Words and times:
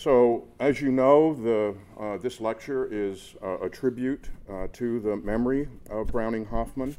So, 0.00 0.48
as 0.58 0.80
you 0.80 0.92
know, 0.92 1.34
the, 1.34 1.74
uh, 2.02 2.16
this 2.16 2.40
lecture 2.40 2.88
is 2.90 3.34
uh, 3.42 3.58
a 3.58 3.68
tribute 3.68 4.30
uh, 4.48 4.68
to 4.72 4.98
the 4.98 5.14
memory 5.14 5.68
of 5.90 6.06
Browning 6.06 6.46
Hoffman. 6.46 6.96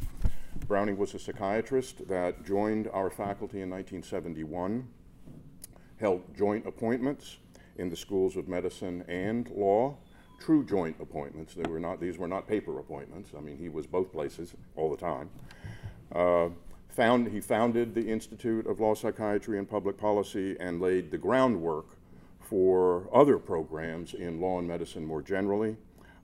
Browning 0.68 0.97
was 0.97 1.16
a 1.16 1.18
psychiatrist 1.18 2.08
that 2.08 2.46
joined 2.46 2.88
our 2.94 3.10
faculty 3.10 3.62
in 3.62 3.72
1971, 3.72 4.88
held 6.00 6.22
joint 6.38 6.68
appointments 6.68 7.38
in 7.79 7.90
the 7.90 7.96
schools 7.96 8.38
of 8.38 8.48
medicine 8.48 9.04
and 9.07 9.49
law, 9.49 9.97
true 10.39 10.63
joint 10.63 10.95
appointments. 11.02 11.55
They 11.55 11.68
were 11.68 11.79
not, 11.79 11.99
these 11.99 12.20
were 12.20 12.27
not 12.27 12.47
paper 12.47 12.77
appointments. 12.77 13.31
I 13.36 13.41
mean, 13.41 13.57
he 13.57 13.70
was 13.70 13.88
both 13.88 14.11
places 14.11 14.54
all 14.75 14.91
the 14.91 14.97
time. 14.97 15.31
Uh, 16.13 16.49
found, 16.89 17.29
he 17.29 17.41
founded 17.41 17.95
the 17.95 18.07
Institute 18.07 18.68
of 18.68 18.79
Law 18.79 18.93
Psychiatry 18.93 19.57
and 19.57 19.68
Public 19.68 19.97
Policy 19.97 20.55
and 20.59 20.79
laid 20.79 21.09
the 21.09 21.18
groundwork 21.18 21.97
for 22.52 23.07
other 23.13 23.38
programs 23.38 24.13
in 24.13 24.41
law 24.41 24.59
and 24.59 24.68
medicine 24.68 25.05
more 25.05 25.21
generally 25.21 25.78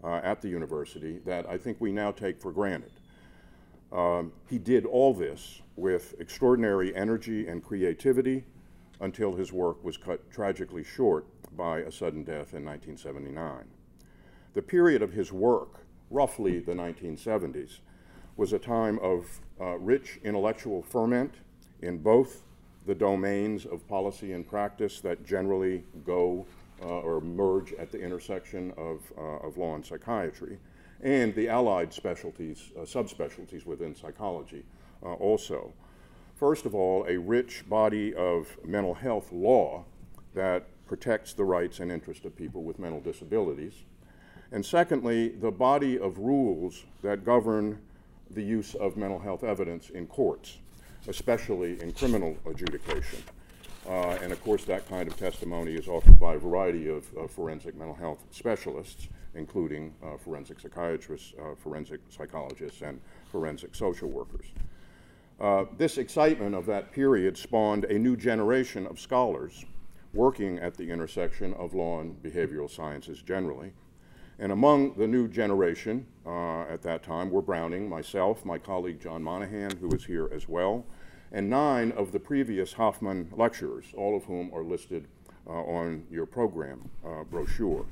uh, 0.04 0.16
at 0.16 0.42
the 0.42 0.50
university 0.50 1.20
that 1.20 1.48
I 1.48 1.58
think 1.58 1.80
we 1.80 1.94
now 1.94 2.12
take 2.12 2.42
for 2.42 2.52
granted. 2.52 2.92
Um, 3.94 4.34
he 4.50 4.58
did 4.58 4.86
all 4.86 5.14
this 5.14 5.62
with 5.78 6.16
extraordinary 6.20 6.94
energy 6.94 7.48
and 7.48 7.64
creativity 7.64 8.44
until 9.00 9.38
his 9.38 9.54
work 9.54 9.82
was 9.86 9.96
cut 9.96 10.30
tragically 10.30 10.84
short 10.84 11.26
by 11.56 11.80
a 11.80 11.92
sudden 11.92 12.26
death 12.26 12.54
in 12.54 12.66
1979. 12.66 13.64
The 14.54 14.62
period 14.62 15.02
of 15.02 15.14
his 15.14 15.32
work, 15.32 15.86
roughly 16.10 16.60
the 16.60 16.74
1970s, 16.74 17.80
was 18.36 18.52
a 18.52 18.60
time 18.60 19.00
of 19.00 19.40
uh, 19.62 19.78
rich 19.78 20.20
intellectual 20.26 20.82
ferment 20.82 21.36
in 21.82 22.00
both 22.00 22.44
the 22.88 22.96
domains 22.96 23.66
of 23.66 23.88
policy 23.88 24.32
and 24.32 24.48
practice 24.48 25.02
that 25.02 25.24
generally 25.26 25.84
go 26.06 26.46
uh, 26.82 26.86
or 26.86 27.20
merge 27.22 27.74
at 27.74 27.92
the 27.92 28.00
intersection 28.00 28.74
of, 28.78 29.02
uh, 29.18 29.46
of 29.46 29.58
law 29.58 29.76
and 29.76 29.86
psychiatry, 29.86 30.58
and 31.04 31.36
the 31.36 31.50
allied 31.50 31.94
specialties, 31.94 32.72
uh, 32.78 32.82
subspecialties 32.82 33.66
within 33.66 33.94
psychology 33.94 34.64
uh, 35.04 35.14
also. 35.14 35.74
First 36.36 36.66
of 36.66 36.74
all, 36.74 37.06
a 37.08 37.18
rich 37.18 37.68
body 37.68 38.14
of 38.16 38.56
mental 38.64 38.94
health 38.94 39.32
law 39.32 39.84
that 40.34 40.66
protects 40.86 41.34
the 41.34 41.44
rights 41.44 41.80
and 41.80 41.92
interests 41.92 42.26
of 42.26 42.36
people 42.36 42.64
with 42.64 42.80
mental 42.80 43.02
disabilities. 43.02 43.74
And 44.52 44.66
secondly, 44.66 45.30
the 45.30 45.52
body 45.52 46.00
of 46.00 46.20
rules 46.20 46.86
that 47.02 47.26
govern 47.26 47.80
the 48.30 48.44
use 48.44 48.76
of 48.76 48.96
mental 48.96 49.20
health 49.20 49.44
evidence 49.44 49.90
in 49.90 50.08
courts, 50.08 50.60
especially 51.08 51.82
in 51.82 51.92
criminal 51.92 52.38
adjudication. 52.46 53.24
Uh, 53.88 54.18
and 54.22 54.34
of 54.34 54.44
course, 54.44 54.66
that 54.66 54.88
kind 54.90 55.08
of 55.08 55.16
testimony 55.18 55.74
is 55.74 55.88
offered 55.88 56.20
by 56.20 56.34
a 56.34 56.38
variety 56.38 56.90
of 56.90 57.06
uh, 57.18 57.28
forensic 57.28 57.76
mental 57.76 57.96
health 57.96 58.26
specialists, 58.32 59.08
including 59.36 59.94
uh, 60.04 60.18
forensic 60.18 60.60
psychiatrists, 60.60 61.34
uh, 61.40 61.56
forensic 61.56 62.02
psychologists, 62.10 62.82
and 62.82 63.00
forensic 63.32 63.74
social 63.74 64.10
workers. 64.10 64.48
Uh, 65.40 65.66
this 65.78 65.98
excitement 65.98 66.56
of 66.56 66.66
that 66.66 66.92
period 66.92 67.38
spawned 67.38 67.86
a 67.86 67.98
new 67.98 68.18
generation 68.18 68.88
of 68.88 69.00
scholars 69.00 69.64
working 70.14 70.58
at 70.60 70.76
the 70.76 70.90
intersection 70.90 71.54
of 71.54 71.74
law 71.74 72.02
and 72.02 72.22
behavioral 72.24 72.70
sciences 72.70 73.22
generally. 73.22 73.72
And 74.40 74.52
among 74.52 74.94
the 74.94 75.08
new 75.08 75.28
generation 75.28 76.06
uh, 76.26 76.62
at 76.64 76.84
that 76.84 77.04
time 77.04 77.32
were 77.32 77.42
Browning, 77.42 77.90
myself, 77.90 78.46
my 78.46 78.58
colleague 78.58 79.02
John 79.02 79.24
Monahan, 79.24 79.78
who 79.78 79.90
is 79.90 80.06
here 80.06 80.30
as 80.32 80.48
well, 80.48 80.86
and 81.32 81.50
nine 81.50 81.92
of 81.92 82.12
the 82.12 82.20
previous 82.20 82.74
Hoffman 82.74 83.32
lecturers, 83.36 83.86
all 83.96 84.16
of 84.16 84.26
whom 84.26 84.54
are 84.54 84.64
listed 84.64 85.08
uh, 85.48 85.52
on 85.52 86.06
your 86.12 86.26
program 86.26 86.90
uh, 87.06 87.24
brochure. 87.24 87.86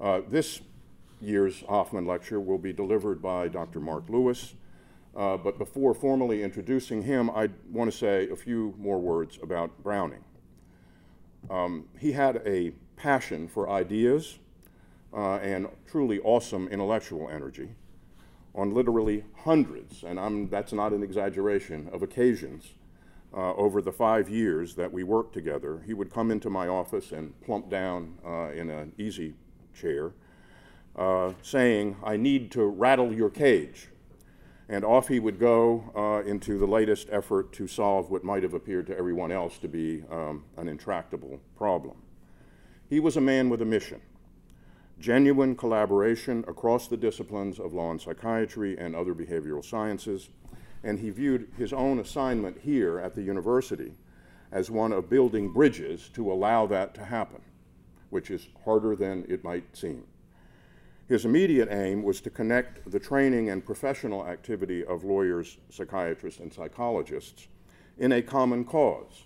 Uh, 0.00 0.22
this 0.28 0.62
year's 1.20 1.62
Hoffman 1.68 2.06
lecture 2.06 2.40
will 2.40 2.58
be 2.58 2.72
delivered 2.72 3.20
by 3.20 3.48
Dr. 3.48 3.80
Mark 3.80 4.08
Lewis, 4.08 4.54
uh, 5.14 5.36
but 5.36 5.58
before 5.58 5.94
formally 5.94 6.42
introducing 6.42 7.02
him, 7.02 7.30
I 7.30 7.50
want 7.70 7.90
to 7.90 7.96
say 7.96 8.28
a 8.30 8.36
few 8.36 8.74
more 8.78 8.98
words 8.98 9.38
about 9.42 9.82
Browning. 9.82 10.24
Um, 11.50 11.84
he 11.98 12.12
had 12.12 12.42
a 12.46 12.72
passion 12.96 13.46
for 13.46 13.68
ideas 13.68 14.38
uh, 15.14 15.36
and 15.36 15.68
truly 15.86 16.18
awesome 16.20 16.68
intellectual 16.68 17.28
energy 17.30 17.70
on 18.54 18.72
literally 18.72 19.24
hundreds, 19.44 20.04
and 20.04 20.18
I'm, 20.18 20.48
that's 20.48 20.72
not 20.72 20.92
an 20.92 21.02
exaggeration, 21.02 21.88
of 21.92 22.02
occasions 22.02 22.74
uh, 23.36 23.52
over 23.54 23.82
the 23.82 23.92
five 23.92 24.28
years 24.28 24.76
that 24.76 24.92
we 24.92 25.02
worked 25.02 25.34
together. 25.34 25.82
He 25.86 25.94
would 25.94 26.12
come 26.12 26.30
into 26.30 26.50
my 26.50 26.68
office 26.68 27.10
and 27.10 27.38
plump 27.40 27.68
down 27.68 28.14
uh, 28.24 28.52
in 28.52 28.70
an 28.70 28.92
easy 28.96 29.34
chair, 29.74 30.12
uh, 30.96 31.32
saying, 31.42 31.96
I 32.04 32.16
need 32.16 32.52
to 32.52 32.64
rattle 32.64 33.12
your 33.12 33.30
cage. 33.30 33.88
And 34.68 34.84
off 34.84 35.08
he 35.08 35.20
would 35.20 35.38
go 35.38 35.90
uh, 35.94 36.26
into 36.26 36.58
the 36.58 36.66
latest 36.66 37.08
effort 37.10 37.52
to 37.54 37.66
solve 37.66 38.10
what 38.10 38.24
might 38.24 38.42
have 38.44 38.54
appeared 38.54 38.86
to 38.86 38.96
everyone 38.96 39.30
else 39.30 39.58
to 39.58 39.68
be 39.68 40.04
um, 40.10 40.44
an 40.56 40.68
intractable 40.68 41.40
problem. 41.56 41.96
He 42.88 43.00
was 43.00 43.16
a 43.16 43.20
man 43.20 43.50
with 43.50 43.60
a 43.60 43.66
mission 43.66 44.00
genuine 44.98 45.56
collaboration 45.56 46.44
across 46.46 46.88
the 46.88 46.96
disciplines 46.96 47.58
of 47.58 47.72
law 47.72 47.90
and 47.90 48.00
psychiatry 48.00 48.78
and 48.78 48.94
other 48.94 49.14
behavioral 49.14 49.64
sciences, 49.64 50.28
and 50.82 50.98
he 50.98 51.10
viewed 51.10 51.48
his 51.56 51.72
own 51.72 51.98
assignment 51.98 52.58
here 52.60 52.98
at 52.98 53.14
the 53.14 53.22
university 53.22 53.94
as 54.52 54.70
one 54.70 54.92
of 54.92 55.10
building 55.10 55.52
bridges 55.52 56.08
to 56.10 56.32
allow 56.32 56.66
that 56.66 56.94
to 56.94 57.04
happen, 57.04 57.40
which 58.10 58.30
is 58.30 58.48
harder 58.64 58.94
than 58.94 59.24
it 59.28 59.42
might 59.42 59.76
seem. 59.76 60.04
His 61.08 61.24
immediate 61.24 61.68
aim 61.70 62.02
was 62.02 62.20
to 62.22 62.30
connect 62.30 62.90
the 62.90 63.00
training 63.00 63.50
and 63.50 63.64
professional 63.64 64.26
activity 64.26 64.84
of 64.84 65.04
lawyers, 65.04 65.58
psychiatrists, 65.70 66.40
and 66.40 66.52
psychologists 66.52 67.48
in 67.98 68.12
a 68.12 68.22
common 68.22 68.64
cause 68.64 69.24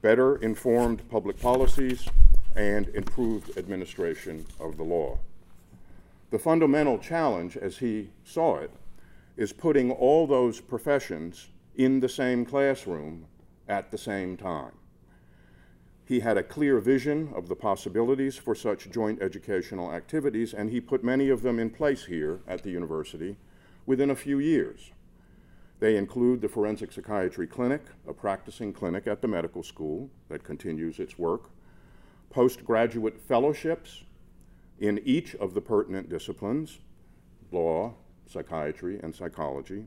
better 0.00 0.36
informed 0.36 1.08
public 1.08 1.40
policies, 1.40 2.08
and 2.58 2.88
improved 2.88 3.56
administration 3.56 4.44
of 4.58 4.76
the 4.76 4.82
law. 4.82 5.16
The 6.30 6.40
fundamental 6.40 6.98
challenge, 6.98 7.56
as 7.56 7.78
he 7.78 8.10
saw 8.24 8.56
it, 8.56 8.72
is 9.36 9.52
putting 9.52 9.92
all 9.92 10.26
those 10.26 10.60
professions 10.60 11.46
in 11.76 12.00
the 12.00 12.08
same 12.08 12.44
classroom 12.44 13.26
at 13.68 13.92
the 13.92 13.96
same 13.96 14.36
time. 14.36 14.72
He 16.04 16.20
had 16.20 16.36
a 16.36 16.42
clear 16.42 16.80
vision 16.80 17.30
of 17.34 17.48
the 17.48 17.54
possibilities 17.54 18.36
for 18.36 18.56
such 18.56 18.90
joint 18.90 19.22
educational 19.22 19.92
activities, 19.92 20.52
and 20.52 20.70
he 20.70 20.80
put 20.80 21.04
many 21.04 21.28
of 21.28 21.42
them 21.42 21.60
in 21.60 21.70
place 21.70 22.06
here 22.06 22.40
at 22.48 22.64
the 22.64 22.70
university 22.70 23.36
within 23.86 24.10
a 24.10 24.16
few 24.16 24.40
years. 24.40 24.90
They 25.78 25.96
include 25.96 26.40
the 26.40 26.48
Forensic 26.48 26.90
Psychiatry 26.90 27.46
Clinic, 27.46 27.82
a 28.08 28.12
practicing 28.12 28.72
clinic 28.72 29.06
at 29.06 29.22
the 29.22 29.28
medical 29.28 29.62
school 29.62 30.10
that 30.28 30.42
continues 30.42 30.98
its 30.98 31.16
work, 31.18 31.50
postgraduate 32.30 33.20
fellowships 33.20 34.04
in 34.78 35.00
each 35.04 35.34
of 35.36 35.54
the 35.54 35.60
pertinent 35.60 36.08
disciplines 36.08 36.78
law, 37.50 37.94
psychiatry, 38.26 39.00
and 39.02 39.14
psychology, 39.14 39.86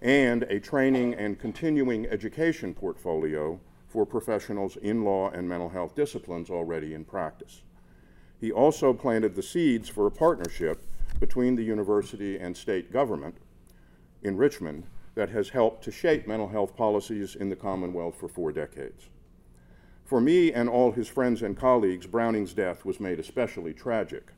and 0.00 0.42
a 0.44 0.58
training 0.58 1.14
and 1.14 1.38
continuing 1.38 2.06
education 2.06 2.74
portfolio 2.74 3.60
for 3.86 4.04
professionals 4.04 4.76
in 4.78 5.04
law 5.04 5.30
and 5.30 5.48
mental 5.48 5.68
health 5.68 5.94
disciplines 5.94 6.50
already 6.50 6.94
in 6.94 7.04
practice. 7.04 7.62
He 8.40 8.52
also 8.52 8.92
planted 8.92 9.34
the 9.34 9.42
seeds 9.42 9.88
for 9.88 10.06
a 10.06 10.10
partnership 10.10 10.84
between 11.18 11.56
the 11.56 11.64
university 11.64 12.38
and 12.38 12.56
state 12.56 12.92
government 12.92 13.36
in 14.22 14.36
Richmond 14.36 14.84
that 15.14 15.30
has 15.30 15.48
helped 15.48 15.82
to 15.84 15.90
shape 15.90 16.28
mental 16.28 16.48
health 16.48 16.76
policies 16.76 17.34
in 17.34 17.48
the 17.48 17.56
Commonwealth 17.56 18.16
for 18.16 18.28
four 18.28 18.52
decades. 18.52 19.08
For 20.08 20.22
me 20.22 20.54
and 20.54 20.70
all 20.70 20.92
his 20.92 21.06
friends 21.06 21.42
and 21.42 21.54
colleagues, 21.54 22.06
Browning's 22.06 22.54
death 22.54 22.86
was 22.86 22.98
made 22.98 23.20
especially 23.20 23.74
tragic 23.74 24.32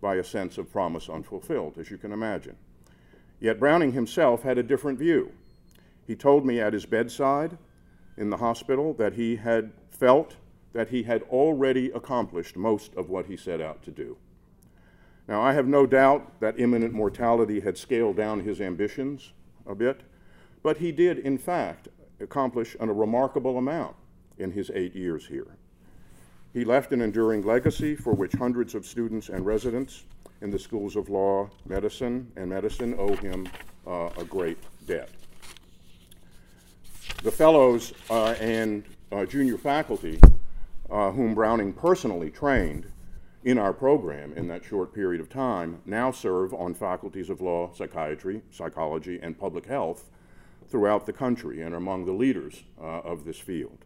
by 0.00 0.16
a 0.16 0.24
sense 0.24 0.58
of 0.58 0.72
promise 0.72 1.08
unfulfilled, 1.08 1.78
as 1.78 1.92
you 1.92 1.96
can 1.96 2.10
imagine. 2.10 2.56
Yet 3.38 3.60
Browning 3.60 3.92
himself 3.92 4.42
had 4.42 4.58
a 4.58 4.64
different 4.64 4.98
view. 4.98 5.30
He 6.04 6.16
told 6.16 6.44
me 6.44 6.58
at 6.58 6.72
his 6.72 6.86
bedside 6.86 7.56
in 8.16 8.30
the 8.30 8.38
hospital 8.38 8.94
that 8.94 9.12
he 9.12 9.36
had 9.36 9.70
felt 9.92 10.34
that 10.72 10.88
he 10.88 11.04
had 11.04 11.22
already 11.30 11.92
accomplished 11.92 12.56
most 12.56 12.92
of 12.96 13.08
what 13.08 13.26
he 13.26 13.36
set 13.36 13.60
out 13.60 13.80
to 13.84 13.92
do. 13.92 14.16
Now, 15.28 15.40
I 15.40 15.52
have 15.52 15.68
no 15.68 15.86
doubt 15.86 16.40
that 16.40 16.58
imminent 16.58 16.94
mortality 16.94 17.60
had 17.60 17.78
scaled 17.78 18.16
down 18.16 18.40
his 18.40 18.60
ambitions 18.60 19.32
a 19.68 19.76
bit, 19.76 20.00
but 20.64 20.78
he 20.78 20.90
did, 20.90 21.20
in 21.20 21.38
fact, 21.38 21.86
accomplish 22.18 22.76
a 22.80 22.86
remarkable 22.88 23.56
amount 23.56 23.94
in 24.38 24.50
his 24.50 24.70
eight 24.74 24.94
years 24.94 25.26
here. 25.26 25.56
He 26.52 26.64
left 26.64 26.92
an 26.92 27.00
enduring 27.00 27.42
legacy 27.42 27.94
for 27.96 28.12
which 28.12 28.32
hundreds 28.32 28.74
of 28.74 28.86
students 28.86 29.28
and 29.28 29.44
residents 29.46 30.04
in 30.40 30.50
the 30.50 30.58
schools 30.58 30.96
of 30.96 31.08
law, 31.08 31.48
medicine, 31.66 32.30
and 32.36 32.50
medicine 32.50 32.94
owe 32.98 33.16
him 33.16 33.48
uh, 33.86 34.10
a 34.18 34.24
great 34.24 34.58
debt. 34.86 35.08
The 37.22 37.30
fellows 37.30 37.92
uh, 38.10 38.34
and 38.40 38.84
uh, 39.10 39.24
junior 39.24 39.56
faculty 39.56 40.20
uh, 40.90 41.10
whom 41.10 41.34
Browning 41.34 41.72
personally 41.72 42.30
trained 42.30 42.86
in 43.44 43.58
our 43.58 43.72
program 43.72 44.32
in 44.34 44.46
that 44.48 44.64
short 44.64 44.94
period 44.94 45.20
of 45.20 45.28
time, 45.28 45.80
now 45.84 46.12
serve 46.12 46.54
on 46.54 46.74
faculties 46.74 47.28
of 47.28 47.40
law, 47.40 47.72
psychiatry, 47.74 48.42
psychology, 48.50 49.18
and 49.20 49.38
public 49.38 49.66
health 49.66 50.10
throughout 50.68 51.06
the 51.06 51.12
country 51.12 51.62
and 51.62 51.74
are 51.74 51.78
among 51.78 52.04
the 52.04 52.12
leaders 52.12 52.62
uh, 52.80 53.00
of 53.00 53.24
this 53.24 53.38
field. 53.38 53.84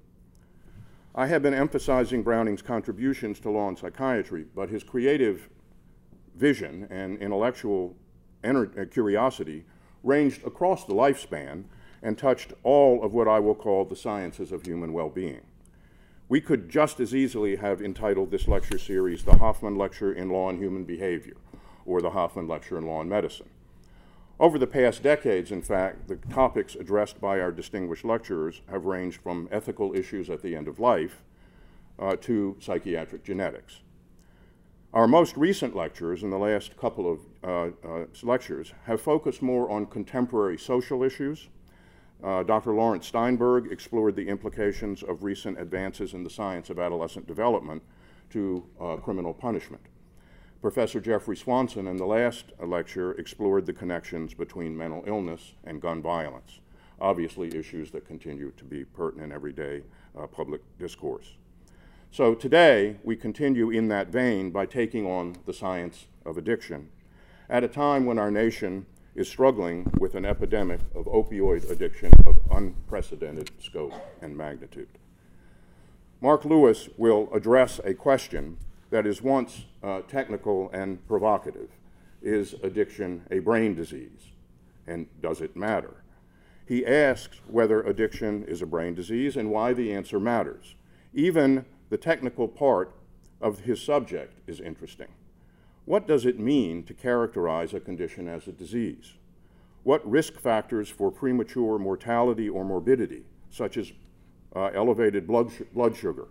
I 1.19 1.29
have 1.29 1.41
been 1.41 1.55
emphasizing 1.55 2.23
Browning's 2.23 2.61
contributions 2.61 3.41
to 3.41 3.51
law 3.51 3.69
and 3.69 3.79
psychiatry, 3.79 4.45
but 4.55 4.69
his 4.69 4.85
creative 4.85 5.49
vision 6.35 6.87
and 6.91 7.17
intellectual 7.23 7.97
uh, 8.45 8.85
curiosity 8.91 9.65
ranged 10.03 10.47
across 10.47 10.85
the 10.85 10.93
lifespan 10.93 11.65
and 12.03 12.19
touched 12.19 12.53
all 12.63 13.03
of 13.03 13.15
what 13.15 13.29
I 13.29 13.41
will 13.41 13.55
call 13.55 13.87
the 13.87 13.97
sciences 13.97 14.53
of 14.53 14.67
human 14.67 14.93
well 14.93 15.09
being. 15.09 15.41
We 16.29 16.43
could 16.43 16.69
just 16.69 17.01
as 17.01 17.15
easily 17.15 17.57
have 17.57 17.81
entitled 17.81 18.31
this 18.31 18.47
lecture 18.47 18.79
series 18.79 19.25
the 19.25 19.39
Hoffman 19.39 19.77
Lecture 19.77 20.13
in 20.13 20.29
Law 20.29 20.51
and 20.51 20.59
Human 20.59 20.85
Behavior 20.85 21.39
or 21.87 22.03
the 22.03 22.11
Hoffman 22.11 22.47
Lecture 22.47 22.77
in 22.77 22.85
Law 22.85 23.01
and 23.01 23.09
Medicine. 23.09 23.49
Over 24.39 24.59
the 24.59 24.67
past 24.67 25.03
decades, 25.03 25.51
in 25.51 25.63
fact, 25.63 26.09
the 26.09 26.17
topics 26.17 26.75
addressed 26.75 27.23
by 27.23 27.41
our 27.41 27.51
distinguished 27.51 28.05
lecturers 28.05 28.61
have 28.71 28.85
ranged 28.85 29.23
from 29.23 29.49
ethical 29.51 29.95
issues 29.95 30.29
at 30.29 30.43
the 30.43 30.55
end 30.55 30.69
of 30.69 30.79
life 30.79 31.23
uh, 31.99 32.17
to 32.17 32.55
psychiatric 32.61 33.25
genetics. 33.25 33.81
Our 34.93 35.09
most 35.09 35.39
recent 35.39 35.75
lectures, 35.75 36.23
in 36.23 36.29
the 36.29 36.39
last 36.39 36.77
couple 36.77 37.11
of 37.11 37.21
uh, 37.43 37.89
uh, 37.89 38.05
lectures, 38.23 38.75
have 38.85 39.01
focused 39.01 39.41
more 39.41 39.71
on 39.71 39.87
contemporary 39.87 40.59
social 40.59 41.03
issues. 41.03 41.49
Uh, 42.23 42.43
Dr. 42.43 42.75
Laurence 42.75 43.07
Steinberg 43.07 43.73
explored 43.73 44.17
the 44.17 44.29
implications 44.29 45.03
of 45.03 45.23
recent 45.23 45.59
advances 45.59 46.13
in 46.13 46.25
the 46.25 46.31
science 46.31 46.69
of 46.69 46.79
adolescent 46.79 47.27
development 47.27 47.83
to 48.31 48.67
uh, 48.79 48.97
criminal 48.97 49.33
punishment. 49.33 49.83
Professor 50.63 51.01
Jeffrey 51.01 51.37
Swanson, 51.37 51.87
in 51.87 51.97
the 51.97 52.07
last 52.07 52.47
lecture, 52.59 53.13
explored 53.13 53.67
the 53.67 53.73
connections 53.73 54.35
between 54.35 54.77
mental 54.77 55.05
illness 55.07 55.53
and 55.65 55.81
gun 55.81 56.01
violence, 56.01 56.61
obviously 57.01 57.57
issues 57.57 57.91
that 57.91 58.07
continue 58.07 58.51
to 58.57 58.65
be 58.65 58.85
pertinent 58.85 59.33
everyday 59.33 59.83
uh, 60.19 60.27
public 60.27 60.63
discourse. 60.79 61.35
So 62.11 62.35
today, 62.35 62.97
we 63.05 63.17
continue 63.17 63.71
in 63.71 63.89
that 63.89 64.09
vein 64.09 64.51
by 64.51 64.67
taking 64.67 65.07
on 65.07 65.37
the 65.45 65.53
science 65.53 66.07
of 66.25 66.39
addiction 66.39 66.89
at 67.49 67.63
a 67.63 67.69
time 67.69 68.07
when 68.07 68.19
our 68.19 68.31
nation 68.31 68.87
is 69.15 69.29
struggling 69.29 69.91
with 69.99 70.15
an 70.15 70.25
epidemic 70.25 70.81
of 70.95 71.05
opioid 71.07 71.71
addiction 71.71 72.13
of 72.27 72.39
unprecedented 72.51 73.51
scope 73.59 73.95
and 74.23 74.37
magnitude. 74.37 74.89
Mark 76.21 76.45
Lewis 76.45 76.89
will 76.97 77.29
address 77.33 77.79
a 77.85 77.95
question 77.95 78.57
that 78.97 79.07
is 79.07 79.21
once 79.21 79.67
uh, 79.83 80.01
technical 80.09 80.71
and 80.73 81.07
provocative. 81.07 81.69
Is 82.23 82.55
addiction 82.63 83.27
a 83.31 83.41
brain 83.41 83.75
disease? 83.75 84.33
And 84.87 85.07
does 85.21 85.43
it 85.43 85.55
matter? 85.55 86.03
He 86.67 86.87
asks 86.87 87.37
whether 87.47 87.83
addiction 87.83 88.45
is 88.45 88.63
a 88.63 88.67
brain 88.67 88.95
disease 88.95 89.37
and 89.37 89.51
why 89.51 89.75
the 89.75 89.93
answer 89.93 90.19
matters. 90.19 90.77
Even 91.13 91.67
the 91.91 91.99
technical 91.99 92.49
part 92.49 92.95
of 93.43 93.61
his 93.61 93.83
subject 93.83 94.41
is 94.47 94.61
interesting. 94.61 95.09
What 95.85 96.09
does 96.09 96.25
it 96.25 96.41
mean 96.41 96.83
to 96.85 96.95
characterize 96.95 97.75
a 97.75 97.81
condition 97.81 98.27
as 98.27 98.49
a 98.49 98.53
disease? 98.53 99.13
What 99.83 100.11
risk 100.11 100.41
factors 100.41 100.89
for 100.89 101.11
premature 101.13 101.79
mortality 101.79 102.49
or 102.49 102.65
morbidity, 102.65 103.25
such 103.51 103.77
as 103.77 103.93
uh, 104.55 104.71
elevated 104.73 105.27
blood, 105.27 105.53
blood 105.75 105.95
sugar, 105.95 106.29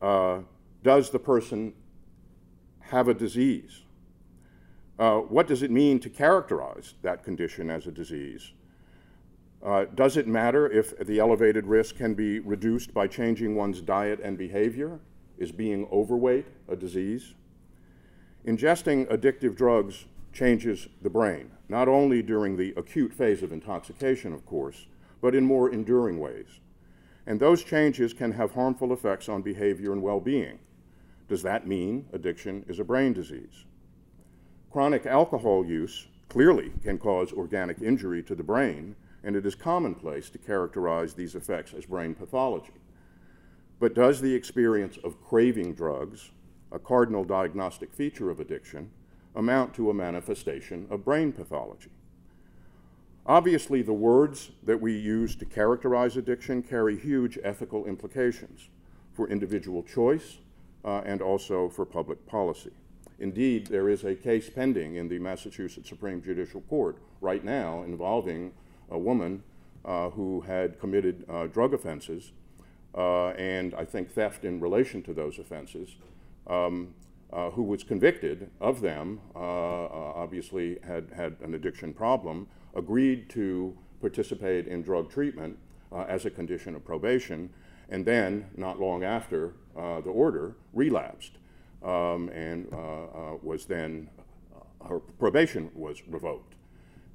uh, 0.00 0.38
does 0.86 1.10
the 1.10 1.18
person 1.18 1.74
have 2.78 3.08
a 3.08 3.14
disease? 3.14 3.82
Uh, 5.00 5.16
what 5.16 5.48
does 5.48 5.64
it 5.64 5.70
mean 5.72 5.98
to 5.98 6.08
characterize 6.08 6.94
that 7.02 7.24
condition 7.24 7.70
as 7.70 7.88
a 7.88 7.90
disease? 7.90 8.52
Uh, 9.64 9.86
does 9.96 10.16
it 10.16 10.28
matter 10.28 10.70
if 10.70 10.96
the 10.98 11.18
elevated 11.18 11.66
risk 11.66 11.96
can 11.96 12.14
be 12.14 12.38
reduced 12.38 12.94
by 12.94 13.08
changing 13.08 13.56
one's 13.56 13.80
diet 13.80 14.20
and 14.22 14.38
behavior? 14.38 15.00
Is 15.38 15.50
being 15.50 15.88
overweight 15.90 16.46
a 16.68 16.76
disease? 16.76 17.34
Ingesting 18.46 19.10
addictive 19.10 19.56
drugs 19.56 20.04
changes 20.32 20.86
the 21.02 21.10
brain, 21.10 21.50
not 21.68 21.88
only 21.88 22.22
during 22.22 22.56
the 22.56 22.72
acute 22.76 23.12
phase 23.12 23.42
of 23.42 23.50
intoxication, 23.50 24.32
of 24.32 24.46
course, 24.46 24.86
but 25.20 25.34
in 25.34 25.44
more 25.44 25.68
enduring 25.68 26.20
ways. 26.20 26.60
And 27.26 27.40
those 27.40 27.64
changes 27.64 28.12
can 28.12 28.30
have 28.30 28.52
harmful 28.52 28.92
effects 28.92 29.28
on 29.28 29.42
behavior 29.42 29.92
and 29.92 30.00
well 30.00 30.20
being. 30.20 30.60
Does 31.28 31.42
that 31.42 31.66
mean 31.66 32.06
addiction 32.12 32.64
is 32.68 32.78
a 32.78 32.84
brain 32.84 33.12
disease? 33.12 33.64
Chronic 34.70 35.06
alcohol 35.06 35.64
use 35.64 36.06
clearly 36.28 36.72
can 36.82 36.98
cause 36.98 37.32
organic 37.32 37.82
injury 37.82 38.22
to 38.22 38.34
the 38.34 38.44
brain, 38.44 38.94
and 39.24 39.34
it 39.34 39.44
is 39.44 39.54
commonplace 39.54 40.30
to 40.30 40.38
characterize 40.38 41.14
these 41.14 41.34
effects 41.34 41.74
as 41.74 41.86
brain 41.86 42.14
pathology. 42.14 42.74
But 43.80 43.94
does 43.94 44.20
the 44.20 44.34
experience 44.34 44.98
of 45.02 45.20
craving 45.20 45.74
drugs, 45.74 46.30
a 46.70 46.78
cardinal 46.78 47.24
diagnostic 47.24 47.92
feature 47.92 48.30
of 48.30 48.38
addiction, 48.38 48.90
amount 49.34 49.74
to 49.74 49.90
a 49.90 49.94
manifestation 49.94 50.86
of 50.90 51.04
brain 51.04 51.32
pathology? 51.32 51.90
Obviously, 53.26 53.82
the 53.82 53.92
words 53.92 54.52
that 54.62 54.80
we 54.80 54.96
use 54.96 55.34
to 55.36 55.44
characterize 55.44 56.16
addiction 56.16 56.62
carry 56.62 56.96
huge 56.96 57.36
ethical 57.42 57.84
implications 57.84 58.68
for 59.12 59.28
individual 59.28 59.82
choice 59.82 60.38
uh, 60.86 61.02
and 61.04 61.20
also 61.20 61.68
for 61.68 61.84
public 61.84 62.24
policy. 62.26 62.70
Indeed, 63.18 63.66
there 63.66 63.88
is 63.88 64.04
a 64.04 64.14
case 64.14 64.48
pending 64.48 64.96
in 64.96 65.08
the 65.08 65.18
Massachusetts 65.18 65.88
Supreme 65.88 66.22
Judicial 66.22 66.60
Court 66.62 66.98
right 67.20 67.44
now 67.44 67.82
involving 67.82 68.52
a 68.90 68.98
woman 68.98 69.42
uh, 69.84 70.10
who 70.10 70.42
had 70.42 70.78
committed 70.78 71.24
uh, 71.28 71.46
drug 71.46 71.74
offenses 71.74 72.32
uh, 72.96 73.28
and 73.30 73.74
I 73.74 73.84
think 73.84 74.10
theft 74.10 74.44
in 74.44 74.58
relation 74.60 75.02
to 75.02 75.12
those 75.12 75.38
offenses, 75.38 75.96
um, 76.46 76.94
uh, 77.32 77.50
who 77.50 77.62
was 77.62 77.84
convicted 77.84 78.50
of 78.60 78.80
them, 78.80 79.20
uh, 79.34 79.38
obviously 79.38 80.78
had, 80.82 81.10
had 81.14 81.36
an 81.42 81.54
addiction 81.54 81.92
problem, 81.92 82.46
agreed 82.74 83.28
to 83.30 83.76
participate 84.00 84.66
in 84.66 84.82
drug 84.82 85.10
treatment 85.10 85.58
as 86.08 86.26
a 86.26 86.30
condition 86.30 86.74
of 86.74 86.84
probation, 86.84 87.50
and 87.88 88.04
then, 88.04 88.46
not 88.56 88.80
long 88.80 89.04
after 89.04 89.52
uh, 89.76 90.00
the 90.00 90.10
order, 90.10 90.56
relapsed 90.72 91.32
um, 91.84 92.28
and 92.30 92.66
uh, 92.72 92.76
uh, 92.76 93.36
was 93.42 93.66
then, 93.66 94.08
her 94.88 94.98
probation 94.98 95.70
was 95.74 96.02
revoked. 96.08 96.54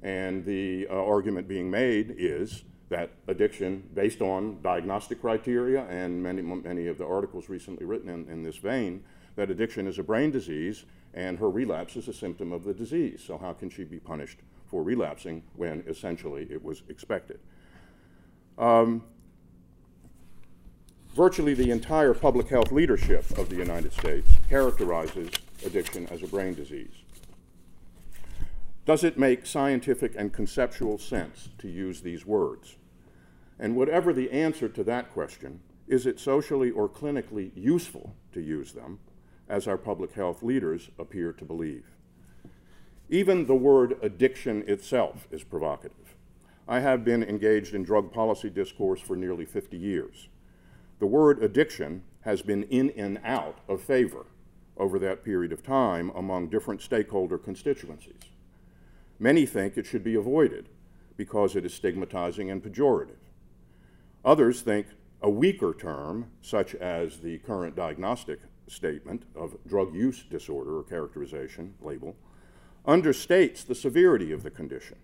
And 0.02 0.44
the 0.44 0.86
argument 0.88 1.46
being 1.46 1.70
made 1.70 2.14
is 2.18 2.64
that 2.88 3.10
addiction, 3.28 3.88
based 3.94 4.20
on 4.20 4.60
diagnostic 4.62 5.20
criteria 5.20 5.86
and 5.86 6.22
many, 6.22 6.42
many 6.42 6.88
of 6.88 6.98
the 6.98 7.06
articles 7.06 7.48
recently 7.48 7.86
written 7.86 8.08
in, 8.08 8.28
in 8.28 8.42
this 8.42 8.56
vein, 8.56 9.02
that 9.36 9.50
addiction 9.50 9.86
is 9.86 9.98
a 9.98 10.02
brain 10.02 10.30
disease 10.30 10.84
and 11.14 11.38
her 11.38 11.50
relapse 11.50 11.96
is 11.96 12.08
a 12.08 12.12
symptom 12.12 12.52
of 12.52 12.64
the 12.64 12.74
disease. 12.74 13.22
So, 13.26 13.38
how 13.38 13.52
can 13.52 13.70
she 13.70 13.84
be 13.84 13.98
punished 13.98 14.38
for 14.66 14.82
relapsing 14.82 15.42
when 15.56 15.84
essentially 15.86 16.46
it 16.50 16.62
was 16.62 16.82
expected? 16.88 17.38
Um, 18.58 19.04
virtually 21.14 21.52
the 21.52 21.70
entire 21.70 22.14
public 22.14 22.48
health 22.48 22.72
leadership 22.72 23.30
of 23.36 23.50
the 23.50 23.56
United 23.56 23.92
States 23.92 24.28
characterizes 24.48 25.30
addiction 25.64 26.06
as 26.10 26.22
a 26.22 26.26
brain 26.26 26.54
disease. 26.54 27.02
Does 28.86 29.04
it 29.04 29.18
make 29.18 29.46
scientific 29.46 30.14
and 30.16 30.32
conceptual 30.32 30.98
sense 30.98 31.50
to 31.58 31.68
use 31.68 32.00
these 32.00 32.26
words? 32.26 32.76
And 33.58 33.76
whatever 33.76 34.12
the 34.12 34.30
answer 34.32 34.68
to 34.70 34.82
that 34.84 35.12
question, 35.12 35.60
is 35.86 36.06
it 36.06 36.18
socially 36.18 36.70
or 36.70 36.88
clinically 36.88 37.52
useful 37.54 38.14
to 38.32 38.40
use 38.40 38.72
them, 38.72 38.98
as 39.48 39.68
our 39.68 39.76
public 39.76 40.14
health 40.14 40.42
leaders 40.42 40.88
appear 40.98 41.32
to 41.34 41.44
believe? 41.44 41.84
Even 43.10 43.46
the 43.46 43.54
word 43.54 43.98
addiction 44.00 44.64
itself 44.66 45.28
is 45.30 45.44
provocative. 45.44 46.16
I 46.66 46.80
have 46.80 47.04
been 47.04 47.22
engaged 47.22 47.74
in 47.74 47.82
drug 47.82 48.12
policy 48.12 48.48
discourse 48.48 49.00
for 49.00 49.14
nearly 49.14 49.44
50 49.44 49.76
years. 49.76 50.28
The 51.02 51.08
word 51.08 51.42
addiction 51.42 52.04
has 52.20 52.42
been 52.42 52.62
in 52.62 52.90
and 52.90 53.18
out 53.24 53.58
of 53.68 53.82
favor 53.82 54.24
over 54.76 55.00
that 55.00 55.24
period 55.24 55.50
of 55.50 55.60
time 55.60 56.12
among 56.14 56.48
different 56.48 56.80
stakeholder 56.80 57.38
constituencies. 57.38 58.30
Many 59.18 59.44
think 59.44 59.76
it 59.76 59.84
should 59.84 60.04
be 60.04 60.14
avoided 60.14 60.68
because 61.16 61.56
it 61.56 61.66
is 61.66 61.74
stigmatizing 61.74 62.52
and 62.52 62.62
pejorative. 62.62 63.18
Others 64.24 64.60
think 64.60 64.86
a 65.20 65.28
weaker 65.28 65.74
term, 65.74 66.30
such 66.40 66.76
as 66.76 67.18
the 67.18 67.38
current 67.38 67.74
diagnostic 67.74 68.38
statement 68.68 69.24
of 69.34 69.56
drug 69.66 69.92
use 69.96 70.22
disorder 70.22 70.78
or 70.78 70.84
characterization 70.84 71.74
label, 71.80 72.14
understates 72.86 73.66
the 73.66 73.74
severity 73.74 74.30
of 74.30 74.44
the 74.44 74.52
condition. 74.52 74.98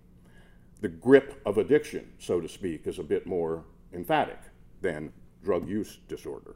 The 0.81 0.90
grip 0.90 1.43
of 1.45 1.59
addiction, 1.59 2.12
so 2.21 2.40
to 2.40 2.49
speak, 2.49 2.87
is 2.87 3.00
a 3.00 3.02
bit 3.02 3.26
more 3.26 3.64
emphatic 3.93 4.38
than 4.81 5.12
drug 5.42 5.68
use 5.68 5.99
disorder. 6.09 6.54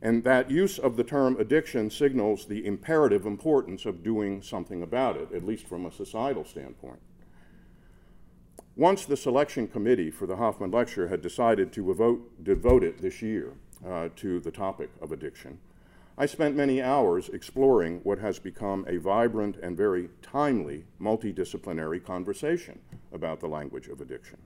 And 0.00 0.22
that 0.24 0.50
use 0.50 0.78
of 0.78 0.96
the 0.96 1.04
term 1.04 1.38
addiction 1.40 1.90
signals 1.90 2.46
the 2.46 2.64
imperative 2.64 3.26
importance 3.26 3.84
of 3.84 4.04
doing 4.04 4.42
something 4.42 4.82
about 4.82 5.16
it, 5.16 5.32
at 5.32 5.44
least 5.44 5.66
from 5.66 5.86
a 5.86 5.92
societal 5.92 6.44
standpoint. 6.44 7.00
Once 8.76 9.04
the 9.04 9.16
selection 9.16 9.66
committee 9.66 10.10
for 10.10 10.26
the 10.26 10.36
Hoffman 10.36 10.70
Lecture 10.70 11.08
had 11.08 11.20
decided 11.20 11.72
to 11.72 11.84
devote, 11.84 12.44
devote 12.44 12.84
it 12.84 13.02
this 13.02 13.20
year 13.20 13.54
uh, 13.84 14.08
to 14.14 14.38
the 14.38 14.52
topic 14.52 14.88
of 15.02 15.10
addiction, 15.10 15.58
I 16.16 16.26
spent 16.26 16.54
many 16.54 16.80
hours 16.80 17.28
exploring 17.28 18.00
what 18.04 18.20
has 18.20 18.38
become 18.38 18.84
a 18.88 18.98
vibrant 18.98 19.56
and 19.56 19.76
very 19.76 20.10
timely 20.22 20.84
multidisciplinary 21.00 22.04
conversation 22.04 22.78
about 23.12 23.40
the 23.40 23.48
language 23.48 23.88
of 23.88 24.00
addiction. 24.00 24.38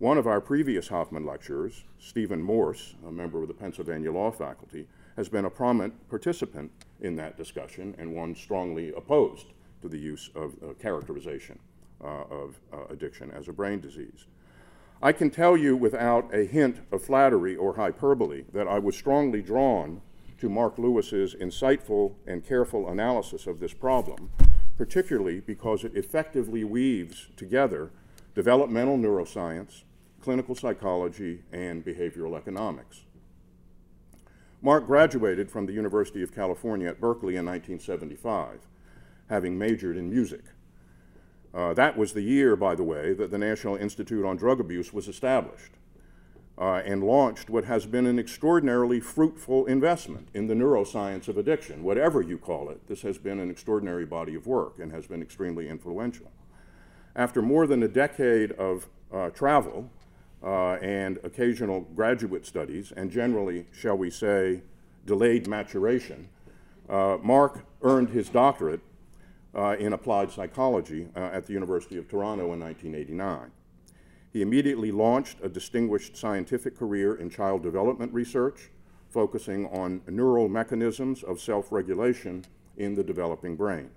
One 0.00 0.16
of 0.16 0.26
our 0.26 0.40
previous 0.40 0.88
Hoffman 0.88 1.26
lecturers, 1.26 1.84
Stephen 1.98 2.40
Morse, 2.40 2.94
a 3.06 3.12
member 3.12 3.42
of 3.42 3.48
the 3.48 3.54
Pennsylvania 3.54 4.10
Law 4.10 4.30
Faculty, 4.30 4.88
has 5.14 5.28
been 5.28 5.44
a 5.44 5.50
prominent 5.50 6.08
participant 6.08 6.70
in 7.02 7.16
that 7.16 7.36
discussion 7.36 7.94
and 7.98 8.14
one 8.14 8.34
strongly 8.34 8.94
opposed 8.94 9.48
to 9.82 9.90
the 9.90 9.98
use 9.98 10.30
of 10.34 10.54
uh, 10.62 10.72
characterization 10.80 11.58
uh, 12.02 12.24
of 12.30 12.58
uh, 12.72 12.86
addiction 12.88 13.30
as 13.30 13.48
a 13.48 13.52
brain 13.52 13.78
disease. 13.78 14.24
I 15.02 15.12
can 15.12 15.28
tell 15.28 15.54
you 15.54 15.76
without 15.76 16.34
a 16.34 16.46
hint 16.46 16.78
of 16.90 17.04
flattery 17.04 17.54
or 17.54 17.76
hyperbole 17.76 18.44
that 18.54 18.66
I 18.66 18.78
was 18.78 18.96
strongly 18.96 19.42
drawn 19.42 20.00
to 20.38 20.48
Mark 20.48 20.78
Lewis's 20.78 21.34
insightful 21.34 22.14
and 22.26 22.42
careful 22.42 22.88
analysis 22.88 23.46
of 23.46 23.60
this 23.60 23.74
problem, 23.74 24.30
particularly 24.78 25.40
because 25.40 25.84
it 25.84 25.94
effectively 25.94 26.64
weaves 26.64 27.28
together 27.36 27.90
developmental 28.34 28.96
neuroscience, 28.96 29.82
clinical 30.22 30.54
psychology, 30.54 31.42
and 31.52 31.84
behavioral 31.84 32.36
economics. 32.36 33.02
Mark 34.62 34.86
graduated 34.86 35.50
from 35.50 35.66
the 35.66 35.72
University 35.72 36.22
of 36.22 36.34
California 36.34 36.88
at 36.88 37.00
Berkeley 37.00 37.36
in 37.36 37.46
1975, 37.46 38.66
having 39.28 39.58
majored 39.58 39.96
in 39.96 40.10
music. 40.10 40.42
Uh, 41.54 41.72
that 41.74 41.96
was 41.96 42.12
the 42.12 42.22
year, 42.22 42.54
by 42.56 42.74
the 42.74 42.84
way, 42.84 43.12
that 43.14 43.30
the 43.30 43.38
National 43.38 43.76
Institute 43.76 44.24
on 44.24 44.36
Drug 44.36 44.60
Abuse 44.60 44.92
was 44.92 45.08
established 45.08 45.72
uh, 46.58 46.82
and 46.84 47.02
launched 47.02 47.48
what 47.48 47.64
has 47.64 47.86
been 47.86 48.06
an 48.06 48.18
extraordinarily 48.18 49.00
fruitful 49.00 49.64
investment 49.64 50.28
in 50.34 50.46
the 50.46 50.54
neuroscience 50.54 51.26
of 51.26 51.38
addiction. 51.38 51.82
Whatever 51.82 52.20
you 52.20 52.36
call 52.36 52.68
it, 52.68 52.86
this 52.86 53.00
has 53.00 53.16
been 53.16 53.40
an 53.40 53.50
extraordinary 53.50 54.04
body 54.04 54.34
of 54.34 54.46
work 54.46 54.78
and 54.78 54.92
has 54.92 55.06
been 55.06 55.22
extremely 55.22 55.68
influential. 55.68 56.30
After 57.16 57.40
more 57.40 57.66
than 57.66 57.82
a 57.82 57.88
decade 57.88 58.52
of 58.52 58.88
uh, 59.12 59.30
travel, 59.30 59.90
uh, 60.42 60.74
and 60.74 61.18
occasional 61.22 61.80
graduate 61.94 62.46
studies, 62.46 62.92
and 62.96 63.10
generally, 63.10 63.66
shall 63.72 63.96
we 63.96 64.10
say, 64.10 64.62
delayed 65.06 65.46
maturation, 65.46 66.28
uh, 66.88 67.18
Mark 67.22 67.64
earned 67.82 68.10
his 68.10 68.28
doctorate 68.28 68.80
uh, 69.54 69.76
in 69.78 69.92
applied 69.92 70.30
psychology 70.30 71.08
uh, 71.16 71.20
at 71.32 71.46
the 71.46 71.52
University 71.52 71.96
of 71.96 72.08
Toronto 72.08 72.52
in 72.52 72.60
1989. 72.60 73.50
He 74.32 74.42
immediately 74.42 74.92
launched 74.92 75.38
a 75.42 75.48
distinguished 75.48 76.16
scientific 76.16 76.78
career 76.78 77.14
in 77.16 77.30
child 77.30 77.62
development 77.62 78.12
research, 78.12 78.70
focusing 79.08 79.66
on 79.66 80.02
neural 80.08 80.48
mechanisms 80.48 81.24
of 81.24 81.40
self-regulation 81.40 82.44
in 82.76 82.94
the 82.94 83.02
developing 83.02 83.56
brain. 83.56 83.90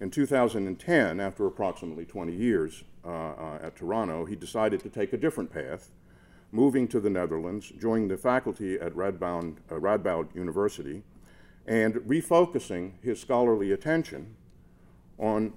In 0.00 0.10
2010, 0.10 1.18
after 1.18 1.46
approximately 1.46 2.04
20 2.04 2.32
years, 2.32 2.84
uh, 3.04 3.08
uh, 3.08 3.58
at 3.60 3.74
Toronto, 3.74 4.26
he 4.26 4.36
decided 4.36 4.80
to 4.80 4.88
take 4.88 5.12
a 5.12 5.16
different 5.16 5.52
path, 5.52 5.90
moving 6.52 6.86
to 6.88 7.00
the 7.00 7.10
Netherlands, 7.10 7.72
joining 7.80 8.06
the 8.06 8.16
faculty 8.16 8.78
at 8.78 8.94
Radboud, 8.94 9.56
uh, 9.70 9.74
Radboud 9.74 10.34
University, 10.36 11.02
and 11.66 11.94
refocusing 11.94 12.92
his 13.02 13.20
scholarly 13.20 13.72
attention 13.72 14.36
on 15.18 15.52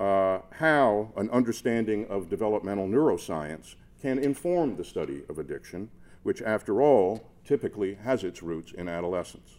uh, 0.00 0.38
how 0.52 1.12
an 1.16 1.28
understanding 1.30 2.06
of 2.08 2.30
developmental 2.30 2.88
neuroscience 2.88 3.74
can 4.00 4.18
inform 4.18 4.76
the 4.76 4.84
study 4.84 5.24
of 5.28 5.38
addiction, 5.38 5.90
which, 6.22 6.40
after 6.40 6.80
all, 6.80 7.30
typically 7.44 7.94
has 7.94 8.24
its 8.24 8.42
roots 8.42 8.72
in 8.72 8.88
adolescence. 8.88 9.58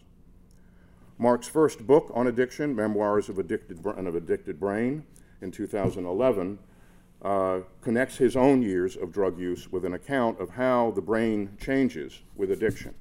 Mark's 1.18 1.48
first 1.48 1.86
book 1.86 2.10
on 2.14 2.26
addiction, 2.26 2.74
Memoirs 2.74 3.28
of, 3.28 3.38
Addicted, 3.38 3.84
of 3.84 4.14
Addicted 4.14 4.60
Brain, 4.60 5.04
in 5.40 5.50
2011, 5.50 6.58
uh, 7.22 7.60
connects 7.80 8.16
his 8.16 8.36
own 8.36 8.62
years 8.62 8.96
of 8.96 9.12
drug 9.12 9.38
use 9.38 9.70
with 9.72 9.84
an 9.84 9.94
account 9.94 10.38
of 10.40 10.50
how 10.50 10.90
the 10.92 11.00
brain 11.00 11.56
changes 11.60 12.20
with 12.34 12.50
addiction. 12.50 12.94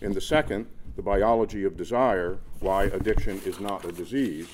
In 0.00 0.12
the 0.12 0.20
second, 0.20 0.66
The 0.96 1.02
Biology 1.02 1.64
of 1.64 1.76
Desire 1.76 2.38
Why 2.60 2.84
Addiction 2.84 3.40
is 3.44 3.60
Not 3.60 3.84
a 3.84 3.92
Disease, 3.92 4.48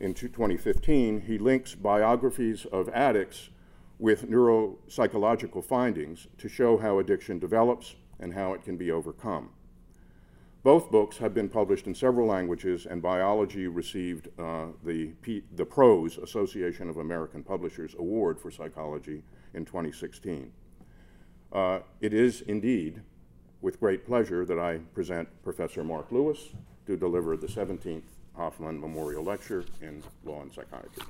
in 0.00 0.14
2015, 0.14 1.22
he 1.22 1.38
links 1.38 1.74
biographies 1.74 2.64
of 2.66 2.88
addicts 2.90 3.50
with 3.98 4.30
neuropsychological 4.30 5.64
findings 5.64 6.28
to 6.38 6.48
show 6.48 6.78
how 6.78 7.00
addiction 7.00 7.40
develops 7.40 7.96
and 8.20 8.32
how 8.32 8.52
it 8.52 8.62
can 8.62 8.76
be 8.76 8.92
overcome. 8.92 9.50
Both 10.68 10.90
books 10.90 11.16
have 11.16 11.32
been 11.32 11.48
published 11.48 11.86
in 11.86 11.94
several 11.94 12.26
languages, 12.26 12.84
and 12.84 13.00
Biology 13.00 13.66
received 13.68 14.28
uh, 14.38 14.66
the, 14.84 15.06
P 15.22 15.42
the 15.56 15.64
PROSE, 15.64 16.18
Association 16.18 16.90
of 16.90 16.98
American 16.98 17.42
Publishers 17.42 17.94
Award 17.98 18.38
for 18.38 18.50
Psychology 18.50 19.22
in 19.54 19.64
2016. 19.64 20.52
Uh, 21.54 21.78
it 22.02 22.12
is 22.12 22.42
indeed 22.42 23.00
with 23.62 23.80
great 23.80 24.04
pleasure 24.04 24.44
that 24.44 24.58
I 24.58 24.80
present 24.92 25.26
Professor 25.42 25.82
Mark 25.82 26.12
Lewis 26.12 26.50
to 26.84 26.98
deliver 26.98 27.38
the 27.38 27.46
17th 27.46 28.02
Hoffman 28.36 28.78
Memorial 28.78 29.24
Lecture 29.24 29.64
in 29.80 30.02
Law 30.26 30.42
and 30.42 30.52
Psychiatry. 30.52 31.02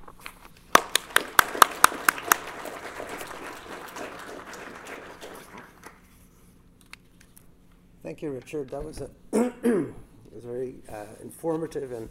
Thank 8.02 8.22
you, 8.22 8.30
Richard. 8.30 8.70
That 8.70 8.84
was 8.84 9.00
a 9.00 9.10
was 9.32 10.44
very 10.44 10.76
uh, 10.88 11.06
informative 11.20 11.92
and 11.92 12.08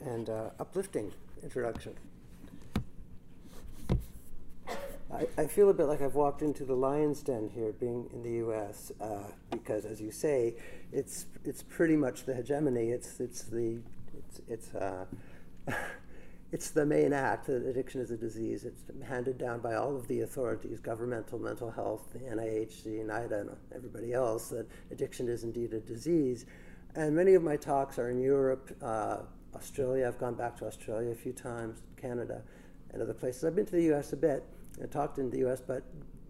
and 0.00 0.30
uh, 0.30 0.50
uplifting 0.60 1.12
introduction. 1.42 1.94
I, 5.12 5.26
I, 5.38 5.46
feel 5.46 5.70
a 5.70 5.74
bit 5.74 5.84
like 5.84 6.02
I've 6.02 6.16
walked 6.16 6.42
into 6.42 6.64
the 6.64 6.74
lion's 6.74 7.22
den 7.22 7.48
here, 7.54 7.72
being 7.72 8.10
in 8.12 8.22
the 8.22 8.32
U.S., 8.32 8.90
uh, 9.00 9.30
because, 9.50 9.84
as 9.84 10.00
you 10.00 10.10
say, 10.10 10.54
it's 10.92 11.26
it's 11.44 11.62
pretty 11.62 11.96
much 11.96 12.24
the 12.24 12.34
hegemony. 12.34 12.90
It's 12.90 13.20
it's 13.20 13.42
the 13.42 13.78
it's 14.16 14.40
it's 14.48 14.74
uh, 14.74 15.04
it's 16.54 16.70
the 16.70 16.86
main 16.86 17.12
act 17.12 17.48
that 17.48 17.66
addiction 17.66 18.00
is 18.00 18.12
a 18.12 18.16
disease. 18.16 18.64
It's 18.64 18.84
handed 19.04 19.38
down 19.38 19.58
by 19.58 19.74
all 19.74 19.96
of 19.96 20.06
the 20.06 20.20
authorities, 20.20 20.78
governmental, 20.78 21.36
mental 21.36 21.68
health, 21.68 22.12
the 22.12 22.20
NIH, 22.20 22.84
the 22.84 22.90
NIDA, 22.90 23.40
and 23.40 23.50
everybody 23.74 24.12
else, 24.12 24.50
that 24.50 24.64
addiction 24.92 25.26
is 25.26 25.42
indeed 25.42 25.72
a 25.72 25.80
disease. 25.80 26.46
And 26.94 27.16
many 27.16 27.34
of 27.34 27.42
my 27.42 27.56
talks 27.56 27.98
are 27.98 28.08
in 28.08 28.20
Europe, 28.20 28.70
uh, 28.80 29.22
Australia. 29.56 30.06
I've 30.06 30.20
gone 30.20 30.36
back 30.36 30.56
to 30.58 30.66
Australia 30.66 31.10
a 31.10 31.16
few 31.16 31.32
times, 31.32 31.82
Canada, 31.96 32.40
and 32.92 33.02
other 33.02 33.14
places. 33.14 33.42
I've 33.42 33.56
been 33.56 33.66
to 33.66 33.72
the 33.72 33.92
US 33.92 34.12
a 34.12 34.16
bit 34.16 34.44
and 34.80 34.88
talked 34.92 35.18
in 35.18 35.30
the 35.30 35.44
US, 35.48 35.60
but 35.60 35.82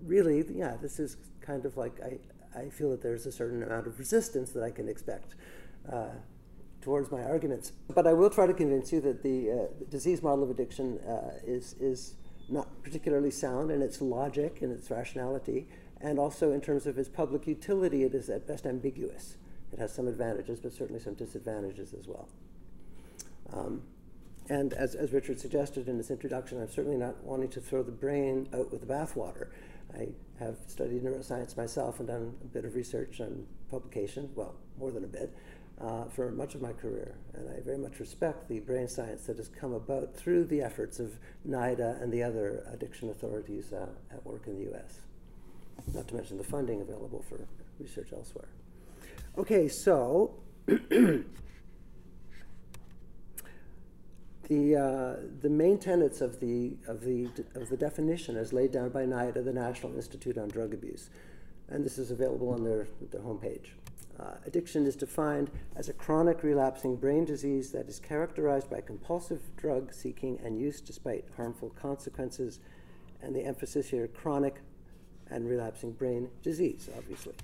really, 0.07 0.43
yeah, 0.55 0.79
this 0.81 0.99
is 0.99 1.19
kind 1.43 1.67
of 1.67 1.77
like 1.77 2.01
I, 2.01 2.59
I 2.59 2.71
feel 2.71 2.91
that 2.93 3.03
there's 3.03 3.27
a 3.27 3.33
certain 3.33 3.63
amount 3.63 3.87
of 3.87 3.99
resistance 3.99 4.53
that 4.53 4.63
I 4.63 4.71
can 4.71 4.89
expect. 4.89 5.35
Uh, 5.87 6.15
towards 6.85 7.11
my 7.11 7.23
arguments. 7.23 7.73
But 7.95 8.07
I 8.07 8.13
will 8.13 8.29
try 8.29 8.47
to 8.47 8.53
convince 8.53 8.93
you 8.93 9.01
that 9.01 9.23
the, 9.23 9.51
uh, 9.51 9.85
disease 9.91 10.23
model 10.23 10.45
of 10.45 10.51
addiction 10.51 10.99
uh, 10.99 11.39
is, 11.43 11.75
is 11.81 12.15
not 12.51 12.83
particularly 12.83 13.31
sound 13.31 13.71
in 13.71 13.81
its 13.81 14.03
logic 14.03 14.61
and 14.61 14.71
its 14.71 14.91
rationality, 14.91 15.67
and 16.03 16.19
also 16.19 16.53
in 16.53 16.61
terms 16.61 16.87
of 16.87 16.99
its 16.99 17.09
public 17.09 17.47
utility, 17.47 18.05
it 18.05 18.15
is 18.15 18.29
at 18.29 18.47
best 18.47 18.67
ambiguous. 18.67 19.39
It 19.73 19.79
has 19.79 19.95
some 19.95 20.07
advantages, 20.07 20.61
but 20.61 20.75
certainly 20.75 21.01
some 21.01 21.15
disadvantages 21.15 21.95
as 21.95 22.07
well. 22.07 22.29
Um, 23.51 23.83
and 24.51 24.75
as, 24.75 24.95
as 24.95 25.13
Richard 25.13 25.41
suggested 25.41 25.89
in 25.89 25.97
his 25.97 26.11
introduction, 26.11 26.61
I'm 26.61 26.69
certainly 26.71 26.99
not 26.99 27.25
wanting 27.25 27.49
to 27.51 27.61
throw 27.61 27.83
the 27.83 27.93
brain 27.93 28.47
out 28.53 28.71
with 28.71 28.83
the 28.83 28.87
bathwater. 28.87 29.49
I 29.99 30.09
have 30.39 30.57
studied 30.67 31.03
neuroscience 31.03 31.57
myself 31.57 31.99
and 31.99 32.09
done 32.09 32.35
a 32.43 32.47
bit 32.47 32.67
of 32.67 32.75
research 32.75 33.21
and 33.21 33.47
publication, 33.71 34.29
well, 34.35 34.55
more 34.79 34.91
than 34.91 35.05
a 35.05 35.09
bit, 35.09 35.35
uh, 35.81 36.05
for 36.05 36.31
much 36.31 36.55
of 36.55 36.63
my 36.63 36.73
career. 36.73 37.17
And 37.35 37.49
I 37.49 37.61
very 37.61 37.79
much 37.79 37.99
respect 37.99 38.49
the 38.49 38.61
brain 38.61 38.89
science 38.89 39.27
that 39.27 39.37
has 39.39 39.49
come 39.49 39.73
about 39.73 40.15
through 40.15 40.45
the 40.45 40.63
efforts 40.63 41.01
of 41.01 41.19
NIDA 41.49 42.01
and 42.03 42.13
the 42.13 42.23
other 42.23 42.65
addiction 42.73 43.11
authorities 43.11 43.73
uh, 43.73 43.89
at 44.13 44.25
work 44.25 44.47
in 44.47 44.57
the 44.57 44.73
US. 44.75 45.01
Not 45.93 46.09
to 46.09 46.15
mention 46.15 46.39
the 46.39 46.45
funding 46.45 46.81
available 46.81 47.25
for 47.29 47.47
research 47.79 48.13
elsewhere. 48.13 48.49
Okay, 49.37 49.69
so 49.69 50.35
the, 50.67 51.25
uh, 54.49 55.17
the 55.43 55.51
main 55.51 55.79
tenets 55.79 56.21
of 56.21 56.39
the, 56.39 56.77
of, 56.87 57.01
the, 57.01 57.29
of 57.57 57.69
the 57.69 57.77
definition 57.77 58.37
as 58.37 58.53
laid 58.53 58.71
down 58.71 58.91
by 58.91 59.05
NIDA, 59.05 59.45
the 59.45 59.53
National 59.53 59.95
Institute 59.97 60.39
on 60.39 60.49
Drug 60.49 60.73
Abuse, 60.73 61.11
and 61.69 61.85
this 61.85 61.99
is 61.99 62.13
available 62.13 62.51
on 62.51 62.63
their, 62.63 62.87
their 63.11 63.23
homepage 63.23 63.71
Uh, 64.19 64.35
addiction 64.47 64.87
is 64.87 64.95
defined 64.95 65.51
as 65.75 65.89
a 65.89 65.93
chronic 65.93 66.43
relapsing 66.43 66.97
brain 66.97 67.25
disease 67.25 67.73
that 67.73 67.89
is 67.89 67.99
characterized 67.99 68.71
by 68.71 68.81
compulsive 68.81 69.41
drug 69.57 69.93
seeking 69.93 70.39
and 70.45 70.59
use 70.59 70.81
despite 70.81 71.25
harmful 71.37 71.71
consequences. 71.71 72.61
And 73.23 73.35
the 73.35 73.45
emphasis 73.45 73.89
here 73.89 74.07
chronic 74.07 74.61
and 75.31 75.49
relapsing 75.49 75.93
brain 75.93 76.29
disease, 76.43 76.89
obviously. 76.97 77.35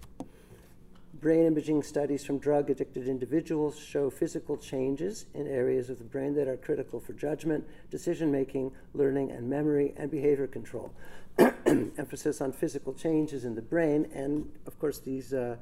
Brain 1.15 1.45
imaging 1.45 1.83
studies 1.83 2.25
from 2.25 2.39
drug 2.39 2.71
addicted 2.71 3.09
individuals 3.09 3.79
show 3.79 4.09
physical 4.09 4.57
changes 4.57 5.27
in 5.35 5.47
areas 5.47 5.91
of 5.91 5.99
the 5.99 6.05
brain 6.05 6.35
that 6.35 6.49
are 6.49 6.57
critical 6.57 7.01
for 7.01 7.13
judgment, 7.15 7.67
decision 7.91 8.31
making, 8.31 8.71
learning 8.95 9.31
and 9.33 9.51
memory, 9.51 9.93
and 9.97 10.11
behavior 10.11 10.47
control. 10.47 10.93
Emphasis 11.67 12.41
on 12.41 12.53
physical 12.53 12.95
changes 12.95 13.45
in 13.45 13.55
the 13.55 13.63
brain, 13.63 14.09
and 14.15 14.51
of 14.67 14.79
course, 14.79 14.99
these 14.99 15.35
uh, 15.35 15.57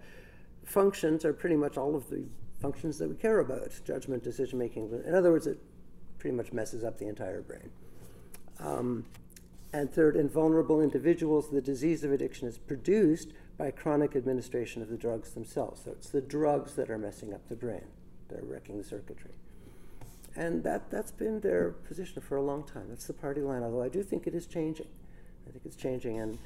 functions 0.68 1.24
are 1.24 1.32
pretty 1.32 1.56
much 1.56 1.76
all 1.76 1.96
of 1.96 2.10
the 2.10 2.24
functions 2.60 2.98
that 2.98 3.08
we 3.08 3.14
care 3.16 3.38
about 3.40 3.70
judgment, 3.84 4.22
decision 4.22 4.58
making. 4.58 4.90
In 5.06 5.14
other 5.14 5.30
words, 5.32 5.46
it 5.46 5.58
pretty 6.18 6.36
much 6.36 6.52
messes 6.52 6.84
up 6.84 6.98
the 6.98 7.06
entire 7.06 7.40
brain. 7.40 7.70
Um, 8.60 9.04
and 9.72 9.92
third, 9.92 10.16
in 10.16 10.28
vulnerable 10.28 10.80
individuals, 10.80 11.50
the 11.50 11.60
disease 11.60 12.04
of 12.04 12.12
addiction 12.12 12.48
is 12.48 12.58
produced 12.58 13.32
by 13.56 13.70
chronic 13.70 14.16
administration 14.16 14.82
of 14.82 14.88
the 14.88 14.96
drugs 14.96 15.30
themselves. 15.30 15.82
So 15.84 15.92
it's 15.92 16.10
the 16.10 16.20
drugs 16.20 16.74
that 16.74 16.90
are 16.90 16.98
messing 16.98 17.32
up 17.34 17.48
the 17.48 17.56
brain, 17.56 17.84
they're 18.28 18.42
wrecking 18.42 18.78
the 18.78 18.84
circuitry. 18.84 19.32
And 20.36 20.62
that, 20.64 20.90
that's 20.90 21.10
been 21.10 21.40
their 21.40 21.70
position 21.70 22.22
for 22.22 22.36
a 22.36 22.42
long 22.42 22.62
time. 22.62 22.86
That's 22.88 23.06
the 23.06 23.12
party 23.12 23.40
line, 23.40 23.62
although 23.62 23.82
I 23.82 23.88
do 23.88 24.02
think 24.02 24.26
it 24.26 24.34
is 24.34 24.46
changing. 24.46 24.86
I 25.46 25.50
think 25.50 25.64
it's 25.64 25.76
changing, 25.76 26.18
and 26.18 26.38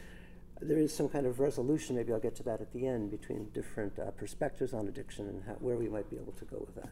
there 0.62 0.78
is 0.78 0.94
some 0.94 1.08
kind 1.08 1.26
of 1.26 1.40
resolution, 1.40 1.96
maybe 1.96 2.12
I'll 2.12 2.20
get 2.20 2.36
to 2.36 2.42
that 2.44 2.60
at 2.60 2.72
the 2.72 2.86
end, 2.86 3.10
between 3.10 3.48
different 3.52 3.98
uh, 3.98 4.10
perspectives 4.12 4.72
on 4.72 4.88
addiction 4.88 5.28
and 5.28 5.42
how, 5.44 5.52
where 5.54 5.76
we 5.76 5.88
might 5.88 6.08
be 6.10 6.16
able 6.16 6.32
to 6.32 6.44
go 6.44 6.58
with 6.58 6.74
that. 6.76 6.90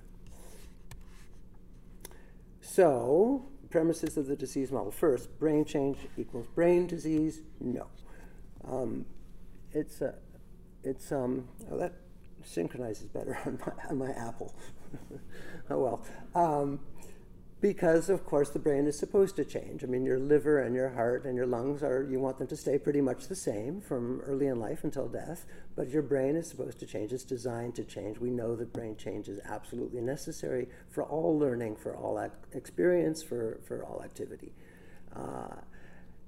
So, 2.60 3.46
premises 3.70 4.16
of 4.16 4.26
the 4.26 4.36
disease 4.36 4.70
model. 4.70 4.90
First, 4.90 5.38
brain 5.38 5.64
change 5.64 5.98
equals 6.16 6.46
brain 6.54 6.86
disease? 6.86 7.40
No. 7.60 7.86
Um, 8.64 9.06
it's 9.72 10.00
a, 10.00 10.14
it's 10.82 11.12
um 11.12 11.48
oh, 11.70 11.78
that 11.78 11.94
synchronizes 12.44 13.08
better 13.08 13.38
on 13.46 13.58
my, 13.64 13.88
on 13.88 13.98
my 13.98 14.10
Apple. 14.12 14.54
oh 15.70 15.78
well, 15.78 16.04
um, 16.34 16.80
because 17.60 18.08
of 18.08 18.24
course 18.24 18.50
the 18.50 18.58
brain 18.58 18.86
is 18.86 18.98
supposed 18.98 19.36
to 19.36 19.44
change. 19.44 19.84
I 19.84 19.86
mean, 19.86 20.04
your 20.04 20.18
liver 20.18 20.60
and 20.60 20.74
your 20.74 20.90
heart 20.90 21.24
and 21.24 21.36
your 21.36 21.46
lungs 21.46 21.82
are 21.82 22.02
you 22.02 22.18
want 22.18 22.38
them 22.38 22.46
to 22.48 22.56
stay 22.56 22.78
pretty 22.78 23.00
much 23.00 23.28
the 23.28 23.36
same 23.36 23.80
from 23.80 24.20
early 24.20 24.46
in 24.46 24.58
life 24.58 24.84
until 24.84 25.08
death, 25.08 25.44
but 25.76 25.88
your 25.90 26.02
brain 26.02 26.36
is 26.36 26.48
supposed 26.48 26.80
to 26.80 26.86
change. 26.86 27.12
It's 27.12 27.24
designed 27.24 27.74
to 27.76 27.84
change. 27.84 28.18
We 28.18 28.30
know 28.30 28.56
that 28.56 28.72
brain 28.72 28.96
change 28.96 29.28
is 29.28 29.40
absolutely 29.44 30.00
necessary 30.00 30.68
for 30.88 31.04
all 31.04 31.38
learning, 31.38 31.76
for 31.76 31.94
all 31.94 32.18
experience, 32.52 33.22
for 33.22 33.60
for 33.66 33.84
all 33.84 34.02
activity. 34.02 34.52
Uh, 35.14 35.56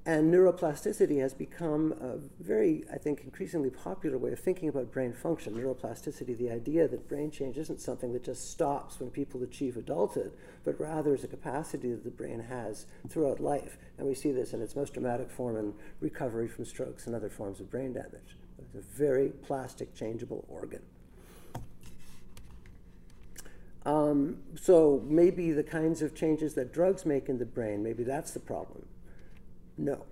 and 0.04 0.34
neuroplasticity 0.34 1.20
has 1.20 1.32
become 1.32 1.92
a 2.00 2.16
very, 2.42 2.84
I 2.92 2.98
think, 2.98 3.22
increasingly 3.22 3.70
popular 3.70 4.18
way 4.18 4.32
of 4.32 4.40
thinking 4.40 4.68
about 4.68 4.90
brain 4.90 5.12
function. 5.12 5.54
Neuroplasticity, 5.54 6.36
the 6.36 6.50
idea 6.50 6.88
that 6.88 7.08
brain 7.08 7.30
change 7.30 7.56
isn't 7.56 7.80
something 7.80 8.12
that 8.12 8.24
just 8.24 8.50
stops 8.50 8.98
when 8.98 9.10
people 9.10 9.44
achieve 9.44 9.76
adulthood, 9.76 10.32
but 10.64 10.80
rather 10.80 11.14
is 11.14 11.22
a 11.22 11.28
capacity 11.28 11.92
that 11.92 12.02
the 12.02 12.10
brain 12.10 12.40
has 12.40 12.86
throughout 13.08 13.38
life. 13.38 13.78
And 13.96 14.08
we 14.08 14.14
see 14.14 14.32
this 14.32 14.52
in 14.52 14.60
its 14.60 14.74
most 14.74 14.94
dramatic 14.94 15.30
form 15.30 15.56
in 15.56 15.72
recovery 16.00 16.48
from 16.48 16.64
strokes 16.64 17.06
and 17.06 17.14
other 17.14 17.30
forms 17.30 17.60
of 17.60 17.70
brain 17.70 17.92
damage. 17.92 18.36
It's 18.58 18.74
a 18.74 18.80
very 18.80 19.28
plastic, 19.28 19.94
changeable 19.94 20.44
organ. 20.48 20.82
Um, 23.86 24.38
so 24.60 25.02
maybe 25.06 25.52
the 25.52 25.62
kinds 25.62 26.02
of 26.02 26.14
changes 26.14 26.54
that 26.54 26.72
drugs 26.72 27.06
make 27.06 27.28
in 27.28 27.38
the 27.38 27.46
brain, 27.46 27.84
maybe 27.84 28.02
that's 28.02 28.32
the 28.32 28.40
problem. 28.40 28.86
No, 29.76 30.04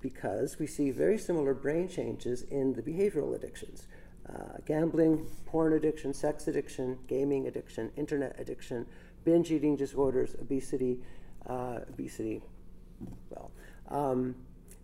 because 0.00 0.58
we 0.58 0.66
see 0.66 0.90
very 0.90 1.18
similar 1.18 1.54
brain 1.54 1.88
changes 1.88 2.42
in 2.42 2.74
the 2.74 2.82
behavioral 2.82 3.34
addictions. 3.34 3.86
Uh, 4.28 4.58
gambling, 4.66 5.26
porn 5.46 5.72
addiction, 5.72 6.12
sex 6.12 6.46
addiction, 6.48 6.98
gaming 7.06 7.46
addiction, 7.46 7.90
internet 7.96 8.36
addiction, 8.38 8.86
binge 9.24 9.50
eating 9.50 9.74
disorders, 9.76 10.34
obesity, 10.34 10.98
uh, 11.46 11.80
obesity, 11.88 12.42
well, 13.30 13.50
um, 13.88 14.34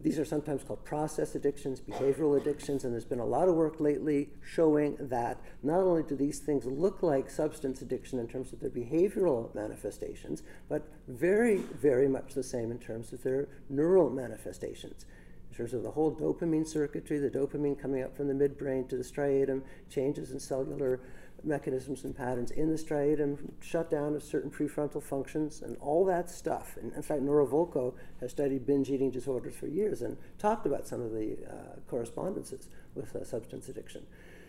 these 0.04 0.18
are 0.18 0.24
sometimes 0.24 0.62
called 0.62 0.84
process 0.84 1.34
addictions, 1.34 1.80
behavioral 1.80 2.38
addictions, 2.38 2.84
and 2.84 2.92
there's 2.92 3.06
been 3.06 3.20
a 3.20 3.24
lot 3.24 3.48
of 3.48 3.54
work 3.54 3.80
lately 3.80 4.28
showing 4.46 4.98
that 5.00 5.40
not 5.62 5.80
only 5.80 6.02
do 6.02 6.14
these 6.14 6.40
things 6.40 6.66
look 6.66 7.02
like 7.02 7.30
substance 7.30 7.80
addiction 7.80 8.18
in 8.18 8.28
terms 8.28 8.52
of 8.52 8.60
their 8.60 8.68
behavioral 8.68 9.52
manifestations, 9.54 10.42
but 10.68 10.86
very, 11.08 11.56
very 11.56 12.06
much 12.06 12.34
the 12.34 12.42
same 12.42 12.70
in 12.70 12.78
terms 12.78 13.14
of 13.14 13.22
their 13.22 13.48
neural 13.70 14.10
manifestations. 14.10 15.06
In 15.50 15.56
terms 15.56 15.72
of 15.72 15.82
the 15.82 15.92
whole 15.92 16.14
dopamine 16.14 16.66
circuitry, 16.66 17.18
the 17.18 17.30
dopamine 17.30 17.80
coming 17.80 18.02
up 18.02 18.14
from 18.14 18.28
the 18.28 18.34
midbrain 18.34 18.86
to 18.90 18.98
the 18.98 19.04
striatum, 19.04 19.62
changes 19.88 20.32
in 20.32 20.38
cellular 20.38 21.00
mechanisms 21.44 22.04
and 22.04 22.16
patterns 22.16 22.50
in 22.50 22.70
the 22.70 22.76
striatum, 22.76 23.52
shutdown 23.60 24.14
of 24.14 24.22
certain 24.22 24.50
prefrontal 24.50 25.02
functions, 25.02 25.62
and 25.62 25.76
all 25.78 26.04
that 26.04 26.30
stuff. 26.30 26.76
And 26.80 26.92
in 26.92 27.02
fact, 27.02 27.22
Nora 27.22 27.46
Volkow 27.46 27.94
has 28.20 28.30
studied 28.30 28.66
binge 28.66 28.90
eating 28.90 29.10
disorders 29.10 29.54
for 29.54 29.66
years 29.66 30.02
and 30.02 30.16
talked 30.38 30.66
about 30.66 30.86
some 30.86 31.00
of 31.00 31.12
the 31.12 31.36
uh, 31.48 31.80
correspondences 31.88 32.68
with 32.94 33.14
uh, 33.14 33.24
substance 33.24 33.68
addiction. 33.68 34.02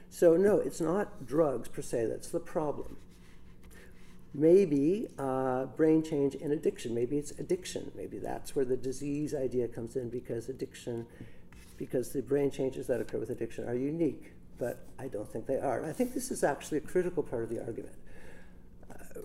So, 0.09 0.37
no, 0.37 0.57
it's 0.57 0.81
not 0.81 1.25
drugs 1.25 1.67
per 1.67 1.81
se 1.81 2.05
that's 2.07 2.29
the 2.29 2.39
problem. 2.39 2.97
Maybe 4.33 5.07
uh, 5.17 5.65
brain 5.65 6.03
change 6.03 6.35
in 6.35 6.51
addiction. 6.51 6.93
Maybe 6.93 7.17
it's 7.17 7.31
addiction. 7.31 7.91
Maybe 7.95 8.17
that's 8.17 8.55
where 8.55 8.65
the 8.65 8.75
disease 8.75 9.33
idea 9.33 9.67
comes 9.67 9.95
in 9.95 10.09
because 10.09 10.49
addiction, 10.49 11.07
because 11.77 12.11
the 12.11 12.21
brain 12.21 12.51
changes 12.51 12.87
that 12.87 12.99
occur 12.99 13.17
with 13.17 13.29
addiction 13.29 13.67
are 13.67 13.75
unique 13.75 14.34
but 14.57 14.85
I 14.97 15.07
don't 15.07 15.31
think 15.31 15.45
they 15.45 15.59
are. 15.59 15.85
I 15.85 15.91
think 15.91 16.13
this 16.13 16.31
is 16.31 16.43
actually 16.43 16.79
a 16.79 16.81
critical 16.81 17.23
part 17.23 17.43
of 17.43 17.49
the 17.49 17.59
argument. 17.59 17.95
Uh, 18.89 19.21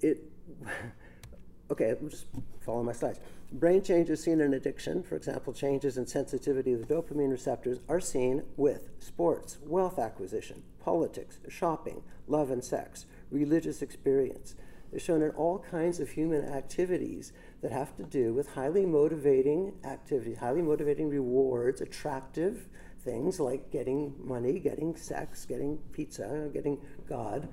it, 0.00 0.22
okay, 1.70 1.94
just 2.08 2.26
follow 2.60 2.82
my 2.82 2.92
slides. 2.92 3.20
Brain 3.52 3.82
changes 3.82 4.22
seen 4.22 4.40
in 4.40 4.54
addiction, 4.54 5.02
for 5.02 5.16
example, 5.16 5.52
changes 5.52 5.98
in 5.98 6.06
sensitivity 6.06 6.72
of 6.72 6.86
the 6.86 6.94
dopamine 6.94 7.30
receptors, 7.30 7.80
are 7.88 8.00
seen 8.00 8.44
with 8.56 8.90
sports, 9.00 9.58
wealth 9.62 9.98
acquisition, 9.98 10.62
politics, 10.78 11.40
shopping, 11.48 12.02
love 12.28 12.50
and 12.50 12.62
sex, 12.62 13.06
religious 13.30 13.82
experience. 13.82 14.54
They're 14.90 15.00
shown 15.00 15.22
in 15.22 15.30
all 15.30 15.58
kinds 15.58 16.00
of 16.00 16.10
human 16.10 16.44
activities 16.44 17.32
that 17.62 17.72
have 17.72 17.96
to 17.96 18.04
do 18.04 18.32
with 18.32 18.54
highly 18.54 18.86
motivating 18.86 19.74
activities, 19.84 20.38
highly 20.38 20.62
motivating 20.62 21.08
rewards, 21.08 21.80
attractive 21.80 22.68
things 23.04 23.40
like 23.40 23.70
getting 23.70 24.14
money, 24.22 24.58
getting 24.58 24.96
sex, 24.96 25.44
getting 25.46 25.78
pizza, 25.92 26.50
getting 26.52 26.78
God, 27.08 27.48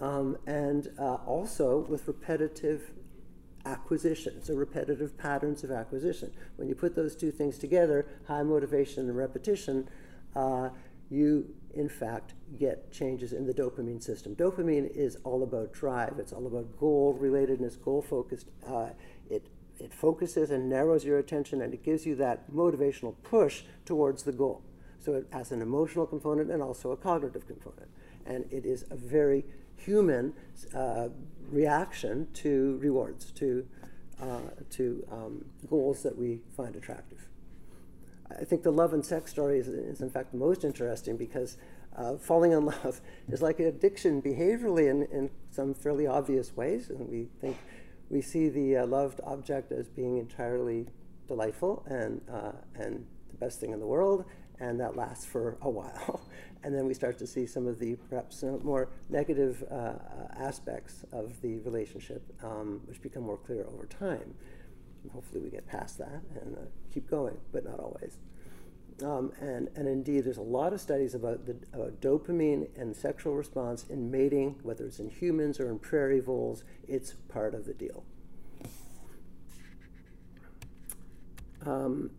um, 0.00 0.36
and 0.46 0.88
uh, 0.98 1.14
also 1.26 1.78
with 1.88 2.06
repetitive 2.06 2.92
acquisition, 3.64 4.42
so 4.42 4.54
repetitive 4.54 5.16
patterns 5.18 5.64
of 5.64 5.70
acquisition. 5.70 6.32
When 6.56 6.68
you 6.68 6.74
put 6.74 6.94
those 6.94 7.14
two 7.14 7.30
things 7.30 7.58
together, 7.58 8.06
high 8.26 8.42
motivation 8.42 9.08
and 9.08 9.16
repetition, 9.16 9.88
uh, 10.34 10.70
you 11.10 11.54
in 11.74 11.88
fact 11.88 12.34
get 12.58 12.90
changes 12.92 13.32
in 13.32 13.46
the 13.46 13.54
dopamine 13.54 14.02
system. 14.02 14.34
Dopamine 14.34 14.90
is 14.94 15.16
all 15.24 15.42
about 15.42 15.72
drive, 15.72 16.14
it's 16.18 16.32
all 16.32 16.46
about 16.46 16.78
goal 16.78 17.18
relatedness, 17.20 17.80
goal 17.80 18.02
focused. 18.02 18.48
Uh, 18.66 18.90
it 19.30 19.46
it 19.78 19.94
focuses 19.94 20.50
and 20.50 20.68
narrows 20.68 21.04
your 21.04 21.18
attention 21.18 21.62
and 21.62 21.72
it 21.72 21.84
gives 21.84 22.04
you 22.04 22.16
that 22.16 22.50
motivational 22.50 23.14
push 23.22 23.62
towards 23.84 24.24
the 24.24 24.32
goal. 24.32 24.62
So 24.98 25.14
it 25.14 25.26
has 25.30 25.52
an 25.52 25.62
emotional 25.62 26.06
component 26.06 26.50
and 26.50 26.62
also 26.62 26.90
a 26.90 26.96
cognitive 26.96 27.46
component. 27.46 27.88
And 28.26 28.44
it 28.50 28.66
is 28.66 28.84
a 28.90 28.96
very 28.96 29.44
human 29.76 30.34
uh, 30.74 31.08
reaction 31.50 32.28
to 32.34 32.78
rewards, 32.82 33.30
to, 33.32 33.66
uh, 34.20 34.40
to 34.70 35.06
um, 35.10 35.44
goals 35.68 36.02
that 36.02 36.16
we 36.16 36.40
find 36.56 36.76
attractive. 36.76 37.28
I 38.30 38.44
think 38.44 38.62
the 38.62 38.72
love 38.72 38.92
and 38.92 39.04
sex 39.04 39.30
story 39.30 39.58
is, 39.58 39.68
is 39.68 40.00
in 40.00 40.10
fact 40.10 40.34
most 40.34 40.64
interesting 40.64 41.16
because 41.16 41.56
uh, 41.96 42.16
falling 42.16 42.52
in 42.52 42.66
love 42.66 43.00
is 43.28 43.40
like 43.40 43.58
an 43.60 43.66
addiction 43.66 44.20
behaviorally 44.20 44.90
in, 44.90 45.04
in 45.04 45.30
some 45.50 45.74
fairly 45.74 46.06
obvious 46.06 46.56
ways. 46.56 46.90
And 46.90 47.08
we 47.08 47.28
think 47.40 47.56
we 48.10 48.20
see 48.20 48.48
the 48.48 48.78
uh, 48.78 48.86
loved 48.86 49.20
object 49.24 49.72
as 49.72 49.88
being 49.88 50.18
entirely 50.18 50.86
delightful 51.26 51.84
and, 51.88 52.20
uh, 52.32 52.52
and 52.74 53.06
the 53.30 53.36
best 53.36 53.60
thing 53.60 53.72
in 53.72 53.80
the 53.80 53.86
world 53.86 54.24
and 54.60 54.80
that 54.80 54.96
lasts 54.96 55.24
for 55.24 55.56
a 55.62 55.70
while. 55.70 56.20
and 56.62 56.74
then 56.74 56.86
we 56.86 56.94
start 56.94 57.18
to 57.18 57.26
see 57.26 57.46
some 57.46 57.66
of 57.66 57.78
the 57.78 57.96
perhaps 58.08 58.42
uh, 58.42 58.58
more 58.62 58.88
negative 59.08 59.64
uh, 59.70 59.74
uh, 59.74 59.98
aspects 60.36 61.04
of 61.12 61.40
the 61.42 61.58
relationship, 61.60 62.22
um, 62.42 62.80
which 62.86 63.00
become 63.00 63.22
more 63.22 63.36
clear 63.36 63.66
over 63.72 63.86
time. 63.86 64.34
And 65.02 65.12
hopefully, 65.12 65.40
we 65.40 65.50
get 65.50 65.66
past 65.66 65.98
that 65.98 66.22
and 66.42 66.56
uh, 66.56 66.60
keep 66.92 67.08
going, 67.08 67.36
but 67.52 67.64
not 67.64 67.78
always. 67.78 68.18
Um, 69.02 69.32
and, 69.40 69.68
and 69.76 69.86
indeed, 69.86 70.24
there's 70.24 70.38
a 70.38 70.42
lot 70.42 70.72
of 70.72 70.80
studies 70.80 71.14
about 71.14 71.46
the 71.46 71.52
uh, 71.72 71.90
dopamine 72.00 72.68
and 72.76 72.96
sexual 72.96 73.34
response 73.34 73.84
in 73.88 74.10
mating, 74.10 74.56
whether 74.62 74.86
it's 74.86 74.98
in 74.98 75.08
humans 75.08 75.60
or 75.60 75.70
in 75.70 75.78
prairie 75.78 76.18
voles, 76.18 76.64
it's 76.88 77.12
part 77.28 77.54
of 77.54 77.64
the 77.64 77.74
deal. 77.74 78.04
Um, 81.64 82.10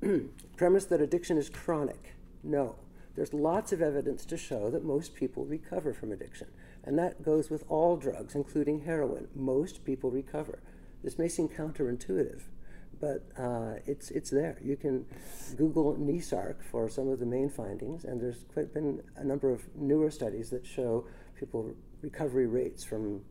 premise 0.56 0.86
that 0.86 1.00
addiction 1.00 1.36
is 1.36 1.48
chronic. 1.48 2.14
No. 2.42 2.76
There's 3.14 3.32
lots 3.32 3.72
of 3.72 3.80
evidence 3.80 4.26
to 4.26 4.36
show 4.36 4.70
that 4.70 4.84
most 4.84 5.14
people 5.14 5.44
recover 5.46 5.94
from 5.94 6.12
addiction. 6.12 6.48
And 6.84 6.98
that 6.98 7.22
goes 7.22 7.50
with 7.50 7.64
all 7.68 7.96
drugs, 7.96 8.34
including 8.34 8.80
heroin. 8.80 9.28
Most 9.34 9.84
people 9.84 10.10
recover. 10.10 10.60
This 11.02 11.18
may 11.18 11.28
seem 11.28 11.48
counterintuitive, 11.48 12.42
but 13.00 13.26
uh, 13.38 13.76
it's, 13.86 14.10
it's 14.10 14.30
there. 14.30 14.58
You 14.62 14.76
can 14.76 15.06
Google 15.56 15.96
NESARC 15.96 16.62
for 16.70 16.88
some 16.88 17.08
of 17.08 17.18
the 17.18 17.26
main 17.26 17.48
findings, 17.48 18.04
and 18.04 18.20
there's 18.20 18.44
quite 18.52 18.72
been 18.74 19.02
a 19.16 19.24
number 19.24 19.50
of 19.50 19.62
newer 19.74 20.10
studies 20.10 20.50
that 20.50 20.66
show 20.66 21.06
people 21.38 21.74
recovery 22.02 22.46
rates 22.46 22.84
from 22.84 23.22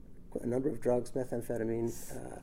a 0.41 0.47
number 0.47 0.69
of 0.69 0.81
drugs, 0.81 1.11
methamphetamine, 1.11 1.91
uh, 2.15 2.39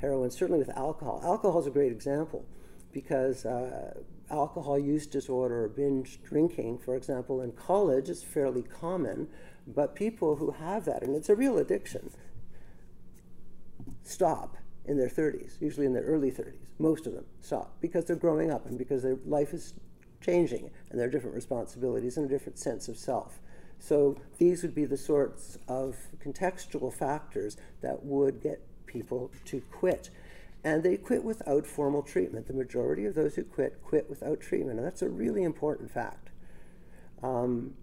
heroin, 0.00 0.30
certainly 0.30 0.58
with 0.58 0.70
alcohol. 0.76 1.20
Alcohol 1.24 1.60
is 1.60 1.66
a 1.66 1.70
great 1.70 1.92
example 1.92 2.44
because 2.92 3.44
uh, 3.44 3.94
alcohol 4.32 4.78
use 4.78 5.06
disorder 5.06 5.64
or 5.64 5.68
binge 5.68 6.20
drinking, 6.24 6.78
for 6.78 6.96
example, 6.96 7.42
in 7.42 7.52
college 7.52 8.08
is 8.08 8.22
fairly 8.22 8.62
common, 8.62 9.28
but 9.66 9.94
people 9.94 10.36
who 10.36 10.50
have 10.50 10.84
that, 10.86 11.02
and 11.02 11.14
it's 11.14 11.28
a 11.28 11.36
real 11.36 11.58
addiction, 11.58 12.10
stop 14.02 14.56
in 14.84 14.96
their 14.96 15.08
30s, 15.08 15.60
usually 15.60 15.86
in 15.86 15.92
their 15.92 16.02
early 16.02 16.30
30s. 16.30 16.72
Most 16.78 17.06
of 17.06 17.12
them 17.14 17.26
stop 17.40 17.76
because 17.80 18.06
they're 18.06 18.16
growing 18.16 18.50
up 18.50 18.66
and 18.66 18.76
because 18.76 19.02
their 19.02 19.18
life 19.26 19.52
is 19.52 19.74
changing 20.20 20.70
and 20.90 20.98
there 20.98 21.06
are 21.06 21.10
different 21.10 21.34
responsibilities 21.34 22.16
and 22.16 22.26
a 22.26 22.28
different 22.28 22.58
sense 22.58 22.88
of 22.88 22.96
self. 22.96 23.38
So 23.78 24.16
these 24.38 24.62
would 24.62 24.74
be 24.74 24.84
the 24.84 24.96
sorts 24.96 25.58
of 25.68 25.96
contextual 26.24 26.92
factors 26.92 27.56
that 27.80 28.04
would 28.04 28.40
get 28.40 28.60
people 28.86 29.30
to 29.46 29.60
quit. 29.72 30.10
And 30.64 30.82
they 30.82 30.96
quit 30.96 31.24
without 31.24 31.66
formal 31.66 32.02
treatment. 32.02 32.46
The 32.46 32.54
majority 32.54 33.04
of 33.04 33.14
those 33.14 33.34
who 33.34 33.44
quit 33.44 33.82
quit 33.82 34.08
without 34.08 34.40
treatment, 34.40 34.78
and 34.78 34.86
that's 34.86 35.02
a 35.02 35.08
really 35.08 35.42
important 35.42 35.90
fact. 35.90 36.30
Um, 37.22 37.74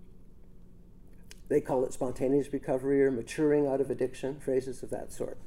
they 1.50 1.60
call 1.60 1.84
it 1.84 1.94
spontaneous 1.94 2.54
recovery 2.54 3.04
or 3.04 3.12
maturing 3.12 3.68
out 3.68 3.82
of 3.82 3.90
addiction, 3.90 4.40
phrases 4.40 4.84
of 4.84 4.92
that 4.92 5.12
sort. 5.12 5.38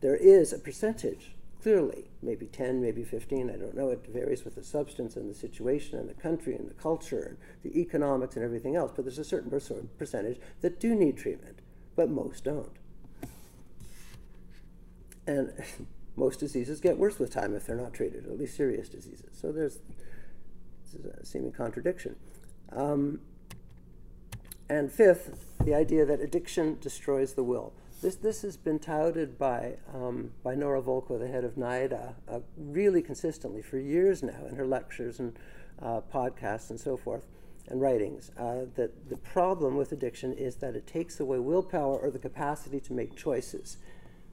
There 0.00 0.16
is 0.16 0.52
a 0.52 0.58
percentage, 0.58 1.34
clearly, 1.62 2.10
maybe 2.20 2.46
10, 2.46 2.82
maybe 2.82 3.04
15, 3.04 3.48
I 3.48 3.56
don't 3.56 3.76
know, 3.76 3.90
it 3.90 4.04
varies 4.08 4.44
with 4.44 4.56
the 4.56 4.64
substance 4.64 5.16
and 5.16 5.30
the 5.30 5.34
situation 5.34 5.98
and 5.98 6.08
the 6.08 6.14
country 6.14 6.54
and 6.54 6.68
the 6.68 6.74
culture 6.74 7.22
and 7.22 7.38
the 7.62 7.80
economics 7.80 8.34
and 8.34 8.44
everything 8.44 8.74
else, 8.74 8.92
but 8.94 9.04
there's 9.04 9.18
a 9.18 9.24
certain 9.24 9.50
percentage 9.96 10.40
that 10.60 10.80
do 10.80 10.94
need 10.94 11.16
treatment, 11.16 11.60
but 11.94 12.10
most 12.10 12.44
don't. 12.44 12.76
And 15.26 15.52
most 16.16 16.40
diseases 16.40 16.80
get 16.80 16.98
worse 16.98 17.18
with 17.18 17.30
time 17.32 17.54
if 17.54 17.66
they're 17.66 17.76
not 17.76 17.92
treated, 17.92 18.26
at 18.26 18.38
least 18.38 18.56
serious 18.56 18.88
diseases. 18.88 19.36
So 19.40 19.52
there's 19.52 19.78
a 21.20 21.24
seeming 21.24 21.52
contradiction. 21.52 22.16
Um, 22.70 23.20
and 24.68 24.90
fifth, 24.90 25.54
the 25.64 25.74
idea 25.74 26.06
that 26.06 26.20
addiction 26.20 26.78
destroys 26.80 27.34
the 27.34 27.42
will. 27.42 27.72
This, 28.02 28.16
this 28.16 28.42
has 28.42 28.56
been 28.56 28.78
touted 28.78 29.38
by, 29.38 29.76
um, 29.94 30.32
by 30.42 30.54
Nora 30.54 30.82
Volkow, 30.82 31.18
the 31.18 31.28
head 31.28 31.44
of 31.44 31.54
NIDA, 31.54 32.14
uh, 32.28 32.40
really 32.56 33.02
consistently 33.02 33.62
for 33.62 33.78
years 33.78 34.22
now 34.22 34.46
in 34.48 34.56
her 34.56 34.66
lectures 34.66 35.18
and 35.18 35.36
uh, 35.80 36.00
podcasts 36.12 36.70
and 36.70 36.78
so 36.78 36.96
forth 36.96 37.26
and 37.68 37.80
writings. 37.80 38.30
Uh, 38.38 38.66
that 38.74 39.08
the 39.08 39.16
problem 39.16 39.76
with 39.76 39.92
addiction 39.92 40.32
is 40.32 40.56
that 40.56 40.76
it 40.76 40.86
takes 40.86 41.18
away 41.18 41.38
willpower 41.38 41.96
or 41.96 42.10
the 42.10 42.18
capacity 42.18 42.80
to 42.80 42.92
make 42.92 43.16
choices. 43.16 43.78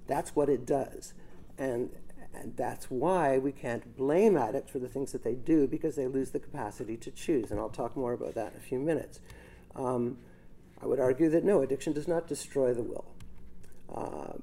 That's 0.08 0.36
what 0.36 0.50
it 0.50 0.66
does. 0.66 1.14
And, 1.62 1.92
and 2.34 2.58
that's 2.58 2.90
why 2.90 3.38
we 3.38 3.52
can't 3.52 3.96
blame 3.96 4.36
addicts 4.36 4.72
for 4.72 4.80
the 4.80 4.88
things 4.88 5.12
that 5.12 5.24
they 5.24 5.36
do 5.36 5.68
because 5.68 5.96
they 5.96 6.08
lose 6.08 6.32
the 6.32 6.40
capacity 6.40 6.98
to 6.98 7.12
choose. 7.12 7.52
And 7.52 7.60
I'll 7.60 7.70
talk 7.70 7.96
more 7.96 8.14
about 8.14 8.34
that 8.34 8.54
in 8.54 8.58
a 8.58 8.62
few 8.62 8.80
minutes. 8.80 9.20
Um, 9.76 10.18
I 10.82 10.88
would 10.88 11.00
argue 11.00 11.30
that 11.30 11.44
no, 11.44 11.62
addiction 11.62 11.94
does 11.94 12.08
not 12.08 12.28
destroy 12.28 12.74
the 12.74 12.82
will. 12.82 13.06
Um, 13.94 14.42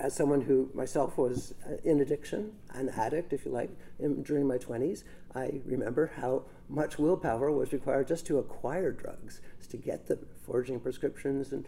as 0.00 0.12
someone 0.12 0.40
who 0.40 0.70
myself 0.74 1.16
was 1.16 1.54
uh, 1.68 1.76
in 1.84 2.00
addiction, 2.00 2.52
an 2.70 2.88
addict, 2.88 3.32
if 3.32 3.44
you 3.44 3.52
like, 3.52 3.70
in, 4.00 4.24
during 4.24 4.44
my 4.44 4.58
20s, 4.58 5.04
I 5.36 5.60
remember 5.64 6.10
how 6.16 6.42
much 6.68 6.98
willpower 6.98 7.52
was 7.52 7.72
required 7.72 8.08
just 8.08 8.26
to 8.26 8.38
acquire 8.38 8.90
drugs, 8.90 9.40
to 9.70 9.76
get 9.76 10.08
them, 10.08 10.26
forging 10.44 10.80
prescriptions 10.80 11.52
and 11.52 11.64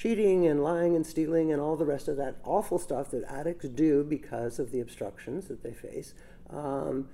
cheating 0.00 0.46
and 0.46 0.62
lying 0.64 0.96
and 0.96 1.06
stealing 1.06 1.52
and 1.52 1.60
all 1.60 1.76
the 1.76 1.84
rest 1.84 2.08
of 2.08 2.16
that 2.16 2.36
awful 2.44 2.78
stuff 2.78 3.10
that 3.10 3.22
addicts 3.24 3.68
do 3.68 4.02
because 4.02 4.58
of 4.58 4.70
the 4.70 4.80
obstructions 4.80 5.46
that 5.48 5.62
they 5.62 5.74
face. 5.74 6.14
Um, 6.48 7.08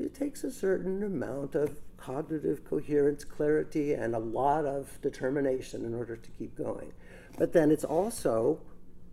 it 0.00 0.14
takes 0.14 0.42
a 0.42 0.50
certain 0.50 1.04
amount 1.04 1.54
of 1.54 1.80
cognitive 1.96 2.64
coherence, 2.64 3.22
clarity, 3.22 3.92
and 3.92 4.16
a 4.16 4.18
lot 4.18 4.64
of 4.64 5.00
determination 5.00 5.84
in 5.84 5.94
order 5.94 6.16
to 6.16 6.30
keep 6.32 6.56
going. 6.56 6.92
But 7.38 7.52
then 7.52 7.70
it's 7.70 7.84
also 7.84 8.60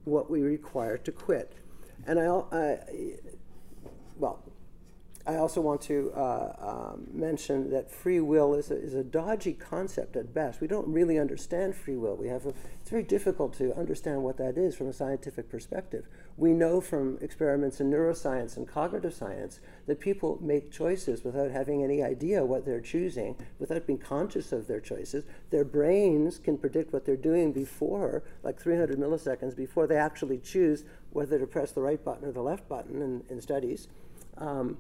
what 0.06 0.32
we 0.32 0.42
require 0.42 0.98
to 0.98 1.12
quit. 1.12 1.54
And 2.08 2.20
I, 2.20 2.26
I 2.26 2.80
well, 4.18 4.44
I 5.26 5.36
also 5.36 5.62
want 5.62 5.82
to 5.82 6.12
uh, 6.16 6.56
um, 6.60 7.08
mention 7.12 7.70
that 7.72 7.92
free 7.92 8.20
will 8.20 8.54
is 8.54 8.72
a, 8.72 8.76
is 8.76 8.96
a 8.96 9.04
dodgy 9.04 9.54
concept 9.54 10.16
at 10.16 10.34
best. 10.34 10.62
We 10.62 10.68
don't 10.68 10.88
really 10.88 11.20
understand 11.20 11.76
free 11.76 11.96
will. 11.96 12.16
We 12.16 12.28
have 12.30 12.46
a, 12.46 12.54
it's 12.80 12.90
very 12.90 13.04
difficult 13.04 13.54
to 13.58 13.74
understand 13.78 14.24
what 14.24 14.38
that 14.38 14.58
is 14.58 14.76
from 14.76 14.88
a 14.88 14.94
scientific 14.94 15.50
perspective. 15.50 16.08
We 16.38 16.54
know 16.54 16.82
from 16.82 17.20
experiments 17.22 17.80
in 17.80 17.92
neuroscience 17.92 18.58
and 18.58 18.68
cognitive 18.68 19.14
science 19.14 19.60
that 19.86 20.00
people 20.00 20.40
make 20.42 20.72
choices 20.72 21.24
without 21.24 21.52
having 21.52 21.84
any 21.84 22.02
idea 22.02 22.44
what 22.44 22.66
they're 22.66 22.82
choosing, 22.82 23.36
without 23.60 23.86
being 23.86 24.00
conscious 24.00 24.52
of 24.52 24.68
their 24.68 24.80
choices. 24.80 25.24
Their 25.52 25.66
brains 25.66 26.40
can 26.40 26.58
predict 26.58 26.94
what 26.94 27.06
they're 27.06 27.16
doing 27.16 27.52
before, 27.52 28.24
like 28.44 28.60
300 28.60 28.98
milliseconds 28.98 29.56
before 29.56 29.86
they 29.86 29.98
actually 29.98 30.40
choose 30.40 30.84
whether 31.12 31.38
to 31.38 31.46
press 31.46 31.72
the 31.72 31.82
right 31.82 32.04
button 32.04 32.28
or 32.28 32.32
the 32.32 32.42
left 32.42 32.68
button 32.68 33.02
in, 33.02 33.24
in 33.30 33.42
studies. 33.42 33.88
Um, 34.38 34.78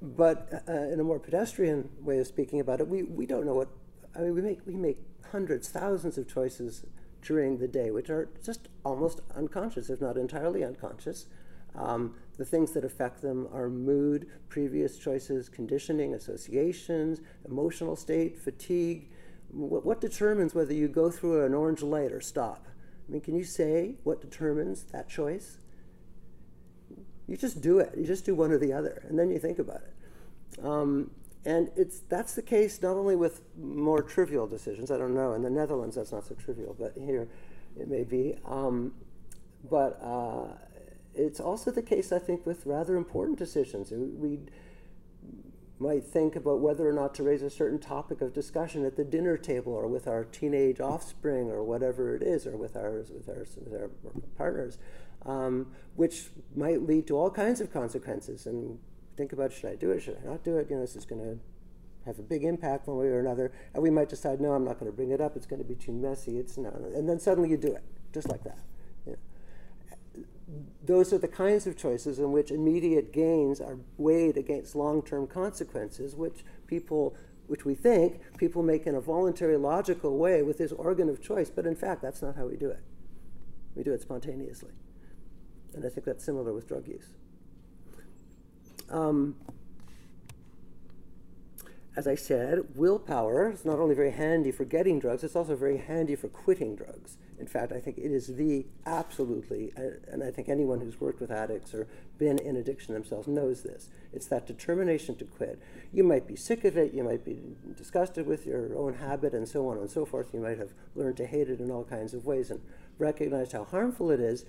but 0.00 0.64
uh, 0.68 0.72
in 0.72 1.00
a 1.00 1.04
more 1.04 1.18
pedestrian 1.18 1.88
way 2.00 2.18
of 2.18 2.26
speaking 2.26 2.60
about 2.60 2.80
it, 2.80 2.88
we, 2.88 3.02
we 3.02 3.26
don't 3.26 3.46
know 3.46 3.54
what, 3.54 3.68
I 4.16 4.20
mean, 4.20 4.34
we 4.34 4.42
make, 4.42 4.60
we 4.66 4.74
make 4.74 4.98
hundreds, 5.32 5.68
thousands 5.68 6.18
of 6.18 6.32
choices 6.32 6.84
during 7.22 7.58
the 7.58 7.68
day, 7.68 7.90
which 7.90 8.10
are 8.10 8.28
just 8.44 8.68
almost 8.84 9.20
unconscious, 9.34 9.90
if 9.90 10.00
not 10.00 10.16
entirely 10.16 10.64
unconscious. 10.64 11.26
Um, 11.74 12.14
the 12.36 12.44
things 12.44 12.72
that 12.72 12.84
affect 12.84 13.22
them 13.22 13.48
are 13.52 13.68
mood, 13.68 14.28
previous 14.48 14.98
choices, 14.98 15.48
conditioning, 15.48 16.14
associations, 16.14 17.20
emotional 17.46 17.96
state, 17.96 18.38
fatigue. 18.38 19.10
What, 19.50 19.84
what 19.84 20.00
determines 20.00 20.54
whether 20.54 20.72
you 20.72 20.88
go 20.88 21.10
through 21.10 21.44
an 21.44 21.54
orange 21.54 21.82
light 21.82 22.12
or 22.12 22.20
stop? 22.20 22.66
I 23.08 23.12
mean, 23.12 23.20
can 23.20 23.36
you 23.36 23.44
say 23.44 23.96
what 24.04 24.20
determines 24.20 24.84
that 24.92 25.08
choice? 25.08 25.58
You 27.28 27.36
just 27.36 27.60
do 27.60 27.78
it. 27.78 27.92
You 27.96 28.06
just 28.06 28.24
do 28.24 28.34
one 28.34 28.50
or 28.50 28.58
the 28.58 28.72
other, 28.72 29.02
and 29.08 29.18
then 29.18 29.30
you 29.30 29.38
think 29.38 29.58
about 29.58 29.82
it. 29.82 30.64
Um, 30.64 31.10
and 31.44 31.70
it's 31.76 32.00
that's 32.08 32.34
the 32.34 32.42
case 32.42 32.80
not 32.82 32.96
only 32.96 33.14
with 33.14 33.42
more 33.56 34.02
trivial 34.02 34.46
decisions. 34.46 34.90
I 34.90 34.96
don't 34.96 35.14
know 35.14 35.34
in 35.34 35.42
the 35.42 35.50
Netherlands 35.50 35.96
that's 35.96 36.10
not 36.10 36.26
so 36.26 36.34
trivial, 36.34 36.74
but 36.78 36.94
here 36.96 37.28
it 37.78 37.88
may 37.88 38.02
be. 38.02 38.36
Um, 38.46 38.94
but 39.68 40.00
uh, 40.02 40.54
it's 41.14 41.38
also 41.38 41.70
the 41.70 41.82
case, 41.82 42.12
I 42.12 42.18
think, 42.18 42.46
with 42.46 42.64
rather 42.64 42.96
important 42.96 43.38
decisions. 43.38 43.92
We 43.92 44.40
might 45.78 46.04
think 46.04 46.34
about 46.34 46.60
whether 46.60 46.88
or 46.88 46.92
not 46.92 47.14
to 47.16 47.22
raise 47.22 47.42
a 47.42 47.50
certain 47.50 47.78
topic 47.78 48.20
of 48.20 48.32
discussion 48.32 48.84
at 48.84 48.96
the 48.96 49.04
dinner 49.04 49.36
table, 49.36 49.74
or 49.74 49.86
with 49.86 50.08
our 50.08 50.24
teenage 50.24 50.80
offspring, 50.80 51.50
or 51.50 51.62
whatever 51.62 52.16
it 52.16 52.22
is, 52.22 52.46
or 52.46 52.56
with 52.56 52.74
with 52.74 53.28
our, 53.28 53.46
with 53.64 53.74
our 53.74 53.90
partners 54.36 54.78
um, 55.26 55.72
which 55.96 56.30
might 56.54 56.82
lead 56.82 57.06
to 57.08 57.16
all 57.16 57.30
kinds 57.30 57.60
of 57.60 57.72
consequences. 57.72 58.46
And 58.46 58.78
think 59.16 59.32
about 59.32 59.52
should 59.52 59.70
I 59.70 59.74
do 59.74 59.90
it? 59.90 60.02
Should 60.02 60.18
I 60.22 60.28
not 60.28 60.44
do 60.44 60.56
it? 60.56 60.68
You 60.70 60.76
know, 60.76 60.82
this 60.82 60.96
is 60.96 61.04
going 61.04 61.22
to 61.22 61.38
have 62.06 62.18
a 62.18 62.22
big 62.22 62.44
impact 62.44 62.86
one 62.86 62.98
way 62.98 63.06
or 63.06 63.20
another. 63.20 63.52
And 63.74 63.82
we 63.82 63.90
might 63.90 64.08
decide, 64.08 64.40
no, 64.40 64.52
I'm 64.52 64.64
not 64.64 64.78
going 64.78 64.90
to 64.90 64.96
bring 64.96 65.10
it 65.10 65.20
up. 65.20 65.36
It's 65.36 65.46
going 65.46 65.62
to 65.62 65.68
be 65.68 65.74
too 65.74 65.92
messy. 65.92 66.38
It's 66.38 66.56
no. 66.56 66.70
And 66.94 67.08
then 67.08 67.18
suddenly 67.18 67.50
you 67.50 67.56
do 67.56 67.72
it, 67.74 67.84
just 68.12 68.28
like 68.28 68.44
that. 68.44 68.58
Those 70.84 71.12
are 71.12 71.18
the 71.18 71.28
kinds 71.28 71.66
of 71.66 71.76
choices 71.76 72.18
in 72.18 72.32
which 72.32 72.50
immediate 72.50 73.12
gains 73.12 73.60
are 73.60 73.78
weighed 73.98 74.38
against 74.38 74.74
long-term 74.74 75.26
consequences, 75.26 76.16
which 76.16 76.44
people 76.66 77.14
which 77.48 77.64
we 77.64 77.74
think 77.74 78.20
people 78.36 78.62
make 78.62 78.86
in 78.86 78.94
a 78.94 79.00
voluntary, 79.00 79.56
logical 79.56 80.18
way 80.18 80.42
with 80.42 80.58
this 80.58 80.70
organ 80.72 81.08
of 81.08 81.20
choice. 81.20 81.50
But 81.50 81.66
in 81.66 81.74
fact, 81.74 82.02
that's 82.02 82.20
not 82.20 82.36
how 82.36 82.46
we 82.46 82.56
do 82.56 82.68
it. 82.68 82.80
We 83.74 83.82
do 83.82 83.92
it 83.92 84.02
spontaneously. 84.02 84.72
And 85.78 85.86
I 85.86 85.94
think 85.94 86.04
that's 86.04 86.24
similar 86.24 86.52
with 86.52 86.66
drug 86.66 86.88
use. 86.88 87.14
Um, 88.90 89.36
as 91.96 92.08
I 92.08 92.16
said, 92.16 92.76
willpower 92.76 93.50
is 93.52 93.64
not 93.64 93.78
only 93.78 93.94
very 93.94 94.10
handy 94.10 94.50
for 94.50 94.64
getting 94.64 94.98
drugs, 94.98 95.22
it's 95.22 95.36
also 95.36 95.54
very 95.56 95.78
handy 95.78 96.16
for 96.16 96.28
quitting 96.28 96.74
drugs. 96.74 97.16
In 97.38 97.46
fact, 97.46 97.72
I 97.72 97.78
think 97.78 97.98
it 97.98 98.10
is 98.10 98.36
the 98.36 98.66
absolutely, 98.86 99.72
and 99.76 100.24
I 100.24 100.30
think 100.32 100.48
anyone 100.48 100.80
who's 100.80 101.00
worked 101.00 101.20
with 101.20 101.30
addicts 101.30 101.72
or 101.74 101.86
been 102.18 102.38
in 102.38 102.56
addiction 102.56 102.94
themselves 102.94 103.28
knows 103.28 103.62
this. 103.62 103.88
It's 104.12 104.26
that 104.26 104.46
determination 104.46 105.14
to 105.16 105.24
quit. 105.24 105.60
You 105.92 106.02
might 106.02 106.26
be 106.26 106.34
sick 106.34 106.64
of 106.64 106.76
it, 106.76 106.92
you 106.92 107.04
might 107.04 107.24
be 107.24 107.56
disgusted 107.76 108.26
with 108.26 108.46
your 108.46 108.76
own 108.76 108.94
habit, 108.94 109.32
and 109.32 109.48
so 109.48 109.68
on 109.68 109.78
and 109.78 109.88
so 109.88 110.04
forth. 110.04 110.30
You 110.32 110.40
might 110.40 110.58
have 110.58 110.72
learned 110.96 111.16
to 111.18 111.26
hate 111.26 111.48
it 111.48 111.60
in 111.60 111.70
all 111.70 111.84
kinds 111.84 112.14
of 112.14 112.24
ways 112.24 112.50
and 112.50 112.60
recognized 112.98 113.52
how 113.52 113.64
harmful 113.64 114.10
it 114.10 114.20
is. 114.20 114.44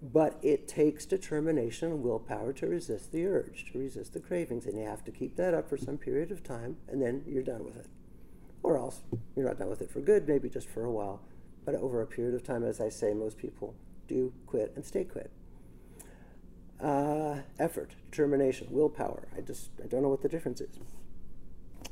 But 0.00 0.38
it 0.42 0.68
takes 0.68 1.04
determination 1.06 1.90
and 1.90 2.02
willpower 2.02 2.52
to 2.54 2.66
resist 2.68 3.10
the 3.10 3.26
urge, 3.26 3.72
to 3.72 3.78
resist 3.78 4.12
the 4.12 4.20
cravings, 4.20 4.64
and 4.64 4.78
you 4.78 4.84
have 4.84 5.04
to 5.04 5.10
keep 5.10 5.36
that 5.36 5.54
up 5.54 5.68
for 5.68 5.76
some 5.76 5.98
period 5.98 6.30
of 6.30 6.44
time, 6.44 6.76
and 6.88 7.02
then 7.02 7.24
you're 7.26 7.42
done 7.42 7.64
with 7.64 7.76
it. 7.76 7.86
Or 8.62 8.76
else 8.76 9.02
you're 9.34 9.46
not 9.46 9.58
done 9.58 9.68
with 9.68 9.82
it 9.82 9.90
for 9.90 10.00
good, 10.00 10.28
maybe 10.28 10.48
just 10.48 10.68
for 10.68 10.84
a 10.84 10.90
while. 10.90 11.20
But 11.64 11.74
over 11.74 12.00
a 12.00 12.06
period 12.06 12.34
of 12.34 12.44
time, 12.44 12.62
as 12.62 12.80
I 12.80 12.88
say, 12.88 13.12
most 13.12 13.38
people 13.38 13.74
do 14.06 14.32
quit 14.46 14.72
and 14.76 14.84
stay 14.84 15.04
quit. 15.04 15.30
Uh, 16.80 17.40
effort, 17.58 17.90
determination, 18.10 18.68
willpower. 18.70 19.26
I 19.36 19.40
just 19.40 19.70
I 19.82 19.88
don't 19.88 20.02
know 20.02 20.08
what 20.08 20.22
the 20.22 20.28
difference 20.28 20.60
is. 20.60 20.78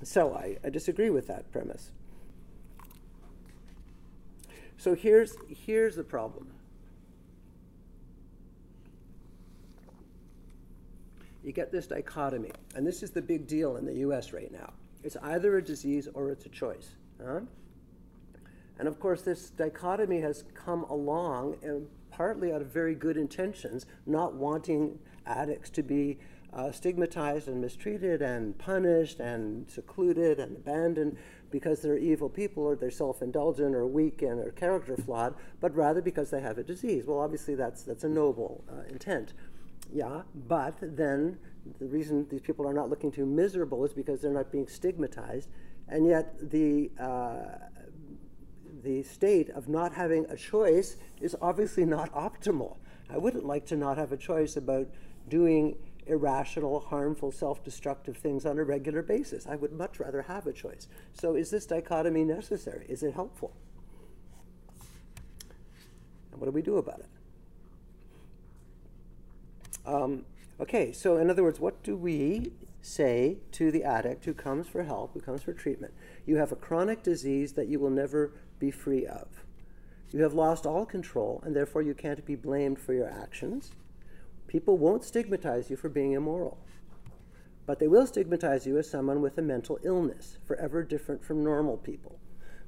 So 0.02 0.34
I, 0.34 0.58
I 0.64 0.70
disagree 0.70 1.10
with 1.10 1.26
that 1.26 1.50
premise. 1.50 1.90
So 4.76 4.94
here's 4.94 5.36
here's 5.48 5.96
the 5.96 6.04
problem. 6.04 6.52
You 11.46 11.52
get 11.52 11.70
this 11.70 11.86
dichotomy. 11.86 12.50
And 12.74 12.84
this 12.84 13.04
is 13.04 13.12
the 13.12 13.22
big 13.22 13.46
deal 13.46 13.76
in 13.76 13.86
the 13.86 13.94
US 13.98 14.32
right 14.32 14.50
now. 14.52 14.72
It's 15.04 15.16
either 15.22 15.56
a 15.56 15.62
disease 15.62 16.08
or 16.12 16.30
it's 16.30 16.44
a 16.44 16.48
choice. 16.48 16.96
Huh? 17.24 17.40
And 18.80 18.88
of 18.88 18.98
course, 18.98 19.22
this 19.22 19.50
dichotomy 19.50 20.20
has 20.20 20.42
come 20.54 20.82
along 20.84 21.56
and 21.62 21.86
partly 22.10 22.52
out 22.52 22.62
of 22.62 22.66
very 22.66 22.96
good 22.96 23.16
intentions, 23.16 23.86
not 24.06 24.34
wanting 24.34 24.98
addicts 25.24 25.70
to 25.70 25.84
be 25.84 26.18
uh, 26.52 26.72
stigmatized 26.72 27.46
and 27.46 27.60
mistreated 27.60 28.22
and 28.22 28.58
punished 28.58 29.20
and 29.20 29.70
secluded 29.70 30.40
and 30.40 30.56
abandoned 30.56 31.16
because 31.50 31.80
they're 31.80 31.98
evil 31.98 32.28
people 32.28 32.64
or 32.64 32.74
they're 32.74 32.90
self-indulgent 32.90 33.74
or 33.74 33.86
weak 33.86 34.22
and 34.22 34.40
or 34.40 34.50
character 34.50 34.96
flawed, 34.96 35.34
but 35.60 35.74
rather 35.76 36.02
because 36.02 36.30
they 36.30 36.40
have 36.40 36.58
a 36.58 36.62
disease. 36.62 37.04
Well, 37.06 37.20
obviously 37.20 37.54
that's 37.54 37.82
that's 37.82 38.04
a 38.04 38.08
noble 38.08 38.64
uh, 38.70 38.82
intent. 38.88 39.32
Yeah, 39.92 40.22
but 40.34 40.76
then 40.80 41.38
the 41.78 41.86
reason 41.86 42.26
these 42.30 42.40
people 42.40 42.66
are 42.66 42.74
not 42.74 42.90
looking 42.90 43.10
too 43.10 43.26
miserable 43.26 43.84
is 43.84 43.92
because 43.92 44.20
they're 44.20 44.32
not 44.32 44.52
being 44.52 44.68
stigmatized, 44.68 45.48
and 45.88 46.06
yet 46.06 46.50
the 46.50 46.90
uh, 46.98 47.58
the 48.82 49.02
state 49.02 49.50
of 49.50 49.68
not 49.68 49.92
having 49.94 50.26
a 50.26 50.36
choice 50.36 50.96
is 51.20 51.36
obviously 51.40 51.84
not 51.84 52.12
optimal. 52.14 52.76
I 53.08 53.18
wouldn't 53.18 53.44
like 53.44 53.66
to 53.66 53.76
not 53.76 53.96
have 53.98 54.12
a 54.12 54.16
choice 54.16 54.56
about 54.56 54.88
doing 55.28 55.76
irrational, 56.06 56.80
harmful, 56.80 57.32
self 57.32 57.62
destructive 57.64 58.16
things 58.16 58.46
on 58.46 58.58
a 58.58 58.64
regular 58.64 59.02
basis. 59.02 59.46
I 59.46 59.56
would 59.56 59.72
much 59.72 60.00
rather 60.00 60.22
have 60.22 60.46
a 60.46 60.52
choice. 60.52 60.88
So, 61.12 61.34
is 61.34 61.50
this 61.50 61.66
dichotomy 61.66 62.24
necessary? 62.24 62.86
Is 62.88 63.02
it 63.02 63.14
helpful? 63.14 63.52
And 66.32 66.40
what 66.40 66.46
do 66.46 66.52
we 66.52 66.62
do 66.62 66.76
about 66.76 67.00
it? 67.00 67.15
Um, 69.86 70.24
okay, 70.60 70.92
so 70.92 71.16
in 71.16 71.30
other 71.30 71.42
words, 71.42 71.60
what 71.60 71.82
do 71.82 71.96
we 71.96 72.52
say 72.82 73.38
to 73.52 73.70
the 73.70 73.84
addict 73.84 74.24
who 74.24 74.34
comes 74.34 74.66
for 74.66 74.82
help, 74.82 75.14
who 75.14 75.20
comes 75.20 75.42
for 75.42 75.52
treatment? 75.52 75.94
You 76.26 76.36
have 76.36 76.52
a 76.52 76.56
chronic 76.56 77.02
disease 77.02 77.52
that 77.52 77.68
you 77.68 77.78
will 77.78 77.90
never 77.90 78.32
be 78.58 78.70
free 78.70 79.06
of. 79.06 79.28
You 80.10 80.22
have 80.22 80.34
lost 80.34 80.66
all 80.66 80.86
control, 80.86 81.40
and 81.44 81.54
therefore 81.54 81.82
you 81.82 81.94
can't 81.94 82.24
be 82.24 82.36
blamed 82.36 82.78
for 82.78 82.94
your 82.94 83.08
actions. 83.08 83.72
People 84.46 84.78
won't 84.78 85.04
stigmatize 85.04 85.70
you 85.70 85.76
for 85.76 85.88
being 85.88 86.12
immoral, 86.12 86.58
but 87.66 87.78
they 87.78 87.88
will 87.88 88.06
stigmatize 88.06 88.66
you 88.66 88.78
as 88.78 88.88
someone 88.88 89.20
with 89.20 89.38
a 89.38 89.42
mental 89.42 89.78
illness, 89.82 90.38
forever 90.44 90.82
different 90.82 91.24
from 91.24 91.44
normal 91.44 91.76
people. 91.76 92.18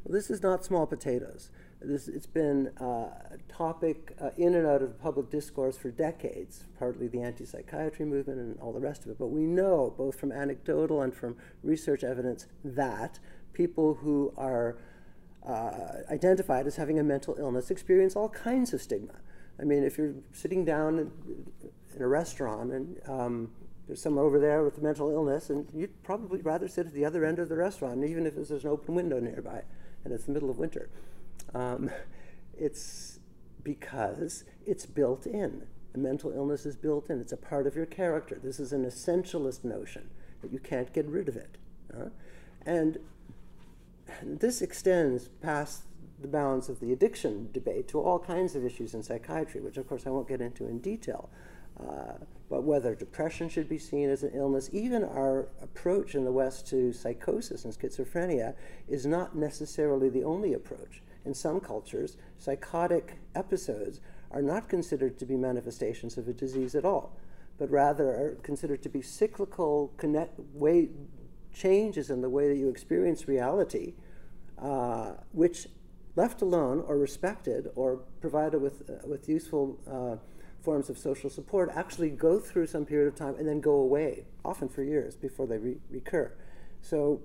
Well, 0.04 0.12
this 0.12 0.30
is 0.30 0.42
not 0.42 0.64
small 0.64 0.86
potatoes. 0.86 1.50
This, 1.80 2.08
it's 2.08 2.26
been 2.26 2.72
uh, 2.80 2.84
a 3.30 3.38
topic 3.48 4.16
uh, 4.20 4.30
in 4.36 4.54
and 4.54 4.66
out 4.66 4.82
of 4.82 5.00
public 5.00 5.30
discourse 5.30 5.76
for 5.76 5.90
decades, 5.90 6.64
partly 6.78 7.06
the 7.06 7.22
anti 7.22 7.44
psychiatry 7.44 8.04
movement 8.04 8.38
and 8.40 8.58
all 8.60 8.72
the 8.72 8.80
rest 8.80 9.04
of 9.04 9.12
it. 9.12 9.18
But 9.18 9.28
we 9.28 9.42
know, 9.42 9.94
both 9.96 10.18
from 10.18 10.32
anecdotal 10.32 11.02
and 11.02 11.14
from 11.14 11.36
research 11.62 12.02
evidence, 12.02 12.46
that 12.64 13.20
people 13.52 13.94
who 13.94 14.32
are 14.36 14.76
uh, 15.46 16.02
identified 16.10 16.66
as 16.66 16.76
having 16.76 16.98
a 16.98 17.04
mental 17.04 17.36
illness 17.38 17.70
experience 17.70 18.16
all 18.16 18.28
kinds 18.28 18.74
of 18.74 18.82
stigma. 18.82 19.14
I 19.60 19.64
mean, 19.64 19.84
if 19.84 19.98
you're 19.98 20.14
sitting 20.32 20.64
down 20.64 21.12
in 21.94 22.02
a 22.02 22.08
restaurant 22.08 22.72
and 22.72 23.00
um, 23.08 23.50
there's 23.86 24.02
someone 24.02 24.24
over 24.24 24.38
there 24.40 24.64
with 24.64 24.78
a 24.78 24.80
mental 24.80 25.10
illness, 25.10 25.48
and 25.48 25.66
you'd 25.72 26.02
probably 26.02 26.42
rather 26.42 26.66
sit 26.66 26.86
at 26.86 26.92
the 26.92 27.04
other 27.04 27.24
end 27.24 27.38
of 27.38 27.48
the 27.48 27.56
restaurant, 27.56 28.04
even 28.04 28.26
if 28.26 28.34
there's 28.34 28.50
an 28.50 28.66
open 28.66 28.94
window 28.96 29.20
nearby 29.20 29.62
and 30.04 30.12
it's 30.12 30.24
the 30.24 30.32
middle 30.32 30.50
of 30.50 30.58
winter. 30.58 30.88
Um, 31.54 31.90
it's 32.56 33.18
because 33.62 34.44
it's 34.66 34.86
built 34.86 35.26
in. 35.26 35.66
A 35.94 35.98
mental 35.98 36.32
illness 36.32 36.66
is 36.66 36.76
built 36.76 37.10
in. 37.10 37.20
It's 37.20 37.32
a 37.32 37.36
part 37.36 37.66
of 37.66 37.76
your 37.76 37.86
character. 37.86 38.38
This 38.42 38.60
is 38.60 38.72
an 38.72 38.84
essentialist 38.84 39.64
notion 39.64 40.10
that 40.42 40.52
you 40.52 40.58
can't 40.58 40.92
get 40.92 41.06
rid 41.06 41.28
of 41.28 41.36
it. 41.36 41.56
Uh? 41.94 42.08
And 42.64 42.98
this 44.22 44.62
extends 44.62 45.28
past 45.28 45.82
the 46.20 46.28
bounds 46.28 46.68
of 46.68 46.80
the 46.80 46.92
addiction 46.92 47.48
debate 47.52 47.88
to 47.88 48.00
all 48.00 48.18
kinds 48.18 48.54
of 48.54 48.64
issues 48.64 48.94
in 48.94 49.02
psychiatry, 49.02 49.60
which 49.60 49.76
of 49.76 49.88
course 49.88 50.06
I 50.06 50.10
won't 50.10 50.28
get 50.28 50.40
into 50.40 50.66
in 50.66 50.80
detail. 50.80 51.30
Uh, 51.80 52.14
but 52.50 52.64
whether 52.64 52.94
depression 52.94 53.48
should 53.48 53.68
be 53.68 53.78
seen 53.78 54.08
as 54.08 54.22
an 54.22 54.32
illness, 54.34 54.68
even 54.72 55.04
our 55.04 55.48
approach 55.62 56.14
in 56.14 56.24
the 56.24 56.32
West 56.32 56.66
to 56.68 56.92
psychosis 56.92 57.64
and 57.64 57.72
schizophrenia 57.72 58.54
is 58.88 59.06
not 59.06 59.36
necessarily 59.36 60.08
the 60.08 60.24
only 60.24 60.54
approach 60.54 61.02
in 61.28 61.34
some 61.34 61.60
cultures, 61.60 62.16
psychotic 62.38 63.18
episodes 63.34 64.00
are 64.30 64.42
not 64.42 64.68
considered 64.68 65.18
to 65.18 65.26
be 65.26 65.36
manifestations 65.36 66.16
of 66.18 66.26
a 66.26 66.32
disease 66.32 66.74
at 66.74 66.84
all, 66.84 67.16
but 67.58 67.70
rather 67.70 68.08
are 68.08 68.38
considered 68.42 68.82
to 68.82 68.88
be 68.88 69.02
cyclical 69.02 69.92
way, 70.54 70.88
changes 71.52 72.10
in 72.10 72.22
the 72.22 72.30
way 72.30 72.48
that 72.48 72.56
you 72.56 72.68
experience 72.68 73.28
reality, 73.28 73.94
uh, 74.60 75.12
which, 75.32 75.68
left 76.16 76.42
alone 76.42 76.82
or 76.88 76.98
respected 76.98 77.70
or 77.76 78.00
provided 78.20 78.60
with, 78.60 78.90
uh, 78.90 79.06
with 79.06 79.28
useful 79.28 79.78
uh, 79.86 80.16
forms 80.64 80.90
of 80.90 80.98
social 80.98 81.30
support, 81.30 81.70
actually 81.74 82.10
go 82.10 82.40
through 82.40 82.66
some 82.66 82.84
period 82.84 83.06
of 83.06 83.14
time 83.14 83.36
and 83.38 83.46
then 83.46 83.60
go 83.60 83.74
away, 83.74 84.24
often 84.44 84.68
for 84.68 84.82
years 84.82 85.14
before 85.14 85.46
they 85.46 85.58
re- 85.58 85.80
recur. 85.90 86.32
So, 86.80 87.20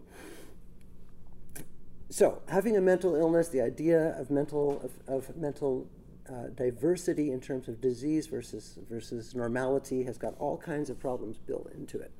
so, 2.10 2.42
having 2.48 2.78
a 2.78 2.82
mental 2.82 3.16
illness, 3.16 3.50
the 3.50 3.62
idea 3.62 4.16
of 4.20 4.30
mental 4.30 4.82
of, 5.08 5.28
of 5.30 5.36
mental 5.36 5.88
uh, 6.30 6.48
diversity 6.56 7.32
in 7.32 7.42
terms 7.42 7.68
of 7.68 7.82
disease 7.82 8.28
versus 8.28 8.78
versus 8.90 9.36
normality 9.36 10.04
has 10.04 10.18
got 10.18 10.36
all 10.40 10.58
kinds 10.58 10.90
of 10.90 11.00
problems 11.00 11.38
built 11.38 11.72
into 11.74 12.00
it. 12.00 12.12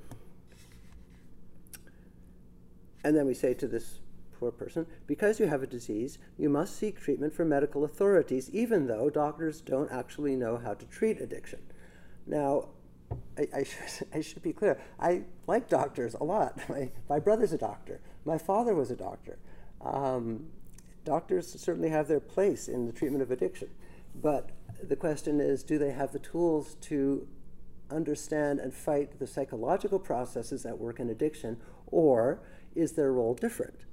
And 3.04 3.16
then 3.16 3.26
we 3.26 3.34
say 3.34 3.54
to 3.56 3.68
this 3.68 4.00
poor 4.40 4.52
person, 4.52 4.86
because 5.08 5.40
you 5.40 5.48
have 5.48 5.62
a 5.62 5.68
disease, 5.68 6.18
you 6.38 6.50
must 6.50 6.76
seek 6.78 7.00
treatment 7.00 7.34
from 7.34 7.50
medical 7.50 7.84
authorities, 7.84 8.50
even 8.52 8.88
though 8.88 9.10
doctors 9.10 9.62
don't 9.62 9.92
actually 9.92 10.36
know 10.36 10.58
how 10.58 10.74
to 10.74 10.86
treat 10.86 11.22
addiction. 11.22 11.60
Now, 12.26 12.70
I, 13.38 13.48
I, 13.54 13.64
should, 13.64 14.08
I 14.14 14.22
should 14.22 14.42
be 14.42 14.54
clear. 14.54 14.80
I 15.00 15.24
like 15.48 15.70
doctors 15.70 16.14
a 16.14 16.24
lot. 16.24 16.58
My, 16.70 16.92
my 17.10 17.20
brother's 17.20 17.54
a 17.54 17.58
doctor. 17.58 18.00
My 18.26 18.38
father 18.38 18.74
was 18.74 18.90
a 18.92 18.96
doctor. 18.96 19.38
Um, 19.84 20.48
doctors 21.04 21.52
certainly 21.60 21.90
have 21.90 22.08
their 22.08 22.20
place 22.20 22.68
in 22.68 22.86
the 22.86 22.94
treatment 22.94 23.22
of 23.22 23.32
addiction, 23.32 23.70
but 24.16 24.52
the 24.82 24.96
question 24.96 25.40
is 25.40 25.64
do 25.64 25.78
they 25.78 25.92
have 25.92 26.12
the 26.12 26.20
tools 26.20 26.76
to 26.82 27.28
understand 27.92 28.60
and 28.60 28.74
fight 28.74 29.20
the 29.20 29.28
psychological 29.28 30.00
processes 30.00 30.64
that 30.64 30.80
work 30.80 31.00
in 31.00 31.10
addiction, 31.10 31.58
or 31.88 32.40
is 32.76 32.94
their 32.94 33.12
role 33.12 33.34
different? 33.34 33.86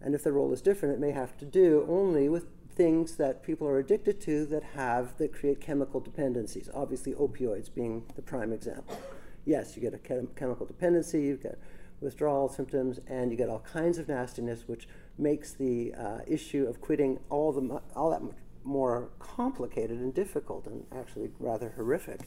And 0.00 0.14
if 0.14 0.22
their 0.22 0.32
role 0.32 0.52
is 0.52 0.62
different, 0.62 0.94
it 0.94 1.00
may 1.00 1.12
have 1.12 1.36
to 1.38 1.44
do 1.44 1.86
only 1.88 2.28
with 2.28 2.46
things 2.74 3.16
that 3.16 3.42
people 3.42 3.66
are 3.66 3.78
addicted 3.78 4.20
to 4.20 4.44
that 4.46 4.62
have 4.62 5.16
that 5.16 5.32
create 5.32 5.60
chemical 5.60 5.98
dependencies. 6.00 6.68
Obviously, 6.74 7.14
opioids 7.14 7.72
being 7.74 8.04
the 8.14 8.22
prime 8.22 8.52
example. 8.52 8.98
Yes, 9.46 9.76
you 9.76 9.82
get 9.82 9.94
a 9.94 9.98
chem- 9.98 10.28
chemical 10.36 10.66
dependency, 10.66 11.22
you 11.22 11.36
get 11.36 11.58
withdrawal 12.00 12.48
symptoms, 12.50 13.00
and 13.06 13.30
you 13.30 13.36
get 13.36 13.48
all 13.48 13.60
kinds 13.60 13.96
of 13.96 14.08
nastiness, 14.08 14.68
which 14.68 14.86
makes 15.18 15.52
the 15.52 15.94
uh, 15.94 16.18
issue 16.26 16.66
of 16.66 16.80
quitting 16.80 17.18
all, 17.30 17.52
the, 17.52 17.80
all 17.94 18.10
that 18.10 18.22
much 18.22 18.36
more 18.64 19.10
complicated 19.18 19.98
and 19.98 20.12
difficult 20.12 20.66
and 20.66 20.84
actually 20.94 21.30
rather 21.38 21.72
horrific. 21.76 22.20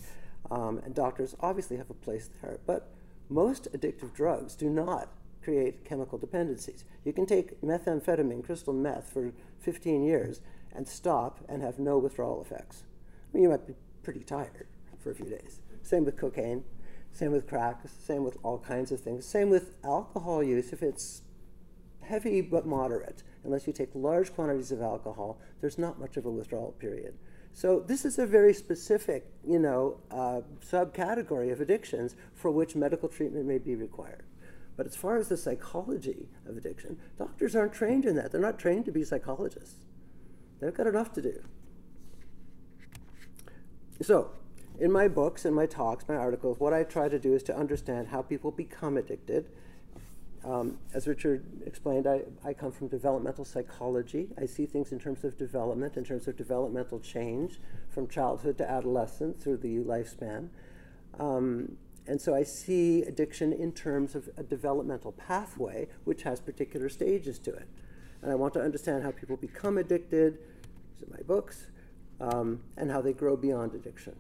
Um, 0.50 0.80
and 0.84 0.96
doctors 0.96 1.36
obviously 1.42 1.78
have 1.78 1.90
a 1.90 1.94
place 1.94 2.30
there, 2.42 2.60
but 2.66 2.92
most 3.30 3.72
addictive 3.74 4.14
drugs 4.14 4.56
do 4.56 4.70
not 4.70 5.10
create 5.44 5.86
chemical 5.86 6.18
dependencies. 6.18 6.86
You 7.04 7.14
can 7.14 7.26
take 7.26 7.62
methamphetamine, 7.62 8.44
crystal 8.44 8.74
meth, 8.74 9.12
for 9.12 9.32
15 9.60 10.04
years 10.04 10.42
and 10.74 10.88
stop 10.88 11.40
and 11.48 11.62
have 11.62 11.80
no 11.80 11.98
withdrawal 11.98 12.42
effects. 12.42 12.84
I 13.32 13.38
mean, 13.38 13.44
you 13.44 13.50
might 13.50 13.68
be 13.68 13.74
pretty 14.04 14.22
tired 14.22 14.68
for 14.98 15.12
a 15.12 15.16
few 15.16 15.28
days. 15.28 15.60
Same 15.82 16.06
with 16.06 16.18
cocaine, 16.18 16.64
same 17.12 17.32
with 17.32 17.48
crack, 17.48 17.82
same 17.88 18.24
with 18.24 18.38
all 18.44 18.60
kinds 18.60 18.92
of 18.92 19.00
things. 19.00 19.26
Same 19.26 19.50
with 19.50 19.76
alcohol 19.84 20.44
use 20.44 20.72
if 20.74 20.82
it's 20.84 21.22
heavy 22.10 22.42
but 22.42 22.66
moderate. 22.66 23.24
Unless 23.44 23.68
you 23.68 23.74
take 23.74 23.90
large 23.94 24.34
quantities 24.34 24.72
of 24.72 24.82
alcohol, 24.82 25.40
there's 25.62 25.78
not 25.78 26.00
much 26.00 26.18
of 26.18 26.26
a 26.26 26.30
withdrawal 26.30 26.72
period. 26.74 27.14
So 27.54 27.80
this 27.80 28.04
is 28.04 28.20
a 28.20 28.26
very 28.26 28.54
specific, 28.54 29.28
you 29.48 29.60
know, 29.60 30.00
uh, 30.12 30.42
subcategory 30.66 31.52
of 31.52 31.62
addictions 31.62 32.16
for 32.34 32.52
which 32.52 32.76
medical 32.76 33.10
treatment 33.10 33.46
may 33.46 33.58
be 33.58 33.76
required. 33.76 34.24
But 34.76 34.88
as 34.88 34.96
far 34.96 35.18
as 35.18 35.28
the 35.28 35.38
psychology 35.38 36.30
of 36.48 36.58
addiction, 36.58 36.98
doctors 37.18 37.56
aren't 37.56 37.74
trained 37.74 38.06
in 38.06 38.16
that. 38.16 38.32
They're 38.32 38.42
not 38.42 38.60
trained 38.60 38.86
to 38.86 38.92
be 38.92 39.04
psychologists. 39.04 39.86
They've 40.60 40.74
got 40.74 40.88
enough 40.88 41.14
to 41.14 41.22
do. 41.22 41.42
So, 44.02 44.32
in 44.80 44.92
my 44.92 45.10
books 45.10 45.44
and 45.44 45.54
my 45.56 45.66
talks, 45.66 46.08
my 46.08 46.16
articles, 46.16 46.60
what 46.60 46.74
I 46.74 46.84
try 46.84 47.10
to 47.10 47.20
do 47.20 47.34
is 47.34 47.44
to 47.44 47.56
understand 47.56 48.08
how 48.08 48.22
people 48.22 48.52
become 48.52 48.96
addicted 48.96 49.50
um, 50.46 50.78
as 50.94 51.08
Richard 51.08 51.46
explained, 51.66 52.08
I, 52.08 52.22
I 52.46 52.54
come 52.54 52.72
from 52.72 52.88
developmental 52.88 53.44
psychology. 53.44 54.30
I 54.38 54.46
see 54.46 54.66
things 54.66 54.92
in 54.92 55.00
terms 55.00 55.24
of 55.24 55.38
development, 55.38 55.98
in 55.98 56.06
terms 56.06 56.28
of 56.28 56.38
developmental 56.38 57.00
change 57.00 57.60
from 57.90 58.08
childhood 58.08 58.58
to 58.60 58.70
adolescence 58.70 59.44
through 59.44 59.58
the 59.58 59.80
lifespan. 59.80 60.50
Um, 61.20 61.78
and 62.08 62.22
so 62.22 62.34
I 62.34 62.44
see 62.44 63.04
addiction 63.04 63.52
in 63.52 63.74
terms 63.74 64.16
of 64.16 64.30
a 64.38 64.44
developmental 64.44 65.12
pathway 65.12 65.88
which 66.06 66.24
has 66.24 66.40
particular 66.40 66.90
stages 66.90 67.38
to 67.40 67.52
it. 67.54 67.68
And 68.22 68.32
I 68.32 68.36
want 68.36 68.54
to 68.56 68.62
understand 68.62 69.04
how 69.04 69.12
people 69.12 69.38
become 69.38 69.78
addicted, 69.78 70.40
in 71.02 71.12
my 71.12 71.22
books, 71.28 71.68
um, 72.20 72.62
and 72.78 72.90
how 72.90 73.02
they 73.02 73.14
grow 73.14 73.36
beyond 73.36 73.76
addiction. 73.76 74.16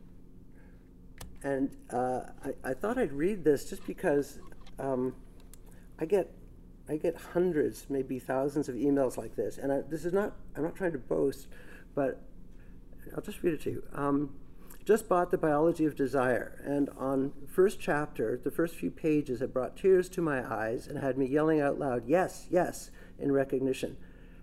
And 1.44 1.76
uh, 1.92 2.22
I, 2.44 2.70
I, 2.70 2.74
thought 2.74 2.98
I'd 2.98 3.14
read 3.14 3.44
this 3.44 3.70
just 3.70 3.86
because 3.88 4.40
um, 4.78 5.16
I 6.00 6.06
get 6.06 6.32
I 6.88 6.98
get 6.98 7.16
hundreds, 7.34 7.86
maybe 7.88 8.18
thousands 8.18 8.68
of 8.68 8.76
emails 8.76 9.16
like 9.16 9.36
this, 9.36 9.60
and 9.60 9.72
I, 9.72 9.82
this 9.82 10.06
is 10.06 10.14
not 10.14 10.34
I'm 10.56 10.64
not 10.64 10.76
trying 10.76 10.94
to 10.94 10.98
boast, 10.98 11.48
but 11.94 12.22
I'll 13.16 13.22
just 13.22 13.44
read 13.44 13.54
it 13.54 13.62
to 13.62 13.70
you. 13.72 13.84
Um, 13.94 14.34
just 14.86 15.08
bought 15.08 15.30
the 15.30 15.38
biology 15.38 15.86
of 15.86 15.96
desire, 15.96 16.60
and 16.66 16.90
on 16.98 17.34
first 17.48 17.80
chapter, 17.80 18.40
the 18.44 18.50
first 18.50 18.76
few 18.76 18.90
pages 18.90 19.40
had 19.40 19.54
brought 19.54 19.78
tears 19.78 20.10
to 20.10 20.22
my 20.22 20.44
eyes 20.52 20.88
and 20.88 20.98
had 20.98 21.18
me 21.18 21.28
yelling 21.28 21.60
out 21.60 21.78
loud, 21.78 22.08
"Yes, 22.08 22.48
yes!" 22.50 22.90
in 23.20 23.32
recognition. 23.32 23.98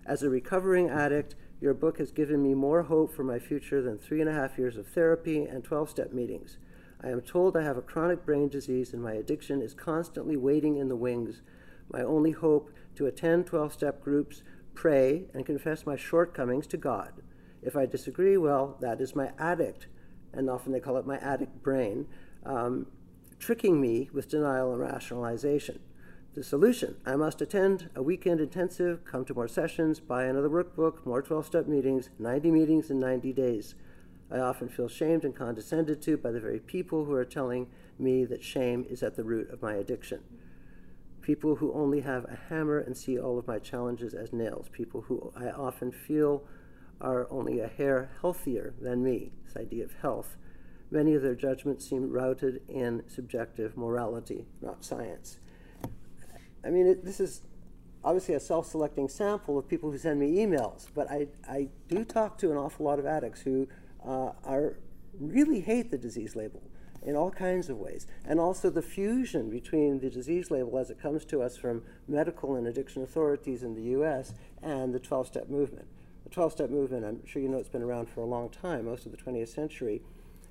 As 0.05 0.23
a 0.23 0.31
recovering 0.31 0.89
addict, 0.89 1.35
your 1.61 1.75
book 1.75 1.99
has 1.99 2.13
given 2.13 2.43
me 2.43 2.55
more 2.55 2.83
hope 2.83 3.13
for 3.13 3.25
my 3.25 3.39
future 3.39 3.83
than 3.83 3.99
three 3.99 4.21
and 4.21 4.31
a 4.31 4.33
half 4.33 4.59
years 4.59 4.77
of 4.77 4.87
therapy 4.87 5.45
and 5.45 5.65
12 5.65 5.91
step 5.91 6.13
meetings. 6.13 6.59
I 7.03 7.11
am 7.11 7.21
told 7.21 7.57
I 7.57 7.63
have 7.63 7.77
a 7.77 7.83
chronic 7.83 8.25
brain 8.25 8.49
disease 8.49 8.93
and 8.93 9.03
my 9.03 9.13
addiction 9.13 9.61
is 9.63 9.75
constantly 9.75 10.37
waiting 10.37 10.77
in 10.77 10.89
the 10.89 10.97
wings. 10.97 11.43
My 11.93 12.03
only 12.03 12.33
hope 12.33 12.71
to 12.97 13.07
attend 13.07 13.47
12 13.47 13.73
step 13.73 14.03
groups, 14.03 14.43
pray, 14.75 15.27
and 15.35 15.47
confess 15.47 15.87
my 15.87 15.97
shortcomings 15.97 16.67
to 16.69 16.77
God. 16.77 17.23
If 17.63 17.77
I 17.77 17.87
disagree, 17.87 18.37
well, 18.37 18.77
that 18.81 19.01
is 19.01 19.15
my 19.15 19.33
addict, 19.39 19.87
and 20.33 20.49
often 20.49 20.73
they 20.73 20.81
call 20.81 20.97
it 20.97 21.07
my 21.07 21.19
addict 21.19 21.63
brain, 21.63 22.07
um, 22.45 22.87
tricking 23.39 23.81
me 23.81 24.09
with 24.13 24.29
denial 24.29 24.73
and 24.73 24.81
rationalization. 24.81 25.81
The 26.35 26.45
solution 26.45 26.97
I 27.07 27.17
must 27.17 27.41
attend 27.41 27.89
a 27.95 28.03
weekend 28.03 28.41
intensive, 28.41 29.05
come 29.05 29.25
to 29.25 29.35
more 29.35 29.49
sessions, 29.49 30.01
buy 30.01 30.25
another 30.25 30.51
workbook, 30.51 31.05
more 31.07 31.23
12 31.23 31.47
step 31.47 31.67
meetings, 31.67 32.11
90 32.19 32.51
meetings 32.51 32.91
in 32.91 33.01
90 33.01 33.33
days. 33.33 33.75
I 34.31 34.39
often 34.39 34.69
feel 34.69 34.89
shamed 34.89 35.25
and 35.25 35.35
condescended 35.35 36.03
to 36.03 36.17
by 36.17 36.33
the 36.33 36.41
very 36.41 36.59
people 36.59 37.05
who 37.05 37.13
are 37.13 37.25
telling 37.25 37.69
me 37.99 38.25
that 38.25 38.43
shame 38.43 38.85
is 38.89 39.03
at 39.03 39.17
the 39.17 39.25
root 39.25 39.51
of 39.51 39.63
my 39.63 39.75
addiction. 39.75 40.21
People 41.23 41.57
who 41.57 41.73
only 41.73 42.01
have 42.01 42.25
a 42.25 42.39
hammer 42.49 42.79
and 42.79 42.97
see 42.97 43.19
all 43.19 43.39
of 43.39 43.47
my 43.47 43.59
challenges 43.59 44.15
as 44.15 44.33
nails. 44.33 44.69
People 44.71 45.03
who 45.03 45.33
I 45.37 45.47
often 45.51 45.93
feel 45.93 46.45
are 47.01 47.27
only 47.31 47.61
a 47.61 47.69
hair 47.69 48.11
healthier 48.21 48.75
than 48.81 49.03
me. 49.03 49.33
This 49.45 49.57
idea 49.57 49.85
of 49.85 49.95
health. 50.01 50.37
Many 50.91 51.15
of 51.15 51.23
their 51.23 51.35
judgments 51.35 51.89
seem 51.89 52.11
routed 52.11 52.63
in 52.69 53.03
subjective 53.09 53.77
morality, 53.77 54.47
not 54.61 54.85
science. 54.85 55.39
I 56.65 56.71
mean, 56.71 56.87
it, 56.87 57.05
this 57.05 57.21
is 57.21 57.43
obviously 58.05 58.35
a 58.35 58.41
self 58.41 58.67
selecting 58.67 59.09
sample 59.09 59.59
of 59.59 59.69
people 59.69 59.91
who 59.91 59.99
send 59.99 60.21
me 60.21 60.37
emails, 60.37 60.87
but 60.95 61.11
I, 61.11 61.27
I 61.49 61.69
do 61.89 62.05
talk 62.05 62.39
to 62.39 62.51
an 62.51 62.57
awful 62.57 62.87
lot 62.87 62.99
of 62.99 63.07
addicts 63.07 63.43
who 63.43 63.67
uh, 64.07 64.33
are 64.45 64.79
really 65.19 65.61
hate 65.61 65.91
the 65.91 65.99
disease 65.99 66.37
label 66.37 66.63
in 67.03 67.17
all 67.17 67.31
kinds 67.31 67.69
of 67.69 67.79
ways. 67.79 68.07
And 68.25 68.41
also 68.41 68.69
the 68.69 68.83
fusion 68.83 69.51
between 69.51 70.01
the 70.01 70.11
disease 70.11 70.51
label 70.51 70.79
as 70.79 70.91
it 70.91 71.01
comes 71.01 71.25
to 71.27 71.43
us 71.43 71.57
from 71.57 71.83
medical 72.09 72.57
and 72.57 72.67
addiction 72.67 73.03
authorities 73.03 73.63
in 73.63 73.75
the 73.75 73.99
US 73.99 74.35
and 74.63 74.95
the 74.95 74.99
12 74.99 75.27
step 75.29 75.49
movement. 75.49 75.87
The 76.25 76.31
12 76.31 76.53
step 76.53 76.71
movement, 76.71 77.05
I'm 77.05 77.25
sure 77.27 77.41
you 77.41 77.49
know 77.49 77.59
it's 77.59 77.69
been 77.69 77.83
around 77.83 78.09
for 78.09 78.21
a 78.21 78.27
long 78.27 78.51
time, 78.51 78.87
most 78.87 79.07
of 79.07 79.13
the 79.13 79.19
20th 79.19 79.49
century. 79.49 80.03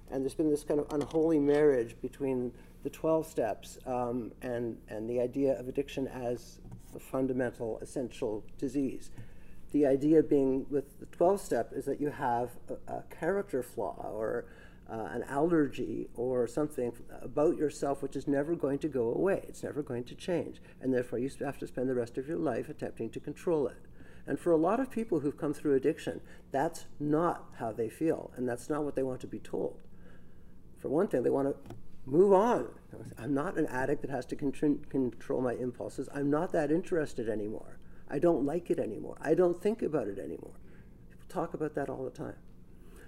And 0.10 0.24
there's 0.24 0.36
been 0.36 0.50
this 0.50 0.64
kind 0.64 0.80
of 0.80 0.88
unholy 0.92 1.40
marriage 1.40 1.96
between 2.02 2.54
the 2.84 2.90
12 2.90 3.28
steps 3.28 3.80
um, 3.86 4.32
and, 4.42 4.78
and 4.88 5.10
the 5.10 5.20
idea 5.20 5.60
of 5.60 5.68
addiction 5.68 6.08
as 6.08 6.60
a 6.96 7.00
fundamental, 7.00 7.80
essential 7.80 8.44
disease. 8.58 9.10
The 9.76 9.86
idea 9.86 10.24
being 10.24 10.66
with 10.70 11.02
the 11.02 11.06
12 11.08 11.42
step 11.42 11.74
is 11.76 11.84
that 11.84 12.00
you 12.00 12.10
have 12.10 12.52
a, 12.70 12.94
a 12.94 13.04
character 13.10 13.62
flaw 13.62 14.10
or 14.10 14.46
uh, 14.90 15.10
an 15.12 15.24
allergy 15.24 16.08
or 16.16 16.48
something 16.48 16.94
about 17.22 17.58
yourself 17.58 18.02
which 18.02 18.16
is 18.16 18.26
never 18.26 18.56
going 18.56 18.80
to 18.80 18.88
go 18.88 19.14
away. 19.14 19.44
It's 19.50 19.64
never 19.64 19.84
going 19.84 20.06
to 20.06 20.16
change. 20.16 20.62
And 20.80 20.94
therefore, 20.94 21.20
you 21.20 21.30
have 21.42 21.58
to 21.58 21.68
spend 21.68 21.90
the 21.90 21.94
rest 21.94 22.18
of 22.18 22.26
your 22.26 22.38
life 22.38 22.70
attempting 22.70 23.10
to 23.10 23.20
control 23.20 23.68
it. 23.68 23.76
And 24.26 24.40
for 24.40 24.54
a 24.54 24.56
lot 24.56 24.80
of 24.80 24.90
people 24.90 25.20
who've 25.20 25.38
come 25.38 25.54
through 25.54 25.76
addiction, 25.76 26.22
that's 26.52 26.86
not 26.98 27.44
how 27.60 27.74
they 27.74 27.90
feel, 27.90 28.32
and 28.38 28.48
that's 28.48 28.70
not 28.70 28.86
what 28.86 28.96
they 28.96 29.04
want 29.04 29.20
to 29.20 29.28
be 29.28 29.40
told. 29.40 29.82
For 30.78 30.88
one 30.88 31.10
thing, 31.10 31.24
they 31.24 31.30
want 31.30 31.50
to 31.50 31.76
move 32.06 32.32
on. 32.32 32.70
I'm 33.18 33.34
not 33.34 33.58
an 33.58 33.66
addict 33.66 34.04
that 34.04 34.10
has 34.10 34.26
to 34.28 34.38
control 34.38 35.42
my 35.42 35.56
impulses. 35.56 36.08
I'm 36.16 36.30
not 36.30 36.54
that 36.54 36.72
interested 36.72 37.28
anymore. 37.28 37.78
I 38.10 38.20
don't 38.20 38.46
like 38.46 38.70
it 38.70 38.80
anymore. 38.80 39.18
I 39.22 39.34
don't 39.34 39.62
think 39.62 39.82
about 39.82 40.08
it 40.08 40.20
anymore. 40.20 40.54
People 41.10 41.26
talk 41.30 41.54
about 41.54 41.76
that 41.76 41.90
all 41.90 42.04
the 42.04 42.12
time. 42.12 42.36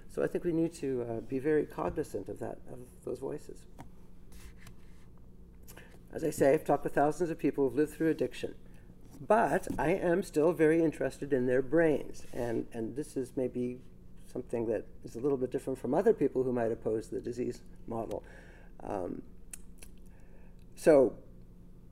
So 0.08 0.22
I 0.22 0.26
think 0.26 0.44
we 0.44 0.52
need 0.52 0.72
to 0.74 1.06
uh, 1.08 1.20
be 1.20 1.38
very 1.38 1.66
cognizant 1.66 2.28
of 2.28 2.38
that, 2.40 2.58
of 2.72 2.78
those 3.04 3.18
voices. 3.18 3.58
As 6.12 6.24
I 6.24 6.30
say, 6.30 6.54
I've 6.54 6.64
talked 6.64 6.84
with 6.84 6.94
thousands 6.94 7.30
of 7.30 7.38
people 7.38 7.64
who've 7.64 7.76
lived 7.76 7.92
through 7.92 8.08
addiction, 8.10 8.54
but 9.26 9.68
I 9.78 9.90
am 9.90 10.22
still 10.22 10.52
very 10.52 10.82
interested 10.82 11.32
in 11.32 11.46
their 11.46 11.60
brains, 11.60 12.24
and 12.32 12.66
and 12.72 12.96
this 12.96 13.16
is 13.16 13.32
maybe 13.36 13.78
something 14.32 14.66
that 14.66 14.86
is 15.04 15.16
a 15.16 15.20
little 15.20 15.36
bit 15.36 15.50
different 15.50 15.78
from 15.78 15.94
other 15.94 16.12
people 16.12 16.42
who 16.42 16.52
might 16.52 16.72
oppose 16.72 17.08
the 17.08 17.20
disease 17.20 17.60
model. 17.86 18.22
Um, 18.82 19.22
so 20.76 21.14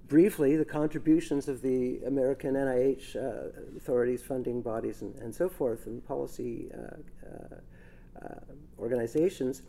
briefly 0.08 0.56
the 0.56 0.64
contributions 0.64 1.48
of 1.48 1.62
the 1.62 2.00
American 2.06 2.54
NIH 2.54 3.16
uh, 3.16 3.76
authorities, 3.76 4.22
funding 4.22 4.62
bodies, 4.62 5.02
and, 5.02 5.14
and, 5.16 5.34
so 5.34 5.48
forth, 5.48 5.86
and 5.86 6.04
policy 6.06 6.70
uh, 6.72 7.26
uh, 7.26 8.24
uh, 8.24 8.40
organizations. 8.78 9.62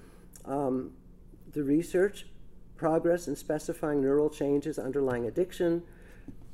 Um, 0.46 0.92
the 1.54 1.64
research, 1.64 2.28
progress 2.76 3.28
in 3.28 3.36
specifying 3.36 4.02
neural 4.02 4.30
changes 4.30 4.78
underlying 4.78 5.26
addiction, 5.26 5.82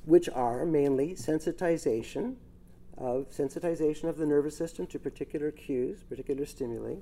which 0.05 0.29
are 0.29 0.65
mainly 0.65 1.15
sensitization 1.15 2.35
of 2.97 3.29
sensitization 3.29 4.05
of 4.05 4.17
the 4.17 4.25
nervous 4.25 4.55
system 4.55 4.85
to 4.87 4.99
particular 4.99 5.51
cues, 5.51 6.03
particular 6.03 6.45
stimuli, 6.45 6.95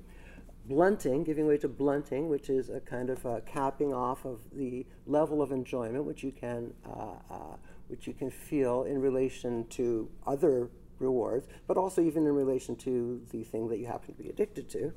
blunting, 0.66 1.24
giving 1.24 1.46
way 1.46 1.58
to 1.58 1.68
blunting, 1.68 2.28
which 2.28 2.48
is 2.48 2.68
a 2.68 2.80
kind 2.80 3.10
of 3.10 3.24
a 3.24 3.40
capping 3.42 3.92
off 3.92 4.24
of 4.24 4.40
the 4.52 4.86
level 5.06 5.42
of 5.42 5.50
enjoyment 5.52 6.04
which 6.04 6.22
you 6.22 6.32
can 6.32 6.72
uh, 6.86 7.14
uh, 7.30 7.56
which 7.88 8.06
you 8.06 8.14
can 8.14 8.30
feel 8.30 8.84
in 8.84 9.00
relation 9.00 9.66
to 9.68 10.08
other 10.26 10.70
rewards, 10.98 11.46
but 11.66 11.76
also 11.76 12.00
even 12.00 12.26
in 12.26 12.34
relation 12.34 12.74
to 12.76 13.20
the 13.30 13.42
thing 13.44 13.68
that 13.68 13.78
you 13.78 13.86
happen 13.86 14.14
to 14.14 14.22
be 14.22 14.30
addicted 14.30 14.70
to. 14.70 14.92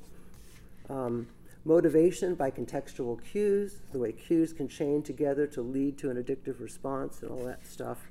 Um, 0.88 1.26
motivation 1.64 2.36
by 2.36 2.50
contextual 2.50 3.22
cues, 3.22 3.80
the 3.92 3.98
way 3.98 4.12
cues 4.12 4.52
can 4.52 4.68
chain 4.68 5.02
together 5.02 5.46
to 5.48 5.60
lead 5.60 5.98
to 5.98 6.10
an 6.10 6.22
addictive 6.22 6.60
response 6.60 7.20
and 7.22 7.30
all 7.30 7.44
that 7.44 7.66
stuff. 7.66 8.08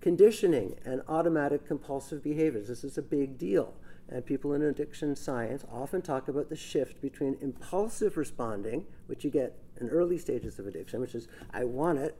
Conditioning 0.00 0.76
and 0.86 1.02
automatic 1.08 1.66
compulsive 1.66 2.22
behaviors. 2.22 2.68
This 2.68 2.84
is 2.84 2.96
a 2.96 3.02
big 3.02 3.36
deal. 3.36 3.74
And 4.10 4.26
people 4.26 4.52
in 4.54 4.62
addiction 4.62 5.14
science 5.14 5.64
often 5.70 6.02
talk 6.02 6.26
about 6.26 6.48
the 6.48 6.56
shift 6.56 7.00
between 7.00 7.36
impulsive 7.40 8.16
responding, 8.16 8.86
which 9.06 9.22
you 9.24 9.30
get 9.30 9.56
in 9.80 9.88
early 9.88 10.18
stages 10.18 10.58
of 10.58 10.66
addiction, 10.66 11.00
which 11.00 11.14
is 11.14 11.28
I 11.52 11.64
want 11.64 12.00
it, 12.00 12.16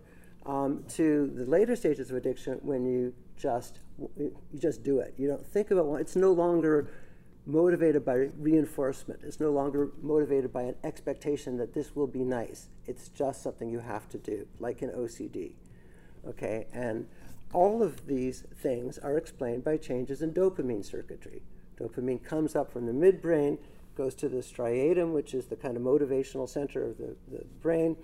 um, 0.47 0.85
to 0.91 1.27
the 1.35 1.45
later 1.45 1.75
stages 1.75 2.11
of 2.11 2.17
addiction 2.17 2.61
when 2.63 2.87
you 2.87 3.13
just 3.37 3.81
you 4.17 4.33
just 4.57 4.85
do 4.85 5.01
it. 5.01 5.15
You 5.19 5.29
don't 5.29 5.45
think 5.45 5.73
about 5.73 5.97
it's 5.97 6.15
no 6.15 6.33
longer 6.33 6.89
motivated 7.45 8.05
by 8.05 8.29
reinforcement. 8.39 9.21
It's 9.25 9.41
no 9.41 9.51
longer 9.51 9.91
motivated 10.01 10.53
by 10.53 10.63
an 10.63 10.77
expectation 10.85 11.57
that 11.57 11.75
this 11.75 11.97
will 11.97 12.07
be 12.07 12.25
nice. 12.25 12.69
It's 12.87 13.09
just 13.09 13.43
something 13.43 13.69
you 13.69 13.81
have 13.81 14.09
to 14.11 14.19
do, 14.19 14.47
like 14.61 14.83
in 14.83 14.91
OCD. 14.91 15.55
Okay, 16.27 16.67
and 16.73 17.09
all 17.53 17.83
of 17.83 18.07
these 18.07 18.45
things 18.55 18.99
are 18.99 19.17
explained 19.17 19.65
by 19.65 19.77
changes 19.77 20.23
in 20.23 20.33
dopamine 20.33 20.85
circuitry. 20.85 21.43
Dopamine 21.81 22.23
comes 22.23 22.55
up 22.55 22.71
from 22.73 22.87
the 22.87 22.93
midbrain, 22.93 23.59
goes 23.97 24.15
to 24.17 24.29
the 24.29 24.39
striatum, 24.39 25.13
which 25.13 25.35
is 25.35 25.47
the 25.47 25.57
kind 25.57 25.77
of 25.77 25.83
motivational 25.83 26.49
center 26.49 26.85
of 26.85 26.99
the, 26.99 27.17
the 27.31 27.45
brain, 27.63 27.97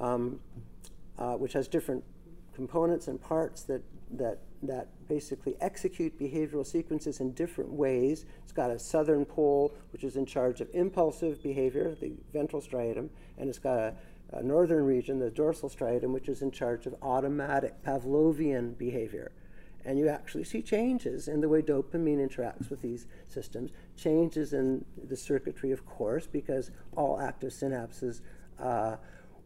um, 0.00 0.40
uh, 1.18 1.34
which 1.34 1.52
has 1.52 1.68
different 1.68 2.02
components 2.54 3.08
and 3.08 3.20
parts 3.20 3.62
that, 3.62 3.82
that, 4.10 4.38
that 4.62 4.88
basically 5.08 5.56
execute 5.60 6.18
behavioral 6.18 6.66
sequences 6.66 7.20
in 7.20 7.32
different 7.32 7.70
ways. 7.70 8.24
It's 8.42 8.52
got 8.52 8.70
a 8.70 8.78
southern 8.78 9.24
pole, 9.24 9.74
which 9.92 10.04
is 10.04 10.16
in 10.16 10.26
charge 10.26 10.60
of 10.60 10.68
impulsive 10.72 11.42
behavior, 11.42 11.96
the 12.00 12.12
ventral 12.32 12.62
striatum, 12.62 13.08
and 13.38 13.48
it's 13.48 13.58
got 13.58 13.78
a, 13.78 13.94
a 14.32 14.42
northern 14.42 14.84
region, 14.84 15.18
the 15.18 15.30
dorsal 15.30 15.68
striatum, 15.68 16.12
which 16.12 16.28
is 16.28 16.42
in 16.42 16.50
charge 16.50 16.86
of 16.86 16.94
automatic 17.02 17.82
Pavlovian 17.84 18.76
behavior. 18.78 19.32
And 19.84 19.98
you 19.98 20.08
actually 20.08 20.44
see 20.44 20.62
changes 20.62 21.28
in 21.28 21.40
the 21.40 21.48
way 21.48 21.60
dopamine 21.60 22.18
interacts 22.18 22.70
with 22.70 22.80
these 22.80 23.06
systems, 23.28 23.70
changes 23.96 24.52
in 24.52 24.84
the 25.08 25.16
circuitry, 25.16 25.72
of 25.72 25.84
course, 25.84 26.26
because 26.26 26.70
all 26.96 27.20
active 27.20 27.50
synapses 27.50 28.20
uh, 28.58 28.96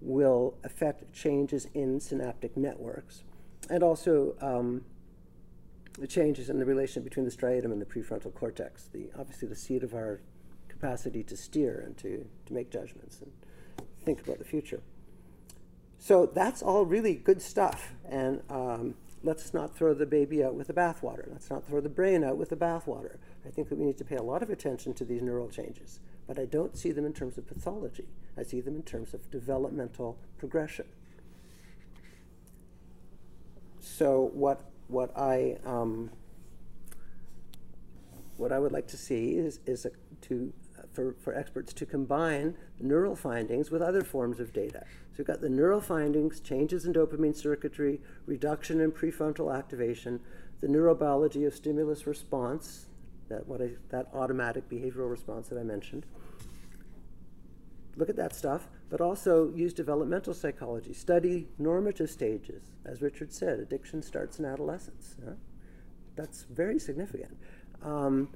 will 0.01 0.55
affect 0.63 1.13
changes 1.13 1.67
in 1.75 1.99
synaptic 1.99 2.57
networks. 2.57 3.25
And 3.69 3.83
also 3.83 4.37
um, 4.41 4.85
the 5.99 6.07
changes 6.07 6.51
in 6.51 6.59
the 6.59 6.65
relation 6.65 7.03
between 7.03 7.25
the 7.25 7.33
striatum 7.33 7.73
and 7.73 7.81
the 7.81 7.87
prefrontal 7.87 8.33
cortex, 8.33 8.89
the, 8.93 9.11
obviously 9.19 9.49
the 9.49 9.57
seat 9.57 9.83
of 9.83 9.95
our 9.95 10.21
capacity 10.69 11.25
to 11.25 11.37
steer 11.37 11.83
and 11.85 11.97
to, 11.99 12.25
to 12.47 12.53
make 12.53 12.71
judgments 12.71 13.21
and 13.21 13.33
think 14.05 14.21
about 14.21 14.39
the 14.39 14.45
future. 14.45 14.81
So 15.99 16.27
that's 16.27 16.63
all 16.63 16.85
really 16.85 17.15
good 17.15 17.43
stuff. 17.43 17.93
And 18.09 18.41
um, 18.49 18.95
let's 19.23 19.53
not 19.53 19.77
throw 19.77 19.95
the 19.95 20.07
baby 20.07 20.43
out 20.45 20.55
with 20.55 20.69
the 20.69 20.73
bathwater. 20.73 21.31
Let's 21.31 21.51
not 21.51 21.67
throw 21.67 21.81
the 21.81 21.89
brain 21.89 22.25
out 22.25 22.37
with 22.37 22.51
the 22.51 22.57
bathwater. 22.57 23.17
I 23.47 23.51
think 23.51 23.69
that 23.69 23.79
we 23.79 23.85
need 23.85 23.99
to 23.99 24.05
pay 24.05 24.17
a 24.17 24.23
lot 24.23 24.43
of 24.43 24.51
attention 24.51 24.95
to 24.95 25.05
these 25.05 25.23
neural 25.23 25.49
changes, 25.49 26.01
but 26.27 26.39
I 26.39 26.45
don't 26.45 26.77
see 26.77 26.93
them 26.93 27.05
in 27.05 27.13
terms 27.13 27.39
of 27.39 27.47
pathology. 27.47 28.07
I 28.37 28.43
see 28.43 28.61
them 28.61 28.77
in 28.77 28.83
terms 28.83 29.15
of 29.15 29.31
developmental 29.31 30.19
progression. 30.39 30.87
So 33.81 34.31
what 34.33 34.63
what 34.87 35.17
I 35.17 35.59
um, 35.65 36.11
what 38.37 38.53
I 38.53 38.59
would 38.59 38.73
like 38.73 38.87
to 38.89 38.97
see 38.97 39.33
is 39.33 39.61
is 39.67 39.85
a, 39.85 39.91
to 40.23 40.53
for, 40.99 41.15
for 41.23 41.33
experts 41.33 41.73
to 41.73 41.87
combine 41.87 42.57
neural 42.81 43.15
findings 43.15 43.71
with 43.71 43.81
other 43.81 44.03
forms 44.03 44.41
of 44.41 44.53
data. 44.53 44.83
So 45.13 45.19
we've 45.19 45.27
got 45.29 45.41
the 45.41 45.49
neural 45.49 45.81
findings, 45.81 46.41
changes 46.41 46.87
in 46.87 46.93
dopamine 46.93 47.37
circuitry, 47.37 48.01
reduction 48.27 48.81
in 48.81 48.91
prefrontal 48.91 49.57
activation, 49.57 50.19
the 50.61 50.67
neurobiology 50.67 51.47
of 51.47 51.55
stimulus 51.55 52.05
response, 52.05 52.87
that, 53.29 53.47
what 53.47 53.63
I, 53.63 53.71
that 53.91 54.09
automatic 54.13 54.69
behavioral 54.69 55.09
response 55.09 55.47
that 55.51 55.59
I 55.59 55.63
mentioned. 55.63 56.05
Look 57.97 58.09
at 58.09 58.17
that 58.17 58.35
stuff, 58.35 58.67
but 58.91 59.01
also 59.01 59.53
use 59.55 59.73
developmental 59.73 60.35
psychology. 60.35 60.95
Study 60.95 61.47
normative 61.59 62.11
stages. 62.11 62.73
As 62.85 63.03
Richard 63.03 63.33
said, 63.33 63.61
addiction 63.61 64.03
starts 64.03 64.41
in 64.41 64.45
adolescence. 64.45 65.15
That's 66.17 66.43
very 66.51 66.81
significant. 66.81 67.37
Um, 67.85 68.31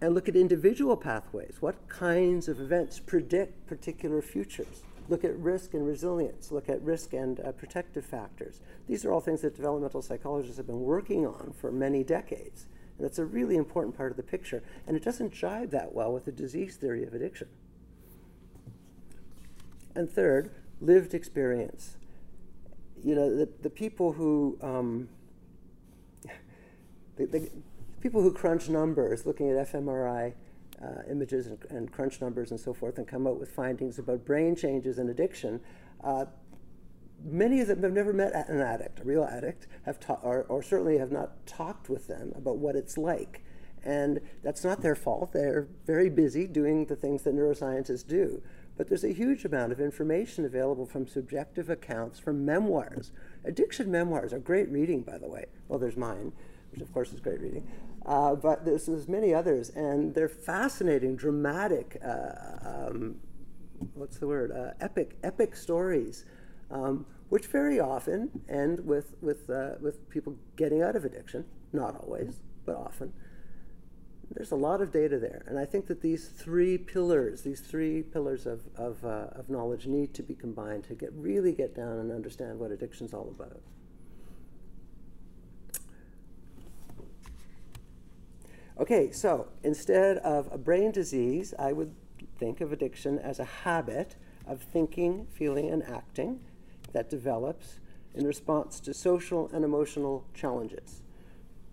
and 0.00 0.14
look 0.14 0.28
at 0.28 0.36
individual 0.36 0.96
pathways. 0.96 1.56
What 1.60 1.88
kinds 1.88 2.48
of 2.48 2.60
events 2.60 3.00
predict 3.00 3.66
particular 3.66 4.20
futures? 4.20 4.82
Look 5.08 5.24
at 5.24 5.36
risk 5.38 5.74
and 5.74 5.86
resilience. 5.86 6.50
Look 6.50 6.68
at 6.68 6.82
risk 6.82 7.12
and 7.12 7.40
uh, 7.40 7.52
protective 7.52 8.04
factors. 8.04 8.60
These 8.88 9.04
are 9.04 9.12
all 9.12 9.20
things 9.20 9.40
that 9.42 9.54
developmental 9.54 10.02
psychologists 10.02 10.56
have 10.56 10.66
been 10.66 10.80
working 10.80 11.26
on 11.26 11.54
for 11.58 11.70
many 11.70 12.02
decades. 12.02 12.66
And 12.98 13.04
that's 13.04 13.18
a 13.18 13.24
really 13.24 13.56
important 13.56 13.96
part 13.96 14.10
of 14.10 14.16
the 14.16 14.22
picture. 14.22 14.62
And 14.86 14.96
it 14.96 15.04
doesn't 15.04 15.32
jive 15.32 15.70
that 15.70 15.94
well 15.94 16.12
with 16.12 16.24
the 16.24 16.32
disease 16.32 16.76
theory 16.76 17.04
of 17.04 17.14
addiction. 17.14 17.48
And 19.94 20.10
third, 20.10 20.50
lived 20.80 21.14
experience. 21.14 21.96
You 23.02 23.14
know, 23.14 23.34
the, 23.34 23.48
the 23.62 23.70
people 23.70 24.12
who, 24.12 24.58
um, 24.60 25.08
people 28.06 28.22
who 28.22 28.32
crunch 28.32 28.68
numbers, 28.68 29.26
looking 29.26 29.50
at 29.50 29.72
fMRI 29.72 30.32
uh, 30.80 30.86
images 31.10 31.48
and, 31.48 31.58
and, 31.70 31.92
crunch 31.92 32.20
numbers 32.20 32.52
and 32.52 32.60
so 32.60 32.72
forth, 32.72 32.98
and 32.98 33.08
come 33.08 33.26
out 33.26 33.36
with 33.36 33.50
findings 33.50 33.98
about 33.98 34.24
brain 34.24 34.54
changes 34.54 35.00
and 35.00 35.10
addiction, 35.10 35.60
uh, 36.04 36.24
many 37.24 37.60
of 37.60 37.66
them 37.66 37.82
have 37.82 37.92
never 37.92 38.12
met 38.12 38.32
an 38.48 38.60
addict, 38.60 39.00
a 39.00 39.02
real 39.02 39.24
addict, 39.24 39.66
have 39.86 39.98
ta- 39.98 40.20
or, 40.22 40.44
or 40.44 40.62
certainly 40.62 40.98
have 40.98 41.10
not 41.10 41.44
talked 41.48 41.88
with 41.88 42.06
them 42.06 42.32
about 42.36 42.58
what 42.58 42.76
it's 42.76 42.96
like. 42.96 43.42
And 43.84 44.20
that's 44.40 44.62
not 44.62 44.82
their 44.82 44.94
fault. 44.94 45.32
They're 45.32 45.66
very 45.84 46.08
busy 46.08 46.46
doing 46.46 46.86
the 46.86 46.94
things 46.94 47.24
that 47.24 47.34
neuroscientists 47.34 48.06
do. 48.06 48.40
But 48.76 48.88
there's 48.88 49.02
a 49.02 49.12
huge 49.12 49.44
amount 49.44 49.72
of 49.72 49.80
information 49.80 50.44
available 50.44 50.86
from 50.86 51.08
subjective 51.08 51.70
accounts, 51.70 52.20
from 52.20 52.44
memoirs. 52.44 53.10
Addiction 53.44 53.90
memoirs 53.90 54.32
are 54.32 54.38
great 54.38 54.68
reading, 54.68 55.02
by 55.02 55.18
the 55.18 55.28
way. 55.28 55.46
Well, 55.66 55.80
there's 55.80 55.96
mine, 55.96 56.32
which 56.70 56.82
of 56.82 56.92
course 56.92 57.12
is 57.12 57.18
great 57.18 57.40
reading. 57.40 57.66
Uh, 58.06 58.36
but 58.36 58.64
there's, 58.64 58.86
there's, 58.86 59.08
many 59.08 59.34
others, 59.34 59.70
and 59.70 60.14
they're 60.14 60.28
fascinating, 60.28 61.16
dramatic, 61.16 62.00
uh, 62.04 62.86
um, 62.88 63.16
what's 63.94 64.18
the 64.18 64.26
word, 64.28 64.52
uh, 64.52 64.72
epic, 64.80 65.18
epic 65.24 65.56
stories, 65.56 66.24
um, 66.70 67.04
which 67.30 67.46
very 67.46 67.80
often 67.80 68.30
end 68.48 68.78
with, 68.86 69.16
with, 69.20 69.50
uh, 69.50 69.70
with 69.80 70.08
people 70.08 70.36
getting 70.54 70.82
out 70.82 70.94
of 70.94 71.04
addiction. 71.04 71.44
Not 71.72 71.96
always, 71.96 72.38
but 72.64 72.76
often. 72.76 73.12
There's 74.30 74.52
a 74.52 74.56
lot 74.56 74.80
of 74.80 74.92
data 74.92 75.18
there, 75.18 75.44
and 75.48 75.58
I 75.58 75.64
think 75.64 75.88
that 75.88 76.00
these 76.00 76.28
three 76.28 76.78
pillars, 76.78 77.42
these 77.42 77.60
three 77.60 78.02
pillars 78.02 78.46
of, 78.46 78.60
of, 78.76 79.04
uh, 79.04 79.30
of 79.32 79.50
knowledge 79.50 79.88
need 79.88 80.14
to 80.14 80.22
be 80.22 80.34
combined 80.34 80.84
to 80.84 80.94
get, 80.94 81.12
really 81.12 81.52
get 81.52 81.74
down 81.74 81.98
and 81.98 82.12
understand 82.12 82.60
what 82.60 82.70
addiction's 82.70 83.12
all 83.12 83.34
about. 83.36 83.60
Okay, 88.78 89.10
so 89.10 89.48
instead 89.62 90.18
of 90.18 90.52
a 90.52 90.58
brain 90.58 90.92
disease, 90.92 91.54
I 91.58 91.72
would 91.72 91.94
think 92.38 92.60
of 92.60 92.72
addiction 92.72 93.18
as 93.18 93.38
a 93.38 93.44
habit 93.44 94.16
of 94.46 94.60
thinking, 94.60 95.26
feeling, 95.32 95.70
and 95.70 95.82
acting 95.82 96.40
that 96.92 97.08
develops 97.08 97.80
in 98.14 98.26
response 98.26 98.78
to 98.80 98.92
social 98.92 99.48
and 99.54 99.64
emotional 99.64 100.26
challenges. 100.34 101.02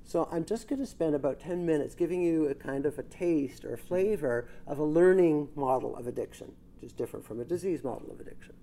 So 0.06 0.30
I'm 0.32 0.46
just 0.46 0.70
going 0.70 0.80
to 0.80 0.86
spend 0.86 1.14
about 1.14 1.42
10 1.42 1.66
minutes 1.66 1.94
giving 1.94 2.22
you 2.22 2.48
a 2.48 2.56
kind 2.56 2.86
of 2.86 2.98
a 2.98 3.04
taste 3.04 3.66
or 3.66 3.76
flavor 3.76 4.48
of 4.66 4.80
a 4.80 4.84
learning 4.84 5.50
model 5.56 5.98
of 5.98 6.08
addiction, 6.08 6.54
which 6.76 6.92
is 6.92 6.94
different 6.94 7.26
from 7.26 7.42
a 7.42 7.46
disease 7.46 7.84
model 7.84 8.12
of 8.12 8.22
addiction. 8.22 8.54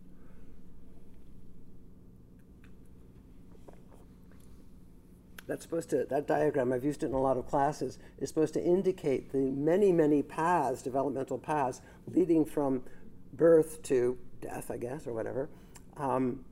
That's 5.51 5.63
supposed 5.63 5.91
to, 5.91 6.07
that 6.09 6.29
diagram, 6.29 6.73
I've 6.73 6.85
used 6.85 7.03
it 7.03 7.07
in 7.07 7.13
a 7.13 7.21
lot 7.21 7.37
of 7.37 7.45
classes, 7.49 7.99
is 8.19 8.29
supposed 8.29 8.55
to 8.55 8.63
indicate 8.63 9.33
the 9.33 9.51
many, 9.51 9.91
many 9.91 10.23
paths, 10.23 10.81
developmental 10.81 11.39
paths, 11.39 11.81
leading 12.07 12.45
from 12.45 12.85
birth 13.33 13.83
to 13.85 14.17
death, 14.41 14.71
I 14.71 14.77
guess, 14.77 15.09
or 15.09 15.13
whatever. 15.13 15.51
Um, 15.97 16.45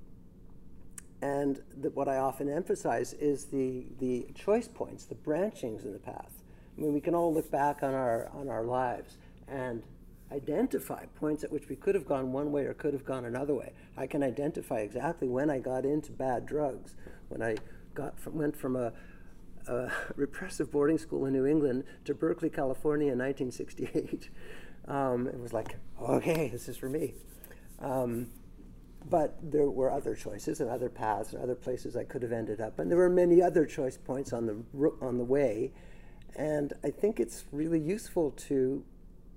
and 1.23 1.63
the, 1.81 1.91
what 1.91 2.09
I 2.09 2.17
often 2.17 2.49
emphasize 2.49 3.13
is 3.13 3.45
the, 3.45 3.87
the 4.01 4.27
choice 4.35 4.67
points, 4.67 5.05
the 5.05 5.15
branchings 5.15 5.85
in 5.85 5.93
the 5.93 6.01
path. 6.01 6.43
I 6.77 6.81
mean, 6.81 6.93
we 6.93 7.01
can 7.01 7.15
all 7.15 7.33
look 7.33 7.53
back 7.53 7.85
on 7.85 7.95
our, 7.95 8.29
on 8.35 8.49
our 8.49 8.65
lives 8.65 9.17
and 9.47 9.85
identify 10.33 11.05
points 11.21 11.45
at 11.45 11.53
which 11.53 11.69
we 11.69 11.77
could 11.77 11.95
have 11.95 12.05
gone 12.07 12.33
one 12.33 12.51
way 12.51 12.65
or 12.65 12.75
could 12.75 12.95
have 12.95 13.05
gone 13.05 13.25
another 13.25 13.55
way. 13.55 13.73
I 13.97 14.09
can 14.09 14.25
identify 14.25 14.81
exactly 14.81 15.29
when 15.29 15.51
I 15.51 15.61
got 15.61 15.85
into 15.85 16.11
bad 16.11 16.47
drugs, 16.47 16.97
when 17.29 17.43
I 17.43 17.57
got 17.99 18.19
from, 18.19 18.39
went 18.39 18.57
from 18.57 18.77
a, 18.77 18.93
a, 19.67 19.91
repressive 20.17 20.71
boarding 20.71 20.99
school 20.99 21.27
in 21.27 21.33
New 21.33 21.45
England 21.45 21.85
to 22.05 22.15
Berkeley, 22.15 22.49
California 22.49 23.13
in 23.13 23.19
1968. 23.19 24.31
Um, 24.87 25.27
it 25.27 25.39
was 25.39 25.53
like, 25.53 25.77
okay, 26.01 26.49
this 26.49 26.67
is 26.67 26.79
for 26.79 26.89
me. 26.89 27.13
Um, 27.79 28.29
but 29.11 29.37
there 29.43 29.69
were 29.69 29.93
other 29.93 30.15
choices 30.15 30.63
and 30.63 30.71
other 30.71 30.89
paths 30.89 31.35
and 31.35 31.43
other 31.43 31.55
places 31.55 31.95
I 31.95 32.05
could 32.05 32.23
have 32.23 32.33
ended 32.33 32.63
up. 32.63 32.79
And 32.79 32.91
there 32.91 32.97
were 32.97 33.11
many 33.11 33.43
other 33.43 33.67
choice 33.67 33.99
points 33.99 34.33
on 34.33 34.47
the, 34.47 34.91
on 35.03 35.19
the 35.19 35.25
way. 35.25 35.73
And 36.37 36.73
I 36.83 36.89
think 36.89 37.21
it's 37.21 37.45
really 37.53 37.79
useful 37.79 38.31
to 38.49 38.83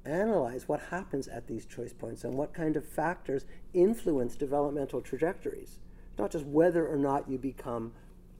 analyze 0.06 0.70
what 0.70 0.80
happens 0.80 1.28
at 1.28 1.48
these 1.48 1.66
choice 1.66 1.92
points 1.92 2.24
and 2.24 2.36
what 2.36 2.54
kind 2.54 2.78
of 2.78 2.88
factors 2.88 3.46
influence 3.74 4.38
developmental 4.38 5.02
trajectories 5.02 5.80
not 6.18 6.32
just 6.32 6.46
whether 6.46 6.88
or 6.88 6.98
not 6.98 7.30
you 7.30 7.38
become 7.38 7.92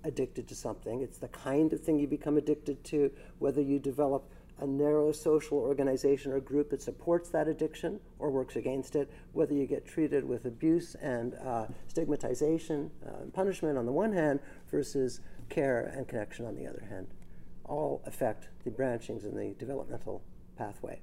addicted 0.04 0.48
to 0.48 0.56
something, 0.56 1.02
it's 1.02 1.18
the 1.18 1.28
kind 1.30 1.74
of 1.74 1.82
thing 1.82 2.00
you 2.00 2.08
become 2.08 2.38
addicted 2.38 2.84
to, 2.86 3.12
whether 3.40 3.62
you 3.62 3.80
develop 3.80 4.30
a 4.60 4.68
narrow 4.68 5.12
social 5.12 5.58
organization 5.58 6.32
or 6.32 6.40
group 6.40 6.70
that 6.70 6.82
supports 6.82 7.30
that 7.30 7.48
addiction 7.48 8.00
or 8.20 8.30
works 8.30 8.56
against 8.56 8.96
it, 8.96 9.12
whether 9.34 9.54
you 9.54 9.66
get 9.66 9.86
treated 9.86 10.24
with 10.24 10.46
abuse 10.46 10.96
and 11.02 11.34
uh, 11.44 11.66
stigmatization 11.88 12.92
uh, 13.06 13.22
and 13.22 13.34
punishment 13.34 13.78
on 13.78 13.86
the 13.86 13.92
one 13.92 14.14
hand 14.14 14.40
versus 14.70 15.22
care 15.50 15.92
and 15.96 16.08
connection 16.08 16.46
on 16.46 16.56
the 16.56 16.68
other 16.68 16.86
hand, 16.90 17.08
all 17.66 18.02
affect 18.06 18.50
the 18.64 18.70
branchings 18.70 19.24
in 19.24 19.36
the 19.36 19.56
developmental 19.58 20.22
pathway. 20.58 21.00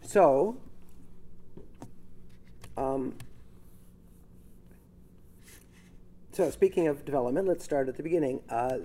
So, 0.00 0.56
um, 2.76 3.14
so 6.32 6.50
speaking 6.50 6.88
of 6.88 7.04
development, 7.04 7.46
let's 7.46 7.62
start 7.62 7.88
at 7.88 7.96
the 7.96 8.02
beginning. 8.02 8.40
Uh, 8.48 8.78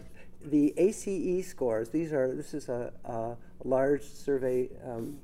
the 0.43 0.73
ACE 0.77 1.47
scores, 1.47 1.89
these 1.89 2.11
are, 2.11 2.35
this 2.35 2.53
is 2.53 2.67
a, 2.67 2.91
a 3.05 3.37
large 3.63 4.03
survey, 4.03 4.69
um, 4.85 5.17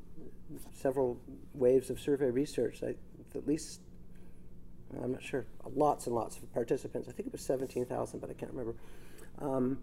several 0.72 1.20
waves 1.54 1.90
of 1.90 2.00
survey 2.00 2.30
research, 2.30 2.82
I, 2.82 2.96
at 3.36 3.46
least, 3.46 3.82
I'm 5.02 5.12
not 5.12 5.24
sure, 5.24 5.46
lots 5.76 6.08
and 6.08 6.16
lots 6.16 6.38
of 6.38 6.52
participants. 6.54 7.10
I 7.10 7.12
think 7.12 7.28
it 7.28 7.34
was 7.34 7.42
17,000, 7.42 8.20
but 8.20 8.30
I 8.30 8.34
can't 8.34 8.52
remember. 8.52 8.76
Um, 9.40 9.80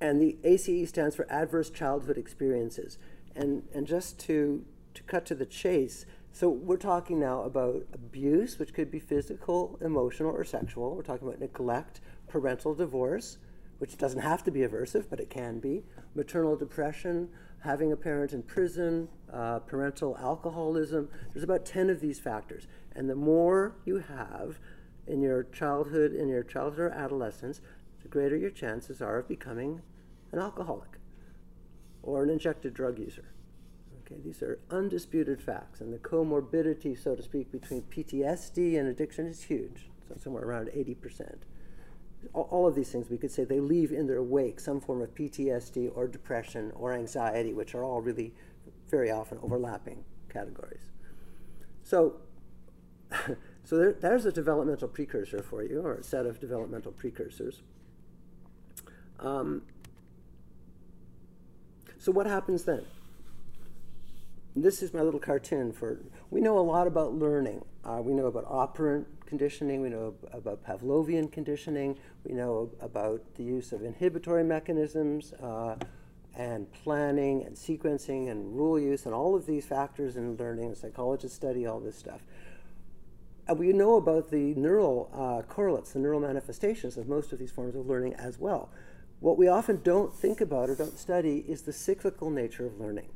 and 0.00 0.20
the 0.20 0.36
ACE 0.44 0.88
stands 0.88 1.16
for 1.16 1.30
Adverse 1.30 1.70
Childhood 1.70 2.16
Experiences. 2.16 2.98
And, 3.34 3.64
and 3.74 3.86
just 3.86 4.18
to, 4.20 4.64
to 4.94 5.02
cut 5.02 5.26
to 5.26 5.34
the 5.34 5.46
chase, 5.46 6.06
so 6.32 6.48
we're 6.48 6.76
talking 6.76 7.18
now 7.18 7.42
about 7.42 7.86
abuse, 7.92 8.58
which 8.58 8.72
could 8.72 8.90
be 8.90 9.00
physical, 9.00 9.78
emotional, 9.80 10.30
or 10.30 10.44
sexual. 10.44 10.94
We're 10.94 11.02
talking 11.02 11.26
about 11.26 11.40
neglect, 11.40 12.00
parental 12.28 12.74
divorce, 12.74 13.38
which 13.78 13.96
doesn't 13.96 14.20
have 14.20 14.44
to 14.44 14.50
be 14.50 14.60
aversive, 14.60 15.06
but 15.08 15.20
it 15.20 15.30
can 15.30 15.58
be, 15.58 15.84
maternal 16.14 16.56
depression, 16.56 17.28
having 17.60 17.92
a 17.92 17.96
parent 17.96 18.32
in 18.32 18.42
prison, 18.42 19.08
uh, 19.32 19.58
parental 19.60 20.16
alcoholism. 20.18 21.08
There's 21.32 21.44
about 21.44 21.66
10 21.66 21.90
of 21.90 22.00
these 22.00 22.18
factors. 22.18 22.66
And 22.94 23.08
the 23.08 23.16
more 23.16 23.76
you 23.84 23.98
have 23.98 24.58
in 25.06 25.22
your 25.22 25.44
childhood, 25.44 26.12
in 26.12 26.28
your 26.28 26.42
childhood 26.42 26.80
or 26.80 26.90
adolescence, 26.90 27.60
the 28.02 28.08
greater 28.08 28.36
your 28.36 28.50
chances 28.50 29.02
are 29.02 29.18
of 29.18 29.28
becoming 29.28 29.82
an 30.32 30.38
alcoholic 30.38 30.98
or 32.02 32.22
an 32.22 32.30
injected 32.30 32.74
drug 32.74 32.98
user. 32.98 33.32
Okay, 34.10 34.20
these 34.24 34.42
are 34.42 34.58
undisputed 34.70 35.42
facts, 35.42 35.82
and 35.82 35.92
the 35.92 35.98
comorbidity, 35.98 36.96
so 36.98 37.14
to 37.14 37.22
speak, 37.22 37.52
between 37.52 37.82
PTSD 37.82 38.78
and 38.78 38.88
addiction 38.88 39.26
is 39.26 39.42
huge, 39.42 39.90
so 40.08 40.14
somewhere 40.18 40.44
around 40.44 40.68
80% 40.68 41.40
all 42.34 42.66
of 42.66 42.74
these 42.74 42.90
things, 42.90 43.08
we 43.08 43.18
could 43.18 43.30
say 43.30 43.44
they 43.44 43.60
leave 43.60 43.92
in 43.92 44.06
their 44.06 44.22
wake 44.22 44.60
some 44.60 44.80
form 44.80 45.00
of 45.00 45.14
PTSD 45.14 45.90
or 45.94 46.06
depression 46.06 46.72
or 46.74 46.92
anxiety, 46.92 47.52
which 47.52 47.74
are 47.74 47.84
all 47.84 48.00
really 48.00 48.34
very 48.88 49.10
often 49.10 49.38
overlapping 49.42 50.04
categories. 50.28 50.90
So, 51.82 52.16
so 53.64 53.76
there, 53.76 53.92
there's 53.92 54.26
a 54.26 54.32
developmental 54.32 54.88
precursor 54.88 55.42
for 55.42 55.62
you, 55.62 55.80
or 55.80 55.94
a 55.94 56.02
set 56.02 56.26
of 56.26 56.40
developmental 56.40 56.92
precursors. 56.92 57.62
Um, 59.20 59.62
so 61.98 62.12
what 62.12 62.26
happens 62.26 62.64
then? 62.64 62.84
This 64.62 64.82
is 64.82 64.92
my 64.92 65.02
little 65.02 65.20
cartoon 65.20 65.72
for. 65.72 66.00
We 66.30 66.40
know 66.40 66.58
a 66.58 66.60
lot 66.60 66.88
about 66.88 67.14
learning. 67.14 67.64
Uh, 67.84 68.00
we 68.02 68.12
know 68.12 68.26
about 68.26 68.44
operant 68.48 69.06
conditioning, 69.24 69.80
we 69.80 69.88
know 69.88 70.14
about 70.32 70.64
Pavlovian 70.64 71.30
conditioning, 71.30 71.96
we 72.24 72.34
know 72.34 72.70
about 72.80 73.22
the 73.36 73.44
use 73.44 73.72
of 73.72 73.84
inhibitory 73.84 74.42
mechanisms 74.42 75.32
uh, 75.34 75.76
and 76.34 76.70
planning 76.72 77.44
and 77.44 77.54
sequencing 77.54 78.30
and 78.30 78.56
rule 78.56 78.80
use 78.80 79.06
and 79.06 79.14
all 79.14 79.36
of 79.36 79.46
these 79.46 79.64
factors 79.64 80.16
in 80.16 80.36
learning. 80.36 80.74
Psychologists 80.74 81.36
study 81.36 81.64
all 81.64 81.78
this 81.78 81.96
stuff. 81.96 82.22
And 83.46 83.58
we 83.58 83.72
know 83.72 83.96
about 83.96 84.30
the 84.30 84.54
neural 84.54 85.10
uh, 85.14 85.46
correlates, 85.46 85.92
the 85.92 86.00
neural 86.00 86.20
manifestations 86.20 86.96
of 86.96 87.06
most 87.08 87.32
of 87.32 87.38
these 87.38 87.52
forms 87.52 87.76
of 87.76 87.86
learning 87.86 88.14
as 88.14 88.38
well. 88.38 88.70
What 89.20 89.38
we 89.38 89.46
often 89.46 89.82
don't 89.82 90.12
think 90.12 90.40
about 90.40 90.68
or 90.68 90.74
don't 90.74 90.98
study 90.98 91.44
is 91.46 91.62
the 91.62 91.72
cyclical 91.72 92.28
nature 92.28 92.66
of 92.66 92.80
learning. 92.80 93.08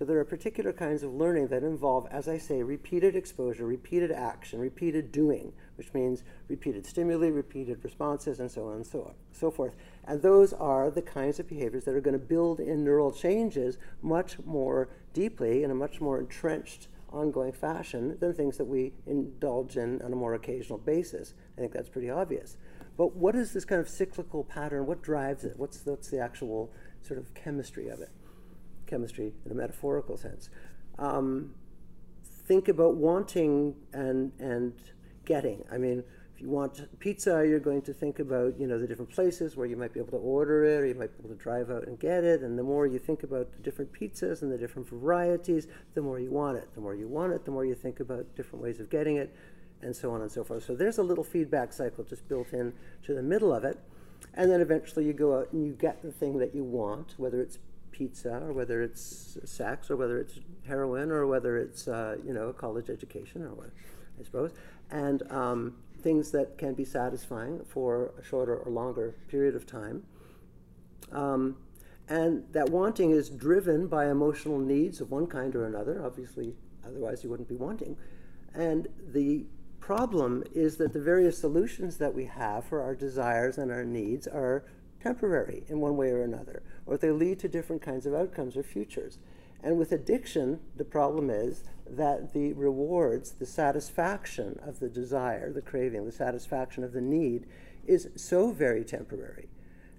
So 0.00 0.06
there 0.06 0.18
are 0.18 0.24
particular 0.24 0.72
kinds 0.72 1.02
of 1.02 1.12
learning 1.12 1.48
that 1.48 1.62
involve, 1.62 2.06
as 2.10 2.26
I 2.26 2.38
say, 2.38 2.62
repeated 2.62 3.14
exposure, 3.14 3.66
repeated 3.66 4.10
action, 4.10 4.58
repeated 4.58 5.12
doing, 5.12 5.52
which 5.76 5.92
means 5.92 6.24
repeated 6.48 6.86
stimuli, 6.86 7.28
repeated 7.28 7.84
responses, 7.84 8.40
and 8.40 8.50
so 8.50 8.68
on 8.68 8.76
and 8.76 8.86
so 8.86 9.02
on, 9.02 9.14
so 9.30 9.50
forth. 9.50 9.76
And 10.06 10.22
those 10.22 10.54
are 10.54 10.90
the 10.90 11.02
kinds 11.02 11.38
of 11.38 11.50
behaviors 11.50 11.84
that 11.84 11.94
are 11.94 12.00
going 12.00 12.18
to 12.18 12.26
build 12.26 12.60
in 12.60 12.82
neural 12.82 13.12
changes 13.12 13.76
much 14.00 14.38
more 14.46 14.88
deeply 15.12 15.64
in 15.64 15.70
a 15.70 15.74
much 15.74 16.00
more 16.00 16.18
entrenched 16.18 16.88
ongoing 17.10 17.52
fashion 17.52 18.16
than 18.20 18.32
things 18.32 18.56
that 18.56 18.64
we 18.64 18.94
indulge 19.06 19.76
in 19.76 20.00
on 20.00 20.14
a 20.14 20.16
more 20.16 20.32
occasional 20.32 20.78
basis. 20.78 21.34
I 21.58 21.60
think 21.60 21.74
that's 21.74 21.90
pretty 21.90 22.08
obvious. 22.08 22.56
But 22.96 23.16
what 23.16 23.34
is 23.34 23.52
this 23.52 23.66
kind 23.66 23.82
of 23.82 23.88
cyclical 23.90 24.44
pattern? 24.44 24.86
What 24.86 25.02
drives 25.02 25.44
it? 25.44 25.58
What's, 25.58 25.84
what's 25.84 26.08
the 26.08 26.20
actual 26.20 26.72
sort 27.02 27.18
of 27.18 27.34
chemistry 27.34 27.88
of 27.88 28.00
it? 28.00 28.08
Chemistry 28.90 29.32
in 29.46 29.52
a 29.52 29.54
metaphorical 29.54 30.16
sense. 30.16 30.50
Um, 30.98 31.54
think 32.46 32.68
about 32.68 32.96
wanting 32.96 33.76
and, 33.92 34.32
and 34.38 34.74
getting. 35.24 35.64
I 35.72 35.78
mean, 35.78 36.02
if 36.34 36.40
you 36.42 36.48
want 36.48 36.98
pizza, 36.98 37.46
you're 37.46 37.60
going 37.60 37.82
to 37.82 37.92
think 37.92 38.18
about 38.18 38.58
you 38.58 38.66
know 38.66 38.78
the 38.78 38.86
different 38.86 39.10
places 39.10 39.56
where 39.56 39.66
you 39.66 39.76
might 39.76 39.92
be 39.92 40.00
able 40.00 40.10
to 40.10 40.16
order 40.16 40.64
it, 40.64 40.80
or 40.80 40.86
you 40.86 40.94
might 40.94 41.16
be 41.16 41.24
able 41.24 41.36
to 41.36 41.42
drive 41.42 41.70
out 41.70 41.86
and 41.86 41.98
get 41.98 42.24
it. 42.24 42.42
And 42.42 42.58
the 42.58 42.62
more 42.62 42.86
you 42.86 42.98
think 42.98 43.22
about 43.22 43.52
the 43.52 43.62
different 43.62 43.92
pizzas 43.92 44.42
and 44.42 44.50
the 44.50 44.58
different 44.58 44.88
varieties, 44.88 45.68
the 45.94 46.02
more 46.02 46.18
you 46.18 46.30
want 46.30 46.56
it. 46.56 46.74
The 46.74 46.80
more 46.80 46.94
you 46.94 47.08
want 47.08 47.32
it, 47.32 47.44
the 47.44 47.50
more 47.50 47.64
you 47.64 47.74
think 47.74 48.00
about 48.00 48.34
different 48.34 48.62
ways 48.64 48.80
of 48.80 48.90
getting 48.90 49.16
it, 49.16 49.34
and 49.82 49.94
so 49.94 50.12
on 50.12 50.22
and 50.22 50.30
so 50.30 50.42
forth. 50.42 50.64
So 50.64 50.74
there's 50.74 50.98
a 50.98 51.02
little 51.02 51.24
feedback 51.24 51.72
cycle 51.72 52.04
just 52.04 52.28
built 52.28 52.52
in 52.52 52.72
to 53.04 53.14
the 53.14 53.22
middle 53.22 53.52
of 53.52 53.64
it. 53.64 53.78
And 54.34 54.50
then 54.50 54.60
eventually 54.60 55.06
you 55.06 55.12
go 55.12 55.38
out 55.38 55.52
and 55.52 55.64
you 55.66 55.72
get 55.72 56.02
the 56.02 56.12
thing 56.12 56.38
that 56.38 56.54
you 56.54 56.64
want, 56.64 57.14
whether 57.16 57.40
it's 57.40 57.58
pizza 57.90 58.38
or 58.42 58.52
whether 58.52 58.82
it's 58.82 59.38
sex 59.44 59.90
or 59.90 59.96
whether 59.96 60.18
it's 60.18 60.38
heroin 60.66 61.10
or 61.10 61.26
whether 61.26 61.58
it's 61.58 61.88
uh, 61.88 62.16
you 62.24 62.32
know 62.32 62.52
college 62.52 62.90
education 62.90 63.42
or 63.42 63.54
what 63.54 63.70
I 64.18 64.24
suppose. 64.24 64.52
And 64.90 65.22
um, 65.30 65.76
things 66.02 66.30
that 66.32 66.58
can 66.58 66.74
be 66.74 66.84
satisfying 66.84 67.64
for 67.64 68.12
a 68.18 68.24
shorter 68.24 68.56
or 68.56 68.70
longer 68.70 69.14
period 69.28 69.54
of 69.54 69.66
time. 69.66 70.02
Um, 71.12 71.56
and 72.08 72.44
that 72.52 72.70
wanting 72.70 73.12
is 73.12 73.28
driven 73.28 73.86
by 73.86 74.10
emotional 74.10 74.58
needs 74.58 75.00
of 75.00 75.10
one 75.10 75.26
kind 75.26 75.54
or 75.54 75.64
another 75.64 76.04
obviously 76.04 76.54
otherwise 76.84 77.22
you 77.22 77.30
wouldn't 77.30 77.48
be 77.48 77.56
wanting. 77.56 77.96
And 78.54 78.88
the 79.12 79.44
problem 79.80 80.44
is 80.54 80.76
that 80.76 80.92
the 80.92 81.00
various 81.00 81.38
solutions 81.38 81.96
that 81.98 82.14
we 82.14 82.24
have 82.26 82.64
for 82.64 82.82
our 82.82 82.94
desires 82.94 83.58
and 83.58 83.70
our 83.70 83.84
needs 83.84 84.26
are 84.26 84.64
temporary 85.02 85.64
in 85.68 85.80
one 85.80 85.96
way 85.96 86.10
or 86.10 86.22
another, 86.22 86.62
or 86.90 86.98
they 86.98 87.12
lead 87.12 87.38
to 87.38 87.48
different 87.48 87.80
kinds 87.80 88.04
of 88.04 88.12
outcomes 88.12 88.56
or 88.56 88.64
futures. 88.64 89.18
And 89.62 89.78
with 89.78 89.92
addiction, 89.92 90.58
the 90.76 90.84
problem 90.84 91.30
is 91.30 91.62
that 91.88 92.34
the 92.34 92.52
rewards, 92.54 93.30
the 93.32 93.46
satisfaction 93.46 94.58
of 94.62 94.80
the 94.80 94.88
desire, 94.88 95.52
the 95.52 95.62
craving, 95.62 96.04
the 96.04 96.12
satisfaction 96.12 96.82
of 96.82 96.92
the 96.92 97.00
need 97.00 97.46
is 97.86 98.08
so 98.16 98.50
very 98.50 98.84
temporary. 98.84 99.48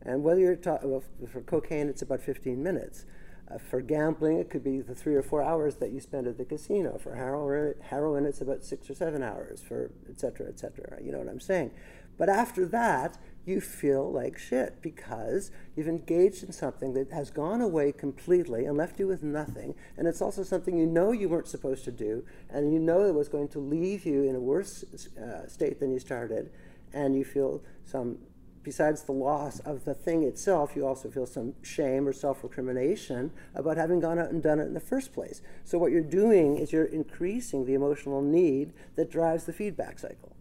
And 0.01 0.21
whether 0.21 0.41
you're 0.41 0.55
talking, 0.55 0.91
well, 0.91 1.03
for 1.31 1.41
cocaine, 1.41 1.87
it's 1.87 2.01
about 2.01 2.21
15 2.21 2.61
minutes. 2.61 3.05
Uh, 3.49 3.57
for 3.57 3.81
gambling, 3.81 4.37
it 4.37 4.49
could 4.49 4.63
be 4.63 4.81
the 4.81 4.95
three 4.95 5.15
or 5.15 5.23
four 5.23 5.41
hours 5.41 5.75
that 5.75 5.91
you 5.91 6.01
spend 6.01 6.27
at 6.27 6.37
the 6.37 6.45
casino. 6.45 6.97
For 6.97 7.15
heroin, 7.15 7.75
heroin, 7.81 8.25
it's 8.25 8.41
about 8.41 8.63
six 8.65 8.89
or 8.89 8.95
seven 8.95 9.23
hours. 9.23 9.61
For 9.61 9.91
et 10.09 10.19
cetera, 10.19 10.47
et 10.49 10.59
cetera. 10.59 10.97
You 11.01 11.11
know 11.11 11.19
what 11.19 11.29
I'm 11.29 11.39
saying? 11.39 11.71
But 12.17 12.29
after 12.29 12.65
that, 12.67 13.17
you 13.45 13.59
feel 13.59 14.11
like 14.11 14.37
shit 14.37 14.81
because 14.81 15.51
you've 15.75 15.87
engaged 15.87 16.43
in 16.43 16.51
something 16.51 16.93
that 16.93 17.11
has 17.11 17.31
gone 17.31 17.61
away 17.61 17.91
completely 17.91 18.65
and 18.65 18.77
left 18.77 18.99
you 18.99 19.07
with 19.07 19.23
nothing. 19.23 19.73
And 19.97 20.07
it's 20.07 20.21
also 20.21 20.43
something 20.43 20.77
you 20.77 20.85
know 20.85 21.11
you 21.11 21.27
weren't 21.27 21.47
supposed 21.47 21.83
to 21.85 21.91
do, 21.91 22.23
and 22.49 22.71
you 22.71 22.79
know 22.79 23.03
it 23.05 23.15
was 23.15 23.29
going 23.29 23.47
to 23.49 23.59
leave 23.59 24.05
you 24.05 24.23
in 24.23 24.35
a 24.35 24.39
worse 24.39 24.83
uh, 25.17 25.47
state 25.47 25.79
than 25.79 25.91
you 25.91 25.99
started. 25.99 26.51
And 26.93 27.15
you 27.15 27.23
feel 27.23 27.63
some, 27.85 28.19
besides 28.63 29.03
the 29.03 29.13
loss 29.13 29.59
of 29.61 29.85
the 29.85 29.93
thing 29.93 30.23
itself, 30.23 30.75
you 30.75 30.85
also 30.85 31.09
feel 31.09 31.25
some 31.25 31.55
shame 31.63 32.07
or 32.07 32.13
self 32.13 32.43
recrimination 32.43 33.31
about 33.55 33.77
having 33.77 33.99
gone 33.99 34.19
out 34.19 34.29
and 34.29 34.43
done 34.43 34.59
it 34.59 34.65
in 34.65 34.73
the 34.73 34.79
first 34.79 35.13
place. 35.13 35.41
So, 35.63 35.79
what 35.79 35.91
you're 35.91 36.01
doing 36.01 36.57
is 36.57 36.71
you're 36.71 36.83
increasing 36.85 37.65
the 37.65 37.73
emotional 37.73 38.21
need 38.21 38.73
that 38.97 39.09
drives 39.09 39.45
the 39.45 39.53
feedback 39.53 39.97
cycle. 39.99 40.35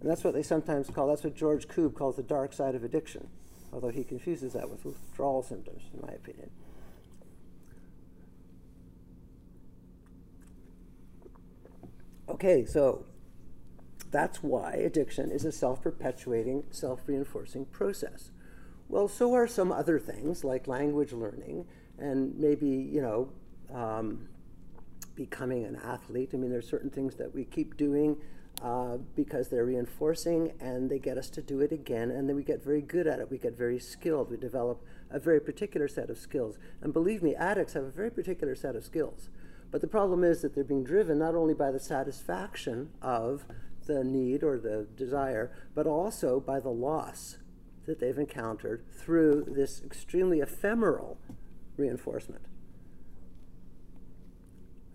And 0.00 0.10
that's 0.10 0.24
what 0.24 0.34
they 0.34 0.42
sometimes 0.42 0.90
call, 0.90 1.08
that's 1.08 1.24
what 1.24 1.34
George 1.34 1.68
Koob 1.68 1.94
calls 1.94 2.16
the 2.16 2.22
dark 2.22 2.52
side 2.52 2.74
of 2.74 2.84
addiction, 2.84 3.28
although 3.72 3.90
he 3.90 4.04
confuses 4.04 4.52
that 4.52 4.70
with 4.70 4.84
withdrawal 4.84 5.42
symptoms, 5.42 5.82
in 5.94 6.00
my 6.00 6.12
opinion. 6.12 6.50
Okay, 12.28 12.64
so 12.64 13.04
That's 14.10 14.42
why 14.42 14.72
addiction 14.74 15.30
is 15.30 15.44
a 15.44 15.52
self 15.52 15.82
perpetuating, 15.82 16.64
self 16.70 17.02
reinforcing 17.06 17.66
process. 17.66 18.30
Well, 18.88 19.08
so 19.08 19.34
are 19.34 19.46
some 19.46 19.70
other 19.72 19.98
things 19.98 20.44
like 20.44 20.66
language 20.68 21.12
learning 21.12 21.66
and 21.98 22.38
maybe, 22.38 22.68
you 22.68 23.02
know, 23.02 23.30
um, 23.74 24.28
becoming 25.14 25.64
an 25.64 25.76
athlete. 25.76 26.30
I 26.32 26.36
mean, 26.38 26.50
there's 26.50 26.68
certain 26.68 26.90
things 26.90 27.16
that 27.16 27.34
we 27.34 27.44
keep 27.44 27.76
doing 27.76 28.16
uh, 28.62 28.96
because 29.14 29.48
they're 29.48 29.64
reinforcing 29.64 30.52
and 30.60 30.90
they 30.90 30.98
get 30.98 31.16
us 31.16 31.30
to 31.30 31.42
do 31.42 31.60
it 31.60 31.72
again, 31.72 32.10
and 32.10 32.28
then 32.28 32.36
we 32.36 32.42
get 32.42 32.62
very 32.62 32.80
good 32.80 33.06
at 33.06 33.20
it. 33.20 33.30
We 33.30 33.38
get 33.38 33.56
very 33.56 33.78
skilled. 33.78 34.30
We 34.30 34.36
develop 34.36 34.82
a 35.10 35.18
very 35.18 35.40
particular 35.40 35.88
set 35.88 36.10
of 36.10 36.18
skills. 36.18 36.58
And 36.82 36.92
believe 36.92 37.22
me, 37.22 37.34
addicts 37.34 37.74
have 37.74 37.84
a 37.84 37.90
very 37.90 38.10
particular 38.10 38.54
set 38.54 38.76
of 38.76 38.84
skills. 38.84 39.30
But 39.70 39.80
the 39.80 39.86
problem 39.86 40.24
is 40.24 40.42
that 40.42 40.54
they're 40.54 40.64
being 40.64 40.84
driven 40.84 41.18
not 41.18 41.34
only 41.34 41.54
by 41.54 41.70
the 41.70 41.80
satisfaction 41.80 42.90
of 43.02 43.44
the 43.86 44.02
need 44.04 44.42
or 44.42 44.58
the 44.58 44.86
desire, 44.96 45.50
but 45.74 45.86
also 45.86 46.40
by 46.40 46.60
the 46.60 46.70
loss 46.70 47.38
that 47.86 48.00
they've 48.00 48.18
encountered 48.18 48.84
through 48.92 49.46
this 49.48 49.82
extremely 49.84 50.40
ephemeral 50.40 51.18
reinforcement. 51.76 52.42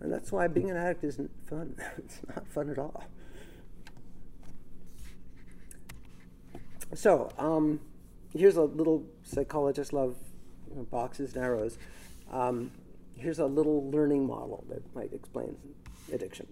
And 0.00 0.12
that's 0.12 0.30
why 0.30 0.48
being 0.48 0.70
an 0.70 0.76
addict 0.76 1.02
isn't 1.02 1.30
fun. 1.48 1.76
it's 1.98 2.20
not 2.28 2.46
fun 2.46 2.70
at 2.70 2.78
all. 2.78 3.04
So, 6.92 7.30
um, 7.38 7.80
here's 8.36 8.56
a 8.56 8.62
little 8.62 9.04
psychologists 9.22 9.92
love 9.92 10.16
boxes 10.90 11.34
and 11.34 11.44
arrows. 11.44 11.78
Um, 12.30 12.70
here's 13.16 13.38
a 13.38 13.46
little 13.46 13.90
learning 13.90 14.26
model 14.26 14.64
that 14.68 14.94
might 14.94 15.12
explain 15.12 15.56
addiction 16.12 16.46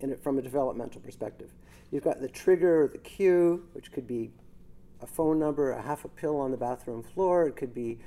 in 0.00 0.10
it 0.10 0.22
from 0.22 0.38
a 0.38 0.42
developmental 0.42 1.00
perspective. 1.00 1.50
You've 1.90 2.04
got 2.04 2.20
the 2.20 2.28
trigger 2.28 2.84
or 2.84 2.88
the 2.88 2.98
cue, 2.98 3.66
which 3.72 3.92
could 3.92 4.06
be 4.06 4.30
a 5.00 5.06
phone 5.06 5.38
number, 5.38 5.72
a 5.72 5.82
half 5.82 6.04
a 6.04 6.08
pill 6.08 6.40
on 6.40 6.50
the 6.50 6.56
bathroom 6.56 7.02
floor. 7.02 7.46
It 7.46 7.56
could 7.56 7.74
be 7.74 7.98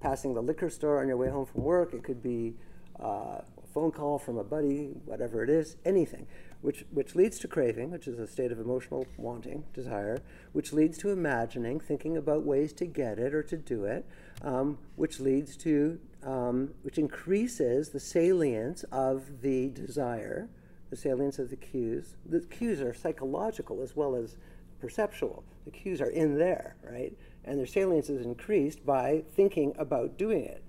passing 0.00 0.34
the 0.34 0.42
liquor 0.42 0.70
store 0.70 1.00
on 1.00 1.08
your 1.08 1.16
way 1.16 1.28
home 1.28 1.46
from 1.46 1.62
work. 1.62 1.94
It 1.94 2.04
could 2.04 2.22
be 2.22 2.54
uh, 3.00 3.40
a 3.40 3.66
phone 3.72 3.90
call 3.90 4.18
from 4.18 4.38
a 4.38 4.44
buddy, 4.44 4.90
whatever 5.04 5.42
it 5.42 5.50
is, 5.50 5.76
anything, 5.84 6.26
which, 6.60 6.84
which 6.90 7.14
leads 7.14 7.38
to 7.40 7.48
craving, 7.48 7.90
which 7.90 8.08
is 8.08 8.18
a 8.18 8.26
state 8.26 8.52
of 8.52 8.58
emotional 8.58 9.06
wanting, 9.16 9.64
desire, 9.72 10.18
which 10.52 10.72
leads 10.72 10.98
to 10.98 11.10
imagining, 11.10 11.78
thinking 11.78 12.16
about 12.16 12.44
ways 12.44 12.72
to 12.74 12.86
get 12.86 13.18
it 13.18 13.34
or 13.34 13.42
to 13.42 13.56
do 13.56 13.84
it, 13.84 14.04
um, 14.42 14.78
which 14.96 15.20
leads 15.20 15.56
to, 15.56 15.98
um, 16.22 16.72
which 16.82 16.98
increases 16.98 17.90
the 17.90 18.00
salience 18.00 18.84
of 18.84 19.42
the 19.42 19.70
desire, 19.70 20.48
the 20.90 20.96
salience 20.96 21.38
of 21.38 21.50
the 21.50 21.56
cues. 21.56 22.16
The 22.24 22.40
cues 22.40 22.80
are 22.80 22.94
psychological 22.94 23.82
as 23.82 23.94
well 23.94 24.14
as 24.14 24.36
perceptual. 24.80 25.44
The 25.64 25.70
cues 25.70 26.00
are 26.00 26.10
in 26.10 26.38
there, 26.38 26.76
right? 26.82 27.16
And 27.44 27.58
their 27.58 27.66
salience 27.66 28.08
is 28.08 28.24
increased 28.24 28.84
by 28.84 29.24
thinking 29.34 29.74
about 29.78 30.16
doing 30.16 30.44
it. 30.44 30.62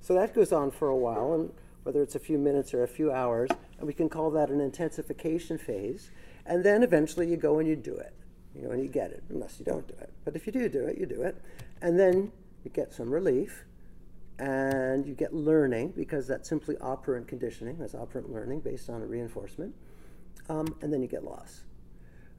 So 0.00 0.14
that 0.14 0.34
goes 0.34 0.52
on 0.52 0.70
for 0.70 0.88
a 0.88 0.96
while, 0.96 1.32
and 1.34 1.52
whether 1.82 2.02
it's 2.02 2.14
a 2.14 2.20
few 2.20 2.38
minutes 2.38 2.72
or 2.74 2.82
a 2.82 2.88
few 2.88 3.10
hours, 3.12 3.50
we 3.80 3.92
can 3.92 4.08
call 4.08 4.30
that 4.32 4.50
an 4.50 4.60
intensification 4.60 5.58
phase. 5.58 6.10
And 6.46 6.64
then 6.64 6.82
eventually 6.82 7.28
you 7.28 7.36
go 7.36 7.58
and 7.58 7.68
you 7.68 7.76
do 7.76 7.94
it, 7.94 8.14
you 8.54 8.62
know, 8.62 8.70
and 8.70 8.82
you 8.82 8.88
get 8.88 9.10
it, 9.10 9.22
unless 9.28 9.58
you 9.58 9.64
don't 9.64 9.86
do 9.86 9.94
it. 10.00 10.12
But 10.24 10.34
if 10.36 10.46
you 10.46 10.52
do 10.52 10.68
do 10.68 10.86
it, 10.86 10.98
you 10.98 11.06
do 11.06 11.22
it. 11.22 11.40
And 11.82 11.98
then 11.98 12.32
you 12.64 12.70
get 12.70 12.92
some 12.92 13.10
relief, 13.10 13.64
and 14.38 15.04
you 15.06 15.14
get 15.14 15.34
learning, 15.34 15.92
because 15.96 16.26
that's 16.26 16.48
simply 16.48 16.76
operant 16.80 17.26
conditioning, 17.26 17.76
that's 17.78 17.94
operant 17.94 18.32
learning 18.32 18.60
based 18.60 18.88
on 18.88 19.02
a 19.02 19.06
reinforcement. 19.06 19.74
Um, 20.48 20.76
and 20.80 20.92
then 20.92 21.02
you 21.02 21.08
get 21.08 21.24
loss. 21.24 21.64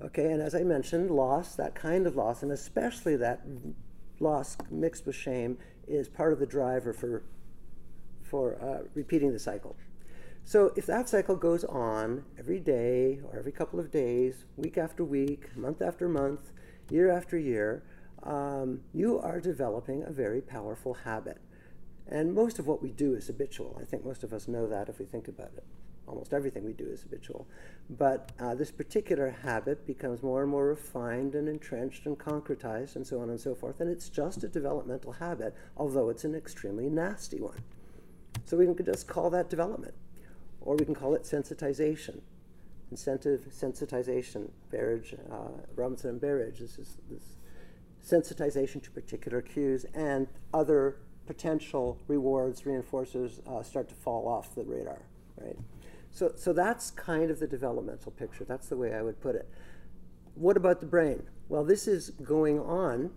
Okay, 0.02 0.32
and 0.32 0.42
as 0.42 0.56
I 0.56 0.64
mentioned, 0.64 1.12
loss, 1.12 1.56
that 1.56 1.76
kind 1.76 2.08
of 2.08 2.16
loss, 2.16 2.42
and 2.42 2.52
especially 2.52 3.18
that 3.18 3.42
loss 4.20 4.58
mixed 4.72 5.06
with 5.06 5.16
shame, 5.16 5.58
is 5.88 6.08
part 6.08 6.32
of 6.32 6.40
the 6.40 6.46
driver 6.46 6.94
for, 6.94 7.24
for 8.24 8.58
uh, 8.62 8.88
repeating 8.94 9.34
the 9.34 9.40
cycle. 9.40 9.76
So 10.50 10.74
if 10.76 10.88
that 10.88 11.08
cycle 11.08 11.36
goes 11.36 11.64
on 11.64 12.26
every 12.40 12.60
day 12.60 13.20
or 13.24 13.38
every 13.38 13.52
couple 13.52 13.80
of 13.80 13.92
days, 13.92 14.46
week 14.58 14.80
after 14.80 15.04
week, 15.04 15.56
month 15.56 15.80
after 15.80 16.10
month, 16.10 16.52
year 16.90 17.12
after 17.12 17.38
year, 17.38 17.84
um, 18.24 18.82
you 18.92 19.20
are 19.20 19.40
developing 19.40 20.02
a 20.02 20.10
very 20.10 20.42
powerful 20.42 20.96
habit. 20.96 21.38
And 22.08 22.34
most 22.34 22.58
of 22.58 22.66
what 22.66 22.82
we 22.82 22.90
do 22.90 23.14
is 23.14 23.28
habitual. 23.28 23.78
I 23.80 23.86
think 23.86 24.04
most 24.04 24.24
of 24.24 24.34
us 24.34 24.48
know 24.48 24.66
that 24.66 24.90
if 24.90 24.98
we 24.98 25.06
think 25.06 25.28
about 25.28 25.52
it 25.56 25.64
almost 26.08 26.34
everything 26.34 26.66
we 26.66 26.74
do 26.74 26.88
is 26.88 27.04
habitual. 27.04 27.48
But 27.88 28.32
uh, 28.40 28.56
this 28.56 28.72
particular 28.72 29.30
habit 29.30 29.86
becomes 29.86 30.24
more 30.24 30.42
and 30.42 30.50
more 30.50 30.66
refined 30.66 31.36
and 31.36 31.48
entrenched 31.48 32.08
and 32.08 32.18
concretized 32.18 32.96
and 32.96 33.06
so 33.06 33.20
on 33.20 33.30
and 33.30 33.40
so 33.40 33.54
forth. 33.54 33.80
And 33.80 33.92
it's 33.92 34.10
just 34.10 34.44
a 34.44 34.48
developmental 34.48 35.12
habit, 35.12 35.56
although 35.78 36.10
it's 36.10 36.24
an 36.24 36.34
extremely 36.34 36.90
nasty 36.90 37.40
one. 37.40 37.60
So 38.46 38.58
we 38.58 38.66
can 38.66 38.84
just 38.84 39.08
call 39.08 39.30
that 39.30 39.52
development. 39.52 39.94
Or 40.62 40.76
we 40.76 40.86
can 40.86 40.96
call 40.96 41.16
it 41.16 41.24
sensitization. 41.24 42.22
Incentive 42.92 43.48
sensitization, 43.52 44.50
Berridge, 44.72 45.16
uh, 45.32 45.62
Robinson 45.76 46.12
and 46.12 46.22
Berridge, 46.22 46.60
this 46.60 46.80
is 46.80 46.98
this 47.10 47.36
sensitization 48.06 48.82
to 48.82 48.90
particular 48.92 49.42
cues 49.42 49.86
and 49.94 50.28
other 50.54 50.96
potential 51.28 52.00
rewards, 52.08 52.62
reinforcers 52.62 53.46
uh, 53.48 53.62
start 53.62 53.88
to 53.90 53.96
fall 53.96 54.28
off 54.28 54.56
the 54.56 54.64
radar, 54.64 55.02
right? 55.40 55.58
So, 56.12 56.32
so 56.36 56.54
that's 56.54 56.90
kind 56.90 57.30
of 57.30 57.40
the 57.40 57.48
developmental 57.48 58.12
picture. 58.12 58.44
That's 58.44 58.68
the 58.68 58.78
way 58.78 58.96
I 58.96 59.04
would 59.04 59.22
put 59.22 59.36
it. 59.36 59.48
What 60.34 60.58
about 60.58 60.80
the 60.80 60.88
brain? 60.88 61.24
Well, 61.48 61.64
this 61.64 61.88
is 61.88 62.10
going 62.10 62.60
on 62.60 63.12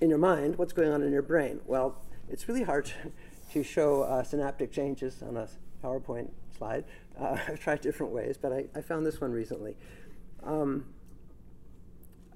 in 0.00 0.08
your 0.08 0.18
mind. 0.18 0.58
What's 0.58 0.72
going 0.72 0.90
on 0.90 1.02
in 1.02 1.12
your 1.12 1.22
brain? 1.22 1.60
Well, 1.66 2.02
it's 2.28 2.48
really 2.48 2.64
hard 2.64 2.86
to, 2.86 2.94
to 3.52 3.62
show 3.62 4.02
uh, 4.02 4.22
synaptic 4.22 4.72
changes 4.72 5.22
on 5.22 5.36
a 5.36 5.48
PowerPoint 5.82 6.30
slide. 6.56 6.84
Uh, 7.18 7.36
I've 7.48 7.60
tried 7.60 7.80
different 7.80 8.12
ways, 8.12 8.36
but 8.40 8.52
I, 8.52 8.66
I 8.74 8.80
found 8.80 9.04
this 9.04 9.20
one 9.20 9.32
recently. 9.32 9.76
Um, 10.42 10.86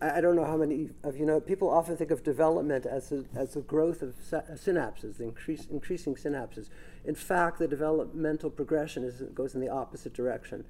I, 0.01 0.21
don't 0.21 0.37
know 0.37 0.45
how 0.45 0.57
many 0.57 0.91
of 1.03 1.17
you 1.17 1.25
know, 1.25 1.41
people 1.41 1.71
often 1.71 1.97
think 1.97 2.11
of 2.11 2.23
development 2.23 2.85
as 2.85 3.11
a, 3.12 3.25
as 3.35 3.55
the 3.55 3.61
growth 3.61 4.03
of 4.03 4.15
synapses, 4.31 5.17
the 5.17 5.25
increase, 5.25 5.67
increasing 5.71 6.15
synapses. 6.15 6.69
In 7.05 7.15
fact, 7.15 7.59
the 7.59 7.69
developmental 7.69 8.51
progression 8.51 9.05
is, 9.05 9.23
goes 9.35 9.55
in 9.55 9.61
the 9.61 9.71
opposite 9.71 10.12
direction. 10.12 10.65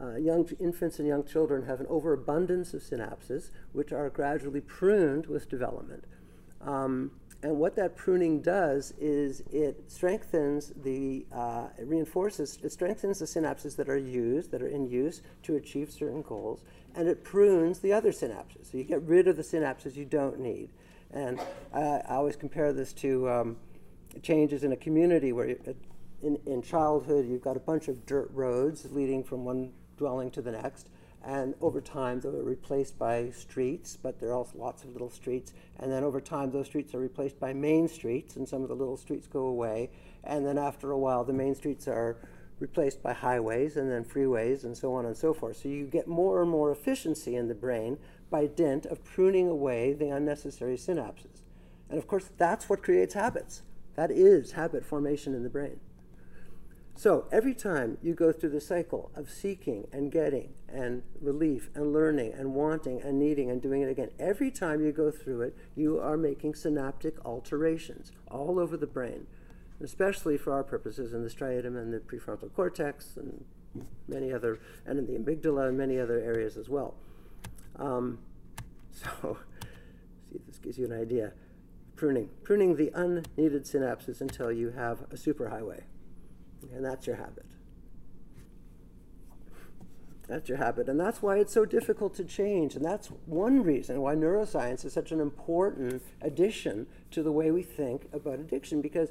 Uh, 0.00 0.16
young 0.16 0.48
infants 0.58 0.98
and 0.98 1.06
young 1.06 1.24
children 1.24 1.66
have 1.66 1.80
an 1.80 1.86
overabundance 1.88 2.74
of 2.74 2.82
synapses, 2.82 3.50
which 3.72 3.92
are 3.92 4.08
gradually 4.08 4.60
pruned 4.60 5.26
with 5.26 5.48
development. 5.48 6.04
Um, 6.60 7.12
and 7.44 7.58
what 7.58 7.76
that 7.76 7.94
pruning 7.94 8.40
does 8.40 8.94
is 8.98 9.42
it 9.52 9.84
strengthens 9.86 10.72
the, 10.82 11.26
uh, 11.30 11.66
it 11.76 11.86
reinforces, 11.86 12.58
it 12.62 12.72
strengthens 12.72 13.18
the 13.18 13.26
synapses 13.26 13.76
that 13.76 13.90
are 13.90 13.98
used, 13.98 14.50
that 14.50 14.62
are 14.62 14.66
in 14.66 14.88
use 14.88 15.20
to 15.42 15.56
achieve 15.56 15.92
certain 15.92 16.22
goals, 16.22 16.62
and 16.94 17.06
it 17.06 17.22
prunes 17.22 17.80
the 17.80 17.92
other 17.92 18.12
synapses. 18.12 18.70
So 18.70 18.78
you 18.78 18.84
get 18.84 19.02
rid 19.02 19.28
of 19.28 19.36
the 19.36 19.42
synapses 19.42 19.94
you 19.94 20.06
don't 20.06 20.40
need. 20.40 20.70
And 21.10 21.38
I, 21.74 22.00
I 22.08 22.14
always 22.14 22.34
compare 22.34 22.72
this 22.72 22.94
to 22.94 23.28
um, 23.28 23.56
changes 24.22 24.64
in 24.64 24.72
a 24.72 24.76
community 24.76 25.34
where 25.34 25.48
you, 25.48 25.76
in, 26.22 26.38
in 26.46 26.62
childhood 26.62 27.26
you've 27.28 27.44
got 27.44 27.58
a 27.58 27.60
bunch 27.60 27.88
of 27.88 28.06
dirt 28.06 28.30
roads 28.32 28.86
leading 28.90 29.22
from 29.22 29.44
one 29.44 29.70
dwelling 29.98 30.30
to 30.30 30.40
the 30.40 30.52
next 30.52 30.88
and 31.26 31.54
over 31.60 31.80
time 31.80 32.20
they 32.20 32.28
are 32.28 32.42
replaced 32.42 32.98
by 32.98 33.30
streets, 33.30 33.96
but 34.00 34.20
there 34.20 34.30
are 34.30 34.34
also 34.34 34.58
lots 34.58 34.84
of 34.84 34.92
little 34.92 35.10
streets. 35.10 35.52
And 35.78 35.90
then 35.90 36.04
over 36.04 36.20
time, 36.20 36.50
those 36.50 36.66
streets 36.66 36.94
are 36.94 37.00
replaced 37.00 37.40
by 37.40 37.52
main 37.52 37.88
streets, 37.88 38.36
and 38.36 38.48
some 38.48 38.62
of 38.62 38.68
the 38.68 38.74
little 38.74 38.96
streets 38.96 39.26
go 39.26 39.46
away. 39.46 39.90
And 40.22 40.46
then 40.46 40.58
after 40.58 40.90
a 40.90 40.98
while, 40.98 41.24
the 41.24 41.32
main 41.32 41.54
streets 41.54 41.88
are 41.88 42.16
replaced 42.60 43.02
by 43.02 43.12
highways 43.12 43.76
and 43.76 43.90
then 43.90 44.04
freeways 44.04 44.64
and 44.64 44.76
so 44.76 44.94
on 44.94 45.06
and 45.06 45.16
so 45.16 45.34
forth. 45.34 45.56
So 45.56 45.68
you 45.68 45.86
get 45.86 46.06
more 46.06 46.40
and 46.40 46.50
more 46.50 46.70
efficiency 46.70 47.36
in 47.36 47.48
the 47.48 47.54
brain 47.54 47.98
by 48.30 48.46
dint 48.46 48.86
of 48.86 49.02
pruning 49.04 49.48
away 49.48 49.92
the 49.92 50.08
unnecessary 50.08 50.76
synapses. 50.76 51.42
And 51.88 51.98
of 51.98 52.06
course, 52.06 52.30
that's 52.36 52.68
what 52.68 52.82
creates 52.82 53.14
habits. 53.14 53.62
That 53.96 54.10
is 54.10 54.52
habit 54.52 54.84
formation 54.84 55.34
in 55.34 55.42
the 55.42 55.50
brain. 55.50 55.80
So 56.96 57.26
every 57.32 57.54
time 57.54 57.98
you 58.02 58.14
go 58.14 58.30
through 58.30 58.50
the 58.50 58.60
cycle 58.60 59.10
of 59.16 59.28
seeking 59.28 59.88
and 59.92 60.12
getting 60.12 60.54
and 60.68 61.02
relief 61.20 61.68
and 61.74 61.92
learning 61.92 62.32
and 62.34 62.54
wanting 62.54 63.02
and 63.02 63.18
needing 63.18 63.50
and 63.50 63.60
doing 63.60 63.82
it 63.82 63.88
again, 63.88 64.10
every 64.18 64.50
time 64.50 64.80
you 64.80 64.92
go 64.92 65.10
through 65.10 65.42
it, 65.42 65.56
you 65.74 65.98
are 65.98 66.16
making 66.16 66.54
synaptic 66.54 67.22
alterations 67.24 68.12
all 68.30 68.60
over 68.60 68.76
the 68.76 68.86
brain, 68.86 69.26
especially 69.82 70.38
for 70.38 70.52
our 70.52 70.62
purposes 70.62 71.12
in 71.12 71.24
the 71.24 71.28
striatum 71.28 71.76
and 71.76 71.92
the 71.92 71.98
prefrontal 71.98 72.52
cortex 72.54 73.16
and 73.16 73.44
many 74.06 74.32
other, 74.32 74.60
and 74.86 75.00
in 75.00 75.06
the 75.06 75.18
amygdala 75.18 75.68
and 75.68 75.76
many 75.76 75.98
other 75.98 76.20
areas 76.20 76.56
as 76.56 76.68
well. 76.68 76.94
Um, 77.76 78.20
so, 78.92 79.38
see 80.30 80.36
if 80.36 80.46
this 80.46 80.58
gives 80.58 80.78
you 80.78 80.84
an 80.84 80.92
idea. 80.92 81.32
Pruning, 81.96 82.30
pruning 82.44 82.76
the 82.76 82.92
unneeded 82.94 83.64
synapses 83.64 84.20
until 84.20 84.52
you 84.52 84.70
have 84.70 85.02
a 85.10 85.16
superhighway 85.16 85.82
and 86.72 86.84
that's 86.84 87.06
your 87.06 87.16
habit. 87.16 87.46
That's 90.26 90.48
your 90.48 90.58
habit. 90.58 90.88
And 90.88 90.98
that's 90.98 91.20
why 91.20 91.38
it's 91.38 91.52
so 91.52 91.64
difficult 91.64 92.14
to 92.14 92.24
change. 92.24 92.76
And 92.76 92.84
that's 92.84 93.08
one 93.26 93.62
reason 93.62 94.00
why 94.00 94.14
neuroscience 94.14 94.84
is 94.84 94.92
such 94.92 95.12
an 95.12 95.20
important 95.20 96.02
addition 96.22 96.86
to 97.10 97.22
the 97.22 97.32
way 97.32 97.50
we 97.50 97.62
think 97.62 98.08
about 98.12 98.38
addiction. 98.38 98.80
Because 98.80 99.10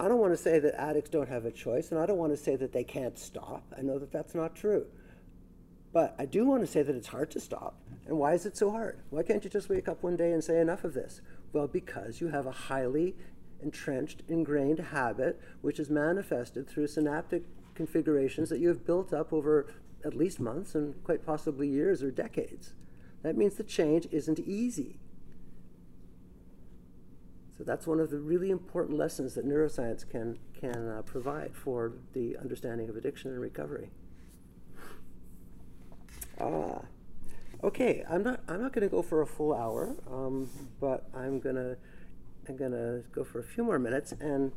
I 0.00 0.08
don't 0.08 0.18
want 0.18 0.32
to 0.32 0.42
say 0.42 0.58
that 0.58 0.74
addicts 0.80 1.10
don't 1.10 1.28
have 1.28 1.44
a 1.44 1.52
choice, 1.52 1.92
and 1.92 2.00
I 2.00 2.06
don't 2.06 2.18
want 2.18 2.32
to 2.32 2.36
say 2.36 2.56
that 2.56 2.72
they 2.72 2.84
can't 2.84 3.18
stop. 3.18 3.62
I 3.76 3.82
know 3.82 3.98
that 3.98 4.10
that's 4.10 4.34
not 4.34 4.56
true. 4.56 4.86
But 5.92 6.14
I 6.18 6.26
do 6.26 6.44
want 6.44 6.62
to 6.62 6.66
say 6.66 6.82
that 6.82 6.94
it's 6.94 7.08
hard 7.08 7.30
to 7.32 7.40
stop. 7.40 7.76
And 8.06 8.18
why 8.18 8.34
is 8.34 8.46
it 8.46 8.56
so 8.56 8.70
hard? 8.70 9.00
Why 9.10 9.22
can't 9.22 9.44
you 9.44 9.50
just 9.50 9.68
wake 9.68 9.88
up 9.88 10.02
one 10.02 10.16
day 10.16 10.32
and 10.32 10.42
say 10.42 10.60
enough 10.60 10.84
of 10.84 10.94
this? 10.94 11.20
Well, 11.52 11.68
because 11.68 12.20
you 12.20 12.28
have 12.28 12.46
a 12.46 12.52
highly 12.52 13.14
entrenched, 13.62 14.22
ingrained 14.28 14.78
habit, 14.78 15.40
which 15.60 15.78
is 15.78 15.90
manifested 15.90 16.68
through 16.68 16.86
synaptic 16.86 17.44
configurations 17.74 18.48
that 18.50 18.58
you 18.58 18.68
have 18.68 18.84
built 18.86 19.12
up 19.12 19.32
over 19.32 19.66
at 20.04 20.14
least 20.14 20.40
months 20.40 20.74
and 20.74 21.02
quite 21.04 21.24
possibly 21.24 21.68
years 21.68 22.02
or 22.02 22.10
decades. 22.10 22.72
That 23.22 23.36
means 23.36 23.54
the 23.54 23.64
change 23.64 24.06
isn't 24.10 24.38
easy. 24.38 24.98
So 27.58 27.64
that's 27.64 27.86
one 27.86 28.00
of 28.00 28.10
the 28.10 28.18
really 28.18 28.50
important 28.50 28.96
lessons 28.96 29.34
that 29.34 29.46
neuroscience 29.46 30.08
can, 30.08 30.38
can 30.58 30.88
uh, 30.88 31.02
provide 31.02 31.54
for 31.54 31.92
the 32.14 32.38
understanding 32.38 32.88
of 32.88 32.96
addiction 32.96 33.30
and 33.30 33.40
recovery. 33.40 33.90
Ah, 36.40 36.80
okay. 37.62 38.02
I'm 38.08 38.22
not. 38.22 38.40
I'm 38.48 38.62
not 38.62 38.72
going 38.72 38.88
to 38.88 38.88
go 38.88 39.02
for 39.02 39.20
a 39.20 39.26
full 39.26 39.52
hour, 39.52 39.94
um, 40.10 40.48
but 40.80 41.08
I'm 41.14 41.38
gonna. 41.38 41.76
I'm 42.48 42.56
gonna 42.56 43.02
go 43.12 43.24
for 43.24 43.38
a 43.38 43.44
few 43.44 43.64
more 43.64 43.78
minutes, 43.78 44.12
and 44.20 44.52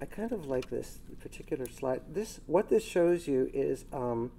I 0.00 0.04
kind 0.04 0.32
of 0.32 0.46
like 0.46 0.68
this 0.68 0.98
particular 1.20 1.66
slide. 1.66 2.02
This 2.12 2.40
what 2.46 2.68
this 2.68 2.84
shows 2.84 3.26
you 3.26 3.50
is 3.54 3.84
um, 3.92 4.32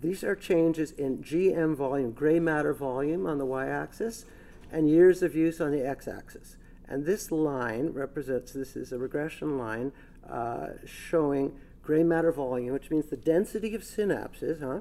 these 0.00 0.24
are 0.24 0.34
changes 0.34 0.90
in 0.90 1.18
GM 1.18 1.76
volume, 1.76 2.12
gray 2.12 2.38
matter 2.38 2.74
volume 2.74 3.26
on 3.26 3.38
the 3.38 3.46
y-axis, 3.46 4.24
and 4.70 4.88
years 4.88 5.22
of 5.22 5.34
use 5.34 5.60
on 5.60 5.70
the 5.70 5.86
x-axis. 5.86 6.56
And 6.88 7.06
this 7.06 7.30
line 7.30 7.90
represents. 7.92 8.52
This 8.52 8.76
is 8.76 8.92
a 8.92 8.98
regression 8.98 9.56
line 9.56 9.92
uh, 10.28 10.68
showing 10.84 11.52
gray 11.82 12.02
matter 12.02 12.32
volume, 12.32 12.72
which 12.72 12.90
means 12.90 13.06
the 13.06 13.16
density 13.16 13.74
of 13.74 13.82
synapses, 13.82 14.60
huh? 14.60 14.80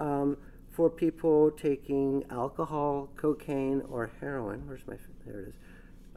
Um, 0.00 0.38
for 0.74 0.90
people 0.90 1.52
taking 1.52 2.24
alcohol, 2.30 3.08
cocaine, 3.16 3.80
or 3.88 4.10
heroin. 4.20 4.66
Where's 4.66 4.84
my, 4.88 4.96
there 5.24 5.40
it 5.40 5.48
is. 5.48 5.54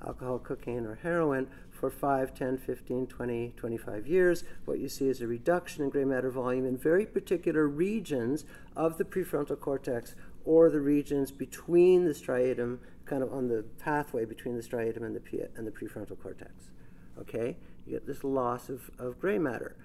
Alcohol, 0.03 0.39
cocaine, 0.39 0.85
or 0.85 0.95
heroin 0.95 1.47
for 1.69 1.91
5, 1.91 2.33
10, 2.33 2.57
15, 2.57 3.05
20, 3.05 3.53
25 3.55 4.07
years. 4.07 4.43
What 4.65 4.79
you 4.79 4.89
see 4.89 5.09
is 5.09 5.21
a 5.21 5.27
reduction 5.27 5.83
in 5.83 5.91
gray 5.91 6.05
matter 6.05 6.31
volume 6.31 6.65
in 6.65 6.75
very 6.75 7.05
particular 7.05 7.67
regions 7.67 8.45
of 8.75 8.97
the 8.97 9.03
prefrontal 9.03 9.59
cortex 9.59 10.15
or 10.43 10.71
the 10.71 10.79
regions 10.79 11.29
between 11.29 12.05
the 12.05 12.13
striatum, 12.13 12.79
kind 13.05 13.21
of 13.21 13.31
on 13.31 13.49
the 13.49 13.63
pathway 13.77 14.25
between 14.25 14.55
the 14.55 14.63
striatum 14.63 15.03
and 15.03 15.15
the, 15.15 15.49
and 15.55 15.67
the 15.67 15.71
prefrontal 15.71 16.19
cortex. 16.19 16.71
Okay? 17.19 17.57
You 17.85 17.93
get 17.93 18.07
this 18.07 18.23
loss 18.23 18.69
of, 18.69 18.89
of 18.97 19.19
gray 19.19 19.37
matter 19.37 19.75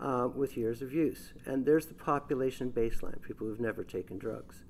uh, 0.00 0.28
with 0.34 0.56
years 0.56 0.82
of 0.82 0.92
use. 0.92 1.32
And 1.44 1.64
there's 1.64 1.86
the 1.86 1.94
population 1.94 2.70
baseline, 2.70 3.20
people 3.22 3.46
who've 3.46 3.60
never 3.60 3.84
taken 3.84 4.18
drugs. 4.18 4.64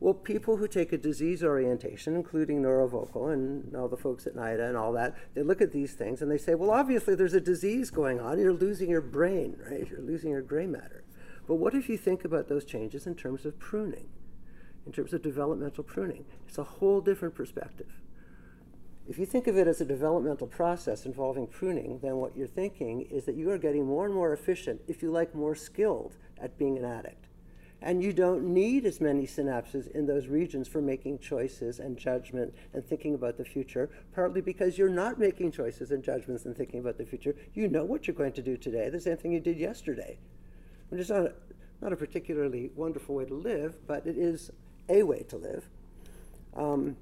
Well, 0.00 0.14
people 0.14 0.58
who 0.58 0.68
take 0.68 0.92
a 0.92 0.98
disease 0.98 1.42
orientation, 1.42 2.14
including 2.14 2.62
Nora 2.62 2.88
Volkow 2.88 3.32
and 3.32 3.74
all 3.74 3.88
the 3.88 3.96
folks 3.96 4.28
at 4.28 4.36
NIDA 4.36 4.68
and 4.68 4.76
all 4.76 4.92
that, 4.92 5.16
they 5.34 5.42
look 5.42 5.60
at 5.60 5.72
these 5.72 5.94
things 5.94 6.22
and 6.22 6.30
they 6.30 6.38
say, 6.38 6.54
well, 6.54 6.70
obviously 6.70 7.16
there's 7.16 7.34
a 7.34 7.40
disease 7.40 7.90
going 7.90 8.20
on. 8.20 8.38
You're 8.38 8.52
losing 8.52 8.90
your 8.90 9.00
brain, 9.00 9.56
right? 9.68 9.88
You're 9.90 10.00
losing 10.00 10.30
your 10.30 10.42
gray 10.42 10.66
matter. 10.66 11.02
But 11.48 11.56
what 11.56 11.74
if 11.74 11.88
you 11.88 11.96
think 11.96 12.24
about 12.24 12.48
those 12.48 12.64
changes 12.64 13.06
in 13.06 13.16
terms 13.16 13.44
of 13.44 13.58
pruning, 13.58 14.08
in 14.86 14.92
terms 14.92 15.12
of 15.12 15.22
developmental 15.22 15.82
pruning? 15.82 16.26
It's 16.46 16.58
a 16.58 16.64
whole 16.64 17.00
different 17.00 17.34
perspective. 17.34 18.00
If 19.08 19.18
you 19.18 19.24
think 19.24 19.46
of 19.46 19.56
it 19.56 19.66
as 19.66 19.80
a 19.80 19.86
developmental 19.86 20.46
process 20.46 21.06
involving 21.06 21.46
pruning, 21.46 21.98
then 22.02 22.16
what 22.16 22.36
you're 22.36 22.46
thinking 22.46 23.00
is 23.10 23.24
that 23.24 23.36
you 23.36 23.50
are 23.50 23.56
getting 23.56 23.86
more 23.86 24.04
and 24.04 24.14
more 24.14 24.34
efficient, 24.34 24.82
if 24.86 25.02
you 25.02 25.10
like, 25.10 25.34
more 25.34 25.54
skilled 25.54 26.18
at 26.38 26.58
being 26.58 26.76
an 26.76 26.84
addict. 26.84 27.24
And 27.80 28.02
you 28.02 28.12
don't 28.12 28.42
need 28.44 28.84
as 28.84 29.00
many 29.00 29.26
synapses 29.26 29.90
in 29.92 30.04
those 30.04 30.26
regions 30.26 30.68
for 30.68 30.82
making 30.82 31.20
choices 31.20 31.78
and 31.78 31.96
judgment 31.96 32.54
and 32.74 32.84
thinking 32.84 33.14
about 33.14 33.38
the 33.38 33.46
future, 33.46 33.88
partly 34.14 34.42
because 34.42 34.76
you're 34.76 34.90
not 34.90 35.18
making 35.18 35.52
choices 35.52 35.90
and 35.90 36.04
judgments 36.04 36.44
and 36.44 36.54
thinking 36.54 36.80
about 36.80 36.98
the 36.98 37.06
future. 37.06 37.34
You 37.54 37.68
know 37.68 37.84
what 37.86 38.06
you're 38.06 38.16
going 38.16 38.32
to 38.32 38.42
do 38.42 38.58
today, 38.58 38.90
the 38.90 39.00
same 39.00 39.16
thing 39.16 39.32
you 39.32 39.40
did 39.40 39.58
yesterday. 39.58 40.18
Which 40.90 41.00
is 41.00 41.08
not 41.08 41.22
a, 41.22 41.32
not 41.80 41.94
a 41.94 41.96
particularly 41.96 42.72
wonderful 42.74 43.14
way 43.14 43.24
to 43.24 43.34
live, 43.34 43.86
but 43.86 44.06
it 44.06 44.18
is 44.18 44.50
a 44.90 45.02
way 45.02 45.22
to 45.28 45.36
live. 45.36 45.64
Um, 46.54 46.96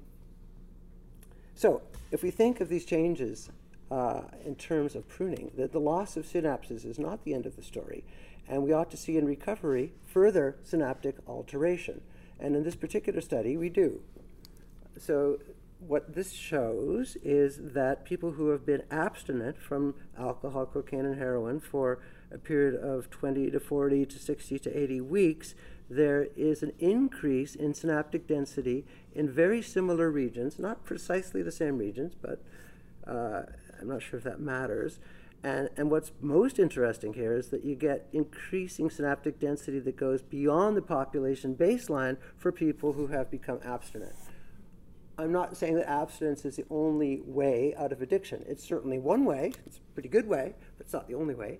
so 1.57 1.81
if 2.11 2.21
we 2.21 2.29
think 2.29 2.61
of 2.61 2.69
these 2.69 2.85
changes 2.85 3.49
uh, 3.89 4.21
in 4.45 4.55
terms 4.55 4.95
of 4.95 5.07
pruning, 5.07 5.51
that 5.57 5.71
the 5.71 5.79
loss 5.79 6.15
of 6.15 6.25
synapses 6.25 6.85
is 6.85 6.99
not 6.99 7.23
the 7.23 7.33
end 7.33 7.47
of 7.47 7.55
the 7.55 7.63
story, 7.63 8.03
and 8.47 8.61
we 8.61 8.71
ought 8.71 8.91
to 8.91 8.97
see 8.97 9.17
in 9.17 9.25
recovery 9.25 9.91
further 10.05 10.55
synaptic 10.63 11.15
alteration. 11.27 12.01
And 12.39 12.55
in 12.55 12.63
this 12.63 12.75
particular 12.75 13.21
study, 13.21 13.57
we 13.57 13.69
do. 13.69 14.01
So 14.99 15.39
what 15.79 16.13
this 16.13 16.31
shows 16.31 17.17
is 17.23 17.73
that 17.73 18.05
people 18.05 18.31
who 18.31 18.49
have 18.49 18.63
been 18.63 18.83
abstinent 18.91 19.57
from 19.57 19.95
alcohol, 20.15 20.67
cocaine, 20.67 21.05
and 21.05 21.17
heroin 21.17 21.59
for 21.59 21.99
a 22.31 22.37
period 22.37 22.75
of 22.75 23.09
20 23.09 23.49
to 23.49 23.59
40 23.59 24.05
to 24.05 24.19
60 24.19 24.59
to 24.59 24.77
80 24.77 25.01
weeks 25.01 25.55
there 25.89 26.27
is 26.35 26.63
an 26.63 26.73
increase 26.79 27.55
in 27.55 27.73
synaptic 27.73 28.27
density 28.27 28.85
in 29.13 29.29
very 29.29 29.61
similar 29.61 30.11
regions, 30.11 30.59
not 30.59 30.83
precisely 30.83 31.41
the 31.41 31.51
same 31.51 31.77
regions, 31.77 32.13
but 32.21 32.41
uh, 33.07 33.43
I'm 33.79 33.87
not 33.87 34.01
sure 34.01 34.17
if 34.17 34.23
that 34.25 34.39
matters. 34.39 34.99
And, 35.43 35.69
and 35.77 35.89
what's 35.89 36.11
most 36.19 36.59
interesting 36.59 37.13
here 37.13 37.33
is 37.33 37.49
that 37.49 37.63
you 37.63 37.75
get 37.75 38.07
increasing 38.11 38.89
synaptic 38.89 39.39
density 39.39 39.79
that 39.79 39.95
goes 39.95 40.21
beyond 40.21 40.75
the 40.75 40.81
population 40.81 41.55
baseline 41.55 42.17
for 42.37 42.51
people 42.51 42.93
who 42.93 43.07
have 43.07 43.29
become 43.31 43.59
abstinent. 43.63 44.15
I'm 45.17 45.31
not 45.31 45.57
saying 45.57 45.75
that 45.75 45.89
abstinence 45.89 46.45
is 46.45 46.57
the 46.57 46.65
only 46.69 47.21
way 47.25 47.73
out 47.75 47.91
of 47.91 48.01
addiction. 48.01 48.43
It's 48.47 48.63
certainly 48.63 48.99
one 48.99 49.25
way, 49.25 49.53
it's 49.65 49.77
a 49.77 49.93
pretty 49.93 50.09
good 50.09 50.27
way, 50.27 50.53
but 50.77 50.85
it's 50.85 50.93
not 50.93 51.07
the 51.07 51.15
only 51.15 51.33
way. 51.33 51.59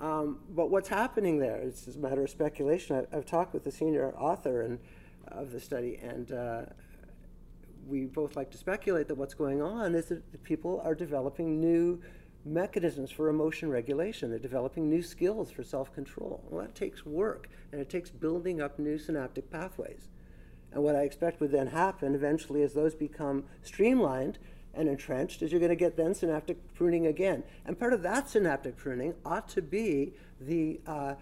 Um, 0.00 0.40
but 0.50 0.70
what's 0.70 0.88
happening 0.88 1.38
there, 1.38 1.56
it's 1.56 1.86
a 1.86 1.98
matter 1.98 2.24
of 2.24 2.30
speculation. 2.30 3.06
I, 3.12 3.14
have 3.14 3.26
talked 3.26 3.54
with 3.54 3.64
the 3.64 3.70
senior 3.70 4.12
author 4.16 4.62
and, 4.62 4.78
of 5.28 5.52
the 5.52 5.60
study, 5.60 6.00
and 6.02 6.32
uh, 6.32 6.62
we 7.86 8.04
both 8.06 8.36
like 8.36 8.50
to 8.50 8.58
speculate 8.58 9.08
that 9.08 9.16
what's 9.16 9.34
going 9.34 9.62
on 9.62 9.94
is 9.94 10.06
that 10.06 10.42
people 10.42 10.80
are 10.84 10.94
developing 10.94 11.60
new 11.60 12.00
mechanisms 12.44 13.10
for 13.10 13.28
emotion 13.28 13.70
regulation. 13.70 14.30
They're 14.30 14.38
developing 14.38 14.90
new 14.90 15.02
skills 15.02 15.50
for 15.50 15.62
self 15.62 15.94
control. 15.94 16.42
Well, 16.50 16.62
that 16.62 16.74
takes 16.74 17.06
work, 17.06 17.48
and 17.72 17.80
it 17.80 17.88
takes 17.88 18.10
building 18.10 18.60
up 18.60 18.78
new 18.78 18.98
synaptic 18.98 19.50
pathways. 19.50 20.08
And 20.72 20.82
what 20.82 20.96
I 20.96 21.02
expect 21.02 21.40
would 21.40 21.52
then 21.52 21.68
happen 21.68 22.14
eventually 22.14 22.62
as 22.62 22.74
those 22.74 22.94
become 22.94 23.44
streamlined, 23.62 24.38
and 24.76 24.88
entrenched 24.88 25.42
is 25.42 25.50
you're 25.50 25.60
going 25.60 25.70
to 25.70 25.76
get 25.76 25.96
then 25.96 26.14
synaptic 26.14 26.74
pruning 26.74 27.06
again. 27.06 27.42
And 27.64 27.78
part 27.78 27.92
of 27.92 28.02
that 28.02 28.28
synaptic 28.28 28.76
pruning 28.76 29.14
ought 29.24 29.48
to 29.50 29.62
be 29.62 30.14
the 30.40 30.80
uh, 30.86 31.14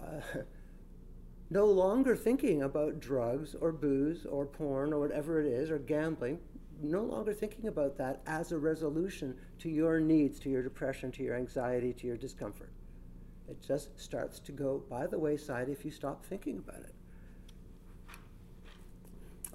uh, 0.00 0.20
no 1.50 1.66
longer 1.66 2.14
thinking 2.14 2.62
about 2.62 3.00
drugs 3.00 3.56
or 3.60 3.72
booze 3.72 4.24
or 4.24 4.46
porn 4.46 4.92
or 4.92 5.00
whatever 5.00 5.40
it 5.40 5.46
is 5.46 5.70
or 5.70 5.78
gambling, 5.78 6.38
no 6.82 7.02
longer 7.02 7.34
thinking 7.34 7.66
about 7.66 7.96
that 7.98 8.22
as 8.26 8.52
a 8.52 8.58
resolution 8.58 9.36
to 9.58 9.68
your 9.68 10.00
needs, 10.00 10.38
to 10.40 10.48
your 10.48 10.62
depression, 10.62 11.10
to 11.12 11.22
your 11.22 11.36
anxiety, 11.36 11.92
to 11.92 12.06
your 12.06 12.16
discomfort. 12.16 12.70
It 13.48 13.60
just 13.66 14.00
starts 14.00 14.38
to 14.40 14.52
go 14.52 14.82
by 14.88 15.06
the 15.06 15.18
wayside 15.18 15.68
if 15.68 15.84
you 15.84 15.90
stop 15.90 16.24
thinking 16.24 16.58
about 16.58 16.82
it. 16.82 16.94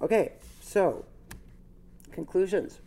Okay, 0.02 0.32
so 0.60 1.06
conclusions. 2.12 2.80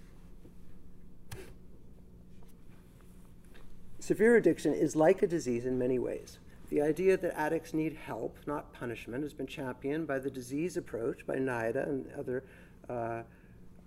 Severe 4.09 4.37
addiction 4.37 4.73
is 4.73 4.95
like 4.95 5.21
a 5.21 5.27
disease 5.27 5.67
in 5.67 5.77
many 5.77 5.99
ways. 5.99 6.39
The 6.69 6.81
idea 6.81 7.15
that 7.15 7.39
addicts 7.39 7.75
need 7.75 7.93
help, 7.93 8.39
not 8.47 8.73
punishment, 8.73 9.21
has 9.21 9.35
been 9.35 9.45
championed 9.45 10.07
by 10.07 10.17
the 10.17 10.31
disease 10.31 10.77
approach 10.77 11.27
by 11.27 11.35
NIDA 11.35 11.87
and 11.87 12.11
other 12.17 12.43
uh, 12.89 13.21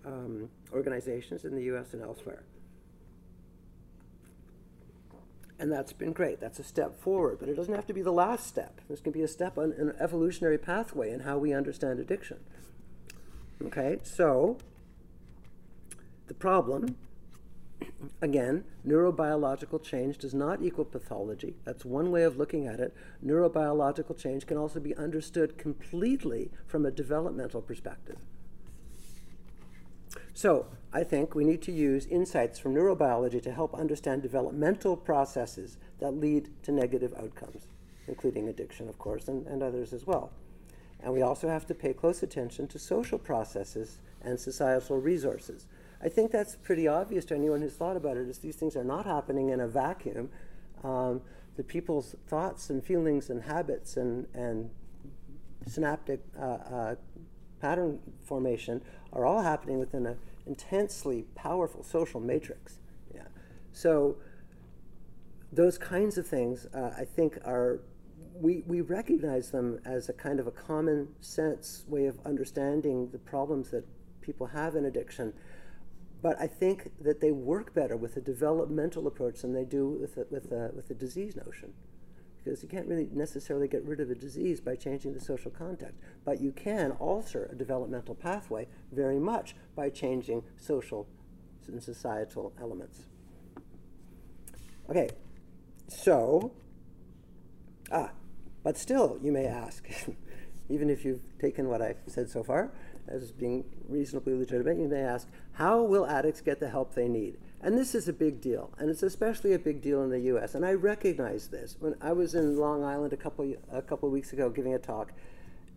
um, 0.06 0.48
organizations 0.72 1.44
in 1.44 1.56
the 1.56 1.64
US 1.74 1.92
and 1.92 2.02
elsewhere. 2.02 2.44
And 5.58 5.72
that's 5.72 5.92
been 5.92 6.12
great. 6.12 6.38
That's 6.38 6.60
a 6.60 6.64
step 6.64 7.00
forward, 7.00 7.38
but 7.40 7.48
it 7.48 7.56
doesn't 7.56 7.74
have 7.74 7.88
to 7.88 7.92
be 7.92 8.02
the 8.02 8.12
last 8.12 8.46
step. 8.46 8.80
This 8.88 9.00
can 9.00 9.10
be 9.10 9.22
a 9.22 9.28
step 9.28 9.58
on 9.58 9.72
an 9.72 9.92
evolutionary 9.98 10.56
pathway 10.56 11.10
in 11.10 11.18
how 11.18 11.36
we 11.36 11.52
understand 11.52 11.98
addiction. 11.98 12.38
Okay, 13.60 13.98
so 14.04 14.58
the 16.28 16.34
problem 16.34 16.96
Again, 18.20 18.64
neurobiological 18.86 19.82
change 19.82 20.18
does 20.18 20.34
not 20.34 20.62
equal 20.62 20.84
pathology. 20.84 21.54
That's 21.64 21.84
one 21.84 22.10
way 22.10 22.22
of 22.22 22.36
looking 22.36 22.66
at 22.66 22.80
it. 22.80 22.94
Neurobiological 23.24 24.16
change 24.16 24.46
can 24.46 24.56
also 24.56 24.80
be 24.80 24.96
understood 24.96 25.58
completely 25.58 26.50
from 26.66 26.86
a 26.86 26.90
developmental 26.90 27.60
perspective. 27.60 28.16
So, 30.34 30.66
I 30.92 31.04
think 31.04 31.34
we 31.34 31.44
need 31.44 31.62
to 31.62 31.72
use 31.72 32.06
insights 32.06 32.58
from 32.58 32.74
neurobiology 32.74 33.42
to 33.42 33.52
help 33.52 33.74
understand 33.74 34.22
developmental 34.22 34.96
processes 34.96 35.78
that 36.00 36.12
lead 36.12 36.50
to 36.64 36.72
negative 36.72 37.14
outcomes, 37.18 37.66
including 38.06 38.48
addiction, 38.48 38.88
of 38.88 38.98
course, 38.98 39.28
and, 39.28 39.46
and 39.46 39.62
others 39.62 39.92
as 39.92 40.06
well. 40.06 40.32
And 41.02 41.12
we 41.12 41.22
also 41.22 41.48
have 41.48 41.66
to 41.66 41.74
pay 41.74 41.92
close 41.92 42.22
attention 42.22 42.68
to 42.68 42.78
social 42.78 43.18
processes 43.18 43.98
and 44.22 44.38
societal 44.38 44.98
resources. 44.98 45.66
I 46.02 46.08
think 46.08 46.32
that's 46.32 46.56
pretty 46.56 46.88
obvious 46.88 47.24
to 47.26 47.34
anyone 47.34 47.60
who's 47.60 47.74
thought 47.74 47.96
about 47.96 48.16
it, 48.16 48.28
is 48.28 48.38
these 48.38 48.56
things 48.56 48.76
are 48.76 48.84
not 48.84 49.06
happening 49.06 49.50
in 49.50 49.60
a 49.60 49.68
vacuum. 49.68 50.30
Um, 50.82 51.20
the 51.56 51.62
people's 51.62 52.16
thoughts 52.26 52.70
and 52.70 52.82
feelings 52.82 53.30
and 53.30 53.42
habits 53.42 53.96
and, 53.96 54.26
and 54.34 54.70
synaptic 55.66 56.20
uh, 56.38 56.44
uh, 56.44 56.94
pattern 57.60 58.00
formation 58.24 58.82
are 59.12 59.24
all 59.24 59.42
happening 59.42 59.78
within 59.78 60.06
an 60.06 60.18
intensely 60.46 61.26
powerful 61.34 61.84
social 61.84 62.20
matrix. 62.20 62.78
Yeah. 63.14 63.22
So 63.72 64.16
those 65.52 65.78
kinds 65.78 66.18
of 66.18 66.26
things, 66.26 66.66
uh, 66.74 66.94
I 66.98 67.04
think, 67.04 67.38
are 67.44 67.80
we, 68.34 68.64
we 68.66 68.80
recognize 68.80 69.50
them 69.50 69.78
as 69.84 70.08
a 70.08 70.12
kind 70.12 70.40
of 70.40 70.46
a 70.46 70.50
common 70.50 71.08
sense 71.20 71.84
way 71.86 72.06
of 72.06 72.18
understanding 72.24 73.10
the 73.12 73.18
problems 73.18 73.70
that 73.70 73.84
people 74.20 74.46
have 74.46 74.74
in 74.74 74.86
addiction. 74.86 75.32
But 76.22 76.40
I 76.40 76.46
think 76.46 76.92
that 77.00 77.20
they 77.20 77.32
work 77.32 77.74
better 77.74 77.96
with 77.96 78.16
a 78.16 78.20
developmental 78.20 79.08
approach 79.08 79.42
than 79.42 79.52
they 79.52 79.64
do 79.64 79.88
with 79.88 80.16
a, 80.16 80.26
with 80.30 80.52
a, 80.52 80.70
with 80.74 80.88
a 80.88 80.94
disease 80.94 81.34
notion. 81.34 81.72
Because 82.42 82.62
you 82.62 82.68
can't 82.68 82.86
really 82.86 83.08
necessarily 83.12 83.68
get 83.68 83.84
rid 83.84 84.00
of 84.00 84.10
a 84.10 84.14
disease 84.14 84.60
by 84.60 84.76
changing 84.76 85.14
the 85.14 85.20
social 85.20 85.50
context. 85.50 85.98
But 86.24 86.40
you 86.40 86.52
can 86.52 86.92
alter 86.92 87.48
a 87.50 87.56
developmental 87.56 88.14
pathway 88.14 88.68
very 88.92 89.18
much 89.18 89.56
by 89.74 89.90
changing 89.90 90.44
social 90.56 91.08
and 91.66 91.82
societal 91.82 92.52
elements. 92.60 93.02
Okay, 94.88 95.10
so, 95.88 96.52
ah, 97.90 98.10
but 98.62 98.76
still, 98.76 99.18
you 99.22 99.32
may 99.32 99.46
ask, 99.46 99.88
even 100.68 100.90
if 100.90 101.04
you've 101.04 101.22
taken 101.38 101.68
what 101.68 101.82
I've 101.82 101.98
said 102.06 102.30
so 102.30 102.42
far 102.42 102.72
as 103.08 103.32
being 103.32 103.64
reasonably 103.88 104.34
legitimate, 104.34 104.78
you 104.78 104.88
may 104.88 105.00
ask, 105.02 105.28
how 105.52 105.82
will 105.82 106.06
addicts 106.06 106.40
get 106.40 106.60
the 106.60 106.68
help 106.68 106.94
they 106.94 107.08
need? 107.08 107.36
And 107.60 107.78
this 107.78 107.94
is 107.94 108.08
a 108.08 108.12
big 108.12 108.40
deal, 108.40 108.70
and 108.78 108.90
it's 108.90 109.04
especially 109.04 109.52
a 109.52 109.58
big 109.58 109.80
deal 109.80 110.02
in 110.02 110.10
the 110.10 110.18
U.S. 110.20 110.56
And 110.56 110.66
I 110.66 110.72
recognize 110.72 111.46
this. 111.46 111.76
When 111.78 111.94
I 112.00 112.12
was 112.12 112.34
in 112.34 112.56
Long 112.56 112.82
Island 112.82 113.12
a 113.12 113.16
couple 113.16 113.54
a 113.70 113.80
couple 113.80 114.10
weeks 114.10 114.32
ago 114.32 114.50
giving 114.50 114.74
a 114.74 114.80
talk, 114.80 115.12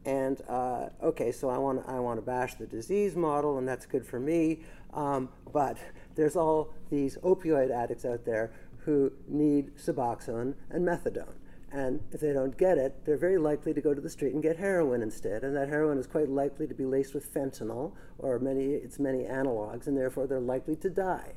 and 0.03 0.41
uh, 0.49 0.89
okay, 1.03 1.32
so 1.32 1.49
I 1.49 1.59
want 1.59 1.84
I 1.88 1.99
want 1.99 2.17
to 2.17 2.26
bash 2.26 2.55
the 2.55 2.65
disease 2.65 3.15
model, 3.15 3.59
and 3.59 3.67
that's 3.67 3.86
good 3.86 4.03
for 4.03 4.19
me. 4.19 4.61
Um, 4.95 5.30
but 5.53 5.78
there's 6.15 6.36
all 6.36 6.73
these 6.89 7.17
opioid 7.17 7.69
addicts 7.69 8.03
out 8.03 8.26
there 8.26 8.51
who 8.80 9.11
need 9.28 9.76
Suboxone 9.78 10.55
and 10.71 10.88
methadone. 10.88 11.36
And 11.76 11.99
if 12.13 12.21
they 12.21 12.32
don't 12.32 12.57
get 12.57 12.78
it, 12.78 13.03
they're 13.03 13.17
very 13.17 13.38
likely 13.38 13.73
to 13.73 13.82
go 13.82 13.93
to 13.93 13.99
the 13.99 14.09
street 14.09 14.34
and 14.34 14.41
get 14.41 14.55
heroin 14.55 15.01
instead. 15.01 15.43
And 15.43 15.53
that 15.57 15.67
heroin 15.67 15.97
is 15.97 16.07
quite 16.07 16.30
likely 16.30 16.67
to 16.67 16.73
be 16.73 16.86
laced 16.86 17.13
with 17.13 17.34
fentanyl 17.34 17.91
or 18.17 18.39
many, 18.39 18.76
its 18.76 18.97
many 18.97 19.26
analogs, 19.26 19.86
and 19.86 19.97
therefore 19.97 20.26
they're 20.26 20.39
likely 20.39 20.78
to 20.78 20.89
die. 20.89 21.34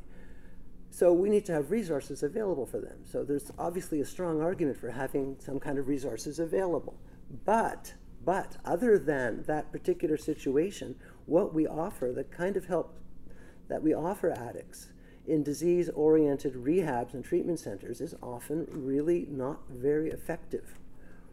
So 0.91 1.13
we 1.13 1.29
need 1.29 1.45
to 1.47 1.53
have 1.55 1.73
resources 1.73 2.23
available 2.23 2.67
for 2.67 2.79
them. 2.79 3.01
So 3.03 3.25
there's 3.25 3.51
obviously 3.59 4.01
a 4.01 4.05
strong 4.05 4.41
argument 4.41 4.79
for 4.79 4.91
having 4.91 5.35
some 5.41 5.59
kind 5.59 5.77
of 5.77 5.89
resources 5.89 6.39
available. 6.39 7.01
But, 7.45 7.95
but 8.25 8.59
other 8.65 8.97
than 8.97 9.43
that 9.49 9.73
particular 9.73 10.17
situation, 10.17 10.95
what 11.27 11.53
we 11.53 11.67
offer, 11.67 12.13
the 12.15 12.23
kind 12.23 12.57
of 12.57 12.67
help 12.67 12.97
that 13.67 13.83
we 13.83 13.93
offer 13.93 14.31
addicts 14.31 14.93
in 15.29 15.43
disease 15.43 15.91
oriented 15.91 16.55
rehabs 16.55 17.13
and 17.13 17.25
treatment 17.25 17.61
centers 17.61 18.01
is 18.01 18.15
often 18.23 18.67
really 18.71 19.27
not 19.31 19.61
very 19.69 20.11
effective. 20.11 20.79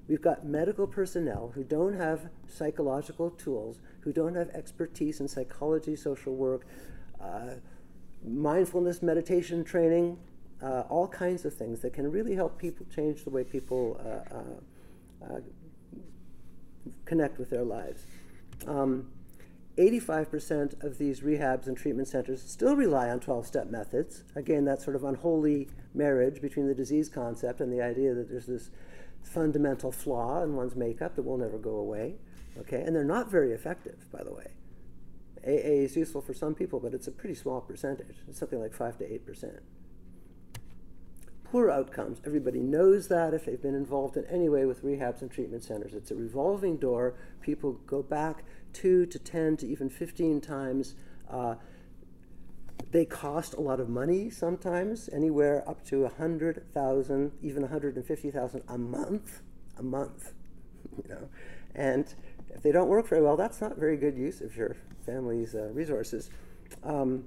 We've 0.07 0.21
got 0.21 0.45
medical 0.45 0.85
personnel 0.85 1.51
who 1.55 1.63
don't 1.63 1.93
have 1.93 2.29
psychological 2.47 3.31
tools, 3.31 3.79
who 4.01 4.11
don't 4.11 4.35
have 4.35 4.49
expertise 4.49 5.19
in 5.19 5.27
psychology, 5.27 5.95
social 5.95 6.35
work, 6.35 6.67
uh, 7.19 7.55
mindfulness, 8.23 9.01
meditation 9.01 9.63
training, 9.63 10.19
uh, 10.61 10.81
all 10.89 11.07
kinds 11.07 11.45
of 11.45 11.53
things 11.53 11.79
that 11.81 11.93
can 11.93 12.11
really 12.11 12.35
help 12.35 12.59
people 12.59 12.85
change 12.93 13.23
the 13.23 13.29
way 13.29 13.43
people 13.43 13.99
uh, 14.03 14.35
uh, 14.35 15.33
uh 15.33 15.39
connect 17.05 17.39
with 17.39 17.49
their 17.49 17.63
lives. 17.63 18.05
Um, 18.67 19.07
85% 19.77 20.83
of 20.83 20.97
these 20.97 21.21
rehabs 21.21 21.67
and 21.67 21.75
treatment 21.75 22.07
centers 22.07 22.41
still 22.41 22.75
rely 22.75 23.09
on 23.09 23.19
12 23.19 23.45
step 23.45 23.67
methods. 23.67 24.23
Again, 24.35 24.65
that 24.65 24.81
sort 24.81 24.95
of 24.95 25.03
unholy 25.03 25.67
marriage 25.93 26.41
between 26.41 26.67
the 26.67 26.73
disease 26.73 27.09
concept 27.09 27.59
and 27.59 27.71
the 27.71 27.81
idea 27.81 28.13
that 28.13 28.29
there's 28.29 28.45
this 28.45 28.69
fundamental 29.21 29.91
flaw 29.91 30.43
in 30.43 30.55
one's 30.55 30.75
makeup 30.75 31.15
that 31.15 31.23
will 31.23 31.37
never 31.37 31.57
go 31.57 31.75
away. 31.75 32.15
Okay, 32.57 32.81
and 32.81 32.95
they're 32.95 33.03
not 33.03 33.29
very 33.29 33.51
effective, 33.51 34.09
by 34.11 34.23
the 34.23 34.31
way. 34.31 34.51
AA 35.45 35.83
is 35.83 35.97
useful 35.97 36.21
for 36.21 36.33
some 36.33 36.55
people, 36.55 36.79
but 36.79 36.93
it's 36.93 37.07
a 37.07 37.11
pretty 37.11 37.35
small 37.35 37.59
percentage. 37.59 38.15
It's 38.29 38.39
something 38.39 38.59
like 38.61 38.73
5 38.73 38.97
to 38.99 39.03
8% 39.03 39.59
poor 41.55 41.71
outcomes. 41.71 42.19
Everybody 42.25 42.59
knows 42.59 43.07
that 43.07 43.33
if 43.33 43.45
they've 43.45 43.61
been 43.61 43.75
involved 43.75 44.17
in 44.17 44.25
any 44.25 44.49
way 44.49 44.65
with 44.65 44.83
rehabs 44.83 45.21
and 45.21 45.31
treatment 45.31 45.63
centers. 45.63 45.93
It's 45.93 46.11
a 46.11 46.15
revolving 46.15 46.75
door. 46.75 47.13
People 47.39 47.79
go 47.87 48.03
back 48.03 48.43
two 48.75 49.05
to 49.05 49.17
10 49.17 49.57
to 49.57 49.67
even 49.67 49.89
15 49.89 50.41
times. 50.41 50.95
Uh, 51.31 51.55
they 52.91 53.05
cost 53.05 53.53
a 53.53 53.61
lot 53.61 53.79
of 53.79 53.89
money 53.89 54.29
sometimes, 54.29 55.09
anywhere 55.11 55.67
up 55.67 55.83
to 55.85 56.01
100,000, 56.01 57.31
even 57.41 57.61
150,000 57.61 58.63
a 58.67 58.77
month, 58.77 59.41
a 59.77 59.83
month, 59.83 60.33
you 61.03 61.09
know. 61.09 61.29
And 61.73 62.13
if 62.53 62.61
they 62.61 62.71
don't 62.71 62.89
work 62.89 63.07
very 63.07 63.21
well, 63.21 63.37
that's 63.37 63.61
not 63.61 63.77
very 63.77 63.97
good 63.97 64.17
use 64.17 64.41
of 64.41 64.55
your 64.55 64.75
family's 65.05 65.55
uh, 65.55 65.69
resources. 65.73 66.29
Um, 66.83 67.25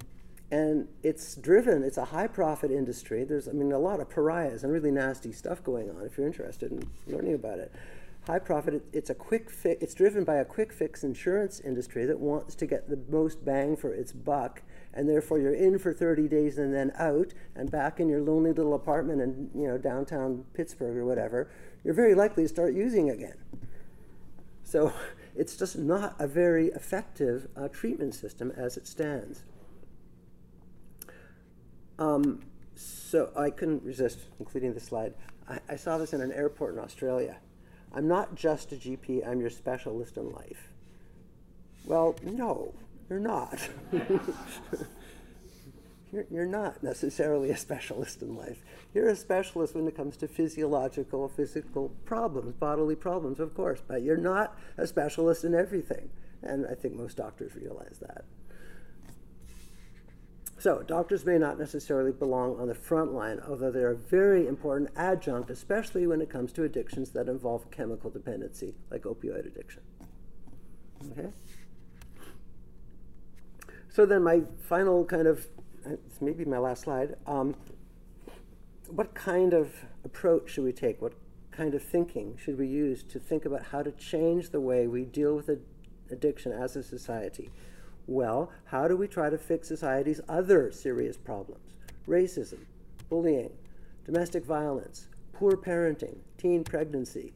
and 0.51 0.89
it's 1.03 1.35
driven 1.35 1.83
it's 1.83 1.99
a 1.99 2.05
high 2.07 2.27
profit 2.27 2.71
industry 2.71 3.23
there's 3.23 3.49
i 3.49 3.53
mean 3.53 3.71
a 3.73 3.79
lot 3.79 4.01
of 4.01 4.09
pariahs 4.09 4.65
and 4.65 4.73
really 4.73 4.91
nasty 4.91 5.31
stuff 5.31 5.63
going 5.63 5.91
on 5.91 6.07
if 6.07 6.17
you're 6.17 6.27
interested 6.27 6.73
in 6.73 6.89
learning 7.07 7.35
about 7.35 7.59
it 7.59 7.71
high 8.29 8.39
profit 8.39 8.75
it, 8.75 8.85
it's 8.93 9.09
a 9.09 9.15
quick 9.15 9.51
fix 9.51 9.83
it's 9.83 9.95
driven 9.95 10.23
by 10.23 10.37
a 10.37 10.45
quick 10.45 10.71
fix 10.71 11.03
insurance 11.03 11.61
industry 11.61 12.05
that 12.05 12.21
wants 12.21 12.55
to 12.55 12.67
get 12.67 12.87
the 12.91 12.99
most 13.09 13.43
bang 13.43 13.75
for 13.75 13.95
its 13.95 14.13
buck 14.13 14.61
and 14.93 15.09
therefore 15.09 15.39
you're 15.39 15.55
in 15.55 15.79
for 15.79 15.95
30 15.95 16.29
days 16.29 16.59
and 16.59 16.75
then 16.75 16.93
out 16.99 17.33
and 17.57 17.71
back 17.71 18.01
in 18.01 18.07
your 18.07 18.21
lonely 18.21 18.53
little 18.53 18.75
apartment 18.75 19.23
in 19.23 19.51
you 19.55 19.67
know 19.67 19.79
downtown 19.79 20.45
pittsburgh 20.53 20.95
or 20.95 21.07
whatever 21.07 21.51
you're 21.83 21.95
very 21.95 22.15
likely 22.15 22.43
to 22.43 22.49
start 22.51 22.75
using 22.75 23.09
again 23.09 23.37
so 24.63 24.93
it's 25.35 25.57
just 25.57 25.79
not 25.79 26.15
a 26.19 26.27
very 26.27 26.67
effective 26.69 27.49
uh, 27.57 27.67
treatment 27.69 28.15
system 28.15 28.53
as 28.59 28.77
it 28.77 28.87
stands 28.87 29.45
um, 31.99 32.43
so 32.75 33.33
I 33.35 33.49
couldn't 33.49 33.83
resist 33.83 34.19
including 34.39 34.75
this 34.75 34.85
slide. 34.85 35.15
I, 35.49 35.59
I, 35.69 35.77
saw 35.77 35.99
this 35.99 36.13
in 36.13 36.21
an 36.21 36.31
airport 36.31 36.75
in 36.75 36.81
Australia. 36.81 37.39
I'm 37.99 38.07
not 38.07 38.37
just 38.37 38.71
a 38.71 38.77
GP, 38.77 39.27
I'm 39.27 39.41
your 39.41 39.51
specialist 39.51 40.17
in 40.17 40.31
life. 40.31 40.69
Well, 41.85 42.15
no, 42.23 42.73
you're 43.11 43.19
not. 43.19 43.59
you're, 46.13 46.25
you're 46.31 46.47
not 46.47 46.81
necessarily 46.81 47.51
a 47.51 47.57
specialist 47.57 48.23
in 48.23 48.37
life. 48.37 48.63
You're 48.95 49.09
a 49.09 49.17
specialist 49.17 49.75
when 49.75 49.89
it 49.89 49.97
comes 49.97 50.17
to 50.19 50.29
physiological, 50.29 51.27
physical 51.29 51.91
problems, 52.05 52.55
bodily 52.55 52.95
problems, 52.95 53.41
of 53.41 53.53
course, 53.57 53.83
but 53.85 54.03
you're 54.03 54.17
not 54.17 54.57
a 54.77 54.87
specialist 54.87 55.43
in 55.43 55.57
everything. 55.57 56.09
And 56.41 56.69
I 56.71 56.77
think 56.77 56.95
most 56.95 57.17
doctors 57.17 57.57
realize 57.57 57.99
that. 58.01 58.25
So, 60.61 60.83
doctors 60.83 61.25
may 61.25 61.39
not 61.39 61.57
necessarily 61.57 62.11
belong 62.11 62.59
on 62.59 62.67
the 62.67 62.75
front 62.75 63.13
line, 63.15 63.41
although 63.49 63.71
they're 63.71 63.93
a 63.93 63.97
very 63.97 64.49
important 64.49 64.91
adjunct, 64.97 65.51
especially 65.51 66.09
when 66.09 66.21
it 66.21 66.29
comes 66.29 66.53
to 66.55 66.65
addictions 66.65 67.11
that 67.11 67.29
involve 67.29 67.71
chemical 67.71 68.11
dependency, 68.11 68.75
like 68.91 69.03
opioid 69.03 69.47
addiction. 69.47 69.83
Okay? 71.13 71.29
So, 73.89 74.05
then 74.05 74.25
my 74.25 74.43
final 74.61 75.05
kind 75.05 75.29
of, 75.29 75.47
maybe 76.21 76.45
my 76.45 76.59
last 76.59 76.83
slide. 76.83 77.15
Um, 77.25 77.55
what 78.89 79.15
kind 79.15 79.53
of 79.53 79.73
approach 80.05 80.51
should 80.51 80.65
we 80.65 80.73
take? 80.73 81.01
What 81.01 81.13
kind 81.53 81.75
of 81.75 81.83
thinking 81.85 82.37
should 82.37 82.59
we 82.59 82.67
use 82.67 83.05
to 83.05 83.21
think 83.21 83.45
about 83.45 83.67
how 83.67 83.83
to 83.83 83.93
change 83.93 84.51
the 84.51 84.61
way 84.61 84.89
we 84.89 85.05
deal 85.05 85.37
with 85.37 85.51
addiction 86.11 86.51
as 86.51 86.75
a 86.75 86.83
society? 86.83 87.51
Well, 88.09 88.51
how 88.65 88.89
do 88.89 88.97
we 88.97 89.07
try 89.07 89.31
to 89.31 89.39
fix 89.39 89.69
society's 89.69 90.21
other 90.29 90.73
serious 90.73 91.17
problems? 91.17 91.69
racism, 92.09 92.59
bullying, 93.09 93.53
domestic 94.05 94.45
violence, 94.45 95.09
poor 95.33 95.57
parenting, 95.57 96.17
teen 96.39 96.65
pregnancy, 96.65 97.33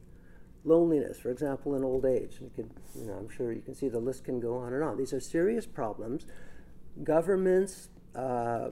loneliness, 0.65 1.19
for 1.19 1.29
example, 1.29 1.75
in 1.75 1.83
old 1.83 2.05
age. 2.05 2.37
You 2.41 2.51
can, 2.55 2.71
you 2.95 3.05
know, 3.05 3.13
I'm 3.13 3.29
sure 3.29 3.53
you 3.53 3.61
can 3.61 3.75
see 3.75 3.87
the 3.87 3.99
list 3.99 4.25
can 4.25 4.39
go 4.39 4.57
on 4.57 4.73
and 4.73 4.83
on. 4.83 4.97
These 4.97 5.13
are 5.13 5.19
serious 5.19 5.65
problems. 5.65 6.25
Governments, 7.03 7.89
uh, 8.15 8.69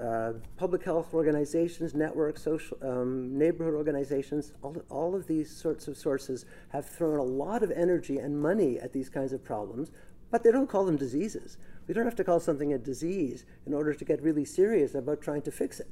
uh, 0.00 0.34
public 0.56 0.84
health 0.84 1.12
organizations, 1.12 1.92
networks, 1.92 2.42
social, 2.42 2.78
um, 2.82 3.36
neighborhood 3.36 3.74
organizations, 3.74 4.52
all, 4.62 4.76
all 4.88 5.16
of 5.16 5.26
these 5.26 5.50
sorts 5.50 5.88
of 5.88 5.96
sources 5.96 6.44
have 6.68 6.88
thrown 6.88 7.18
a 7.18 7.24
lot 7.24 7.64
of 7.64 7.72
energy 7.72 8.18
and 8.18 8.40
money 8.40 8.78
at 8.78 8.92
these 8.92 9.08
kinds 9.08 9.32
of 9.32 9.42
problems, 9.42 9.90
but 10.30 10.42
they 10.42 10.50
don't 10.50 10.68
call 10.68 10.84
them 10.84 10.96
diseases. 10.96 11.56
We 11.86 11.94
don't 11.94 12.04
have 12.04 12.16
to 12.16 12.24
call 12.24 12.40
something 12.40 12.72
a 12.72 12.78
disease 12.78 13.44
in 13.66 13.72
order 13.72 13.94
to 13.94 14.04
get 14.04 14.22
really 14.22 14.44
serious 14.44 14.94
about 14.94 15.22
trying 15.22 15.42
to 15.42 15.50
fix 15.50 15.80
it. 15.80 15.88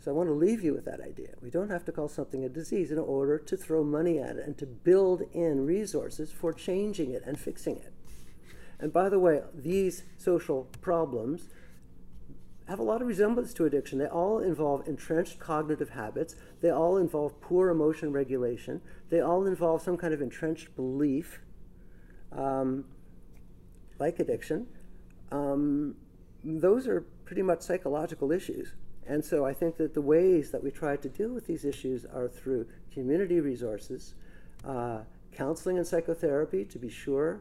So 0.00 0.10
I 0.10 0.14
want 0.14 0.28
to 0.28 0.34
leave 0.34 0.64
you 0.64 0.74
with 0.74 0.84
that 0.86 1.00
idea. 1.00 1.34
We 1.40 1.50
don't 1.50 1.70
have 1.70 1.84
to 1.84 1.92
call 1.92 2.08
something 2.08 2.44
a 2.44 2.48
disease 2.48 2.90
in 2.90 2.98
order 2.98 3.38
to 3.38 3.56
throw 3.56 3.84
money 3.84 4.18
at 4.18 4.36
it 4.36 4.44
and 4.44 4.58
to 4.58 4.66
build 4.66 5.22
in 5.32 5.64
resources 5.64 6.32
for 6.32 6.52
changing 6.52 7.12
it 7.12 7.22
and 7.24 7.38
fixing 7.38 7.76
it. 7.76 7.92
And 8.80 8.92
by 8.92 9.08
the 9.08 9.20
way, 9.20 9.42
these 9.54 10.02
social 10.18 10.68
problems 10.80 11.48
have 12.68 12.80
a 12.80 12.82
lot 12.82 13.00
of 13.00 13.06
resemblance 13.06 13.54
to 13.54 13.64
addiction. 13.64 13.98
They 13.98 14.06
all 14.06 14.40
involve 14.40 14.88
entrenched 14.88 15.38
cognitive 15.38 15.90
habits. 15.90 16.34
They 16.60 16.70
all 16.70 16.96
involve 16.96 17.40
poor 17.40 17.70
emotion 17.70 18.12
regulation. 18.12 18.80
They 19.08 19.20
all 19.20 19.46
involve 19.46 19.82
some 19.82 19.96
kind 19.96 20.12
of 20.12 20.20
entrenched 20.20 20.74
belief, 20.74 21.40
um, 22.32 22.86
like 24.02 24.18
addiction. 24.18 24.66
Um, 25.30 25.94
those 26.42 26.88
are 26.88 27.00
pretty 27.24 27.42
much 27.42 27.60
psychological 27.62 28.32
issues. 28.32 28.74
And 29.06 29.24
so 29.24 29.44
I 29.44 29.52
think 29.52 29.76
that 29.76 29.94
the 29.94 30.00
ways 30.00 30.50
that 30.50 30.62
we 30.62 30.70
try 30.70 30.96
to 30.96 31.08
deal 31.08 31.30
with 31.30 31.46
these 31.46 31.64
issues 31.64 32.04
are 32.04 32.28
through 32.28 32.66
community 32.92 33.38
resources, 33.40 34.14
uh, 34.64 35.00
counseling 35.32 35.76
and 35.78 35.86
psychotherapy, 35.86 36.64
to 36.64 36.78
be 36.78 36.88
sure. 36.88 37.40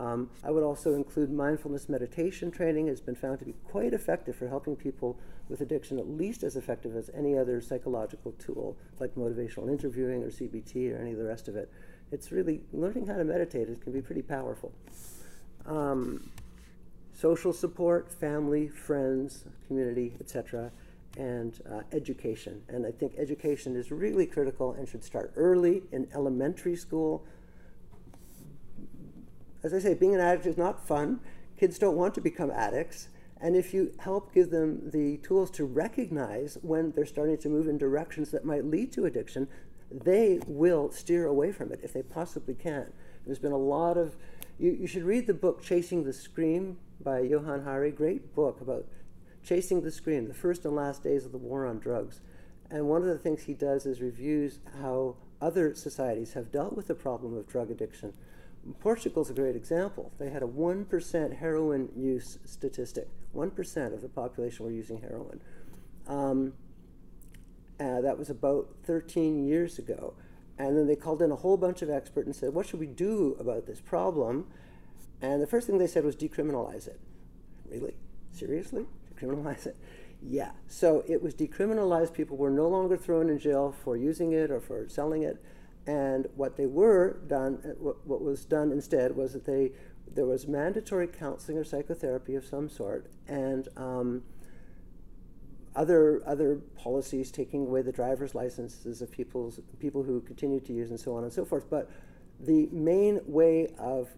Um, 0.00 0.30
I 0.42 0.50
would 0.50 0.62
also 0.62 0.94
include 0.94 1.30
mindfulness 1.30 1.88
meditation 1.88 2.50
training 2.50 2.86
has 2.88 3.00
been 3.00 3.14
found 3.14 3.38
to 3.40 3.44
be 3.44 3.54
quite 3.74 3.92
effective 3.92 4.36
for 4.36 4.48
helping 4.48 4.74
people 4.76 5.18
with 5.48 5.60
addiction, 5.60 5.98
at 5.98 6.08
least 6.08 6.42
as 6.42 6.56
effective 6.56 6.96
as 6.96 7.10
any 7.14 7.36
other 7.36 7.60
psychological 7.60 8.32
tool 8.32 8.76
like 9.00 9.14
motivational 9.14 9.70
interviewing 9.70 10.22
or 10.22 10.30
CBT 10.30 10.92
or 10.92 10.98
any 11.00 11.12
of 11.12 11.18
the 11.18 11.28
rest 11.34 11.46
of 11.48 11.56
it. 11.56 11.70
It's 12.10 12.32
really 12.32 12.60
learning 12.72 13.06
how 13.06 13.16
to 13.16 13.24
meditate. 13.24 13.68
It 13.68 13.80
can 13.82 13.92
be 13.92 14.02
pretty 14.02 14.22
powerful. 14.22 14.72
Um, 15.66 16.30
social 17.12 17.52
support, 17.52 18.12
family, 18.12 18.68
friends, 18.68 19.44
community, 19.66 20.14
etc 20.20 20.72
and 21.16 21.60
uh, 21.70 21.80
education. 21.92 22.62
And 22.68 22.86
I 22.86 22.90
think 22.90 23.14
education 23.18 23.76
is 23.76 23.90
really 23.90 24.26
critical 24.26 24.72
and 24.72 24.88
should 24.88 25.04
start 25.04 25.32
early 25.36 25.82
in 25.92 26.08
elementary 26.14 26.76
school. 26.76 27.24
As 29.62 29.74
I 29.74 29.78
say, 29.78 29.94
being 29.94 30.14
an 30.14 30.20
addict 30.20 30.46
is 30.46 30.56
not 30.56 30.86
fun. 30.86 31.20
Kids 31.58 31.78
don't 31.78 31.96
want 31.96 32.14
to 32.14 32.20
become 32.20 32.50
addicts. 32.50 33.08
And 33.40 33.56
if 33.56 33.74
you 33.74 33.92
help 33.98 34.32
give 34.32 34.50
them 34.50 34.90
the 34.90 35.18
tools 35.18 35.50
to 35.52 35.64
recognize 35.64 36.58
when 36.62 36.92
they're 36.92 37.04
starting 37.04 37.38
to 37.38 37.48
move 37.48 37.68
in 37.68 37.76
directions 37.76 38.30
that 38.30 38.44
might 38.44 38.64
lead 38.64 38.92
to 38.92 39.04
addiction, 39.04 39.48
they 39.90 40.40
will 40.46 40.90
steer 40.90 41.26
away 41.26 41.52
from 41.52 41.72
it 41.72 41.80
if 41.82 41.92
they 41.92 42.02
possibly 42.02 42.54
can. 42.54 42.92
There's 43.26 43.38
been 43.38 43.52
a 43.52 43.58
lot 43.58 43.98
of, 43.98 44.16
you, 44.62 44.78
you 44.82 44.86
should 44.86 45.02
read 45.02 45.26
the 45.26 45.34
book 45.34 45.60
Chasing 45.60 46.04
the 46.04 46.12
Scream 46.12 46.78
by 47.02 47.18
Johann 47.18 47.64
Hari, 47.64 47.90
great 47.90 48.32
book 48.32 48.60
about 48.60 48.86
Chasing 49.42 49.82
the 49.82 49.90
Scream, 49.90 50.28
the 50.28 50.34
first 50.34 50.64
and 50.64 50.76
last 50.76 51.02
days 51.02 51.26
of 51.26 51.32
the 51.32 51.38
war 51.38 51.66
on 51.66 51.80
drugs. 51.80 52.20
And 52.70 52.88
one 52.88 53.02
of 53.02 53.08
the 53.08 53.18
things 53.18 53.42
he 53.42 53.54
does 53.54 53.86
is 53.86 54.00
reviews 54.00 54.60
how 54.80 55.16
other 55.40 55.74
societies 55.74 56.34
have 56.34 56.52
dealt 56.52 56.74
with 56.74 56.86
the 56.86 56.94
problem 56.94 57.36
of 57.36 57.48
drug 57.48 57.72
addiction. 57.72 58.14
Portugal's 58.78 59.30
a 59.30 59.34
great 59.34 59.56
example. 59.56 60.12
They 60.20 60.30
had 60.30 60.44
a 60.44 60.46
1% 60.46 61.36
heroin 61.38 61.88
use 61.96 62.38
statistic. 62.44 63.08
1% 63.34 63.92
of 63.92 64.00
the 64.00 64.08
population 64.08 64.64
were 64.64 64.70
using 64.70 65.00
heroin. 65.00 65.40
Um, 66.06 66.52
uh, 67.80 68.00
that 68.00 68.16
was 68.16 68.30
about 68.30 68.68
13 68.84 69.44
years 69.44 69.80
ago. 69.80 70.14
And 70.58 70.76
then 70.76 70.86
they 70.86 70.96
called 70.96 71.22
in 71.22 71.30
a 71.30 71.36
whole 71.36 71.56
bunch 71.56 71.82
of 71.82 71.90
experts 71.90 72.26
and 72.26 72.36
said, 72.36 72.54
What 72.54 72.66
should 72.66 72.80
we 72.80 72.86
do 72.86 73.36
about 73.40 73.66
this 73.66 73.80
problem? 73.80 74.46
And 75.20 75.40
the 75.40 75.46
first 75.46 75.66
thing 75.66 75.78
they 75.78 75.86
said 75.86 76.04
was 76.04 76.16
decriminalize 76.16 76.86
it. 76.86 77.00
Really? 77.70 77.94
Seriously? 78.32 78.86
decriminalize 79.22 79.66
it? 79.66 79.76
Yeah. 80.20 80.52
So 80.68 81.04
it 81.08 81.22
was 81.22 81.34
decriminalized. 81.34 82.12
People 82.12 82.36
were 82.36 82.50
no 82.50 82.68
longer 82.68 82.96
thrown 82.96 83.28
in 83.28 83.38
jail 83.38 83.74
for 83.84 83.96
using 83.96 84.32
it 84.32 84.50
or 84.50 84.60
for 84.60 84.88
selling 84.88 85.22
it. 85.22 85.42
And 85.86 86.28
what 86.36 86.56
they 86.56 86.66
were 86.66 87.18
done, 87.26 87.60
uh, 87.64 87.68
what, 88.04 88.22
was 88.22 88.44
done 88.44 88.70
instead 88.70 89.16
was 89.16 89.32
that 89.32 89.44
they 89.46 89.72
there 90.14 90.26
was 90.26 90.46
mandatory 90.46 91.06
counseling 91.06 91.56
or 91.56 91.64
psychotherapy 91.64 92.34
of 92.34 92.44
some 92.44 92.68
sort, 92.68 93.06
and 93.26 93.68
um, 93.78 94.22
other 95.74 96.22
other 96.26 96.56
policies 96.76 97.30
taking 97.30 97.66
away 97.66 97.82
the 97.82 97.92
driver's 97.92 98.34
licenses 98.34 99.00
of 99.00 99.10
people's 99.10 99.60
people 99.78 100.02
who 100.02 100.20
continue 100.20 100.60
to 100.60 100.72
use 100.72 100.90
and 100.90 101.00
so 101.00 101.14
on 101.14 101.24
and 101.24 101.32
so 101.32 101.44
forth. 101.44 101.68
But 101.70 101.90
the 102.40 102.68
main 102.72 103.20
way 103.26 103.68
of 103.78 104.08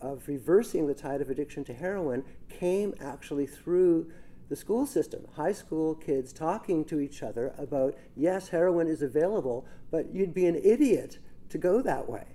of 0.00 0.26
reversing 0.28 0.86
the 0.86 0.94
tide 0.94 1.20
of 1.20 1.30
addiction 1.30 1.64
to 1.64 1.72
heroin 1.72 2.24
came 2.48 2.94
actually 3.00 3.46
through 3.46 4.10
the 4.48 4.56
school 4.56 4.86
system, 4.86 5.26
high 5.36 5.52
school 5.52 5.94
kids 5.94 6.32
talking 6.32 6.84
to 6.84 7.00
each 7.00 7.22
other 7.22 7.54
about, 7.56 7.94
yes, 8.14 8.48
heroin 8.48 8.86
is 8.86 9.00
available, 9.00 9.66
but 9.90 10.12
you'd 10.12 10.34
be 10.34 10.46
an 10.46 10.56
idiot 10.56 11.18
to 11.48 11.56
go 11.56 11.80
that 11.80 12.08
way. 12.08 12.26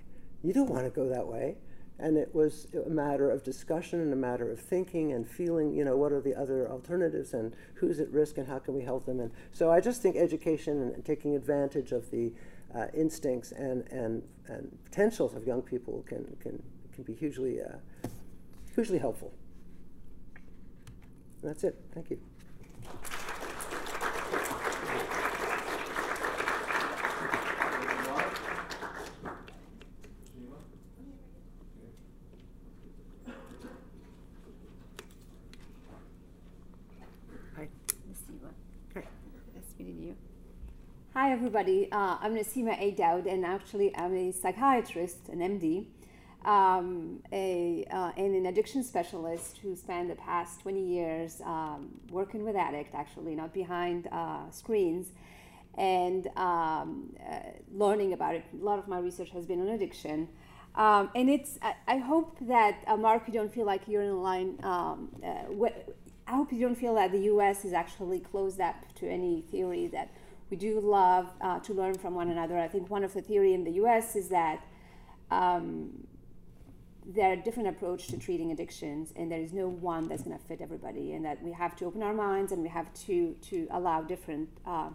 You 0.42 0.52
don't 0.52 0.68
want 0.68 0.84
to 0.84 0.90
go 0.90 1.08
that 1.08 1.26
way. 1.26 1.56
And 2.02 2.16
it 2.16 2.34
was 2.34 2.66
a 2.86 2.88
matter 2.88 3.30
of 3.30 3.42
discussion 3.42 4.00
and 4.00 4.12
a 4.12 4.16
matter 4.16 4.50
of 4.50 4.58
thinking 4.58 5.12
and 5.12 5.28
feeling, 5.28 5.74
you 5.74 5.84
know, 5.84 5.96
what 5.96 6.12
are 6.12 6.20
the 6.20 6.34
other 6.34 6.70
alternatives 6.70 7.34
and 7.34 7.54
who's 7.74 8.00
at 8.00 8.10
risk 8.10 8.38
and 8.38 8.48
how 8.48 8.58
can 8.58 8.74
we 8.74 8.82
help 8.82 9.04
them. 9.04 9.20
And 9.20 9.30
so 9.52 9.70
I 9.70 9.80
just 9.80 10.00
think 10.00 10.16
education 10.16 10.92
and 10.94 11.04
taking 11.04 11.36
advantage 11.36 11.92
of 11.92 12.10
the 12.10 12.32
uh, 12.74 12.86
instincts 12.94 13.52
and, 13.52 13.86
and, 13.90 14.22
and 14.46 14.78
potentials 14.84 15.34
of 15.34 15.46
young 15.46 15.60
people 15.60 16.04
can, 16.08 16.24
can, 16.40 16.62
can 16.94 17.04
be 17.04 17.14
hugely, 17.14 17.60
uh, 17.60 17.76
hugely 18.74 18.98
helpful. 18.98 19.32
That's 21.42 21.64
it. 21.64 21.76
Thank 21.92 22.10
you. 22.10 22.29
Everybody. 41.52 41.90
Uh, 41.90 42.16
I'm 42.20 42.36
Nassima 42.36 42.80
Ait-Daoud, 42.80 43.26
and 43.26 43.44
actually, 43.44 43.92
I'm 43.96 44.14
a 44.14 44.30
psychiatrist, 44.30 45.28
an 45.30 45.40
MD 45.40 45.86
um, 46.48 47.24
a, 47.32 47.84
uh, 47.90 48.12
and 48.16 48.36
an 48.36 48.46
addiction 48.46 48.84
specialist 48.84 49.58
who 49.60 49.74
spent 49.74 50.10
the 50.10 50.14
past 50.14 50.60
20 50.60 50.80
years 50.80 51.42
um, 51.44 51.88
working 52.08 52.44
with 52.44 52.54
addicts, 52.54 52.94
actually, 52.94 53.34
not 53.34 53.52
behind 53.52 54.06
uh, 54.12 54.48
screens, 54.52 55.08
and 55.76 56.28
um, 56.36 57.16
uh, 57.28 57.40
learning 57.72 58.12
about 58.12 58.36
it. 58.36 58.44
A 58.54 58.64
lot 58.64 58.78
of 58.78 58.86
my 58.86 59.00
research 59.00 59.30
has 59.30 59.44
been 59.44 59.60
on 59.60 59.70
addiction. 59.70 60.28
Um, 60.76 61.10
and 61.16 61.28
it's, 61.28 61.58
I, 61.62 61.74
I 61.88 61.96
hope 61.96 62.36
that, 62.42 62.76
uh, 62.86 62.96
Marc, 62.96 63.26
you 63.26 63.32
don't 63.32 63.52
feel 63.52 63.66
like 63.66 63.88
you're 63.88 64.02
in 64.02 64.22
line. 64.22 64.56
Um, 64.62 65.08
uh, 65.20 65.66
I 66.28 66.36
hope 66.36 66.52
you 66.52 66.60
don't 66.60 66.76
feel 66.76 66.94
that 66.94 67.10
the 67.10 67.22
US 67.22 67.64
is 67.64 67.72
actually 67.72 68.20
closed 68.20 68.60
up 68.60 68.76
to 69.00 69.08
any 69.10 69.40
theory 69.50 69.88
that 69.88 70.12
we 70.50 70.56
do 70.56 70.80
love 70.80 71.30
uh, 71.40 71.60
to 71.60 71.72
learn 71.72 71.94
from 71.94 72.14
one 72.14 72.30
another. 72.30 72.58
I 72.58 72.68
think 72.68 72.90
one 72.90 73.04
of 73.04 73.14
the 73.14 73.22
theory 73.22 73.54
in 73.54 73.64
the 73.64 73.72
US 73.72 74.16
is 74.16 74.28
that 74.28 74.64
um, 75.30 76.06
there 77.06 77.32
are 77.32 77.36
different 77.36 77.68
approach 77.68 78.08
to 78.08 78.16
treating 78.16 78.52
addictions 78.52 79.12
and 79.16 79.30
there 79.30 79.40
is 79.40 79.52
no 79.52 79.68
one 79.68 80.08
that's 80.08 80.22
going 80.22 80.36
to 80.36 80.44
fit 80.44 80.60
everybody 80.60 81.12
and 81.12 81.24
that 81.24 81.42
we 81.42 81.52
have 81.52 81.74
to 81.76 81.84
open 81.84 82.02
our 82.02 82.12
minds 82.12 82.52
and 82.52 82.62
we 82.62 82.68
have 82.68 82.92
to 82.94 83.34
to 83.40 83.66
allow 83.70 84.00
different 84.02 84.48
uh, 84.66 84.90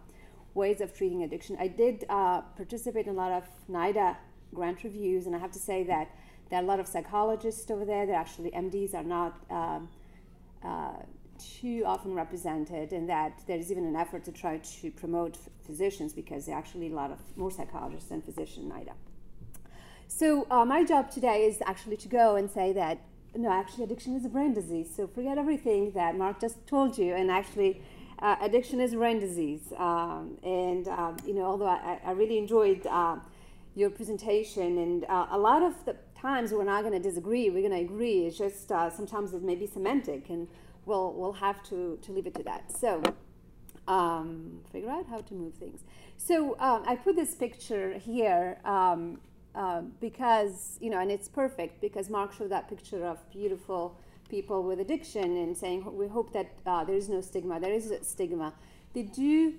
ways 0.53 0.81
of 0.81 0.95
treating 0.95 1.23
addiction 1.23 1.57
i 1.59 1.67
did 1.67 2.05
uh, 2.09 2.41
participate 2.55 3.07
in 3.07 3.13
a 3.13 3.17
lot 3.17 3.31
of 3.31 3.43
NIDA 3.69 4.15
grant 4.53 4.83
reviews 4.83 5.25
and 5.25 5.35
i 5.35 5.39
have 5.39 5.51
to 5.51 5.59
say 5.59 5.83
that 5.83 6.09
there 6.49 6.59
are 6.59 6.63
a 6.63 6.65
lot 6.65 6.79
of 6.79 6.87
psychologists 6.87 7.69
over 7.71 7.85
there 7.85 8.05
that 8.05 8.13
actually 8.13 8.51
mds 8.51 8.93
are 8.93 9.03
not 9.03 9.37
um, 9.49 9.89
uh, 10.63 10.93
too 11.39 11.83
often 11.85 12.13
represented 12.13 12.91
and 12.91 13.09
that 13.09 13.41
there 13.47 13.57
is 13.57 13.71
even 13.71 13.85
an 13.85 13.95
effort 13.95 14.23
to 14.23 14.31
try 14.31 14.57
to 14.57 14.91
promote 14.91 15.37
physicians 15.65 16.13
because 16.13 16.45
there 16.45 16.55
are 16.55 16.59
actually 16.59 16.91
a 16.91 16.95
lot 16.95 17.11
of 17.11 17.19
more 17.37 17.51
psychologists 17.51 18.09
than 18.09 18.21
physicians 18.21 18.65
in 18.65 18.71
NIDA 18.71 18.93
so 20.07 20.47
uh, 20.51 20.63
my 20.65 20.83
job 20.83 21.09
today 21.09 21.45
is 21.45 21.61
actually 21.65 21.97
to 21.97 22.07
go 22.07 22.35
and 22.35 22.49
say 22.49 22.73
that 22.73 22.99
no, 23.37 23.51
actually, 23.51 23.83
addiction 23.83 24.15
is 24.15 24.25
a 24.25 24.29
brain 24.29 24.53
disease. 24.53 24.89
So 24.95 25.07
forget 25.07 25.37
everything 25.37 25.91
that 25.91 26.17
Marc 26.17 26.39
just 26.39 26.65
told 26.67 26.97
you. 26.97 27.13
And 27.13 27.29
actually, 27.29 27.81
uh, 28.19 28.37
addiction 28.41 28.79
is 28.79 28.93
a 28.93 28.97
brain 28.97 29.19
disease. 29.19 29.73
Um, 29.77 30.37
and, 30.43 30.87
um, 30.87 31.17
you 31.25 31.33
know, 31.33 31.45
although 31.45 31.67
I, 31.67 31.99
I 32.05 32.11
really 32.11 32.37
enjoyed 32.37 32.85
uh, 32.87 33.17
your 33.75 33.89
presentation, 33.89 34.77
and 34.77 35.05
uh, 35.05 35.27
a 35.31 35.37
lot 35.37 35.63
of 35.63 35.73
the 35.85 35.97
times 36.17 36.53
we're 36.53 36.63
not 36.63 36.83
going 36.83 36.93
to 36.93 37.09
disagree, 37.09 37.49
we're 37.49 37.67
going 37.67 37.85
to 37.85 37.93
agree. 37.93 38.25
It's 38.25 38.37
just 38.37 38.71
uh, 38.71 38.89
sometimes 38.89 39.33
it 39.33 39.43
may 39.43 39.55
be 39.55 39.67
semantic, 39.67 40.29
and 40.29 40.47
we'll, 40.85 41.13
we'll 41.13 41.33
have 41.33 41.63
to, 41.69 41.97
to 42.01 42.11
leave 42.11 42.27
it 42.27 42.35
to 42.35 42.43
that. 42.43 42.71
So, 42.77 43.01
um, 43.87 44.61
figure 44.71 44.89
out 44.89 45.05
how 45.07 45.19
to 45.19 45.33
move 45.33 45.53
things. 45.55 45.83
So, 46.17 46.57
um, 46.59 46.83
I 46.87 46.95
put 46.95 47.15
this 47.15 47.35
picture 47.35 47.97
here. 47.97 48.59
Um, 48.65 49.19
uh, 49.55 49.81
because 50.01 50.77
you 50.81 50.89
know, 50.89 50.99
and 50.99 51.09
it's 51.09 51.29
perfect 51.29 51.79
because 51.79 52.09
Marc 52.09 52.33
showed 52.33 52.51
that 52.51 52.67
picture 52.67 53.05
of 53.05 53.17
beautiful 53.29 53.97
people 54.27 54.63
with 54.63 54.79
addiction 54.79 55.37
and 55.37 55.55
saying 55.55 55.85
we 55.95 56.07
hope 56.07 56.33
that 56.33 56.51
uh, 56.65 56.83
there 56.83 56.95
is 56.95 57.07
no 57.07 57.21
stigma. 57.21 57.59
There 57.59 57.71
is 57.71 57.89
a 57.89 58.03
stigma. 58.03 58.53
They 58.93 59.03
do 59.03 59.53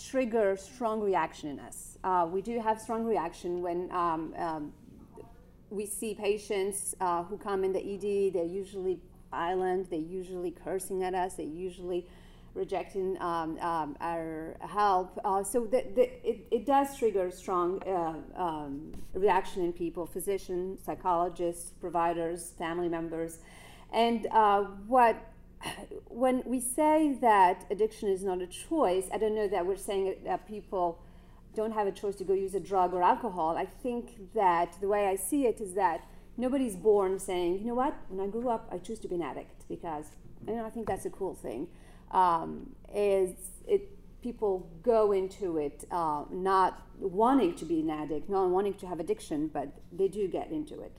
trigger 0.00 0.56
strong 0.56 1.00
reaction 1.00 1.50
in 1.50 1.60
us. 1.60 1.98
Uh, 2.02 2.26
we 2.30 2.42
do 2.42 2.60
have 2.60 2.80
strong 2.80 3.04
reaction 3.04 3.60
when 3.60 3.90
um, 3.92 4.34
um, 4.38 4.72
we 5.70 5.86
see 5.86 6.14
patients 6.14 6.94
uh, 7.00 7.22
who 7.24 7.36
come 7.36 7.64
in 7.64 7.72
the 7.72 7.80
ED. 7.80 8.34
They're 8.34 8.44
usually 8.44 8.98
violent. 9.38 9.90
They're 9.90 10.10
usually 10.20 10.52
cursing 10.66 11.02
at 11.08 11.14
us. 11.14 11.34
They're 11.34 11.58
usually 11.68 12.06
rejecting 12.54 13.08
um, 13.20 13.50
um, 13.70 13.96
our 14.00 14.56
help. 14.60 15.18
Uh, 15.24 15.42
so 15.42 15.58
the, 15.74 15.80
the, 15.96 16.04
it, 16.30 16.38
it 16.56 16.62
does 16.74 16.88
trigger 17.00 17.30
strong 17.30 17.68
uh, 17.82 18.40
um, 18.40 18.92
reaction 19.12 19.64
in 19.64 19.72
people, 19.72 20.06
physicians, 20.06 20.80
psychologists, 20.86 21.70
providers, 21.80 22.52
family 22.58 22.88
members. 22.88 23.32
And 23.92 24.20
uh, 24.30 24.62
what 24.86 25.16
when 26.08 26.42
we 26.44 26.60
say 26.60 27.16
that 27.22 27.64
addiction 27.70 28.08
is 28.16 28.22
not 28.22 28.38
a 28.42 28.46
choice, 28.46 29.06
I 29.14 29.18
don't 29.18 29.34
know 29.34 29.48
that 29.48 29.64
we're 29.66 29.84
saying 29.90 30.16
that 30.24 30.46
people 30.46 30.86
don't 31.58 31.72
have 31.72 31.86
a 31.86 31.92
choice 31.92 32.16
to 32.16 32.24
go 32.24 32.34
use 32.34 32.54
a 32.54 32.60
drug 32.60 32.92
or 32.92 33.02
alcohol. 33.02 33.56
I 33.56 33.66
think 33.84 34.04
that 34.34 34.70
the 34.82 34.88
way 34.94 35.06
I 35.06 35.16
see 35.16 35.46
it 35.46 35.60
is 35.60 35.72
that 35.74 35.98
nobody's 36.36 36.76
born 36.76 37.18
saying, 37.18 37.58
you 37.58 37.66
know 37.66 37.74
what, 37.74 37.94
when 38.08 38.26
I 38.26 38.30
grew 38.30 38.48
up, 38.48 38.68
I 38.72 38.78
choose 38.78 38.98
to 39.00 39.08
be 39.08 39.14
an 39.14 39.22
addict 39.22 39.68
because 39.68 40.06
you 40.46 40.54
know, 40.54 40.64
I 40.64 40.70
think 40.70 40.86
that's 40.86 41.06
a 41.06 41.10
cool 41.10 41.34
thing 41.34 41.68
um, 42.14 42.70
is 42.94 43.30
it 43.66 43.90
people 44.22 44.66
go 44.82 45.12
into 45.12 45.58
it 45.58 45.84
uh, 45.90 46.24
not 46.30 46.82
wanting 46.98 47.54
to 47.56 47.64
be 47.66 47.80
an 47.80 47.90
addict, 47.90 48.30
not 48.30 48.48
wanting 48.48 48.72
to 48.74 48.86
have 48.86 49.00
addiction, 49.00 49.48
but 49.48 49.68
they 49.92 50.08
do 50.08 50.26
get 50.28 50.50
into 50.50 50.80
it. 50.80 50.92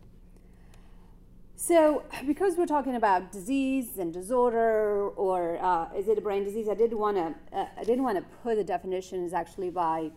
So, 1.56 2.04
because 2.28 2.58
we're 2.58 2.68
talking 2.68 2.96
about 2.96 3.32
disease 3.32 3.98
and 3.98 4.14
disorder, 4.14 5.08
or 5.16 5.58
uh, 5.64 5.88
is 5.96 6.10
it 6.10 6.18
a 6.18 6.22
brain 6.22 6.44
disease? 6.44 6.68
I 6.70 6.76
did 6.76 6.94
want 6.94 7.18
to. 7.18 7.58
Uh, 7.58 7.66
I 7.78 7.84
didn't 7.86 8.04
want 8.04 8.18
to 8.18 8.26
put 8.44 8.58
the 8.58 8.64
definitions 8.64 9.34
actually 9.34 9.70
by 9.70 10.12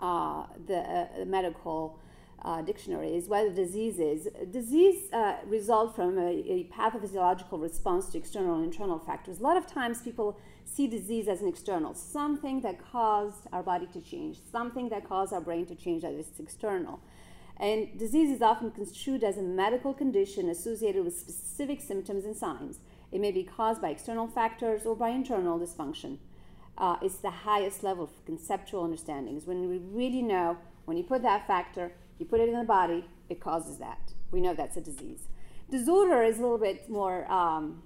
uh, 0.00 0.44
the 0.66 0.78
uh, 0.78 1.24
medical 1.24 1.98
uh, 2.42 2.62
dictionary 2.62 3.16
is 3.16 3.28
what 3.28 3.46
a 3.46 3.50
disease 3.50 3.98
is. 3.98 4.28
Disease 4.50 5.12
uh, 5.12 5.36
result 5.46 5.96
from 5.96 6.18
a, 6.18 6.30
a, 6.30 6.70
pathophysiological 6.72 7.60
response 7.60 8.06
to 8.10 8.18
external 8.18 8.54
and 8.54 8.64
internal 8.64 8.98
factors. 8.98 9.40
A 9.40 9.42
lot 9.42 9.56
of 9.56 9.66
times 9.66 10.02
people 10.02 10.38
see 10.64 10.86
disease 10.86 11.26
as 11.26 11.40
an 11.40 11.48
external, 11.48 11.94
something 11.94 12.60
that 12.60 12.78
caused 12.92 13.48
our 13.52 13.62
body 13.62 13.86
to 13.92 14.00
change, 14.00 14.38
something 14.52 14.88
that 14.90 15.08
caused 15.08 15.32
our 15.32 15.40
brain 15.40 15.66
to 15.66 15.74
change 15.74 16.02
that 16.02 16.12
is 16.12 16.28
external. 16.38 17.00
And 17.56 17.98
disease 17.98 18.30
is 18.30 18.40
often 18.40 18.70
construed 18.70 19.24
as 19.24 19.36
a 19.36 19.42
medical 19.42 19.92
condition 19.92 20.48
associated 20.48 21.04
with 21.04 21.18
specific 21.18 21.80
symptoms 21.80 22.24
and 22.24 22.36
signs. 22.36 22.78
It 23.10 23.20
may 23.20 23.32
be 23.32 23.42
caused 23.42 23.82
by 23.82 23.90
external 23.90 24.28
factors 24.28 24.86
or 24.86 24.94
by 24.94 25.08
internal 25.08 25.58
dysfunction. 25.58 26.18
Uh, 26.76 26.96
it's 27.02 27.16
the 27.16 27.30
highest 27.30 27.82
level 27.82 28.04
of 28.04 28.24
conceptual 28.24 28.84
understanding. 28.84 29.36
Is 29.36 29.46
when 29.46 29.68
we 29.68 29.78
really 29.78 30.22
know 30.22 30.58
when 30.84 30.96
you 30.96 31.02
put 31.02 31.22
that 31.22 31.46
factor, 31.48 31.92
you 32.18 32.26
put 32.26 32.40
it 32.40 32.48
in 32.48 32.58
the 32.58 32.64
body, 32.64 33.04
it 33.28 33.40
causes 33.40 33.78
that. 33.78 34.12
We 34.30 34.40
know 34.40 34.54
that's 34.54 34.76
a 34.76 34.80
disease. 34.80 35.28
Disorder 35.70 36.22
is 36.22 36.38
a 36.38 36.42
little 36.42 36.58
bit 36.58 36.88
more 36.88 37.30
um, 37.30 37.82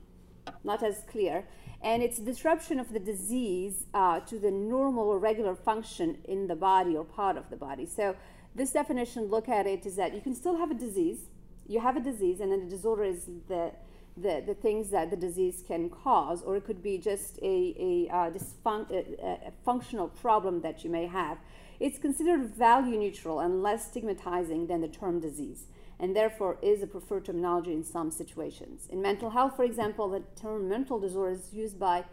not 0.64 0.82
as 0.82 1.02
clear, 1.10 1.44
and 1.82 2.02
it's 2.02 2.18
disruption 2.18 2.78
of 2.78 2.92
the 2.92 3.00
disease 3.00 3.86
uh, 3.92 4.20
to 4.20 4.38
the 4.38 4.50
normal 4.50 5.08
or 5.08 5.18
regular 5.18 5.54
function 5.54 6.18
in 6.24 6.46
the 6.46 6.54
body 6.54 6.96
or 6.96 7.04
part 7.04 7.36
of 7.36 7.50
the 7.50 7.56
body. 7.56 7.86
So 7.86 8.16
this 8.54 8.70
definition, 8.70 9.24
look 9.24 9.48
at 9.48 9.66
it, 9.66 9.84
is 9.86 9.96
that 9.96 10.14
you 10.14 10.20
can 10.20 10.34
still 10.34 10.56
have 10.56 10.70
a 10.70 10.74
disease. 10.74 11.20
You 11.66 11.80
have 11.80 11.96
a 11.96 12.00
disease, 12.00 12.40
and 12.40 12.52
then 12.52 12.64
the 12.64 12.70
disorder 12.70 13.04
is 13.04 13.28
the 13.48 13.72
the, 14.16 14.42
the 14.46 14.54
things 14.54 14.90
that 14.90 15.10
the 15.10 15.16
disease 15.16 15.64
can 15.66 15.88
cause, 15.88 16.42
or 16.42 16.56
it 16.56 16.66
could 16.66 16.82
be 16.82 16.98
just 16.98 17.38
a, 17.38 17.74
a, 18.10 18.14
uh, 18.14 18.30
dysfun- 18.30 18.90
a, 18.90 19.48
a 19.48 19.52
functional 19.64 20.08
problem 20.08 20.60
that 20.60 20.84
you 20.84 20.90
may 20.90 21.06
have. 21.06 21.38
It's 21.82 21.98
considered 21.98 22.54
value 22.54 22.96
neutral 22.96 23.40
and 23.40 23.60
less 23.60 23.88
stigmatizing 23.88 24.68
than 24.68 24.82
the 24.82 24.86
term 24.86 25.18
disease, 25.18 25.64
and 25.98 26.14
therefore 26.14 26.56
is 26.62 26.80
a 26.80 26.86
preferred 26.86 27.24
terminology 27.24 27.72
in 27.72 27.82
some 27.82 28.12
situations. 28.12 28.86
In 28.88 29.02
mental 29.02 29.30
health, 29.30 29.56
for 29.56 29.64
example, 29.64 30.08
the 30.08 30.22
term 30.40 30.68
mental 30.68 31.00
disorder 31.00 31.32
is 31.32 31.52
used 31.52 31.80
by 31.80 32.04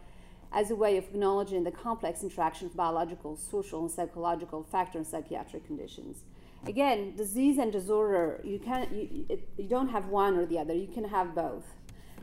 as 0.52 0.72
a 0.72 0.74
way 0.74 0.96
of 0.96 1.04
acknowledging 1.04 1.62
the 1.62 1.70
complex 1.70 2.24
interaction 2.24 2.66
of 2.66 2.74
biological, 2.74 3.36
social, 3.36 3.82
and 3.82 3.92
psychological 3.92 4.64
factors 4.64 4.98
in 4.98 5.04
psychiatric 5.04 5.64
conditions. 5.64 6.24
Again, 6.66 7.14
disease 7.14 7.56
and 7.56 7.70
disorder, 7.70 8.40
you, 8.42 8.58
can, 8.58 8.88
you, 8.92 9.38
you 9.56 9.68
don't 9.68 9.90
have 9.90 10.06
one 10.06 10.36
or 10.36 10.46
the 10.46 10.58
other, 10.58 10.74
you 10.74 10.88
can 10.88 11.04
have 11.04 11.32
both. 11.32 11.66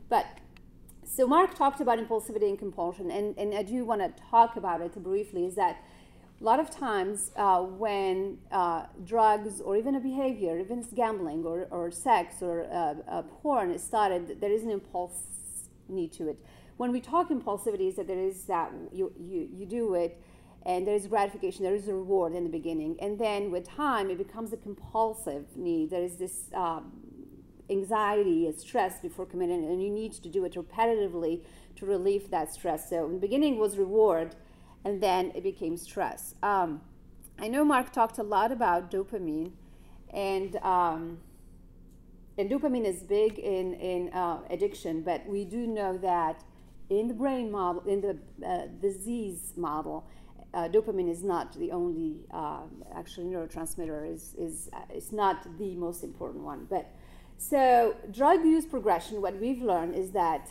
But 0.09 0.25
so 1.05 1.25
Marc 1.25 1.55
talked 1.55 1.79
about 1.79 1.97
impulsivity 1.97 2.49
and 2.49 2.59
compulsion, 2.59 3.09
and, 3.09 3.37
and 3.37 3.55
I 3.55 3.63
do 3.63 3.85
want 3.85 4.01
to 4.01 4.21
talk 4.29 4.57
about 4.57 4.81
it 4.81 5.01
briefly, 5.01 5.45
is 5.45 5.55
that 5.55 5.77
a 6.39 6.43
lot 6.43 6.59
of 6.59 6.69
times 6.69 7.31
uh, 7.35 7.61
when 7.61 8.37
uh, 8.51 8.83
drugs 9.03 9.59
or 9.59 9.75
even 9.75 9.95
a 9.95 9.99
behavior, 9.99 10.59
even 10.59 10.85
gambling 10.93 11.43
or, 11.43 11.67
or 11.71 11.89
sex 11.89 12.41
or 12.41 12.65
uh, 12.71 12.93
uh, 13.09 13.21
porn 13.23 13.71
is 13.71 13.83
started, 13.83 14.39
there 14.39 14.51
is 14.51 14.63
an 14.63 14.69
impulse 14.69 15.23
need 15.89 16.11
to 16.13 16.29
it. 16.29 16.37
When 16.77 16.91
we 16.91 17.01
talk 17.01 17.29
impulsivity, 17.29 17.87
is 17.87 17.95
that 17.95 18.07
there 18.07 18.19
is 18.19 18.43
that 18.43 18.71
you, 18.91 19.11
you, 19.19 19.49
you 19.51 19.65
do 19.65 19.95
it 19.95 20.21
and 20.63 20.85
there 20.85 20.93
is 20.93 21.07
gratification, 21.07 21.63
there 21.63 21.73
is 21.73 21.87
a 21.87 21.93
reward 21.93 22.35
in 22.35 22.43
the 22.43 22.49
beginning. 22.49 22.97
And 23.01 23.17
then 23.17 23.51
with 23.51 23.67
time, 23.67 24.09
it 24.09 24.17
becomes 24.17 24.53
a 24.53 24.57
compulsive 24.57 25.45
need. 25.55 25.89
There 25.89 26.03
is 26.03 26.17
this 26.17 26.51
um, 26.53 26.91
anxiety 27.69 28.47
and 28.47 28.55
stress 28.55 28.99
before 28.99 29.25
committing, 29.25 29.63
and 29.65 29.81
you 29.81 29.89
need 29.89 30.13
to 30.13 30.29
do 30.29 30.43
it 30.45 30.53
repetitively 30.53 31.41
to 31.77 31.85
relieve 31.85 32.29
that 32.31 32.53
stress. 32.53 32.89
So 32.89 33.05
in 33.05 33.13
the 33.13 33.19
beginning 33.19 33.57
was 33.57 33.77
reward 33.77 34.35
and 34.85 35.01
then 35.01 35.31
it 35.35 35.43
became 35.43 35.77
stress. 35.77 36.35
Um, 36.43 36.81
I 37.39 37.47
know 37.47 37.63
Marc 37.63 37.91
talked 37.91 38.17
a 38.17 38.23
lot 38.23 38.51
about 38.51 38.89
dopamine, 38.89 39.51
and 40.11 40.55
um, 40.57 41.19
and 42.37 42.49
dopamine 42.49 42.85
is 42.85 43.03
big 43.03 43.37
in 43.39 43.73
in 43.75 44.09
uh, 44.13 44.39
addiction, 44.49 45.01
but 45.01 45.25
we 45.27 45.45
do 45.45 45.67
know 45.67 45.97
that 45.97 46.43
in 46.89 47.07
the 47.07 47.13
brain 47.13 47.51
model, 47.51 47.81
in 47.83 48.01
the 48.01 48.17
uh, 48.45 48.67
disease 48.81 49.53
model, 49.55 50.07
uh, 50.53 50.67
dopamine 50.69 51.11
is 51.11 51.23
not 51.23 51.53
the 51.53 51.71
only 51.71 52.25
um, 52.31 52.83
actually 52.95 53.25
neurotransmitter. 53.25 54.11
is 54.11 54.33
is 54.37 54.69
uh, 54.73 54.79
It's 54.89 55.11
not 55.11 55.57
the 55.57 55.75
most 55.75 56.03
important 56.03 56.43
one, 56.43 56.65
but 56.69 56.89
so 57.37 57.95
drug 58.11 58.43
use 58.43 58.65
progression. 58.65 59.21
What 59.21 59.39
we've 59.39 59.61
learned 59.61 59.93
is 59.95 60.11
that 60.11 60.49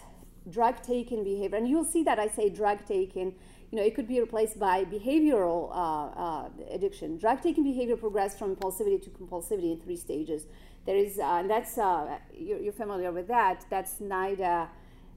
drug 0.48 0.82
taking 0.82 1.24
behavior, 1.24 1.56
and 1.56 1.68
you'll 1.68 1.84
see 1.84 2.04
that 2.04 2.18
I 2.18 2.28
say 2.28 2.48
drug 2.48 2.84
taking 2.86 3.34
you 3.70 3.78
know, 3.78 3.84
it 3.84 3.94
could 3.94 4.06
be 4.06 4.20
replaced 4.20 4.58
by 4.58 4.84
behavioral 4.84 5.70
uh, 5.70 6.06
uh, 6.18 6.48
addiction. 6.70 7.18
Drug 7.18 7.42
taking 7.42 7.64
behavior 7.64 7.96
progress 7.96 8.38
from 8.38 8.54
impulsivity 8.54 9.02
to 9.02 9.10
compulsivity 9.10 9.72
in 9.72 9.80
three 9.80 9.96
stages. 9.96 10.44
There 10.86 10.96
is, 10.96 11.18
uh, 11.18 11.24
and 11.40 11.50
that's, 11.50 11.76
uh, 11.78 12.18
you're, 12.32 12.60
you're, 12.60 12.72
familiar 12.72 13.10
with 13.10 13.26
that. 13.28 13.64
That's 13.68 13.94
NIDA, 14.00 14.68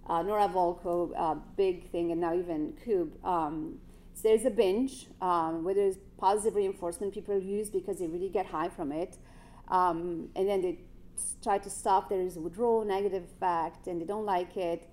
Nora 0.10 0.50
Volkow, 0.50 1.12
uh, 1.16 1.36
big 1.56 1.92
thing, 1.92 2.12
and 2.12 2.20
now 2.20 2.34
even 2.34 2.74
Koob. 2.86 3.24
Um, 3.24 3.78
so 4.16 4.28
there's 4.28 4.46
a 4.46 4.50
binge 4.50 5.08
um, 5.22 5.64
where 5.64 5.76
there's 5.76 5.98
positive 6.18 6.56
reinforcement 6.56 7.14
people 7.14 7.40
use 7.40 7.70
because 7.70 8.00
they 8.00 8.08
really 8.08 8.30
get 8.30 8.48
high 8.48 8.70
from 8.70 8.92
it. 8.92 9.18
Um, 9.68 10.30
and 10.36 10.50
then 10.50 10.62
they 10.62 10.80
try 11.44 11.60
to 11.60 11.70
stop. 11.70 12.10
There 12.10 12.20
is 12.20 12.36
a 12.36 12.42
withdrawal 12.42 12.84
negative 12.84 13.24
effect, 13.24 13.86
and 13.86 14.02
they 14.02 14.06
don't 14.06 14.26
like 14.26 14.58
it 14.58 14.89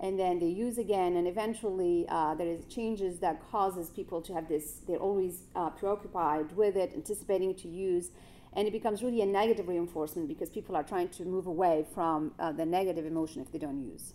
and 0.00 0.18
then 0.18 0.38
they 0.38 0.46
use 0.46 0.78
again 0.78 1.16
and 1.16 1.28
eventually 1.28 2.06
uh, 2.08 2.34
there 2.34 2.48
is 2.48 2.64
changes 2.64 3.18
that 3.18 3.40
causes 3.50 3.90
people 3.90 4.20
to 4.22 4.32
have 4.32 4.48
this 4.48 4.80
they're 4.88 4.96
always 4.96 5.42
uh, 5.54 5.68
preoccupied 5.70 6.50
with 6.56 6.76
it 6.76 6.92
anticipating 6.94 7.54
to 7.54 7.68
use 7.68 8.10
and 8.54 8.66
it 8.66 8.72
becomes 8.72 9.02
really 9.02 9.20
a 9.20 9.26
negative 9.26 9.68
reinforcement 9.68 10.26
because 10.26 10.50
people 10.50 10.74
are 10.74 10.82
trying 10.82 11.08
to 11.08 11.24
move 11.24 11.46
away 11.46 11.86
from 11.94 12.32
uh, 12.38 12.50
the 12.50 12.66
negative 12.66 13.06
emotion 13.06 13.40
if 13.40 13.52
they 13.52 13.58
don't 13.58 13.80
use. 13.80 14.14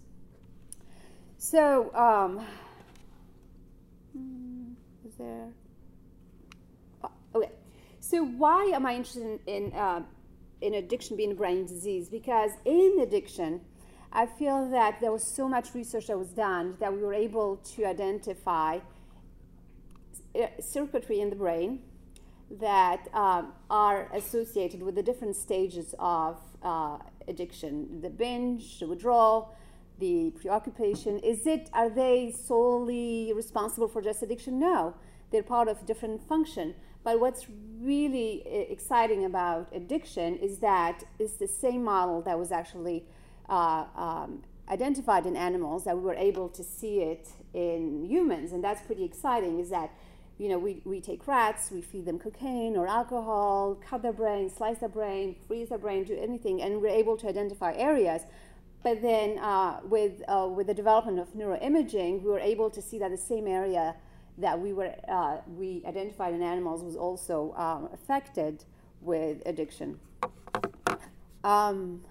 So 1.38 1.94
um, 1.96 2.46
hmm, 4.14 4.74
is 5.08 5.14
there 5.16 5.48
oh, 7.04 7.12
okay. 7.36 7.52
So 8.00 8.24
why 8.26 8.72
am 8.74 8.86
i 8.86 8.96
interested 8.96 9.24
in 9.24 9.40
in, 9.48 9.74
uh, 9.74 10.02
in 10.62 10.74
addiction 10.76 11.16
being 11.16 11.32
a 11.32 11.36
brain 11.36 11.66
disease? 11.66 12.10
Because 12.10 12.52
in 12.66 13.00
addiction 13.02 13.62
I 14.12 14.26
feel 14.26 14.70
that 14.70 15.02
there 15.02 15.12
was 15.12 15.24
so 15.24 15.48
much 15.48 15.74
research 15.74 16.08
that 16.08 16.18
was 16.18 16.30
done 16.30 16.78
that 16.80 16.94
we 16.94 17.00
were 17.00 17.14
able 17.14 17.58
to 17.76 17.86
identify 17.86 18.80
uh, 20.34 20.48
circuitry 20.60 21.20
in 21.20 21.30
the 21.30 21.36
brain 21.36 21.80
that 22.60 23.08
um, 23.14 23.54
are 23.70 24.10
associated 24.14 24.82
with 24.84 24.96
the 24.96 25.04
different 25.04 25.36
stages 25.36 25.96
of 26.00 26.40
uh, 26.64 26.98
addiction 27.28 28.02
the 28.02 28.10
binge, 28.10 28.80
the 28.80 28.88
withdrawal, 28.88 29.56
the 30.00 30.32
preoccupation. 30.32 31.20
Is 31.20 31.48
it, 31.48 31.70
are 31.74 31.90
they 31.90 32.32
solely 32.32 33.32
responsible 33.36 33.88
for 33.88 34.02
just 34.02 34.22
addiction? 34.22 34.60
No, 34.60 34.96
they're 35.32 35.44
part 35.44 35.68
of 35.68 35.86
different 35.86 36.22
function. 36.28 36.76
But 37.04 37.20
what's 37.20 37.46
really 37.80 38.44
uh, 38.46 38.72
exciting 38.72 39.26
about 39.26 39.70
addiction 39.74 40.38
is 40.38 40.60
that 40.60 41.04
it's 41.20 41.36
the 41.36 41.48
same 41.48 41.84
model 41.84 42.22
that 42.24 42.38
was 42.38 42.52
actually 42.52 43.06
uh, 43.50 43.86
um, 43.96 44.44
identified 44.70 45.26
in 45.26 45.36
animals 45.36 45.84
that 45.84 45.96
we 45.96 46.04
were 46.04 46.16
able 46.16 46.50
to 46.50 46.64
see 46.64 47.02
it 47.02 47.28
in 47.54 48.06
humans, 48.06 48.52
and 48.52 48.64
that's 48.64 48.82
pretty 48.82 49.04
exciting. 49.04 49.60
Is 49.60 49.70
that 49.70 49.92
you 50.38 50.50
know 50.50 50.58
we, 50.58 50.82
we 50.86 51.00
take 51.02 51.28
rats, 51.28 51.72
we 51.72 51.82
feed 51.82 52.06
them 52.06 52.20
cocaine 52.20 52.76
or 52.76 52.88
alcohol, 52.88 53.76
cut 53.88 54.02
their 54.02 54.14
brain, 54.14 54.50
slice 54.50 54.80
their 54.80 54.90
brain, 54.90 55.36
freeze 55.48 55.70
their 55.70 55.78
brain, 55.78 56.04
do 56.04 56.18
anything, 56.18 56.62
and 56.62 56.82
we're 56.82 56.88
able 56.88 57.18
to 57.18 57.28
identify 57.28 57.74
areas. 57.74 58.24
But 58.84 59.02
then 59.02 59.40
uh, 59.40 59.80
with 59.84 60.22
uh, 60.28 60.48
with 60.48 60.68
the 60.68 60.74
development 60.74 61.20
of 61.20 61.34
neuroimaging, 61.34 62.22
we 62.22 62.30
were 62.30 62.40
able 62.40 62.70
to 62.70 62.82
see 62.82 63.00
that 63.00 63.12
the 63.12 63.18
same 63.18 63.48
area 63.48 63.96
that 64.38 64.60
we 64.60 64.74
were 64.74 64.94
uh, 65.08 65.38
we 65.48 65.82
identified 65.88 66.34
in 66.34 66.42
animals 66.42 66.84
was 66.84 66.96
also 66.96 67.54
um, 67.56 67.90
affected 67.94 68.64
with 69.02 69.42
addiction. 69.46 70.00
Um, 71.44 72.02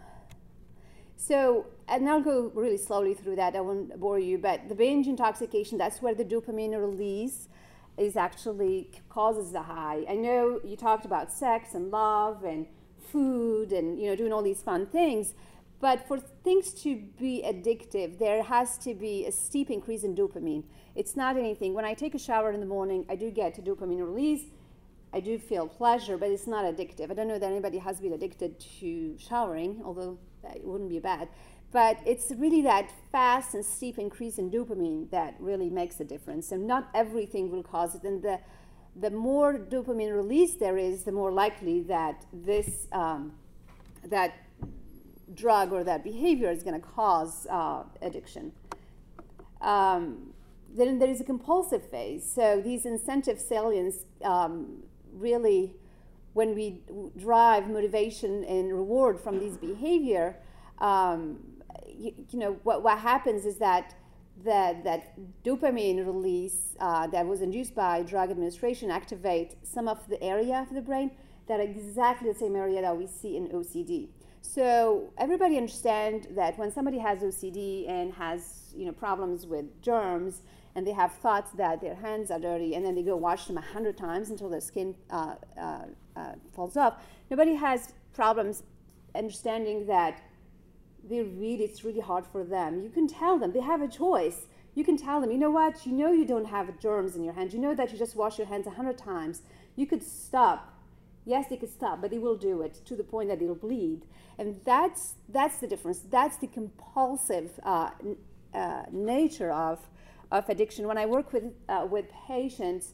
so, 1.17 1.67
and 1.89 2.09
I'll 2.09 2.21
go 2.21 2.51
really 2.55 2.77
slowly 2.77 3.15
through 3.15 3.37
that. 3.37 3.57
I 3.57 3.61
won't 3.61 3.99
bore 3.99 4.19
you, 4.19 4.39
but 4.39 4.69
the 4.69 4.75
binge 4.75 5.07
intoxication, 5.07 5.79
that's 5.79 6.03
where 6.03 6.15
the 6.15 6.25
dopamine 6.25 6.79
release 6.79 7.49
is 7.97 8.17
actually 8.17 8.91
causes 9.09 9.53
the 9.53 9.63
high. 9.63 10.05
I 10.09 10.17
know 10.17 10.61
you 10.65 10.77
talked 10.77 11.05
about 11.05 11.33
sex 11.33 11.75
and 11.75 11.91
love 11.91 12.45
and 12.45 12.67
food 13.13 13.73
and 13.73 14.01
you 14.01 14.09
know 14.09 14.17
doing 14.17 14.33
all 14.33 14.43
these 14.43 14.63
fun 14.63 14.87
things, 14.87 15.35
but 15.81 16.07
for 16.09 16.19
things 16.19 16.73
to 16.83 16.97
be 17.19 17.43
addictive, 17.47 18.19
there 18.19 18.43
has 18.43 18.79
to 18.79 18.95
be 18.95 19.27
a 19.27 19.33
steep 19.33 19.71
increase 19.71 20.03
in 20.03 20.15
dopamine. 20.17 20.65
It's 20.95 21.17
not 21.17 21.37
anything. 21.37 21.75
When 21.75 21.85
I 21.85 21.95
take 21.95 22.15
a 22.15 22.19
shower 22.19 22.53
in 22.53 22.61
the 22.61 22.67
morning, 22.67 23.05
I 23.09 23.17
do 23.17 23.31
get 23.31 23.59
a 23.59 23.63
dopamine 23.63 24.05
release. 24.05 24.45
I 25.15 25.21
do 25.21 25.39
feel 25.39 25.69
pleasure, 25.69 26.19
but 26.19 26.31
it's 26.31 26.49
not 26.49 26.65
addictive. 26.65 27.09
I 27.11 27.15
don't 27.15 27.29
know 27.29 27.39
that 27.39 27.51
anybody 27.51 27.79
has 27.79 28.01
been 28.01 28.13
addicted 28.13 28.59
to 28.81 29.17
showering, 29.17 29.81
although 29.85 30.19
it 30.43 30.65
wouldn't 30.65 30.91
be 30.91 30.99
bad. 30.99 31.29
But 31.71 31.99
it's 32.05 32.33
really 32.37 32.63
that 32.63 32.91
fast 33.13 33.55
and 33.55 33.65
steep 33.65 33.99
increase 33.99 34.39
in 34.39 34.51
dopamine 34.51 35.11
that 35.11 35.37
really 35.39 35.71
makes 35.71 36.01
a 36.01 36.05
difference. 36.05 36.51
And 36.51 36.67
not 36.67 36.89
everything 36.95 37.51
will 37.51 37.63
cause 37.63 37.95
it. 37.95 38.03
And 38.03 38.23
the, 38.23 38.41
the 38.97 39.11
more 39.11 39.55
dopamine 39.55 40.15
release 40.15 40.55
there 40.55 40.77
is, 40.77 41.05
the 41.05 41.13
more 41.13 41.33
likely 41.33 41.83
that 41.83 42.27
this 42.33 42.89
um, 42.93 43.35
that 44.05 44.35
drug 45.35 45.73
or 45.73 45.83
that 45.85 46.05
behavior 46.05 46.51
is 46.51 46.63
going 46.63 46.81
to 46.81 46.87
cause 46.87 47.47
uh, 47.51 47.85
addiction. 48.03 48.53
Um, 49.61 50.35
then 50.77 50.99
there 50.99 51.09
is 51.09 51.21
a 51.21 51.25
compulsive 51.25 51.89
phase. 51.89 52.29
So 52.29 52.61
these 52.61 52.85
incentive 52.85 53.41
salience 53.41 54.05
um, 54.23 54.84
really, 55.15 55.75
when 56.33 56.55
we 56.55 56.83
drive 57.17 57.69
motivation 57.69 58.45
and 58.45 58.73
reward 58.73 59.21
from 59.21 59.39
these 59.39 59.57
behavior, 59.57 60.37
um, 60.79 61.39
you, 61.89 62.13
you, 62.31 62.39
know 62.39 62.53
what, 62.63 62.83
what 62.83 62.99
happens 62.99 63.45
is 63.45 63.57
that 63.59 63.95
that, 64.45 64.83
that 64.83 65.17
dopamine 65.45 66.05
release 66.05 66.75
uh, 66.81 67.07
that 67.07 67.27
was 67.27 67.41
induced 67.41 67.75
by 67.75 68.03
drug 68.03 68.31
administration 68.31 68.91
activate 68.91 69.55
some 69.63 69.87
of 69.87 70.07
the 70.09 70.21
area 70.23 70.67
of 70.69 70.75
the 70.75 70.83
brain 70.83 71.13
that 71.47 71.61
are 71.61 71.63
exactly 71.63 72.33
the 72.33 72.39
same 72.39 72.57
area 72.57 72.81
that 72.81 72.97
we 72.97 73.07
see 73.07 73.37
in 73.37 73.49
OCD. 73.49 74.09
So 74.41 75.13
everybody 75.19 75.57
understand 75.57 76.29
that 76.33 76.59
when 76.59 76.73
somebody 76.73 76.99
has 76.99 77.21
OCD 77.21 77.89
and 77.89 78.13
has 78.15 78.73
you 78.77 78.87
know 78.87 78.93
problems 78.93 79.47
with 79.47 79.81
germs, 79.83 80.43
and 80.75 80.87
they 80.87 80.93
have 80.93 81.13
thoughts 81.13 81.53
that 81.53 81.81
their 81.81 81.95
hands 81.95 82.31
are 82.31 82.41
dirty, 82.41 82.75
and 82.75 82.85
then 82.85 82.95
they 82.95 83.03
go 83.03 83.17
wash 83.17 83.47
them 83.47 83.59
a 83.59 83.61
hundred 83.61 83.97
times 83.97 84.31
until 84.31 84.49
their 84.49 84.61
skin 84.61 84.95
uh, 85.11 85.35
uh, 85.59 85.85
uh, 86.17 86.33
falls 86.53 86.77
off. 86.77 87.03
Nobody 87.31 87.55
has 87.55 87.93
problems 88.13 88.63
understanding 89.15 89.87
that 89.87 90.21
they 91.09 91.23
really 91.23 91.65
it's 91.65 91.85
really 91.85 92.01
hard 92.01 92.27
for 92.27 92.45
them. 92.45 92.83
You 92.83 92.91
can 92.91 93.07
tell 93.07 93.39
them 93.39 93.53
they 93.53 93.61
have 93.61 93.83
a 93.83 93.89
choice. 93.89 94.47
You 94.75 94.85
can 94.85 94.97
tell 94.97 95.21
them, 95.21 95.31
you 95.31 95.39
know 95.39 95.51
what? 95.51 95.87
You 95.87 95.93
know 95.93 96.11
you 96.11 96.25
don't 96.25 96.47
have 96.47 96.81
germs 96.81 97.15
in 97.15 97.23
your 97.23 97.35
hands. 97.35 97.55
You 97.55 97.61
know 97.61 97.75
that 97.75 97.93
you 97.93 97.99
just 97.99 98.17
wash 98.17 98.39
your 98.39 98.49
hands 98.49 98.67
a 98.67 98.71
hundred 98.71 98.99
times. 98.99 99.43
You 99.77 99.87
could 99.87 100.03
stop. 100.03 100.73
Yes, 101.25 101.47
they 101.49 101.57
could 101.57 101.73
stop, 101.73 102.01
but 102.03 102.11
they 102.11 102.19
will 102.19 102.37
do 102.37 102.63
it 102.63 102.81
to 102.87 102.97
the 102.97 103.05
point 103.05 103.29
that 103.29 103.39
they'll 103.39 103.55
bleed. 103.55 104.03
And 104.39 104.61
that's 104.65 105.15
that's 105.29 105.59
the 105.59 105.67
difference. 105.67 106.01
That's 106.11 106.37
the 106.39 106.49
compulsive 106.49 107.61
uh, 107.63 107.91
uh, 108.53 108.83
nature 108.91 109.53
of 109.53 109.79
of 110.39 110.49
addiction. 110.49 110.87
When 110.87 110.99
I 110.99 111.07
work 111.07 111.33
with 111.33 111.45
uh, 111.69 111.87
with 111.91 112.07
patients, 112.27 112.93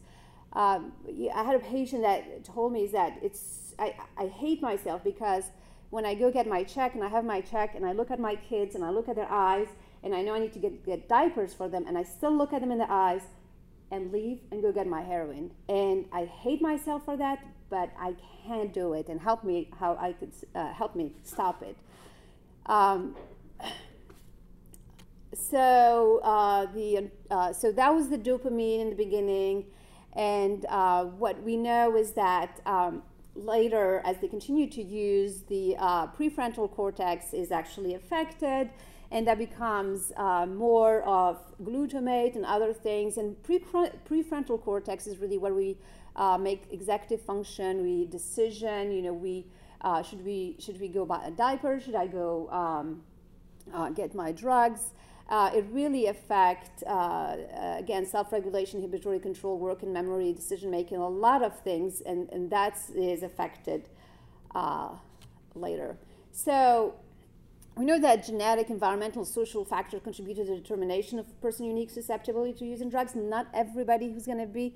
um, 0.52 0.92
I 1.34 1.42
had 1.42 1.56
a 1.56 1.60
patient 1.60 2.02
that 2.02 2.44
told 2.44 2.72
me 2.72 2.86
that 2.88 3.18
it's 3.22 3.74
I, 3.78 3.94
I 4.16 4.26
hate 4.26 4.60
myself 4.62 5.02
because 5.02 5.44
when 5.90 6.06
I 6.06 6.14
go 6.14 6.30
get 6.30 6.46
my 6.46 6.62
check 6.62 6.94
and 6.94 7.02
I 7.02 7.08
have 7.08 7.24
my 7.24 7.40
check 7.40 7.74
and 7.74 7.84
I 7.84 7.92
look 7.92 8.10
at 8.10 8.20
my 8.20 8.36
kids 8.36 8.74
and 8.74 8.84
I 8.84 8.90
look 8.90 9.08
at 9.08 9.16
their 9.16 9.30
eyes 9.30 9.68
and 10.02 10.14
I 10.14 10.22
know 10.22 10.34
I 10.34 10.38
need 10.38 10.52
to 10.52 10.58
get, 10.58 10.86
get 10.86 11.08
diapers 11.08 11.52
for 11.52 11.68
them 11.68 11.84
and 11.86 11.98
I 11.98 12.04
still 12.04 12.36
look 12.36 12.52
at 12.52 12.60
them 12.60 12.70
in 12.70 12.78
the 12.78 12.90
eyes 12.90 13.22
and 13.90 14.12
leave 14.12 14.38
and 14.52 14.62
go 14.62 14.70
get 14.70 14.86
my 14.86 15.02
heroin. 15.02 15.50
And 15.68 16.06
I 16.12 16.26
hate 16.26 16.62
myself 16.62 17.04
for 17.04 17.16
that, 17.16 17.44
but 17.70 17.90
I 17.98 18.14
can't 18.46 18.72
do 18.72 18.92
it 18.92 19.08
and 19.08 19.20
help 19.20 19.42
me 19.42 19.68
how 19.80 19.96
I 20.00 20.12
could 20.12 20.32
uh, 20.54 20.72
help 20.72 20.94
me 20.94 21.12
stop 21.24 21.62
it. 21.62 21.76
Um, 22.66 23.16
so 25.34 26.20
uh, 26.24 26.66
the 26.74 27.10
uh, 27.30 27.52
so 27.52 27.70
that 27.72 27.94
was 27.94 28.08
the 28.08 28.18
dopamine 28.18 28.80
in 28.80 28.90
the 28.90 28.96
beginning, 28.96 29.66
and 30.14 30.66
uh, 30.68 31.04
what 31.04 31.40
we 31.42 31.56
know 31.56 31.96
is 31.96 32.12
that 32.12 32.60
um, 32.66 33.02
later, 33.36 34.02
as 34.04 34.18
they 34.18 34.26
continue 34.26 34.68
to 34.68 34.82
use, 34.82 35.42
the 35.42 35.76
uh, 35.78 36.08
prefrontal 36.08 36.68
cortex 36.70 37.32
is 37.32 37.52
actually 37.52 37.94
affected, 37.94 38.70
and 39.12 39.24
that 39.28 39.38
becomes 39.38 40.12
uh, 40.16 40.46
more 40.46 41.02
of 41.02 41.38
glutamate 41.62 42.34
and 42.34 42.44
other 42.44 42.72
things. 42.72 43.16
And 43.16 43.40
pre- 43.44 43.60
prefrontal 43.60 44.60
cortex 44.60 45.06
is 45.06 45.18
really 45.18 45.38
where 45.38 45.54
we 45.54 45.76
uh, 46.16 46.38
make 46.38 46.64
executive 46.72 47.24
function, 47.24 47.82
we 47.82 48.06
decision. 48.06 48.90
You 48.90 49.02
know, 49.02 49.12
we 49.12 49.46
should 50.02 50.24
we 50.24 50.56
should 50.58 50.80
we 50.80 50.88
go 50.88 51.04
buy 51.06 51.22
a 51.24 51.30
diaper? 51.30 51.78
Should 51.78 51.94
I 51.94 52.08
go 52.08 52.50
um, 52.50 53.94
get 53.94 54.12
my 54.12 54.32
drugs? 54.32 54.90
Uh, 55.30 55.48
it 55.54 55.64
really 55.70 56.06
affects, 56.06 56.82
uh, 56.82 56.90
uh, 56.90 57.76
again, 57.78 58.04
self-regulation, 58.04 58.80
inhibitory 58.80 59.20
control, 59.20 59.56
work 59.58 59.84
and 59.84 59.92
memory, 59.92 60.32
decision-making, 60.32 60.98
a 60.98 61.08
lot 61.08 61.40
of 61.40 61.56
things, 61.60 62.00
and, 62.00 62.28
and 62.32 62.50
that 62.50 62.76
is 62.96 63.22
affected 63.22 63.88
uh, 64.56 64.88
later. 65.54 65.96
So 66.32 66.94
we 67.76 67.84
know 67.84 68.00
that 68.00 68.26
genetic, 68.26 68.70
environmental, 68.70 69.24
social 69.24 69.64
factors 69.64 70.00
contribute 70.02 70.34
to 70.34 70.44
the 70.44 70.56
determination 70.56 71.20
of 71.20 71.26
a 71.28 71.32
person's 71.34 71.68
unique 71.68 71.90
susceptibility 71.90 72.52
to 72.58 72.64
using 72.66 72.90
drugs. 72.90 73.14
Not 73.14 73.46
everybody 73.54 74.10
who's 74.10 74.26
going 74.26 74.38
to 74.38 74.46
be 74.46 74.74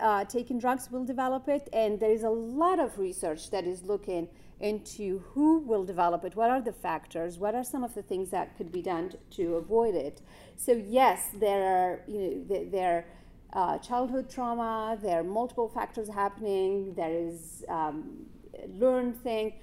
uh, 0.00 0.24
taking 0.26 0.60
drugs 0.60 0.88
will 0.88 1.04
develop 1.04 1.48
it, 1.48 1.68
and 1.72 1.98
there 1.98 2.12
is 2.12 2.22
a 2.22 2.30
lot 2.30 2.78
of 2.78 2.96
research 2.96 3.50
that 3.50 3.64
is 3.64 3.82
looking 3.82 4.28
into 4.60 5.20
who 5.32 5.60
will 5.60 5.84
develop 5.84 6.24
it, 6.24 6.36
what 6.36 6.50
are 6.50 6.60
the 6.60 6.72
factors, 6.72 7.38
what 7.38 7.54
are 7.54 7.64
some 7.64 7.82
of 7.82 7.94
the 7.94 8.02
things 8.02 8.30
that 8.30 8.56
could 8.56 8.70
be 8.70 8.82
done 8.82 9.12
to 9.30 9.54
avoid 9.54 9.94
it. 9.94 10.20
So 10.56 10.72
yes, 10.72 11.28
there 11.38 11.62
are 11.62 12.02
you 12.06 12.44
know 12.48 12.70
there 12.70 13.06
uh, 13.52 13.78
childhood 13.78 14.30
trauma, 14.30 14.98
there 15.02 15.20
are 15.20 15.24
multiple 15.24 15.68
factors 15.68 16.08
happening, 16.08 16.94
there 16.94 17.12
is 17.12 17.64
um, 17.68 18.26
learned 18.68 19.20
thing, 19.22 19.54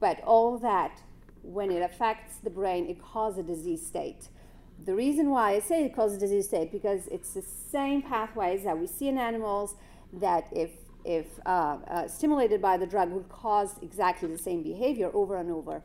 but 0.00 0.20
all 0.24 0.58
that 0.58 1.00
when 1.42 1.70
it 1.70 1.82
affects 1.82 2.36
the 2.38 2.50
brain, 2.50 2.88
it 2.88 3.00
causes 3.00 3.38
a 3.38 3.42
disease 3.42 3.86
state. 3.86 4.28
The 4.84 4.94
reason 4.94 5.30
why 5.30 5.52
I 5.52 5.60
say 5.60 5.84
it 5.84 5.94
causes 5.94 6.16
a 6.16 6.20
disease 6.20 6.46
state 6.46 6.72
because 6.72 7.06
it's 7.08 7.32
the 7.34 7.42
same 7.42 8.02
pathways 8.02 8.64
that 8.64 8.78
we 8.78 8.86
see 8.86 9.08
in 9.08 9.18
animals 9.18 9.76
that 10.12 10.48
if 10.52 10.70
if 11.04 11.26
uh, 11.46 11.78
uh, 11.88 12.08
stimulated 12.08 12.60
by 12.62 12.76
the 12.76 12.86
drug, 12.86 13.10
would 13.10 13.28
cause 13.28 13.76
exactly 13.82 14.28
the 14.28 14.38
same 14.38 14.62
behavior 14.62 15.10
over 15.14 15.36
and 15.36 15.50
over. 15.50 15.82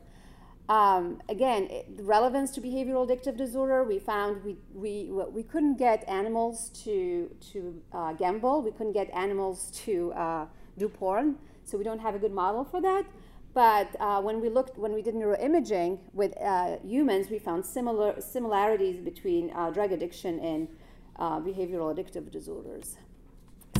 Um, 0.68 1.20
again, 1.28 1.66
it, 1.70 1.86
relevance 1.98 2.52
to 2.52 2.60
behavioral 2.60 3.08
addictive 3.08 3.36
disorder, 3.36 3.82
we 3.82 3.98
found 3.98 4.44
we, 4.44 4.56
we, 4.72 5.10
we 5.10 5.42
couldn't 5.42 5.78
get 5.78 6.08
animals 6.08 6.70
to, 6.84 7.28
to 7.52 7.82
uh, 7.92 8.12
gamble, 8.12 8.62
we 8.62 8.70
couldn't 8.70 8.92
get 8.92 9.10
animals 9.12 9.72
to 9.84 10.12
uh, 10.12 10.46
do 10.78 10.88
porn, 10.88 11.36
so 11.64 11.76
we 11.76 11.82
don't 11.82 11.98
have 11.98 12.14
a 12.14 12.18
good 12.18 12.32
model 12.32 12.64
for 12.64 12.80
that. 12.80 13.04
But 13.52 13.96
uh, 13.98 14.22
when 14.22 14.40
we 14.40 14.48
looked, 14.48 14.78
when 14.78 14.92
we 14.92 15.02
did 15.02 15.16
neuroimaging 15.16 15.98
with 16.12 16.40
uh, 16.40 16.76
humans, 16.84 17.30
we 17.30 17.40
found 17.40 17.66
similar 17.66 18.20
similarities 18.20 19.00
between 19.00 19.48
drug 19.72 19.90
addiction 19.90 20.38
and 20.38 20.68
behavioral 21.18 21.92
addictive 21.92 22.30
disorders. 22.30 22.96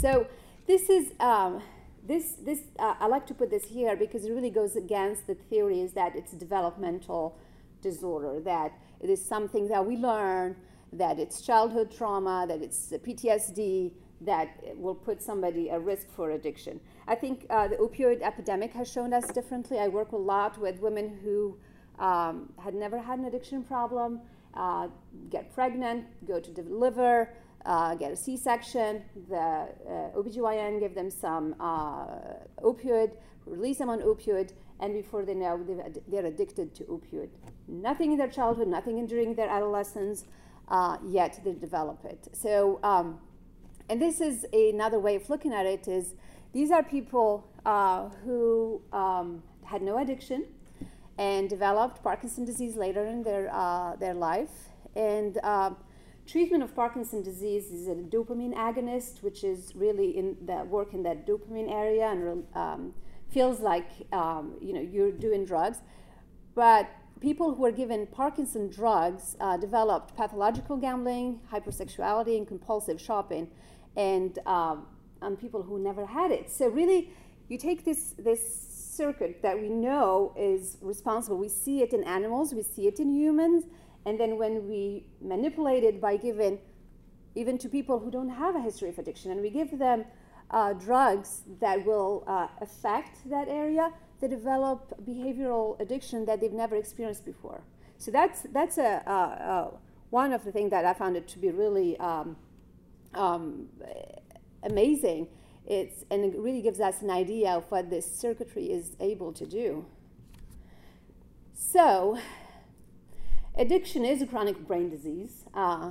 So 0.01 0.27
this 0.71 0.89
is 0.89 1.13
um, 1.19 1.61
this 2.07 2.37
this 2.45 2.61
uh, 2.79 2.95
I 3.01 3.07
like 3.09 3.27
to 3.27 3.35
put 3.35 3.51
this 3.51 3.65
here 3.65 3.97
because 3.97 4.25
it 4.25 4.31
really 4.31 4.51
goes 4.51 4.77
against 4.77 5.27
the 5.27 5.35
theories 5.35 5.93
that 5.95 6.15
it's 6.15 6.33
a 6.33 6.37
developmental 6.37 7.37
disorder, 7.83 8.39
that 8.41 8.73
it 9.01 9.11
is 9.11 9.21
something 9.35 9.67
that 9.67 9.85
we 9.85 9.97
learn, 9.97 10.55
that 10.93 11.19
it's 11.19 11.41
childhood 11.41 11.91
trauma, 11.91 12.47
that 12.47 12.63
it's 12.63 12.93
PTSD, 13.07 13.91
that 14.21 14.49
will 14.77 14.95
put 14.95 15.21
somebody 15.21 15.71
at 15.71 15.83
risk 15.83 16.07
for 16.15 16.31
addiction. 16.31 16.79
I 17.09 17.17
think 17.17 17.47
uh, 17.51 17.67
the 17.67 17.77
opioid 17.77 18.23
epidemic 18.23 18.73
has 18.75 18.89
shown 18.89 19.13
us 19.13 19.27
differently. 19.33 19.81
I 19.81 19.89
work 19.89 20.13
a 20.13 20.23
lot 20.35 20.57
with 20.61 20.79
women 20.79 21.19
who 21.25 21.57
um, 21.99 22.53
had 22.63 22.75
never 22.75 22.99
had 22.99 23.19
an 23.19 23.25
addiction 23.25 23.65
problem, 23.65 24.21
uh, 24.55 24.87
get 25.31 25.53
pregnant, 25.53 26.07
go 26.29 26.39
to 26.39 26.51
deliver, 26.53 27.31
uh, 27.65 27.95
get 27.95 28.13
a 28.13 28.17
C-section. 28.17 29.03
The 29.29 29.37
uh, 29.37 30.17
OBGYN 30.17 30.81
give 30.81 30.95
them 30.95 31.11
some 31.11 31.55
uh, 31.61 32.07
opioid, 32.63 33.13
release 33.47 33.79
them 33.79 33.91
on 33.91 34.01
opioid, 34.01 34.53
and 34.81 34.95
before 34.95 35.25
they 35.25 35.35
know, 35.35 35.61
they're 36.09 36.27
addicted 36.27 36.75
to 36.75 36.85
opioid. 36.85 37.29
Nothing 37.69 38.13
in 38.13 38.19
their 38.19 38.29
childhood, 38.29 38.69
nothing 38.69 39.07
during 39.07 39.35
their 39.35 39.49
adolescence, 39.49 40.25
uh, 40.69 40.97
yet 41.07 41.41
they 41.45 41.53
develop 41.53 42.05
it. 42.05 42.29
So, 42.33 42.81
um, 42.83 43.19
and 43.89 44.01
this 44.01 44.21
is 44.21 44.47
another 44.53 44.99
way 44.99 45.17
of 45.17 45.29
looking 45.29 45.53
at 45.53 45.67
it 45.67 45.89
is 45.89 46.15
these 46.53 46.71
are 46.71 46.83
people 46.83 47.47
uh, 47.67 48.09
who 48.25 48.81
um, 48.93 49.43
had 49.65 49.83
no 49.83 49.99
addiction 49.99 50.47
and 51.19 51.51
developed 51.51 52.03
Parkinson's 52.03 52.49
disease 52.49 52.77
later 52.77 53.05
in 53.05 53.23
their, 53.23 53.53
uh, 53.53 53.97
their 53.97 54.15
life. 54.15 54.71
And 54.97 55.39
uh, 55.43 55.71
treatment 56.31 56.63
of 56.63 56.75
Parkinson's 56.75 57.25
disease 57.25 57.73
is 57.73 57.89
a 57.89 57.95
dopamine 57.95 58.55
agonist, 58.55 59.23
which 59.23 59.43
is 59.43 59.75
really 59.75 60.17
in 60.17 60.37
that 60.43 60.67
work 60.67 60.95
in 60.95 61.03
that 61.03 61.27
dopamine 61.27 61.71
area 61.71 62.09
and 62.09 62.45
um, 62.55 62.95
feels 63.29 63.61
like 63.61 63.89
um, 64.13 64.55
you 64.61 64.73
know 64.73 64.81
you're 64.81 65.11
doing 65.11 65.45
drugs. 65.45 65.79
But 66.55 66.89
people 67.21 67.55
who 67.55 67.65
are 67.65 67.73
given 67.73 68.07
Parkinson 68.07 68.71
drugs 68.71 69.37
uh, 69.41 69.57
developed 69.57 70.17
pathological 70.17 70.77
gambling, 70.77 71.41
hypersexuality, 71.53 72.37
and 72.37 72.47
compulsive 72.47 73.01
shopping, 73.01 73.49
and 73.97 74.39
um, 74.47 74.87
on 75.21 75.37
people 75.37 75.63
who 75.63 75.79
never 75.79 76.07
had 76.07 76.31
it. 76.31 76.51
So 76.51 76.69
really, 76.69 77.13
you 77.49 77.59
take 77.59 77.85
this 77.85 78.15
this 78.19 78.43
circuit 79.01 79.41
that 79.43 79.61
we 79.61 79.69
know 79.69 80.35
is 80.39 80.79
responsible. 80.81 81.39
We 81.39 81.49
see 81.49 81.83
it 81.83 81.93
in 81.93 82.05
animals, 82.05 82.55
we 82.55 82.63
see 82.63 82.87
it 82.87 83.01
in 83.01 83.11
humans, 83.11 83.65
and 84.07 84.19
then 84.19 84.39
when 84.39 84.69
we 84.69 85.07
manipulate 85.21 85.85
it 85.85 86.01
by 86.01 86.17
giving 86.17 86.59
even 87.35 87.59
to 87.59 87.69
people 87.69 87.99
who 87.99 88.11
don't 88.11 88.29
have 88.29 88.57
a 88.57 88.61
history 88.61 88.89
of 88.89 88.99
addiction, 88.99 89.31
and 89.31 89.41
we 89.41 89.51
give 89.51 89.79
them 89.79 90.05
uh, 90.51 90.73
drugs 90.73 91.43
that 91.61 91.85
will 91.87 92.25
uh, 92.27 92.49
affect 92.61 93.29
that 93.31 93.49
area, 93.49 93.93
they 94.21 94.29
develop 94.29 94.93
behavioral 95.07 95.79
addiction 95.81 96.25
that 96.27 96.41
they've 96.41 96.53
never 96.53 96.77
experienced 96.77 97.25
before. 97.25 97.63
So 97.99 98.11
that's 98.11 98.43
that's 98.53 98.79
a, 98.79 99.03
a, 99.07 99.13
a 99.13 99.71
one 100.11 100.33
of 100.33 100.45
the 100.45 100.53
things 100.53 100.71
that 100.71 100.85
I 100.85 100.93
found 100.93 101.17
it 101.17 101.29
to 101.29 101.39
be 101.39 101.51
really 101.51 101.99
um, 102.01 102.37
um, 103.15 103.69
amazing. 104.63 105.29
It's, 105.67 106.05
and 106.11 106.25
it 106.25 106.37
really 106.37 106.63
gives 106.63 106.81
us 106.81 107.01
an 107.03 107.11
idea 107.11 107.51
of 107.51 107.71
what 107.71 107.91
this 107.91 108.11
circuitry 108.11 108.73
is 108.73 108.97
able 108.99 109.33
to 109.35 109.47
do. 109.47 109.87
So, 111.55 112.19
addiction 113.61 114.07
is 114.07 114.23
a 114.23 114.27
chronic 114.27 114.67
brain 114.67 114.89
disease 114.89 115.45
uh, 115.53 115.91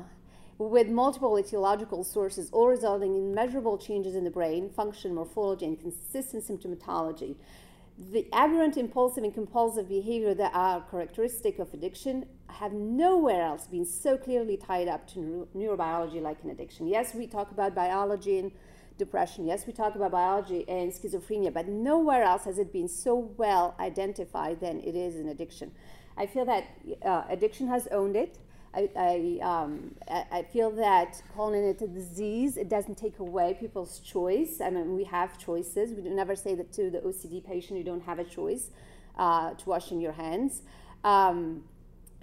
with 0.58 0.88
multiple 0.88 1.34
etiological 1.34 2.04
sources, 2.04 2.50
all 2.52 2.68
resulting 2.68 3.16
in 3.16 3.34
measurable 3.34 3.78
changes 3.78 4.16
in 4.16 4.24
the 4.24 4.32
brain, 4.32 4.70
function, 4.70 5.14
morphology, 5.14 5.66
and 5.66 5.80
consistent 5.80 6.44
symptomatology. 6.44 7.36
The 8.12 8.28
aberrant 8.34 8.76
impulsive 8.76 9.24
and 9.24 9.34
compulsive 9.34 9.88
behavior 9.88 10.34
that 10.34 10.52
are 10.56 10.82
characteristic 10.90 11.60
of 11.60 11.72
addiction 11.74 12.26
have 12.48 12.74
nowhere 12.74 13.44
else 13.44 13.68
been 13.68 13.86
so 13.86 14.18
clearly 14.18 14.58
tied 14.58 14.88
up 14.88 15.08
to 15.14 15.48
neurobiology 15.56 16.22
like 16.22 16.44
in 16.44 16.50
addiction. 16.50 16.88
Yes, 16.88 17.14
we 17.14 17.28
talk 17.28 17.52
about 17.52 17.76
biology 17.76 18.40
and 18.40 18.52
depression. 18.98 19.46
Yes, 19.46 19.68
we 19.68 19.74
talk 19.74 19.96
about 19.96 20.12
biology 20.12 20.68
and 20.68 20.92
schizophrenia, 20.92 21.54
but 21.54 21.68
nowhere 21.68 22.24
else 22.24 22.46
has 22.46 22.58
it 22.58 22.74
been 22.74 22.88
so 22.88 23.16
well 23.38 23.76
identified 23.80 24.60
than 24.60 24.80
it 24.80 24.96
is 24.96 25.16
in 25.16 25.28
addiction. 25.28 25.72
I 26.20 26.26
feel 26.26 26.46
that 26.46 26.66
uh, 27.04 27.24
addiction 27.30 27.68
has 27.70 27.88
owned 27.88 28.18
it. 28.18 28.38
I, 28.74 28.90
I, 28.96 29.40
um, 29.42 29.96
I, 30.08 30.44
feel 30.44 30.70
that 30.72 31.24
calling 31.36 31.64
it 31.64 31.82
a 31.82 31.88
disease, 31.88 32.56
it 32.56 32.70
doesn't 32.70 33.00
take 33.00 33.18
away 33.18 33.58
people's 33.60 34.00
choice. 34.00 34.62
I 34.62 34.70
mean, 34.70 34.96
we 34.96 35.06
have 35.06 35.40
choices. 35.40 35.92
We 35.92 36.04
never 36.08 36.36
say 36.36 36.54
that 36.54 36.72
to 36.74 36.92
the 36.92 37.00
OCD 37.00 37.44
patient, 37.44 37.80
you 37.80 37.84
don't 37.84 38.04
have 38.04 38.20
a 38.20 38.24
choice 38.24 38.70
uh, 39.18 39.54
to 39.56 39.70
washing 39.70 40.00
your 40.00 40.12
hands. 40.12 40.62
Um, 41.04 41.64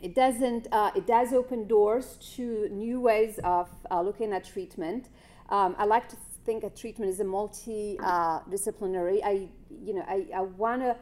it 0.00 0.14
doesn't, 0.14 0.68
uh, 0.70 0.92
it 0.94 1.06
does 1.06 1.32
open 1.32 1.66
doors 1.66 2.16
to 2.36 2.68
new 2.68 3.00
ways 3.00 3.40
of 3.42 3.68
uh, 3.90 4.00
looking 4.02 4.32
at 4.32 4.44
treatment. 4.44 5.08
Um, 5.48 5.74
I 5.78 5.84
like 5.84 6.08
to 6.10 6.16
think 6.44 6.62
a 6.62 6.70
treatment 6.70 7.10
is 7.10 7.18
a 7.18 7.24
multidisciplinary. 7.24 9.18
Uh, 9.20 9.28
I, 9.28 9.48
you 9.84 9.94
know, 9.94 10.04
I, 10.06 10.26
I 10.32 10.42
want 10.42 10.82
to 10.82 10.96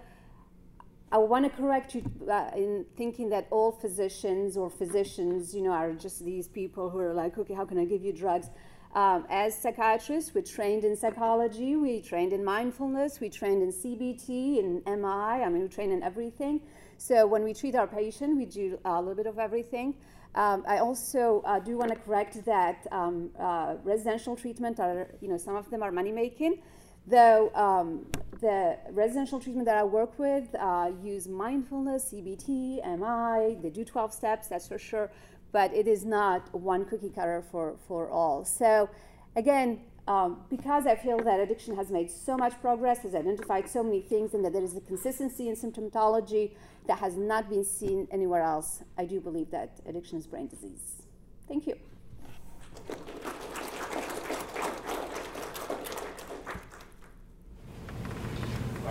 I 1.15 1.19
want 1.19 1.45
to 1.45 1.49
correct 1.49 1.95
you 1.95 2.03
uh, 2.29 2.51
in 2.57 2.87
thinking 2.97 3.29
that 3.29 3.47
all 3.53 3.71
physicians 3.71 4.57
or 4.57 4.69
physicians, 4.69 5.55
you 5.55 5.63
know, 5.63 5.71
are 5.71 5.93
just 5.93 6.25
these 6.25 6.49
people 6.49 6.91
who 6.91 6.99
are 6.99 7.15
like, 7.15 7.39
okay, 7.39 7.55
how 7.55 7.65
can 7.65 7.79
I 7.79 7.85
give 7.85 8.05
you 8.05 8.13
drugs? 8.13 8.49
Um, 8.97 9.25
as 9.31 9.57
psychiatrists, 9.57 10.35
we're 10.35 10.43
trained 10.43 10.83
in 10.83 10.97
psychology, 10.97 11.77
we 11.77 12.03
trained 12.03 12.33
in 12.33 12.45
mindfulness, 12.45 13.21
we 13.21 13.31
trained 13.31 13.63
in 13.63 13.71
CBT, 13.71 14.59
in 14.59 14.83
MI. 15.03 15.45
I 15.45 15.49
mean, 15.49 15.63
we 15.63 15.69
train 15.69 15.93
in 15.93 16.03
everything. 16.03 16.61
So 16.99 17.29
when 17.29 17.45
we 17.45 17.55
treat 17.55 17.77
our 17.77 17.87
patient, 17.87 18.37
we 18.37 18.45
do 18.45 18.81
a 18.85 18.99
little 18.99 19.15
bit 19.15 19.27
of 19.27 19.39
everything. 19.39 19.95
Um, 20.35 20.65
I 20.67 20.79
also 20.79 21.45
uh, 21.47 21.61
do 21.61 21.79
want 21.79 21.91
to 21.93 21.97
correct 21.97 22.45
that 22.45 22.89
um, 22.91 23.31
uh, 23.39 23.77
residential 23.85 24.35
treatment 24.35 24.81
are, 24.81 25.07
you 25.21 25.29
know, 25.29 25.37
some 25.37 25.55
of 25.55 25.71
them 25.71 25.81
are 25.81 25.93
money 25.93 26.11
making. 26.11 26.61
Though 27.07 27.51
um, 27.55 28.07
the 28.41 28.79
residential 28.91 29.41
treatment 29.41 29.67
that 29.67 29.77
I 29.77 29.85
work 29.85 30.19
with 30.19 30.55
uh, 30.59 30.91
use 31.03 31.29
mindfulness, 31.29 32.13
CBT, 32.13 32.85
MI, 32.99 33.61
they 33.61 33.71
do 33.71 33.85
12 33.85 34.13
steps, 34.13 34.49
that's 34.49 34.69
for 34.69 34.79
sure, 34.79 35.11
but 35.53 35.73
it 35.75 35.87
is 35.87 36.05
not 36.05 36.53
one 36.55 36.85
cookie 36.85 37.11
cutter 37.11 37.45
for, 37.51 37.77
for 37.87 38.09
all. 38.09 38.45
So 38.45 38.89
again, 39.37 39.81
um, 40.07 40.43
because 40.51 40.87
I 40.87 40.97
feel 40.97 41.19
that 41.19 41.41
addiction 41.41 41.77
has 41.77 41.91
made 41.91 42.11
so 42.11 42.37
much 42.37 42.61
progress, 42.61 42.99
has 43.01 43.15
identified 43.15 43.69
so 43.69 43.83
many 43.83 44.03
things, 44.03 44.35
and 44.35 44.45
that 44.45 44.53
there 44.53 44.63
is 44.63 44.77
a 44.77 44.81
consistency 44.81 45.49
in 45.49 45.57
symptomatology 45.57 46.53
that 46.87 46.99
has 46.99 47.17
not 47.17 47.49
been 47.49 47.65
seen 47.65 48.07
anywhere 48.11 48.43
else, 48.43 48.83
I 48.99 49.07
do 49.07 49.21
believe 49.21 49.51
that 49.51 49.81
addiction 49.87 50.19
is 50.19 50.27
brain 50.27 50.49
disease. 50.49 51.03
Thank 51.49 51.67
you. 51.67 51.77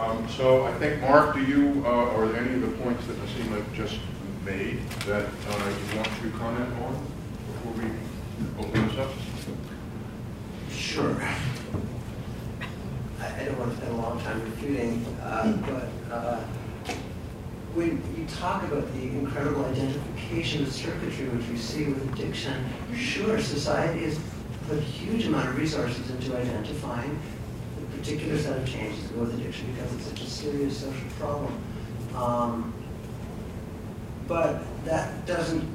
Um, 0.03 0.27
so 0.27 0.65
I 0.65 0.73
think, 0.79 1.01
Marc, 1.01 1.33
do 1.33 1.41
you, 1.41 1.81
uh, 1.85 2.15
or 2.15 2.35
any 2.35 2.55
of 2.55 2.61
the 2.61 2.83
points 2.83 3.05
that 3.07 3.15
Nassima 3.17 3.63
just 3.73 3.99
made 4.43 4.81
that 5.05 5.27
uh, 5.47 5.73
you 5.91 5.97
want 5.97 6.09
to 6.21 6.29
comment 6.37 6.73
on 6.81 7.07
before 7.47 7.71
we 7.71 7.85
open 8.59 8.87
this 8.89 8.97
up? 8.97 9.11
Sure. 10.69 11.15
I, 13.21 13.41
I 13.41 13.45
don't 13.45 13.57
want 13.57 13.71
to 13.71 13.77
spend 13.77 13.93
a 13.93 13.95
long 13.95 14.19
time 14.19 14.41
refuting, 14.43 15.05
uh, 15.21 15.53
but 15.61 16.13
uh, 16.13 16.41
when 17.73 18.03
you 18.17 18.25
talk 18.25 18.63
about 18.63 18.93
the 18.95 19.03
incredible 19.03 19.63
identification 19.63 20.63
of 20.63 20.73
circuitry 20.73 21.29
which 21.29 21.47
we 21.47 21.57
see 21.57 21.85
with 21.85 22.13
addiction, 22.13 22.65
sure, 22.93 23.39
society 23.39 24.03
has 24.03 24.19
put 24.67 24.79
a 24.79 24.81
huge 24.81 25.27
amount 25.27 25.47
of 25.47 25.57
resources 25.57 26.09
into 26.09 26.35
identifying 26.35 27.17
particular 28.03 28.37
set 28.37 28.57
of 28.57 28.67
changes 28.67 29.07
go 29.11 29.21
with 29.21 29.33
addiction 29.35 29.65
because 29.73 29.93
it's 29.93 30.03
such 30.07 30.21
a 30.21 30.29
serious 30.29 30.77
social 30.77 31.09
problem. 31.17 31.63
Um, 32.13 32.73
but 34.27 34.61
that 34.83 35.25
doesn't, 35.25 35.65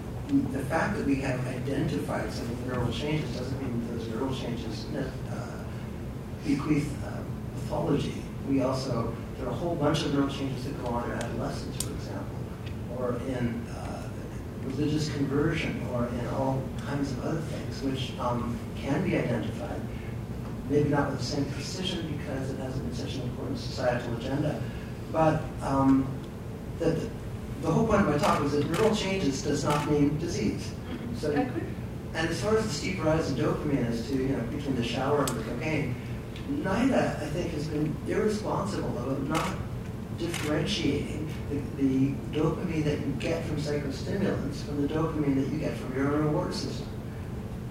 the 0.52 0.58
fact 0.58 0.98
that 0.98 1.06
we 1.06 1.14
have 1.16 1.40
identified 1.46 2.30
some 2.30 2.44
of 2.50 2.60
the 2.64 2.74
neural 2.74 2.92
changes 2.92 3.34
doesn't 3.34 3.62
mean 3.62 3.96
those 3.96 4.06
neural 4.08 4.34
changes 4.34 4.84
uh, 4.94 5.64
bequeath 6.46 6.92
uh, 7.06 7.16
pathology. 7.54 8.22
We 8.46 8.60
also, 8.60 9.14
there 9.38 9.46
are 9.46 9.50
a 9.50 9.54
whole 9.54 9.74
bunch 9.74 10.02
of 10.02 10.12
neural 10.12 10.28
changes 10.28 10.64
that 10.64 10.84
go 10.84 10.90
on 10.90 11.10
in 11.10 11.16
adolescence, 11.16 11.82
for 11.82 11.92
example, 11.92 12.36
or 12.98 13.14
in 13.26 13.66
uh, 13.70 14.06
religious 14.64 15.08
conversion, 15.14 15.80
or 15.94 16.08
in 16.08 16.26
all 16.28 16.62
kinds 16.86 17.10
of 17.12 17.24
other 17.24 17.40
things, 17.40 17.82
which 17.82 18.12
um, 18.20 18.58
can 18.76 19.02
be 19.02 19.16
identified 19.16 19.80
maybe 20.68 20.88
not 20.88 21.10
with 21.10 21.20
the 21.20 21.24
same 21.24 21.44
precision 21.46 22.18
because 22.18 22.50
it 22.50 22.58
hasn't 22.58 22.84
been 22.84 22.94
such 22.94 23.14
an 23.14 23.22
important 23.22 23.58
societal 23.58 24.16
agenda. 24.16 24.62
But 25.12 25.42
um, 25.62 26.06
the, 26.78 27.08
the 27.62 27.70
whole 27.70 27.86
point 27.86 28.02
of 28.02 28.08
my 28.08 28.18
talk 28.18 28.40
was 28.42 28.52
that 28.52 28.70
neural 28.70 28.94
changes 28.94 29.42
does 29.42 29.64
not 29.64 29.90
mean 29.90 30.18
disease. 30.18 30.70
So, 31.16 31.32
and 31.32 32.28
as 32.28 32.40
far 32.40 32.56
as 32.56 32.64
the 32.64 32.70
steep 32.70 33.04
rise 33.04 33.30
in 33.30 33.36
dopamine 33.36 33.86
as 33.88 34.06
to, 34.08 34.16
you 34.16 34.28
know, 34.28 34.40
between 34.50 34.76
the 34.76 34.84
shower 34.84 35.20
and 35.20 35.28
the 35.28 35.42
cocaine, 35.42 35.94
NIDA, 36.50 37.22
I 37.22 37.26
think, 37.26 37.52
has 37.52 37.66
been 37.66 37.94
irresponsible 38.06 38.96
about 38.98 39.22
not 39.24 39.48
differentiating 40.18 41.28
the, 41.50 41.82
the, 41.82 42.12
dopamine 42.38 42.84
that 42.84 42.98
you 42.98 43.12
get 43.20 43.44
from 43.44 43.56
psychostimulants 43.56 44.64
from 44.64 44.82
the 44.82 44.92
dopamine 44.92 45.36
that 45.36 45.52
you 45.52 45.58
get 45.58 45.76
from 45.76 45.94
your 45.94 46.12
own 46.12 46.24
reward 46.24 46.52
system. 46.52 46.86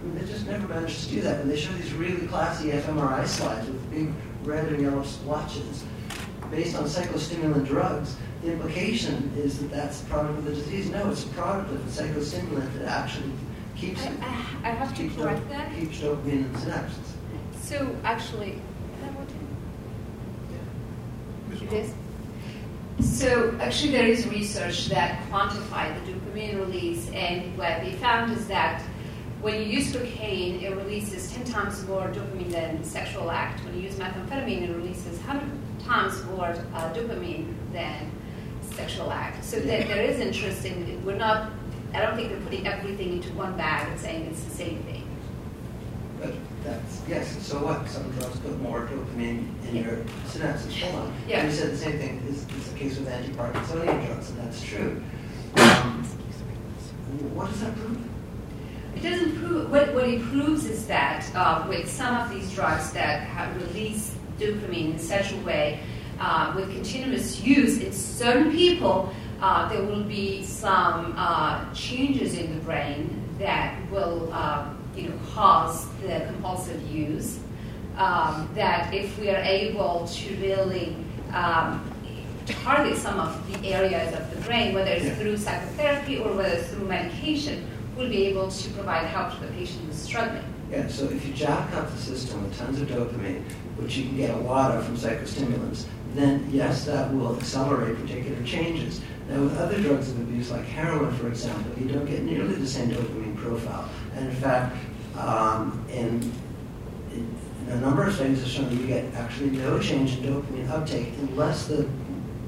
I 0.07 0.09
mean, 0.09 0.25
they 0.25 0.31
just 0.31 0.47
never 0.47 0.67
managed 0.67 1.03
to 1.03 1.15
do 1.15 1.21
that. 1.21 1.39
When 1.39 1.49
they 1.49 1.57
show 1.57 1.71
these 1.73 1.93
really 1.93 2.27
classy 2.27 2.69
fMRI 2.71 3.27
slides 3.27 3.67
with 3.67 3.91
big 3.91 4.13
red 4.43 4.67
and 4.69 4.81
yellow 4.81 5.03
splotches 5.03 5.83
based 6.49 6.77
on 6.77 6.85
psychostimulant 6.85 7.67
drugs, 7.67 8.15
the 8.41 8.53
implication 8.53 9.33
is 9.35 9.59
that 9.59 9.69
that's 9.69 10.01
a 10.01 10.05
product 10.05 10.37
of 10.39 10.45
the 10.45 10.55
disease. 10.55 10.89
No, 10.89 11.09
it's 11.09 11.25
a 11.25 11.29
product 11.29 11.71
of 11.71 11.95
the 11.95 12.01
psychostimulant 12.01 12.73
that 12.79 12.87
actually 12.87 13.31
keeps 13.75 14.01
I, 14.05 14.09
I, 14.63 14.69
I 14.69 14.71
have 14.71 14.95
to 14.95 15.09
correct 15.09 15.49
that. 15.49 15.75
Keeps 15.75 15.99
dopamine 15.99 16.31
in 16.31 16.53
the 16.53 16.59
synapses. 16.59 17.15
So 17.61 17.93
actually, 18.05 18.61
it 21.51 21.73
is. 21.73 21.93
So 23.01 23.57
actually, 23.59 23.91
there 23.91 24.07
is 24.07 24.25
research 24.27 24.87
that 24.87 25.21
quantify 25.29 25.93
the 25.93 26.13
dopamine 26.13 26.59
release, 26.59 27.09
and 27.09 27.57
what 27.57 27.81
they 27.81 27.91
found 27.93 28.31
is 28.31 28.47
that 28.47 28.81
when 29.41 29.55
you 29.55 29.67
use 29.67 29.91
cocaine, 29.91 30.61
it 30.61 30.75
releases 30.75 31.31
10 31.31 31.45
times 31.45 31.85
more 31.87 32.07
dopamine 32.07 32.51
than 32.51 32.83
sexual 32.83 33.29
act. 33.29 33.63
When 33.63 33.75
you 33.75 33.81
use 33.81 33.95
methamphetamine, 33.95 34.69
it 34.69 34.75
releases 34.75 35.19
100 35.19 35.49
times 35.83 36.23
more 36.25 36.55
uh, 36.73 36.93
dopamine 36.93 37.53
than 37.71 38.11
sexual 38.61 39.11
act. 39.11 39.43
So 39.43 39.59
there, 39.59 39.83
there 39.83 40.03
is 40.03 40.19
interesting. 40.19 41.03
We're 41.05 41.17
not. 41.17 41.51
I 41.93 42.01
don't 42.01 42.15
think 42.15 42.29
they're 42.29 42.41
putting 42.41 42.67
everything 42.67 43.13
into 43.13 43.31
one 43.33 43.55
bag 43.55 43.87
and 43.89 43.99
saying 43.99 44.25
it's 44.25 44.43
the 44.43 44.51
same 44.51 44.83
thing. 44.83 45.03
But 46.19 46.33
that's 46.63 47.01
yes. 47.07 47.45
So 47.45 47.63
what? 47.63 47.87
Some 47.87 48.09
drugs 48.11 48.39
put 48.39 48.59
more 48.61 48.87
dopamine 48.87 49.47
in 49.69 49.75
yeah. 49.75 49.81
your 49.83 49.97
synapses. 50.25 50.81
Hold 50.81 50.95
on. 50.95 51.13
Yeah. 51.27 51.45
You 51.45 51.51
said 51.51 51.71
the 51.71 51.77
same 51.77 51.97
thing 51.99 52.23
is, 52.27 52.47
is 52.57 52.71
the 52.71 52.79
case 52.79 52.97
with 52.97 53.07
anti-Parkinsonian 53.07 54.05
drugs, 54.07 54.29
and 54.31 54.39
that's 54.39 54.63
true. 54.63 55.01
Um, 55.57 56.03
what 57.33 57.49
does 57.49 57.61
that 57.61 57.75
prove? 57.75 57.97
It 58.97 59.03
doesn't 59.03 59.37
prove. 59.37 59.69
What, 59.69 59.93
what 59.93 60.05
it 60.05 60.23
proves 60.23 60.65
is 60.65 60.87
that 60.87 61.23
uh, 61.35 61.63
with 61.69 61.87
some 61.87 62.15
of 62.15 62.31
these 62.31 62.51
drugs 62.55 62.91
that 62.93 63.27
have 63.27 63.55
released 63.57 64.13
dopamine 64.39 64.93
in 64.93 64.99
such 64.99 65.33
a 65.33 65.37
way, 65.41 65.81
uh, 66.19 66.51
with 66.55 66.73
continuous 66.73 67.39
use, 67.39 67.79
in 67.79 67.93
certain 67.93 68.51
people, 68.51 69.13
uh, 69.39 69.69
there 69.69 69.83
will 69.83 70.03
be 70.03 70.43
some 70.43 71.13
uh, 71.15 71.71
changes 71.75 72.39
in 72.39 72.55
the 72.55 72.61
brain 72.61 73.21
that 73.37 73.77
will, 73.91 74.33
um, 74.33 74.83
you 74.95 75.09
know, 75.09 75.19
cause 75.31 75.87
the 76.01 76.23
compulsive 76.25 76.81
use. 76.91 77.37
Um, 77.97 78.49
that 78.55 78.91
if 78.95 79.15
we 79.19 79.29
are 79.29 79.43
able 79.43 80.07
to 80.07 80.35
really 80.37 80.95
um, 81.33 81.87
target 82.47 82.97
some 82.97 83.19
of 83.19 83.61
the 83.61 83.67
areas 83.73 84.11
of 84.19 84.27
the 84.33 84.41
brain, 84.41 84.73
whether 84.73 84.89
it's 84.89 85.05
yeah. 85.05 85.15
through 85.15 85.37
psychotherapy 85.37 86.17
or 86.17 86.33
whether 86.33 86.55
it's 86.55 86.69
through 86.69 86.87
medication, 86.87 87.67
we'll 87.97 88.09
be 88.09 88.25
able 88.25 88.49
to 88.49 88.69
provide 88.71 89.07
help 89.07 89.33
to 89.33 89.45
the 89.45 89.51
patient 89.53 89.83
who's 89.85 89.95
struggling. 89.95 90.43
Yeah, 90.71 90.87
so 90.87 91.05
if 91.05 91.25
you 91.25 91.33
jack 91.33 91.73
up 91.73 91.89
the 91.91 91.97
system 91.97 92.43
with 92.43 92.57
tons 92.57 92.79
of 92.81 92.87
dopamine, 92.87 93.43
which 93.77 93.97
you 93.97 94.05
can 94.05 94.17
get 94.17 94.29
a 94.31 94.37
lot 94.37 94.75
of 94.75 94.85
from 94.85 94.97
psychostimulants, 94.97 95.85
then 96.13 96.47
yes, 96.51 96.85
that 96.85 97.13
will 97.13 97.35
accelerate 97.37 97.97
particular 97.99 98.41
changes. 98.43 99.01
Now, 99.29 99.41
with 99.41 99.57
other 99.57 99.81
drugs 99.81 100.09
of 100.09 100.19
abuse, 100.21 100.51
like 100.51 100.65
heroin, 100.65 101.13
for 101.17 101.27
example, 101.27 101.71
you 101.81 101.91
don't 101.91 102.05
get 102.05 102.23
nearly 102.23 102.55
the 102.55 102.67
same 102.67 102.89
dopamine 102.89 103.35
profile. 103.37 103.89
And 104.15 104.27
in 104.27 104.35
fact, 104.35 104.75
um, 105.17 105.83
in, 105.89 106.31
in, 107.11 107.35
a 107.69 107.75
number 107.77 108.03
of 108.03 108.13
studies 108.13 108.39
have 108.39 108.49
shown 108.49 108.69
that 108.69 108.75
you 108.75 108.87
get 108.87 109.13
actually 109.15 109.51
no 109.51 109.79
change 109.79 110.17
in 110.17 110.23
dopamine 110.23 110.69
uptake 110.69 111.09
unless 111.19 111.67
the 111.67 111.87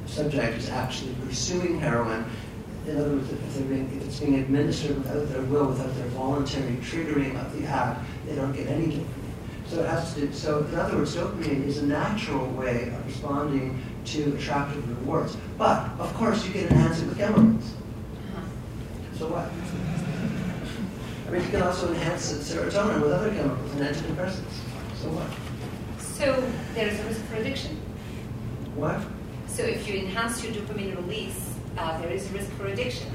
subject 0.05 0.57
is 0.57 0.69
actually 0.69 1.13
pursuing 1.26 1.80
heroin. 1.80 2.26
In 2.89 2.97
other 2.97 3.11
words, 3.11 3.31
if, 3.31 3.69
being, 3.69 3.85
if 3.95 4.07
it's 4.07 4.19
being 4.19 4.35
administered 4.35 4.97
without 4.97 5.29
their 5.29 5.43
will, 5.43 5.67
without 5.67 5.93
their 5.95 6.07
voluntary 6.07 6.73
triggering 6.77 7.39
of 7.39 7.55
the 7.55 7.67
act, 7.67 8.03
they 8.25 8.33
don't 8.33 8.51
get 8.51 8.67
any 8.67 8.87
dopamine. 8.87 9.05
So 9.67 9.83
it 9.83 9.89
has 9.89 10.15
to. 10.15 10.33
So 10.33 10.65
in 10.65 10.73
other 10.73 10.97
words, 10.97 11.15
dopamine 11.15 11.65
is 11.65 11.77
a 11.77 11.85
natural 11.85 12.47
way 12.47 12.87
of 12.87 13.05
responding 13.05 13.79
to 14.05 14.35
attractive 14.35 14.89
rewards. 14.89 15.37
But 15.59 15.91
of 15.99 16.11
course, 16.15 16.43
you 16.47 16.51
can 16.51 16.63
enhance 16.63 16.99
it 16.99 17.09
with 17.09 17.17
chemicals. 17.19 17.73
So 19.19 19.27
what? 19.27 19.51
I 21.27 21.31
mean, 21.31 21.43
you 21.43 21.49
can 21.51 21.61
also 21.61 21.89
enhance 21.89 22.31
serotonin 22.31 23.01
with 23.01 23.11
other 23.11 23.29
chemicals 23.29 23.71
and 23.73 23.81
antidepressants. 23.81 24.57
So 24.95 25.09
what? 25.09 25.29
So 26.01 26.51
there's 26.73 26.99
a 26.99 27.03
risk 27.03 27.21
for 27.25 27.35
addiction. 27.35 27.75
What? 28.73 28.99
So 29.47 29.61
if 29.61 29.87
you 29.87 29.99
enhance 29.99 30.43
your 30.43 30.53
dopamine 30.53 30.95
release, 30.95 31.59
uh, 31.80 31.97
there 32.01 32.11
is 32.11 32.30
risk 32.31 32.51
for 32.51 32.68
addiction. 32.68 33.07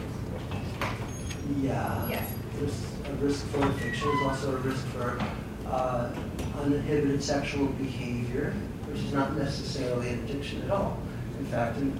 Yeah. 1.61 2.09
Yes. 2.09 2.33
There's 2.59 2.85
a 3.07 3.13
risk 3.17 3.47
for 3.49 3.67
addiction. 3.69 4.09
There's 4.09 4.27
also 4.27 4.57
a 4.57 4.59
risk 4.61 4.87
for 4.89 5.23
uh, 5.67 6.11
uninhibited 6.61 7.23
sexual 7.23 7.67
behavior, 7.67 8.55
which 8.87 9.01
is 9.01 9.13
not 9.13 9.37
necessarily 9.37 10.09
an 10.09 10.25
addiction 10.25 10.63
at 10.63 10.71
all. 10.71 10.99
In 11.39 11.47
fact, 11.47 11.77
in 11.79 11.91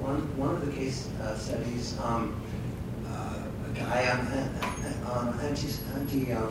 one, 0.00 0.20
one 0.38 0.54
of 0.54 0.64
the 0.64 0.72
case 0.72 1.08
uh, 1.22 1.36
studies, 1.36 1.98
um, 2.00 2.40
uh, 3.06 3.42
a 3.68 3.72
guy 3.74 4.08
on, 4.08 4.20
on 5.10 5.40
anti, 5.40 5.68
anti, 5.94 6.32
uh, 6.32 6.48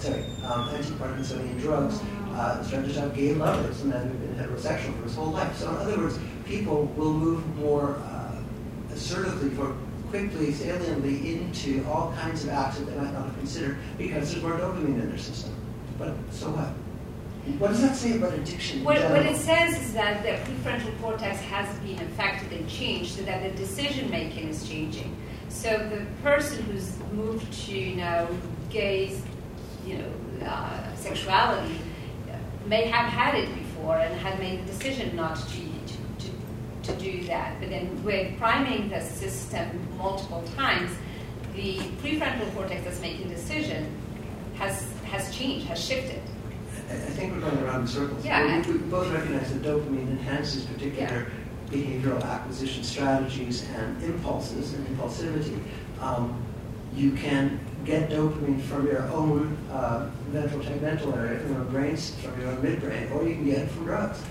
sorry, 0.00 0.24
um, 0.44 0.68
anti-Parkinsonian 0.74 1.58
drugs 1.60 2.00
uh, 2.34 2.62
started 2.62 2.92
to 2.92 3.00
have 3.00 3.14
gay 3.14 3.32
lovers, 3.32 3.80
and 3.82 3.92
then 3.92 4.08
been 4.18 4.34
heterosexual 4.34 4.94
for 4.98 5.04
his 5.04 5.14
whole 5.14 5.30
life. 5.30 5.56
So 5.56 5.70
in 5.70 5.76
other 5.76 5.96
words, 5.96 6.18
people 6.44 6.86
will 6.96 7.14
move 7.14 7.56
more 7.56 7.96
uh, 7.96 8.11
assertively, 8.92 9.50
more 9.50 9.74
quickly, 10.10 10.52
saliently 10.52 11.34
into 11.34 11.84
all 11.88 12.12
kinds 12.12 12.44
of 12.44 12.50
acts 12.50 12.78
that 12.78 12.84
they 12.84 12.96
might 12.96 13.12
not 13.12 13.26
have 13.26 13.36
considered 13.38 13.78
because 13.98 14.30
there's 14.30 14.42
more 14.42 14.52
dopamine 14.52 15.00
in 15.00 15.08
their 15.08 15.18
system. 15.18 15.54
But 15.98 16.14
so 16.30 16.50
what? 16.50 16.68
What 17.58 17.68
does 17.70 17.80
that 17.80 17.96
say 17.96 18.16
about 18.16 18.34
addiction? 18.34 18.84
What, 18.84 19.02
what, 19.10 19.26
it 19.26 19.36
says 19.36 19.76
is 19.76 19.92
that 19.94 20.22
the 20.22 20.52
prefrontal 20.52 21.00
cortex 21.00 21.40
has 21.40 21.76
been 21.80 21.98
affected 21.98 22.52
and 22.52 22.68
changed, 22.68 23.16
so 23.16 23.22
that 23.22 23.42
the 23.42 23.50
decision 23.58 24.08
making 24.10 24.48
is 24.48 24.68
changing. 24.68 25.16
So 25.48 25.68
the 25.70 26.06
person 26.22 26.62
who's 26.64 26.96
moved 27.12 27.52
to, 27.64 27.72
you 27.76 27.96
know, 27.96 28.28
gaze, 28.70 29.22
you 29.84 29.98
know, 29.98 30.46
uh, 30.46 30.94
sexuality 30.94 31.78
may 32.66 32.84
have 32.84 33.10
had 33.10 33.34
it 33.34 33.52
before 33.54 33.98
and 33.98 34.14
had 34.20 34.38
made 34.38 34.62
the 34.62 34.66
decision 34.72 35.16
not 35.16 35.36
to, 35.36 35.46
to, 35.48 35.60
to, 36.82 36.92
do 36.96 37.24
that. 37.24 37.58
But 37.60 37.70
then 37.70 38.02
with 38.04 38.36
priming 38.38 38.88
the 38.88 39.00
system 39.00 39.88
multiple 39.96 40.42
times, 40.56 40.90
the 41.54 41.78
prefrontal 42.02 42.52
cortex 42.54 42.84
that's 42.84 43.00
making 43.00 43.28
decision 43.28 43.94
has 44.54 44.88
has 45.04 45.34
changed, 45.34 45.66
has 45.66 45.82
shifted. 45.84 46.22
I, 46.90 46.94
think 46.94 47.32
we're 47.32 47.40
going 47.40 47.58
around 47.58 47.82
in 47.82 47.86
circles. 47.86 48.24
Yeah. 48.24 48.66
We, 48.66 48.72
we 48.72 48.78
both 48.78 49.10
recognize 49.12 49.52
that 49.52 49.62
dopamine 49.62 50.08
enhances 50.10 50.64
particular 50.64 51.26
yeah. 51.70 51.76
behavioral 51.76 52.22
acquisition 52.22 52.82
strategies 52.82 53.66
and 53.76 54.02
impulses 54.02 54.74
and 54.74 54.86
impulsivity. 54.88 55.58
Um, 56.00 56.42
you 56.94 57.12
can 57.12 57.58
get 57.84 58.10
dopamine 58.10 58.60
from 58.62 58.86
your 58.86 59.02
own 59.08 59.56
uh, 59.70 60.10
ventral 60.28 60.60
tegmental 60.60 61.16
area, 61.16 61.38
from 61.40 61.54
your 61.54 61.64
brain, 61.64 61.96
from 61.96 62.40
your 62.40 62.50
own 62.50 62.58
midbrain, 62.58 63.10
or 63.14 63.26
you 63.26 63.34
can 63.34 63.44
get 63.44 63.58
it 63.60 63.70
from 63.70 63.84
drugs. 63.84 64.22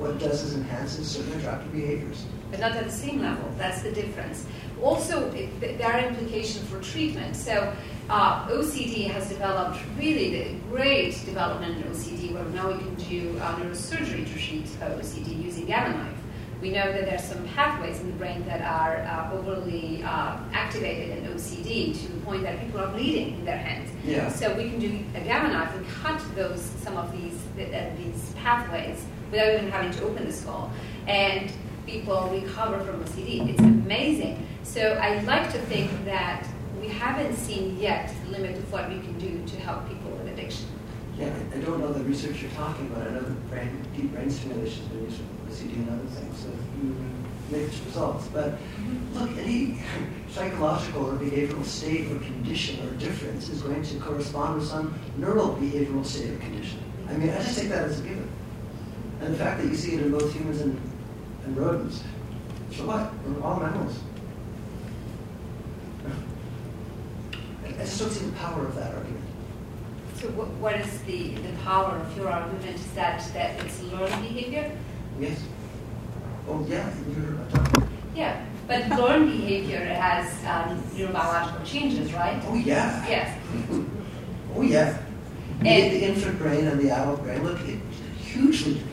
What 0.00 0.12
it 0.12 0.18
does 0.18 0.42
is 0.42 0.54
enhances 0.54 1.10
certain 1.10 1.38
attractive 1.38 1.72
behaviors. 1.72 2.24
But 2.50 2.60
not 2.60 2.72
at 2.72 2.84
the 2.84 2.90
same 2.90 3.20
level. 3.20 3.52
That's 3.58 3.82
the 3.82 3.92
difference. 3.92 4.46
Also, 4.82 5.30
it, 5.32 5.60
there 5.60 5.92
are 5.92 6.00
implications 6.00 6.66
for 6.70 6.80
treatment. 6.80 7.36
So 7.36 7.70
uh, 8.08 8.48
OCD 8.48 9.10
has 9.10 9.28
developed 9.28 9.78
really 9.98 10.30
the 10.30 10.54
great 10.70 11.22
development 11.26 11.76
in 11.76 11.92
OCD 11.92 12.32
where 12.32 12.44
now 12.44 12.72
we 12.72 12.78
can 12.78 12.94
do 12.94 13.38
uh, 13.40 13.56
neurosurgery 13.56 14.26
to 14.26 14.38
treat 14.38 14.64
OCD 14.64 15.44
using 15.44 15.66
gamma 15.66 15.94
knife. 15.94 16.16
We 16.62 16.70
know 16.70 16.90
that 16.90 17.04
there 17.04 17.16
are 17.16 17.18
some 17.18 17.46
pathways 17.48 18.00
in 18.00 18.06
the 18.06 18.16
brain 18.16 18.42
that 18.46 18.62
are 18.62 19.02
uh, 19.02 19.36
overly 19.36 20.02
uh, 20.02 20.38
activated 20.54 21.18
in 21.18 21.30
OCD 21.30 21.94
to 22.00 22.12
the 22.12 22.20
point 22.20 22.42
that 22.44 22.58
people 22.60 22.80
are 22.80 22.88
bleeding 22.88 23.34
in 23.34 23.44
their 23.44 23.58
hands. 23.58 23.90
Yeah. 24.02 24.30
So 24.30 24.54
we 24.54 24.70
can 24.70 24.78
do 24.78 25.04
a 25.14 25.20
gamma 25.20 25.52
knife 25.52 25.74
and 25.74 25.86
cut 25.88 26.22
those 26.34 26.62
some 26.82 26.96
of 26.96 27.12
these 27.12 27.36
uh, 27.58 27.90
these 27.98 28.32
pathways 28.36 29.04
without 29.30 29.54
even 29.54 29.70
having 29.70 29.90
to 29.92 30.04
open 30.04 30.26
the 30.26 30.32
skull, 30.32 30.72
and 31.06 31.52
people 31.86 32.28
recover 32.32 32.80
from 32.80 33.04
OCD. 33.04 33.48
It's 33.48 33.60
amazing. 33.60 34.46
So 34.62 34.92
I 35.02 35.20
like 35.22 35.50
to 35.52 35.58
think 35.58 35.90
that 36.04 36.46
we 36.80 36.88
haven't 36.88 37.36
seen 37.36 37.78
yet 37.78 38.12
the 38.24 38.32
limit 38.32 38.56
of 38.56 38.72
what 38.72 38.88
we 38.88 39.00
can 39.00 39.18
do 39.18 39.44
to 39.46 39.60
help 39.60 39.88
people 39.88 40.10
with 40.12 40.28
addiction. 40.28 40.66
Yeah, 41.18 41.34
I 41.54 41.58
don't 41.58 41.80
know 41.80 41.92
the 41.92 42.04
research 42.04 42.40
you're 42.40 42.50
talking 42.52 42.86
about. 42.86 43.06
I 43.06 43.10
know 43.10 43.20
that 43.20 43.50
brain, 43.50 43.86
deep 43.94 44.12
brain 44.12 44.30
stimulation 44.30 44.82
has 44.82 44.88
been 44.88 45.04
used 45.04 45.16
for 45.18 45.50
OCD 45.50 45.74
and 45.74 45.90
other 45.90 46.08
things, 46.08 46.38
so 46.38 46.48
you 46.82 46.96
mixed 47.50 47.84
results. 47.84 48.28
But 48.28 48.52
mm-hmm. 48.52 49.18
look, 49.18 49.36
any 49.36 49.82
psychological 50.30 51.10
or 51.10 51.14
behavioral 51.14 51.64
state 51.64 52.10
or 52.10 52.18
condition 52.20 52.86
or 52.88 52.92
difference 52.92 53.48
is 53.48 53.60
going 53.60 53.82
to 53.82 53.98
correspond 53.98 54.60
with 54.60 54.68
some 54.68 54.94
neural 55.18 55.56
behavioral 55.56 56.06
state 56.06 56.30
or 56.30 56.38
condition. 56.38 56.78
I 57.08 57.14
mean, 57.14 57.30
I 57.30 57.38
just 57.38 57.58
take 57.58 57.68
that 57.70 57.84
as 57.84 58.00
a 58.00 58.02
given. 58.02 58.29
And 59.20 59.34
the 59.34 59.38
fact 59.38 59.60
that 59.60 59.68
you 59.68 59.76
see 59.76 59.94
it 59.96 60.02
in 60.02 60.10
both 60.12 60.32
humans 60.34 60.60
and, 60.60 60.80
and 61.44 61.56
rodents, 61.56 62.02
so 62.72 62.86
what? 62.86 63.12
We're 63.26 63.42
all 63.42 63.60
mammals. 63.60 63.98
I 67.66 67.84
just 67.84 67.98
don't 68.00 68.10
see 68.10 68.26
the 68.26 68.32
power 68.32 68.66
of 68.66 68.74
that 68.76 68.94
argument. 68.94 69.24
So 70.16 70.28
what, 70.28 70.48
what 70.54 70.76
is 70.76 70.98
the, 71.02 71.34
the 71.34 71.52
power 71.64 71.96
of 71.96 72.16
your 72.16 72.28
argument? 72.28 72.64
Is 72.66 72.84
that, 72.92 73.22
that 73.32 73.64
it's 73.64 73.82
learned 73.84 74.22
behavior? 74.22 74.70
Yes. 75.18 75.42
Oh, 76.48 76.64
yeah, 76.68 76.92
you 77.08 77.14
heard 77.14 77.34
about 77.34 77.72
that. 77.74 77.88
Yeah, 78.14 78.44
but 78.66 78.88
learned 78.98 79.30
behavior 79.30 79.84
has 79.84 80.26
um, 80.44 80.82
neurobiological 80.94 81.64
changes, 81.64 82.12
right? 82.12 82.42
Oh, 82.46 82.54
yeah. 82.54 83.06
Yes. 83.08 83.38
Oh, 84.54 84.62
yeah. 84.62 84.98
The, 85.60 85.68
And- 85.68 85.92
the 85.92 86.04
infant 86.08 86.38
brain 86.38 86.66
and 86.66 86.80
the 86.80 86.90
adult 86.90 87.22
brain 87.22 87.42
look 87.44 87.60
it, 87.68 87.78
hugely 88.20 88.74
different. 88.74 88.89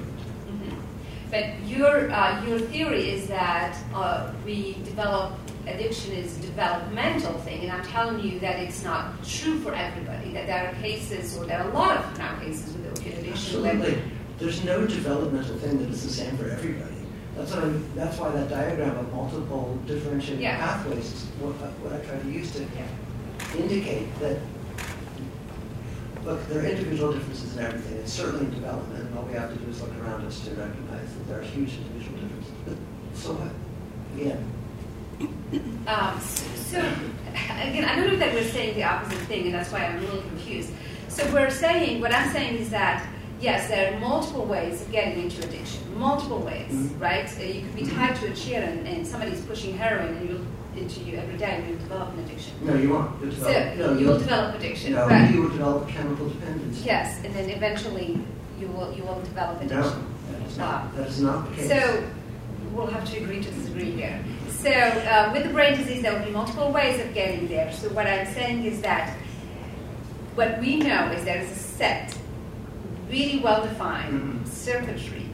But 1.30 1.46
your, 1.66 2.10
uh, 2.12 2.46
your 2.46 2.60
theory 2.60 3.10
is 3.10 3.28
that 3.28 3.78
uh, 3.94 4.32
we 4.46 4.74
develop 4.86 5.34
addiction 5.68 6.14
is 6.14 6.38
a 6.38 6.42
developmental 6.42 7.34
thing, 7.40 7.64
and 7.64 7.72
I'm 7.72 7.84
telling 7.86 8.22
you 8.22 8.40
that 8.40 8.58
it's 8.60 8.84
not 8.84 9.22
true 9.26 9.60
for 9.60 9.74
everybody. 9.74 10.32
That 10.32 10.48
there 10.48 10.70
are 10.70 10.74
cases, 10.82 11.38
or 11.38 11.46
there 11.46 11.60
are 11.62 11.70
a 11.70 11.74
lot 11.74 11.98
of 11.98 12.18
now 12.18 12.40
cases 12.40 12.74
with 12.74 12.94
opioid 12.98 13.20
addiction. 13.20 13.62
where- 13.62 13.74
Absolutely. 13.74 14.02
There's 14.40 14.64
no 14.64 14.86
developmental 14.86 15.58
thing 15.58 15.80
that 15.80 15.90
is 15.90 16.04
the 16.04 16.10
same 16.14 16.38
for 16.38 16.48
everybody. 16.50 16.94
That's 17.36 17.52
what 17.54 17.64
I'm, 17.66 17.84
that's 17.96 18.18
why 18.18 18.30
that 18.32 18.50
diagram 18.50 18.96
of 18.98 19.12
multiple 19.14 19.78
differentiating 19.86 20.44
Yeah. 20.44 20.58
pathways 20.58 21.12
is 21.12 21.26
what, 21.40 21.56
I- 21.62 21.72
what 21.84 21.94
I 21.94 22.06
try 22.06 22.18
to 22.20 22.30
use 22.32 22.52
to 22.54 22.62
Yeah. 22.62 23.58
indicate 23.62 24.08
that, 24.20 24.38
look, 26.28 26.46
there 26.50 26.60
are 26.62 26.66
individual 26.66 27.14
differences 27.14 27.56
in 27.58 27.64
everything, 27.64 27.98
and 28.00 28.10
certainly 28.10 28.46
in 28.46 28.52
development, 28.54 29.06
and 29.08 29.18
all 29.18 29.24
we 29.24 29.34
have 29.34 29.50
to 29.52 29.56
do 29.58 29.70
is 29.72 29.82
look 29.82 29.92
around 30.04 30.26
us 30.26 30.42
to 30.46 30.52
recognize 30.56 31.14
that 31.14 31.28
there 31.30 31.40
are 31.40 31.44
huge 31.44 31.74
individual 31.78 32.20
differences. 32.20 32.52
But 32.66 32.76
so 33.18 33.34
what? 33.34 33.52
Again, 34.22 34.54
Um, 35.88 36.20
so, 36.20 36.80
again, 36.80 37.86
I 37.86 37.96
don't 37.96 38.08
know 38.08 38.18
that 38.18 38.34
we're 38.34 38.44
saying 38.44 38.76
the 38.76 38.84
opposite 38.84 39.20
thing, 39.30 39.46
and 39.46 39.54
that's 39.54 39.72
why 39.72 39.86
I'm 39.86 39.98
a 39.98 40.02
little 40.02 40.22
confused. 40.22 40.72
So 41.08 41.24
we're 41.34 41.50
saying, 41.50 42.02
what 42.02 42.14
I'm 42.14 42.30
saying 42.32 42.58
is 42.58 42.70
that, 42.72 43.08
yes, 43.40 43.70
there 43.70 43.94
are 43.96 44.00
multiple 44.00 44.44
ways 44.46 44.82
of 44.82 44.92
getting 44.92 45.24
into 45.24 45.42
addiction, 45.48 45.80
multiple 45.98 46.40
ways, 46.40 46.72
Mhm. 46.74 47.00
right? 47.00 47.26
Uh, 47.40 47.44
you 47.44 47.62
could 47.62 47.76
be 47.76 47.86
tied 47.88 48.18
to 48.18 48.28
a 48.28 48.36
chair 48.36 48.64
and, 48.70 48.86
and 48.86 49.08
somebody's 49.08 49.40
pushing 49.42 49.78
heroin 49.78 50.18
and 50.18 50.30
you'll 50.30 50.46
into 50.78 51.00
you 51.02 51.18
every 51.18 51.38
day 51.38 51.56
and 51.58 51.68
you'll 51.70 51.80
develop 51.80 52.14
an 52.14 52.20
addiction. 52.20 52.54
no, 52.62 52.76
you 52.76 52.90
won't. 52.94 53.22
You'll 53.22 53.32
So 53.34 53.48
develop, 53.48 53.78
no, 53.78 53.98
you 54.00 54.08
will 54.08 54.20
develop 54.20 54.56
addiction, 54.56 54.94
No, 54.94 55.08
but 55.08 55.32
you 55.34 55.42
will 55.42 55.50
develop 55.50 55.88
chemical 55.90 56.30
dependence. 56.30 56.84
yes, 56.86 57.24
and 57.24 57.34
then 57.36 57.50
eventually 57.50 58.20
you 58.60 58.68
will 58.68 58.94
you 58.94 59.04
will 59.04 59.20
develop 59.22 59.60
No, 59.62 59.66
addiction. 59.80 60.06
that 60.32 60.48
is 60.48 60.58
not, 60.58 60.96
that 60.96 61.08
is 61.08 61.22
not 61.22 61.50
the 61.50 61.56
case. 61.56 61.68
So 61.70 62.04
we'll 62.74 62.88
have 62.88 63.06
to 63.12 63.18
agree 63.18 63.42
to 63.44 63.52
disagree 63.52 63.92
here. 63.92 64.24
So 64.50 64.72
uh, 64.72 65.30
with 65.34 65.44
the 65.44 65.50
brain 65.54 65.78
disease, 65.78 66.02
there 66.02 66.18
will 66.18 66.26
be 66.26 66.32
multiple 66.32 66.72
ways 66.72 67.00
of 67.00 67.14
getting 67.14 67.48
there. 67.48 67.72
So 67.74 67.90
what 67.90 68.08
I'm 68.08 68.26
saying 68.34 68.64
is 68.66 68.82
that 68.82 69.16
what 70.36 70.60
we 70.60 70.78
know 70.78 71.12
is 71.12 71.24
there 71.26 71.38
is 71.42 71.52
a 71.52 71.56
set, 71.56 72.18
really 73.10 73.40
well-defined 73.40 74.14
Mhm. 74.14 74.48
circuitry 74.48 75.26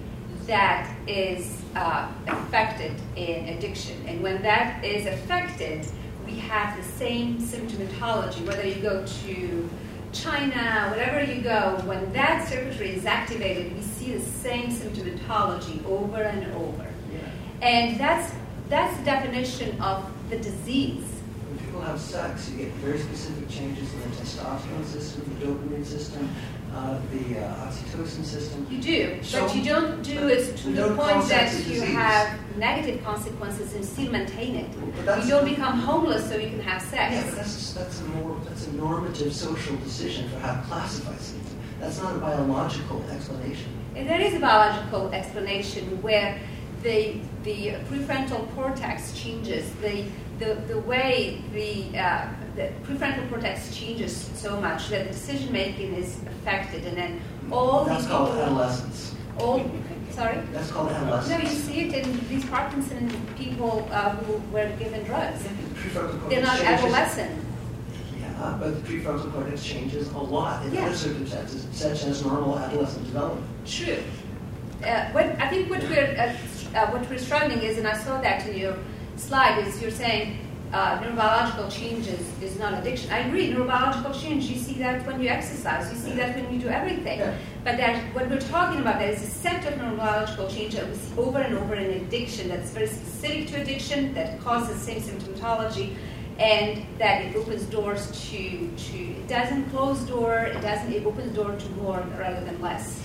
that 0.48 0.90
is 1.08 1.63
uh, 1.76 2.08
affected 2.28 2.94
in 3.16 3.50
addiction. 3.50 4.06
And 4.08 4.22
when 4.22 4.42
that 4.44 4.84
is 4.84 5.06
affected, 5.06 5.88
we 6.26 6.36
have 6.40 6.78
the 6.78 6.84
same 6.84 7.38
symptomatology, 7.40 8.46
whether 8.46 8.66
you 8.66 8.82
go 8.82 9.06
to 9.06 9.70
China, 10.14 10.92
wherever 10.96 11.24
you 11.24 11.42
go, 11.42 11.82
when 11.86 12.14
that 12.14 12.48
circuitry 12.48 12.92
is 12.92 13.06
activated, 13.06 13.76
we 13.76 13.82
see 13.82 14.14
the 14.14 14.20
same 14.20 14.70
symptomatology 14.70 15.84
over 15.86 16.22
and 16.22 16.54
over. 16.54 16.86
Yeah. 17.12 17.68
And 17.68 18.00
that's, 18.00 18.34
that's 18.70 18.96
the 19.00 19.06
definition 19.06 19.82
of 19.82 20.06
the 20.30 20.38
disease. 20.38 21.04
When 21.50 21.58
people 21.66 21.82
have 21.82 22.00
sex, 22.00 22.50
you 22.50 22.58
get 22.58 22.74
very 22.74 23.00
specific 23.00 23.50
changes 23.50 23.92
in 23.94 24.02
the 24.02 24.16
testosterone 24.16 24.86
system, 24.86 25.38
the 25.40 25.46
dopamine 25.48 25.86
system, 25.86 26.30
uh, 26.76 26.98
the 27.12 27.40
uh, 27.40 27.66
oxytocin 27.68 28.24
system. 28.26 28.66
You 28.70 28.82
do, 28.82 29.24
So- 29.24 29.42
but 29.46 29.56
you 29.56 29.64
don't 29.64 30.02
do 30.02 30.28
it 30.28 30.58
to 30.58 30.70
the 30.72 30.96
point 30.96 31.28
that 31.30 31.52
you 31.54 31.64
disease. 31.76 31.84
have 31.94 32.40
negative 32.58 33.04
consequences 33.04 33.74
and 33.76 33.86
still 33.86 34.12
maintain 34.12 34.56
it. 34.56 34.70
You 35.24 35.30
don't 35.30 35.46
become 35.46 35.80
homeless 35.80 36.28
so 36.30 36.36
you 36.38 36.50
can 36.50 36.62
have 36.62 36.82
sex. 36.82 37.14
Yeah, 37.14 37.24
but 37.26 37.36
that's, 37.36 37.74
that's 37.74 38.02
a 38.02 38.04
more, 38.06 38.40
that's 38.46 38.68
a 38.68 38.74
normative 38.74 39.34
social 39.34 39.76
decision 39.78 40.30
for 40.30 40.40
how 40.40 40.54
to 40.56 40.62
classify 40.68 41.16
something. 41.18 41.58
That's 41.80 42.02
not 42.02 42.16
a 42.16 42.20
biological 42.20 43.04
explanation. 43.12 43.70
And 43.96 44.10
there 44.10 44.22
is 44.22 44.34
a 44.34 44.40
biological 44.40 45.12
explanation 45.14 46.02
where 46.02 46.40
the, 46.82 47.18
the 47.44 47.76
prefrontal 47.90 48.54
cortex 48.56 49.14
changes, 49.20 49.70
the, 49.82 50.06
the, 50.40 50.56
the 50.68 50.80
way 50.80 51.42
the, 51.54 51.98
uh, 51.98 52.28
the 52.56 52.72
prefrontal 52.84 53.28
cortex 53.30 53.76
changes 53.76 54.16
so 54.36 54.60
much 54.60 54.90
that 54.90 55.06
the 55.08 55.14
decision 55.14 55.52
making 55.52 55.94
is 55.94 56.18
affected, 56.24 56.86
and 56.86 56.98
then 56.98 57.22
all 57.52 57.86
That's 57.86 58.02
these 58.04 58.12
called 58.12 58.30
people, 58.30 58.42
adolescence. 58.44 59.16
all, 59.40 59.72
sorry? 60.12 60.40
That's 60.52 60.72
called 60.72 60.90
adolescence. 60.92 61.30
No, 61.30 61.36
adolescence. 61.36 61.68
you 61.68 61.74
see 61.74 61.82
it 61.90 62.06
in 62.06 62.28
these 62.30 62.46
Parkinson 62.46 63.10
people 63.38 63.88
uh, 63.92 64.12
who 64.12 64.34
were 64.52 64.70
given 64.80 65.04
drugs. 65.04 65.44
Yeah, 65.44 65.52
the 65.52 65.80
prefrontal 65.80 66.20
cortex 66.20 66.30
They're 66.30 66.44
not 66.44 66.58
changes- 66.60 66.84
adolescent. 66.84 67.40
Yeah, 68.20 68.58
but 68.60 68.84
the 68.84 68.90
prefrontal 68.92 69.32
cortex 69.34 69.64
changes 69.64 70.08
a 70.10 70.18
lot 70.18 70.66
in 70.66 70.74
Yeah. 70.74 70.86
other 70.86 70.96
circumstances, 70.96 71.68
such 71.72 72.04
as 72.06 72.26
normal 72.26 72.58
adolescent 72.60 73.06
development. 73.06 73.46
True. 73.66 74.00
Uh, 74.84 75.06
what 75.12 75.26
I 75.40 75.48
think 75.50 75.70
what 75.70 75.82
we're 75.84 76.14
uh, 76.18 76.78
uh, 76.78 76.88
what 76.92 77.10
we're 77.10 77.18
struggling 77.20 77.60
is, 77.60 77.78
and 77.78 77.88
I 77.88 77.96
saw 77.96 78.20
that 78.22 78.46
in 78.48 78.58
your 78.58 78.76
slide, 79.16 79.60
is 79.68 79.82
you're 79.82 79.92
saying 79.92 80.38
uh, 80.74 81.00
neurobiological 81.00 81.72
changes 81.72 82.20
is 82.42 82.58
not 82.58 82.74
addiction. 82.74 83.12
I 83.12 83.20
agree. 83.20 83.54
Neurobiological 83.54 84.20
change. 84.20 84.46
You 84.46 84.58
see 84.58 84.74
that 84.80 85.06
when 85.06 85.22
you 85.22 85.30
exercise. 85.30 85.92
You 85.94 86.00
see 86.00 86.14
that 86.18 86.36
when 86.36 86.52
you 86.52 86.60
do 86.60 86.68
everything. 86.68 87.20
Yeah. 87.20 87.38
But 87.64 87.78
that 87.78 88.04
what 88.16 88.28
we're 88.28 88.40
talking 88.40 88.82
about 88.82 89.00
there 89.00 89.12
is 89.12 89.22
a 89.22 89.28
set 89.28 89.66
of 89.68 89.80
neurobiological 89.80 90.54
change 90.54 90.74
that 90.74 90.88
we 90.88 90.96
see 90.96 91.16
over 91.18 91.38
and 91.40 91.58
over 91.60 91.76
in 91.76 92.02
addiction 92.02 92.50
that's 92.50 92.72
very 92.72 92.88
specific 92.88 93.50
to 93.50 93.62
addiction 93.62 94.14
that 94.16 94.42
causes 94.42 94.76
the 94.76 94.82
same 94.82 95.02
symptomatology. 95.02 95.96
And 96.40 96.84
that 96.98 97.22
it 97.22 97.36
opens 97.36 97.64
doors 97.66 98.08
to, 98.30 98.68
to 98.68 98.98
it 98.98 99.28
doesn't 99.28 99.70
close 99.70 100.00
door, 100.00 100.40
it 100.40 100.60
doesn't 100.62 100.92
it 100.92 101.06
opens 101.06 101.36
door 101.36 101.56
to 101.56 101.70
more 101.74 102.04
rather 102.18 102.44
than 102.44 102.60
less. 102.60 103.00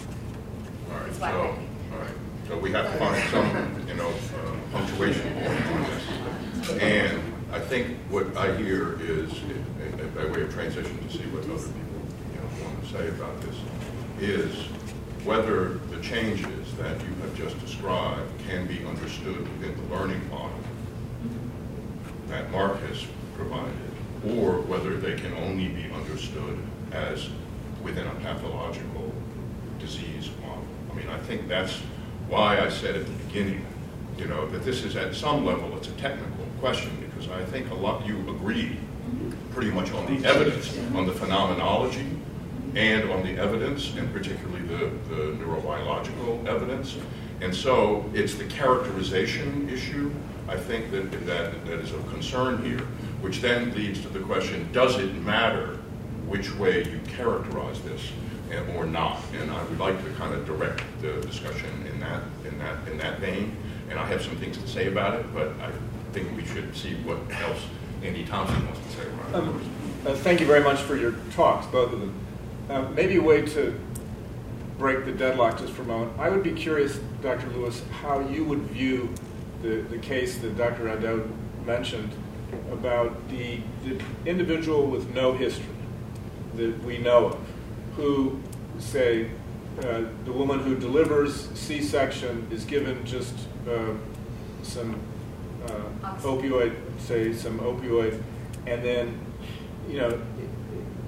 All 0.91 0.99
right, 0.99 1.09
It's 1.09 1.19
so, 1.19 1.27
all 1.27 1.99
right, 1.99 2.11
so 2.49 2.57
we 2.59 2.73
have 2.73 2.91
to 2.91 2.99
find 2.99 3.31
some, 3.31 3.87
you 3.87 3.95
know, 3.95 4.09
uh, 4.09 4.57
punctuation 4.73 5.35
point 5.35 5.67
on 5.67 5.83
this. 5.83 6.81
And 6.81 7.21
I 7.53 7.61
think 7.61 7.99
what 8.09 8.35
I 8.37 8.57
hear 8.57 8.99
is, 9.03 9.31
by 10.15 10.25
way 10.27 10.43
of 10.43 10.53
transition 10.53 10.99
to 11.07 11.13
see 11.13 11.25
what 11.25 11.45
other 11.45 11.59
people, 11.59 12.01
you 12.33 12.41
know, 12.41 12.65
want 12.65 12.83
to 12.83 12.91
say 12.91 13.09
about 13.09 13.39
this, 13.43 13.55
is 14.19 14.55
whether 15.25 15.75
the 15.91 16.01
changes 16.03 16.75
that 16.77 16.99
you 17.03 17.15
have 17.21 17.35
just 17.37 17.61
described 17.61 18.31
can 18.49 18.67
be 18.67 18.83
understood 18.87 19.41
within 19.41 19.77
the 19.77 19.95
learning 19.95 20.27
model 20.31 20.59
that 22.29 22.51
Marc 22.51 22.81
has 22.81 23.05
provided, 23.37 23.73
or 24.27 24.61
whether 24.63 24.97
they 24.97 25.17
can 25.17 25.35
only 25.35 25.69
be 25.69 25.91
understood 25.93 26.59
as 26.93 27.29
within 27.83 28.07
a 28.07 28.15
pathological 28.17 29.13
disease 29.79 30.31
model. 30.41 30.65
I 30.91 30.95
mean, 30.95 31.09
I 31.09 31.19
think 31.19 31.47
that's 31.47 31.79
why 32.29 32.61
I 32.61 32.69
said 32.69 32.97
at 32.97 33.07
the 33.07 33.13
beginning, 33.25 33.65
you 34.19 34.27
know, 34.27 34.49
that 34.51 34.65
this 34.65 34.85
is 34.85 34.97
at 34.97 35.15
some 35.15 35.45
level, 35.45 35.77
it's 35.77 35.89
a 35.89 35.93
technical 35.93 36.45
question, 36.61 36.91
because 37.01 37.31
I 37.31 37.45
think 37.45 37.71
a 37.71 37.75
lot, 37.75 38.07
you 38.07 38.19
agree 38.31 38.77
pretty 39.53 39.71
much 39.71 39.91
on 39.93 40.07
the 40.07 40.29
evidence, 40.29 40.79
on 40.95 41.07
the 41.07 41.13
phenomenology, 41.13 42.07
and 42.75 43.11
on 43.11 43.23
the 43.23 43.41
evidence, 43.41 43.95
and 43.97 44.13
particularly 44.13 44.63
the, 44.67 44.91
the 45.09 45.33
neurobiological 45.37 46.47
evidence. 46.47 46.97
And 47.41 47.55
so 47.55 48.09
it's 48.13 48.35
the 48.35 48.45
characterization 48.45 49.69
issue, 49.69 50.13
I 50.49 50.57
think, 50.57 50.91
that, 50.91 51.11
that, 51.27 51.67
that 51.67 51.79
is 51.79 51.93
of 51.93 52.07
concern 52.11 52.63
here, 52.65 52.87
which 53.21 53.41
then 53.41 53.75
leads 53.75 54.03
to 54.03 54.09
the 54.09 54.21
question, 54.21 54.69
does 54.73 54.99
it 54.99 55.15
matter 55.23 55.79
which 56.27 56.55
way 56.57 56.85
you 56.85 57.01
characterize 57.17 57.81
this 57.83 58.03
or 58.77 58.87
not? 58.87 59.21
And 59.41 59.51
I 59.51 59.63
would 59.65 59.79
like 59.79 60.03
to 60.05 60.11
kind 60.13 60.35
of 60.35 60.47
direct 60.47 60.83
the 61.01 61.21
discussion 61.21 61.87
in 61.87 62.01
that, 62.01 62.23
in 62.45 62.59
that, 62.59 62.89
in 62.89 62.99
that 62.99 63.19
vein. 63.21 63.57
And 63.91 63.99
I 63.99 64.07
have 64.07 64.23
some 64.23 64.37
things 64.37 64.59
to 64.59 64.69
say 64.69 64.89
about 64.89 65.15
it, 65.15 65.33
but 65.33 65.49
I 65.61 65.71
think 66.13 66.37
we 66.37 66.45
should 66.45 66.77
see 66.77 66.95
what 66.97 67.19
else 67.41 67.61
Andy 68.03 68.25
Thomson 68.25 68.65
wants 68.67 68.81
to 68.81 69.03
say 69.03 69.09
about. 69.09 69.35
Um, 69.35 69.71
uh, 70.07 70.15
thank 70.15 70.41
you 70.41 70.47
very 70.47 70.63
much 70.63 70.81
for 70.81 70.97
your 70.97 71.13
talks, 71.33 71.67
both 71.67 71.93
of 71.93 72.01
them. 72.01 72.15
Uh, 72.69 72.83
maybe 72.91 73.17
a 73.17 73.23
way 73.23 73.43
to 73.43 73.79
break 74.79 75.05
the 75.05 75.13
deadlock 75.13 75.59
just 75.59 75.73
for 75.73 75.83
a 75.83 75.87
moment. 75.87 76.13
I 76.19 76.29
would 76.29 76.43
be 76.43 76.53
curious, 76.53 76.99
Dr. 77.21 77.49
Lewis, 77.49 77.83
how 78.03 78.21
you 78.21 78.45
would 78.45 78.61
view 78.61 79.13
the, 79.63 79.81
the 79.83 79.99
case 79.99 80.39
that 80.39 80.57
Dr. 80.57 80.89
O'Dowd 80.89 81.29
mentioned 81.67 82.13
about 82.71 83.29
the, 83.29 83.61
the 83.85 84.01
individual 84.25 84.87
with 84.87 85.13
no 85.15 85.33
history 85.33 85.67
that 86.55 86.83
we 86.85 86.99
know 86.99 87.27
of, 87.27 87.39
who, 87.99 88.39
say, 88.79 89.29
uh, 89.81 90.03
the 90.25 90.33
woman 90.33 90.61
who 90.61 90.77
delivers 90.77 91.51
C-section 91.59 92.47
is 92.49 92.65
given 92.65 93.05
just 93.05 93.35
uh, 93.69 93.93
some 94.63 95.01
uh, 95.67 96.15
opioid, 96.21 96.77
say 96.99 97.33
some 97.33 97.59
opioid, 97.59 98.23
and 98.69 98.85
then, 98.85 99.19
you 99.91 99.99
know, 99.99 100.23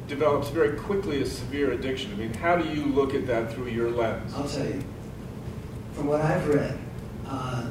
develops 0.09 0.49
very 0.49 0.77
quickly 0.77 1.23
a 1.23 1.27
severe 1.27 1.71
addiction. 1.71 2.13
I 2.13 2.17
mean, 2.17 2.35
how 2.35 2.57
do 2.57 2.69
you 2.69 2.87
look 2.87 3.15
at 3.15 3.25
that 3.29 3.53
through 3.53 3.69
your 3.69 3.91
lens? 3.91 4.35
I'll 4.35 4.49
tell 4.49 4.67
you. 4.67 4.83
From 5.93 6.09
what 6.09 6.23
I've 6.23 6.47
read, 6.49 6.77
uh, 7.25 7.71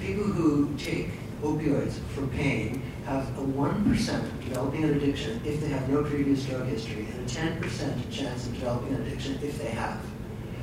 people 0.00 0.24
who 0.24 0.74
take 0.76 1.10
opioids 1.42 2.00
for 2.08 2.26
pain 2.26 2.82
have 3.08 3.38
a 3.38 3.42
1% 3.42 4.44
developing 4.44 4.84
an 4.84 4.94
addiction 4.94 5.40
if 5.44 5.60
they 5.60 5.68
have 5.68 5.88
no 5.88 6.04
previous 6.04 6.44
drug 6.44 6.66
history, 6.66 7.06
and 7.12 7.30
a 7.30 7.32
10% 7.32 8.10
chance 8.10 8.46
of 8.46 8.52
developing 8.54 8.94
an 8.94 9.02
addiction 9.02 9.38
if 9.42 9.58
they 9.58 9.70
have. 9.70 9.98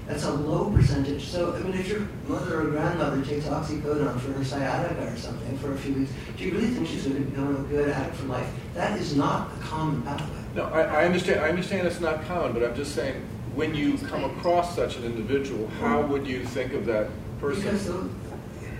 That's 0.07 0.23
a 0.25 0.31
low 0.31 0.69
percentage. 0.69 1.25
So, 1.25 1.55
I 1.55 1.59
mean, 1.59 1.73
if 1.73 1.87
your 1.87 2.07
mother 2.27 2.61
or 2.61 2.65
grandmother 2.65 3.25
takes 3.25 3.45
oxycodone 3.45 4.19
for 4.19 4.33
her 4.33 4.43
sciatica 4.43 5.11
or 5.11 5.17
something 5.17 5.57
for 5.57 5.73
a 5.73 5.77
few 5.77 5.95
weeks, 5.95 6.11
do 6.37 6.43
you 6.43 6.51
really 6.51 6.67
think 6.67 6.87
she's 6.87 7.07
going 7.07 7.15
to 7.15 7.31
become 7.31 7.55
a 7.55 7.67
good 7.67 7.89
addict 7.89 8.15
for 8.15 8.27
life? 8.27 8.47
That 8.75 8.99
is 8.99 9.15
not 9.15 9.51
a 9.57 9.59
common 9.61 10.03
pathway. 10.03 10.43
No, 10.53 10.65
I, 10.65 10.81
I 10.81 11.05
understand. 11.05 11.39
I 11.39 11.49
understand 11.49 11.87
it's 11.87 11.99
not 11.99 12.23
common, 12.25 12.53
but 12.53 12.63
I'm 12.63 12.75
just 12.75 12.93
saying, 12.93 13.15
when 13.55 13.73
you 13.73 13.97
come 13.97 14.23
across 14.23 14.75
such 14.75 14.97
an 14.97 15.05
individual, 15.05 15.67
how 15.79 16.03
would 16.03 16.27
you 16.27 16.45
think 16.45 16.73
of 16.73 16.85
that 16.85 17.09
person? 17.39 17.63
Because 17.63 17.87
the, 17.87 18.09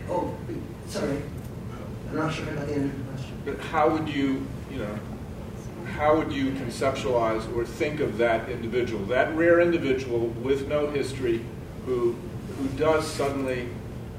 oh, 0.10 0.38
sorry, 0.88 1.24
I'm 2.10 2.18
not 2.18 2.32
sure 2.32 2.48
about 2.50 2.68
the 2.68 2.76
end 2.76 2.92
of. 2.92 3.05
But 3.46 3.60
how 3.60 3.90
would 3.90 4.10
you, 4.10 4.46
you 4.72 4.80
know, 4.80 5.00
how 5.94 6.18
would 6.18 6.34
you 6.34 6.52
conceptualize 6.52 7.56
or 7.56 7.64
think 7.64 8.00
of 8.00 8.18
that 8.18 8.50
individual, 8.50 9.06
that 9.06 9.36
rare 9.36 9.62
individual 9.62 10.28
with 10.42 10.68
no 10.68 10.90
history, 10.90 11.46
who 11.86 12.16
who 12.58 12.68
does 12.78 13.06
suddenly, 13.06 13.70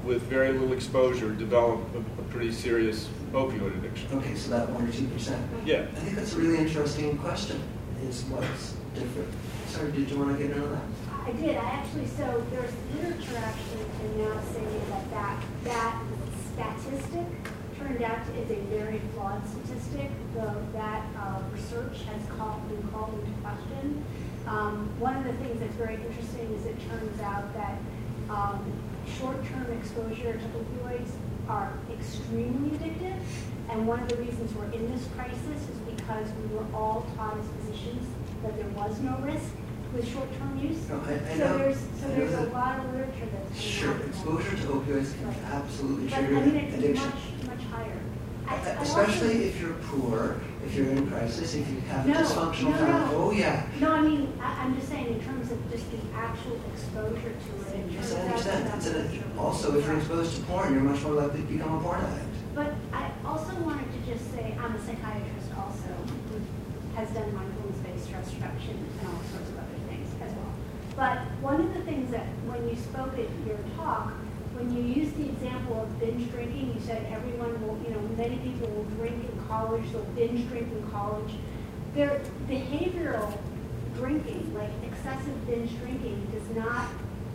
with 0.05 0.21
very 0.23 0.53
little 0.53 0.71
exposure, 0.73 1.31
develop 1.31 1.81
a, 1.95 1.99
a 1.99 2.23
pretty 2.29 2.51
serious 2.51 3.09
opioid 3.33 3.77
addiction? 3.77 4.07
Okay, 4.13 4.35
so 4.35 4.51
that 4.51 4.69
one 4.69 4.87
or 4.87 4.91
two 4.91 5.07
percent. 5.07 5.45
Yeah. 5.65 5.87
I 5.91 5.99
think 5.99 6.15
that's 6.15 6.33
a 6.33 6.37
really 6.37 6.59
interesting 6.59 7.17
question. 7.17 7.61
Is 8.07 8.23
what's 8.25 8.75
different? 8.93 9.27
Sorry, 9.67 9.91
did 9.91 10.09
you 10.09 10.17
want 10.19 10.37
to 10.37 10.43
get 10.43 10.55
into 10.55 10.67
that? 10.69 10.83
I 11.25 11.31
did. 11.31 11.57
I 11.57 11.63
actually, 11.63 12.07
so 12.07 12.45
there's 12.51 12.71
literature 12.95 13.37
actually 13.37 13.85
can 13.99 14.23
now 14.23 14.41
saying 14.53 14.81
that 14.89 15.11
that, 15.11 15.43
that 15.65 16.01
statistic 16.53 17.25
turned 17.87 18.03
out 18.03 18.19
is 18.35 18.51
a 18.51 18.59
very 18.69 18.99
flawed 19.13 19.41
statistic. 19.47 20.09
The, 20.33 20.53
that 20.73 21.03
uh, 21.17 21.41
research 21.53 22.03
has 22.03 22.21
called, 22.37 22.67
been 22.69 22.85
called 22.89 23.13
into 23.19 23.31
question. 23.41 24.03
Um, 24.45 24.89
one 24.99 25.15
of 25.17 25.23
the 25.23 25.33
things 25.43 25.59
that's 25.59 25.75
very 25.75 25.95
interesting 25.95 26.53
is 26.53 26.65
it 26.65 26.75
turns 26.89 27.19
out 27.21 27.53
that 27.53 27.77
um, 28.29 28.63
short-term 29.19 29.71
exposure 29.79 30.33
to 30.33 30.47
opioids 30.59 31.09
are 31.47 31.73
extremely 31.93 32.77
addictive. 32.77 33.19
And 33.69 33.87
one 33.87 33.99
of 34.01 34.09
the 34.09 34.17
reasons 34.17 34.53
we're 34.53 34.71
in 34.71 34.91
this 34.91 35.07
crisis 35.15 35.61
is 35.69 35.77
because 35.95 36.27
we 36.41 36.55
were 36.55 36.65
all 36.73 37.05
taught 37.15 37.37
as 37.37 37.45
physicians 37.59 38.05
that 38.43 38.55
there 38.57 38.69
was 38.69 38.99
no 38.99 39.17
risk 39.19 39.51
with 39.93 40.07
short-term 40.11 40.59
use. 40.59 40.87
No, 40.89 41.01
I, 41.05 41.13
I 41.13 41.37
so 41.37 41.47
know. 41.47 41.57
there's 41.57 41.77
so 41.79 42.07
there's 42.09 42.33
a 42.33 42.43
lot 42.51 42.79
of 42.79 42.91
literature 42.93 43.27
that's 43.31 43.59
Sure, 43.59 43.89
out 43.89 43.95
on 43.95 43.99
that. 44.01 44.07
exposure 44.09 44.55
to 44.55 44.67
opioids 44.67 45.15
can 45.17 45.27
Right. 45.27 45.37
absolutely 45.51 46.07
But 46.09 46.19
trigger 46.19 46.37
I 46.37 46.45
mean, 46.45 46.55
addiction. 46.55 46.93
much 47.05 47.15
higher. 47.71 47.99
Especially 48.81 49.45
if 49.45 49.59
you're 49.59 49.73
poor, 49.91 50.39
if 50.65 50.73
you're 50.75 50.87
in 50.87 51.09
crisis, 51.09 51.53
if 51.53 51.69
you 51.69 51.81
have 51.81 52.07
a 52.07 52.11
dysfunctional 52.11 52.71
no, 52.71 52.77
family. 52.77 53.15
no. 53.15 53.23
Oh 53.23 53.31
yeah. 53.31 53.65
No, 53.79 53.91
I 53.91 54.01
mean, 54.01 54.33
I, 54.41 54.63
I'm 54.63 54.75
just 54.75 54.87
saying 54.87 55.07
in 55.07 55.21
terms 55.21 55.51
of 55.51 55.71
just 55.71 55.91
the 55.91 55.97
actual 56.15 56.59
exposure 56.73 57.33
to 57.33 57.77
it. 57.77 57.91
Yes, 57.91 58.13
I 58.13 58.19
understand. 58.21 58.67
that 58.67 58.77
It's 58.77 58.87
an, 58.87 59.23
also, 59.37 59.77
if 59.77 59.85
you're 59.85 59.97
exposed 59.97 60.35
to 60.37 60.41
porn, 60.43 60.73
you're 60.73 60.83
much 60.83 61.01
more 61.03 61.13
likely 61.13 61.41
to 61.41 61.47
become 61.47 61.75
a 61.75 61.81
porn 61.81 61.99
addict. 62.01 62.25
But 62.55 62.73
I 62.93 63.11
also 63.25 63.53
wanted 63.61 63.91
to 63.91 64.11
just 64.11 64.31
say, 64.31 64.57
I'm 64.59 64.75
a 64.75 64.79
psychiatrist 64.79 65.51
also, 65.57 65.89
who 66.31 66.41
has 66.95 67.09
done 67.11 67.35
mindfulness-based 67.35 68.05
stress 68.05 68.33
reduction 68.33 68.73
and 68.99 69.07
all 69.09 69.21
sorts 69.31 69.49
of 69.49 69.57
other 69.57 69.79
things 69.89 70.09
as 70.23 70.31
well. 70.33 70.53
But 70.95 71.19
one 71.41 71.61
of 71.61 71.73
the 71.73 71.81
things 71.81 72.09
that, 72.11 72.25
when 72.47 72.67
you 72.67 72.75
spoke 72.75 73.13
at 73.13 73.29
your 73.45 73.59
talk, 73.75 74.13
when 74.57 74.75
you 74.75 74.81
use 75.03 75.13
the 75.13 75.29
example 75.29 75.81
of 75.81 75.99
binge 75.99 76.31
drinking, 76.31 76.73
you 76.73 76.81
said 76.81 77.05
everyone 77.11 77.53
will, 77.61 77.77
you 77.83 77.93
know, 77.93 78.01
many 78.17 78.37
people 78.37 78.67
will 78.69 78.89
drink 78.97 79.23
in 79.23 79.45
college, 79.47 79.83
they'll 79.91 80.01
binge 80.17 80.49
drink 80.49 80.67
in 80.71 80.89
college. 80.89 81.35
Their 81.93 82.21
behavioral 82.49 83.37
drinking, 83.95 84.51
like 84.55 84.71
excessive 84.83 85.45
binge 85.45 85.77
drinking, 85.77 86.27
does 86.33 86.55
not 86.55 86.87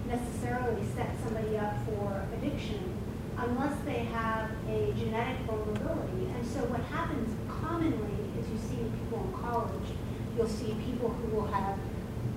necessarily 0.08 0.82
set 0.96 1.10
somebody 1.22 1.56
up 1.56 1.74
for 1.86 2.26
addiction 2.36 2.92
unless 3.38 3.78
they 3.84 4.04
have 4.10 4.50
a 4.68 4.92
genetic 4.98 5.38
vulnerability. 5.46 6.26
And 6.34 6.44
so 6.44 6.58
what 6.66 6.80
happens 6.90 7.36
commonly 7.48 8.18
is 8.38 8.50
you 8.50 8.58
see 8.58 8.82
people 8.98 9.22
in 9.22 9.32
college, 9.40 9.94
you'll 10.36 10.48
see 10.48 10.74
people 10.84 11.10
who 11.10 11.36
will 11.36 11.46
have 11.46 11.78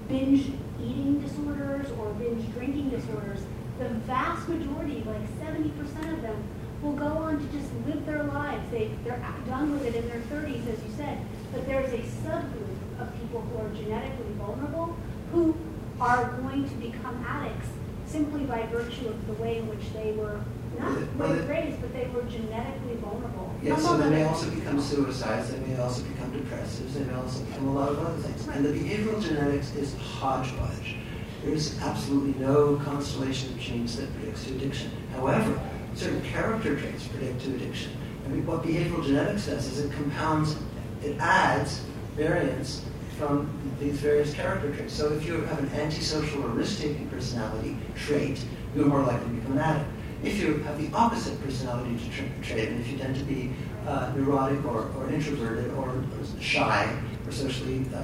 binge 0.07 0.51
eating 0.79 1.19
disorders 1.21 1.87
or 1.99 2.13
binge 2.13 2.53
drinking 2.53 2.91
disorders. 2.91 3.41
The 3.79 3.89
vast 4.07 4.47
majority, 4.47 5.03
like 5.05 5.27
70% 5.39 6.13
of 6.13 6.21
them, 6.21 6.43
will 6.81 6.93
go 6.93 7.07
on 7.07 7.39
to 7.39 7.57
just 7.57 7.69
live 7.85 8.05
their 8.05 8.23
lives. 8.23 8.63
They, 8.71 8.91
they're 9.03 9.23
done 9.47 9.71
with 9.71 9.85
it 9.85 9.95
in 9.95 10.07
their 10.07 10.21
30s, 10.21 10.61
as 10.71 10.83
you 10.83 10.91
said. 10.95 11.19
But 11.51 11.65
there's 11.65 11.91
a 11.91 11.97
subgroup 11.97 12.99
of 12.99 13.13
people 13.19 13.41
who 13.41 13.57
are 13.65 13.69
genetically 13.73 14.31
vulnerable 14.37 14.95
who 15.31 15.55
are 15.99 16.31
going 16.41 16.67
to 16.69 16.75
become 16.75 17.25
addicts 17.27 17.67
simply 18.05 18.45
by 18.45 18.65
virtue 18.67 19.07
of 19.07 19.27
the 19.27 19.33
way 19.33 19.57
in 19.57 19.67
which 19.67 19.91
they 19.93 20.11
were 20.13 20.39
not 20.79 20.97
Well, 21.17 21.33
raised, 21.47 21.81
but 21.81 21.93
they 21.93 22.07
were 22.07 22.23
genetically 22.23 22.95
vulnerable. 22.95 23.53
Yes, 23.63 23.81
so 23.81 23.97
they 23.97 24.09
may 24.09 24.23
also 24.23 24.49
become 24.51 24.79
suicides, 24.79 25.51
they 25.51 25.59
may 25.59 25.77
also 25.79 26.03
become 26.03 26.31
depressives, 26.31 26.93
they 26.93 27.03
may 27.03 27.13
also 27.13 27.43
become 27.43 27.67
a 27.69 27.73
lot 27.73 27.89
of 27.89 27.99
other 27.99 28.17
things. 28.17 28.47
And 28.47 28.65
the 28.65 28.69
behavioral 28.69 29.21
genetics 29.21 29.73
is 29.75 29.95
hodgepodge. 29.95 30.97
There's 31.45 31.79
absolutely 31.81 32.33
no 32.43 32.77
constellation 32.77 33.53
of 33.53 33.59
genes 33.59 33.97
that 33.97 34.11
predicts 34.15 34.47
addiction. 34.47 34.89
However, 35.13 35.59
certain 35.93 36.23
character 36.23 36.75
traits 36.75 37.07
predict 37.07 37.41
to 37.41 37.53
addiction. 37.53 37.91
I 38.25 38.29
mean, 38.29 38.47
what 38.47 38.63
behavioral 38.63 39.05
genetics 39.05 39.45
does 39.45 39.67
is 39.67 39.85
it 39.85 39.91
compounds, 39.91 40.55
it 41.03 41.17
adds 41.19 41.85
variants 42.15 42.81
from 43.19 43.47
these 43.79 43.97
various 43.99 44.33
character 44.33 44.73
traits. 44.75 44.95
So 44.95 45.13
if 45.13 45.27
you 45.27 45.41
have 45.41 45.59
an 45.59 45.69
antisocial 45.79 46.43
or 46.43 46.47
risk-taking 46.49 47.09
personality 47.09 47.77
trait, 47.95 48.43
you're 48.75 48.87
more 48.87 49.03
likely 49.03 49.27
to 49.27 49.33
become 49.35 49.51
an 49.53 49.59
addict. 49.59 49.89
If 50.23 50.39
you 50.39 50.57
have 50.63 50.81
the 50.81 50.97
opposite 50.97 51.39
personality 51.43 51.99
tra- 52.11 52.25
trait, 52.41 52.69
and 52.69 52.81
if 52.81 52.91
you 52.91 52.97
tend 52.97 53.15
to 53.17 53.23
be 53.23 53.53
uh, 53.85 54.11
neurotic 54.15 54.65
or, 54.65 54.89
or 54.97 55.09
introverted 55.09 55.71
or, 55.73 55.89
or 55.89 56.41
shy 56.41 56.91
or 57.23 57.31
socially 57.31 57.85
uh, 57.93 58.01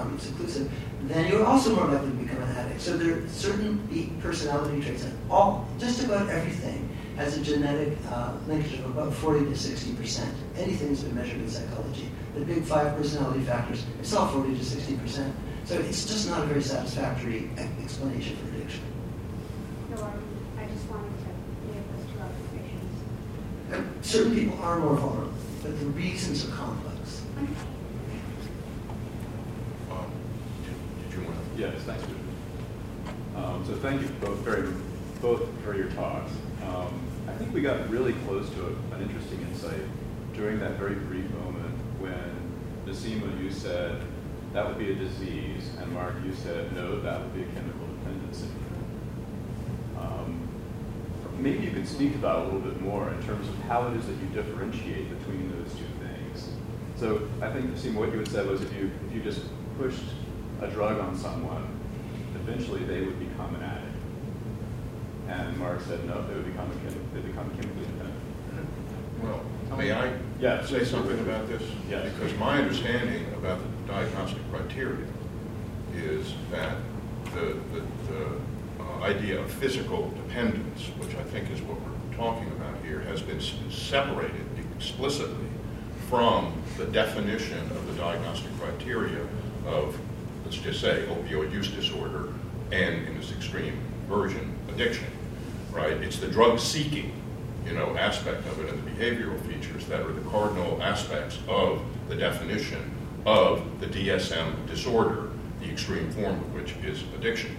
um, 0.00 0.18
seclusive, 0.18 0.72
then 1.08 1.30
you're 1.30 1.44
also 1.44 1.74
more 1.74 1.86
likely 1.86 2.10
to 2.10 2.16
become 2.16 2.42
an 2.42 2.56
addict. 2.56 2.80
So 2.80 2.96
there 2.96 3.18
are 3.18 3.28
certain 3.28 3.78
personality 4.20 4.80
traits, 4.82 5.04
and 5.04 5.16
all, 5.30 5.68
just 5.78 6.02
about 6.04 6.28
everything 6.30 6.88
has 7.16 7.36
a 7.38 7.42
genetic 7.42 7.96
uh, 8.10 8.32
linkage 8.48 8.78
of 8.80 8.86
about 8.86 9.12
40 9.14 9.46
to 9.46 9.56
60 9.56 9.94
percent. 9.94 10.34
Anything 10.56 10.88
that's 10.88 11.02
been 11.02 11.14
measured 11.14 11.40
in 11.40 11.48
psychology, 11.48 12.08
the 12.34 12.44
big 12.44 12.64
five 12.64 12.96
personality 12.96 13.40
factors, 13.44 13.84
it's 14.00 14.12
all 14.14 14.28
40 14.28 14.56
to 14.56 14.64
60 14.64 14.96
percent. 14.96 15.34
So 15.64 15.78
it's 15.78 16.04
just 16.04 16.28
not 16.28 16.42
a 16.42 16.46
very 16.46 16.62
satisfactory 16.62 17.48
explanation 17.82 18.36
for 18.36 18.48
addiction. 18.56 18.82
No, 19.90 20.02
I, 20.02 20.62
I 20.62 20.66
just 20.66 20.86
wanted 20.90 21.08
to 21.08 21.28
make 21.72 21.84
those 21.96 22.06
two 22.12 22.20
observations. 22.20 24.06
Certain 24.06 24.34
people 24.34 24.58
are 24.62 24.78
more 24.78 24.94
vulnerable, 24.96 25.32
but 25.62 25.78
the 25.80 25.86
reasons 25.86 26.44
are 26.46 26.52
complex. 26.52 27.22
Um, 29.90 30.10
Did 30.64 31.10
did 31.10 31.18
you 31.18 31.24
want 31.26 31.36
to? 31.36 31.42
Yes, 31.56 31.82
thanks. 31.82 32.02
Um, 33.36 33.64
so 33.64 33.74
thank 33.76 34.02
you 34.02 34.08
both 34.20 34.38
very, 34.38 34.68
both 35.22 35.48
for 35.62 35.76
your 35.76 35.88
talks. 35.90 36.32
Um, 36.66 37.00
I 37.28 37.32
think 37.32 37.54
we 37.54 37.62
got 37.62 37.88
really 37.88 38.12
close 38.26 38.50
to 38.50 38.66
a, 38.66 38.94
an 38.96 39.02
interesting 39.02 39.40
insight 39.42 39.80
during 40.32 40.58
that 40.58 40.72
very 40.72 40.96
brief 40.96 41.30
moment 41.30 41.74
when 42.00 42.34
Nassima, 42.86 43.40
you 43.40 43.52
said 43.52 44.02
that 44.52 44.66
would 44.66 44.78
be 44.78 44.90
a 44.90 44.94
disease, 44.96 45.70
and 45.78 45.92
Marc, 45.92 46.14
you 46.24 46.34
said 46.34 46.72
no, 46.74 47.00
that 47.00 47.20
would 47.20 47.34
be 47.34 47.42
a 47.42 47.46
chemical 47.46 47.86
dependency. 47.98 48.48
Um, 49.96 50.48
maybe 51.38 51.64
you 51.64 51.70
could 51.70 51.86
speak 51.86 52.12
to 52.14 52.18
that 52.18 52.36
a 52.36 52.42
little 52.44 52.60
bit 52.60 52.80
more 52.80 53.08
in 53.10 53.22
terms 53.22 53.48
of 53.48 53.54
how 53.68 53.86
it 53.86 53.96
is 53.96 54.06
that 54.06 54.14
you 54.14 54.26
differentiate 54.34 55.08
between 55.18 55.52
those 55.52 55.72
two 55.72 55.86
things. 56.04 56.50
So 56.96 57.28
I 57.40 57.52
think, 57.52 57.70
Nassima, 57.72 57.94
what 57.94 58.12
you 58.12 58.18
had 58.18 58.28
said 58.28 58.48
was 58.48 58.62
if 58.62 58.72
you 58.74 58.90
if 59.06 59.14
you 59.14 59.22
just 59.22 59.42
pushed 59.78 60.02
a 60.60 60.68
drug 60.68 60.98
on 61.00 61.16
someone, 61.16 61.66
eventually 62.34 62.84
they 62.84 63.00
would 63.00 63.18
become 63.18 63.54
an 63.56 63.62
addict. 63.62 63.84
And 65.28 65.56
Marc 65.58 65.80
said, 65.82 66.04
no, 66.04 66.26
they 66.26 66.34
would 66.34 66.46
become, 66.46 66.70
a 66.70 67.14
they 67.14 67.20
become 67.20 67.50
chemically 67.50 67.86
dependent. 67.86 68.20
Well, 69.22 69.40
may 69.76 69.90
I 69.92 70.12
Yeah. 70.38 70.64
say 70.64 70.84
something 70.84 71.18
about 71.20 71.48
this? 71.48 71.62
Yes. 71.88 72.12
Because 72.12 72.36
my 72.38 72.58
understanding 72.58 73.26
about 73.34 73.58
the 73.58 73.92
diagnostic 73.92 74.42
criteria 74.52 75.06
is 75.94 76.34
that 76.50 76.76
the, 77.34 77.56
the, 77.72 77.82
the 78.12 78.26
uh, 78.84 79.02
idea 79.02 79.40
of 79.40 79.50
physical 79.50 80.10
dependence, 80.10 80.88
which 80.98 81.14
I 81.16 81.22
think 81.22 81.50
is 81.50 81.62
what 81.62 81.78
we're 81.80 82.16
talking 82.16 82.48
about 82.48 82.74
here, 82.84 83.00
has 83.00 83.22
been 83.22 83.40
separated 83.70 84.44
explicitly 84.76 85.46
from 86.10 86.52
the 86.76 86.84
definition 86.86 87.60
of 87.70 87.86
the 87.86 87.94
diagnostic 87.94 88.50
criteria 88.60 89.22
of, 89.66 89.96
let's 90.54 90.66
just 90.66 90.80
say, 90.80 91.04
opioid 91.08 91.52
use 91.52 91.68
disorder 91.68 92.28
and, 92.70 93.06
in 93.08 93.16
this 93.18 93.32
extreme 93.32 93.76
version, 94.08 94.56
addiction, 94.68 95.06
right? 95.72 95.92
It's 95.94 96.18
the 96.18 96.28
drug 96.28 96.60
seeking, 96.60 97.12
you 97.66 97.72
know, 97.72 97.96
aspect 97.96 98.46
of 98.46 98.60
it 98.60 98.72
and 98.72 98.84
the 98.84 98.90
behavioral 98.90 99.40
features 99.46 99.84
that 99.86 100.00
are 100.00 100.12
the 100.12 100.30
cardinal 100.30 100.80
aspects 100.80 101.38
of 101.48 101.82
the 102.08 102.14
definition 102.14 102.90
of 103.26 103.80
the 103.80 103.86
DSM 103.86 104.66
disorder, 104.68 105.30
the 105.60 105.68
extreme 105.68 106.08
form 106.12 106.34
of 106.34 106.54
which 106.54 106.74
is 106.84 107.02
addiction, 107.16 107.56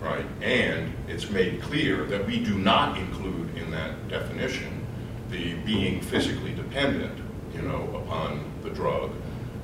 right? 0.00 0.24
And 0.40 0.94
it's 1.08 1.28
made 1.28 1.60
clear 1.60 2.06
that 2.06 2.26
we 2.26 2.42
do 2.42 2.58
not 2.58 2.96
include 2.96 3.54
in 3.56 3.70
that 3.72 4.08
definition 4.08 4.86
the 5.30 5.54
being 5.66 6.00
physically 6.00 6.54
dependent, 6.54 7.18
you 7.54 7.60
know, 7.60 8.02
upon 8.02 8.50
the 8.62 8.70
drug 8.70 9.10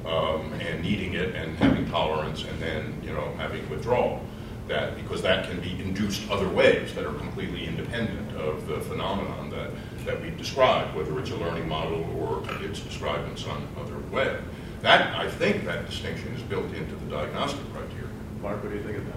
um, 0.07 0.53
and 0.55 0.83
needing 0.83 1.15
it 1.15 1.35
and 1.35 1.57
having 1.59 1.89
tolerance 1.91 2.45
and 2.45 2.61
then, 2.61 3.01
you 3.03 3.13
know, 3.13 3.33
having 3.37 3.69
withdrawal. 3.69 4.23
That 4.69 4.97
because 4.97 5.23
that 5.23 5.49
can 5.49 5.61
be 5.61 5.81
induced 5.81 6.29
other 6.29 6.49
ways 6.49 6.93
that 6.95 7.05
are 7.05 7.13
completely 7.15 7.67
independent 7.67 8.37
of 8.37 8.67
the 8.67 8.81
phenomenon 8.81 9.51
that, 9.51 9.71
that 10.05 10.21
we've 10.21 10.37
described, 10.37 10.97
whether 10.97 11.17
it's 11.21 11.31
a 11.31 11.37
learning 11.37 11.69
model 11.69 12.05
or 12.19 12.43
it's 12.63 12.81
described 12.81 13.29
in 13.31 13.37
some 13.37 13.67
other 13.81 13.99
way. 14.11 14.37
That 14.83 15.15
I 15.15 15.31
think 15.31 15.65
that 15.67 15.87
distinction 15.87 16.35
is 16.35 16.43
built 16.43 16.73
into 16.75 16.97
the 16.97 17.07
diagnostic 17.11 17.61
criteria. 17.73 18.09
Marc, 18.43 18.63
what 18.63 18.71
do 18.71 18.77
you 18.77 18.83
think 18.83 18.99
of 18.99 19.07
that? 19.07 19.17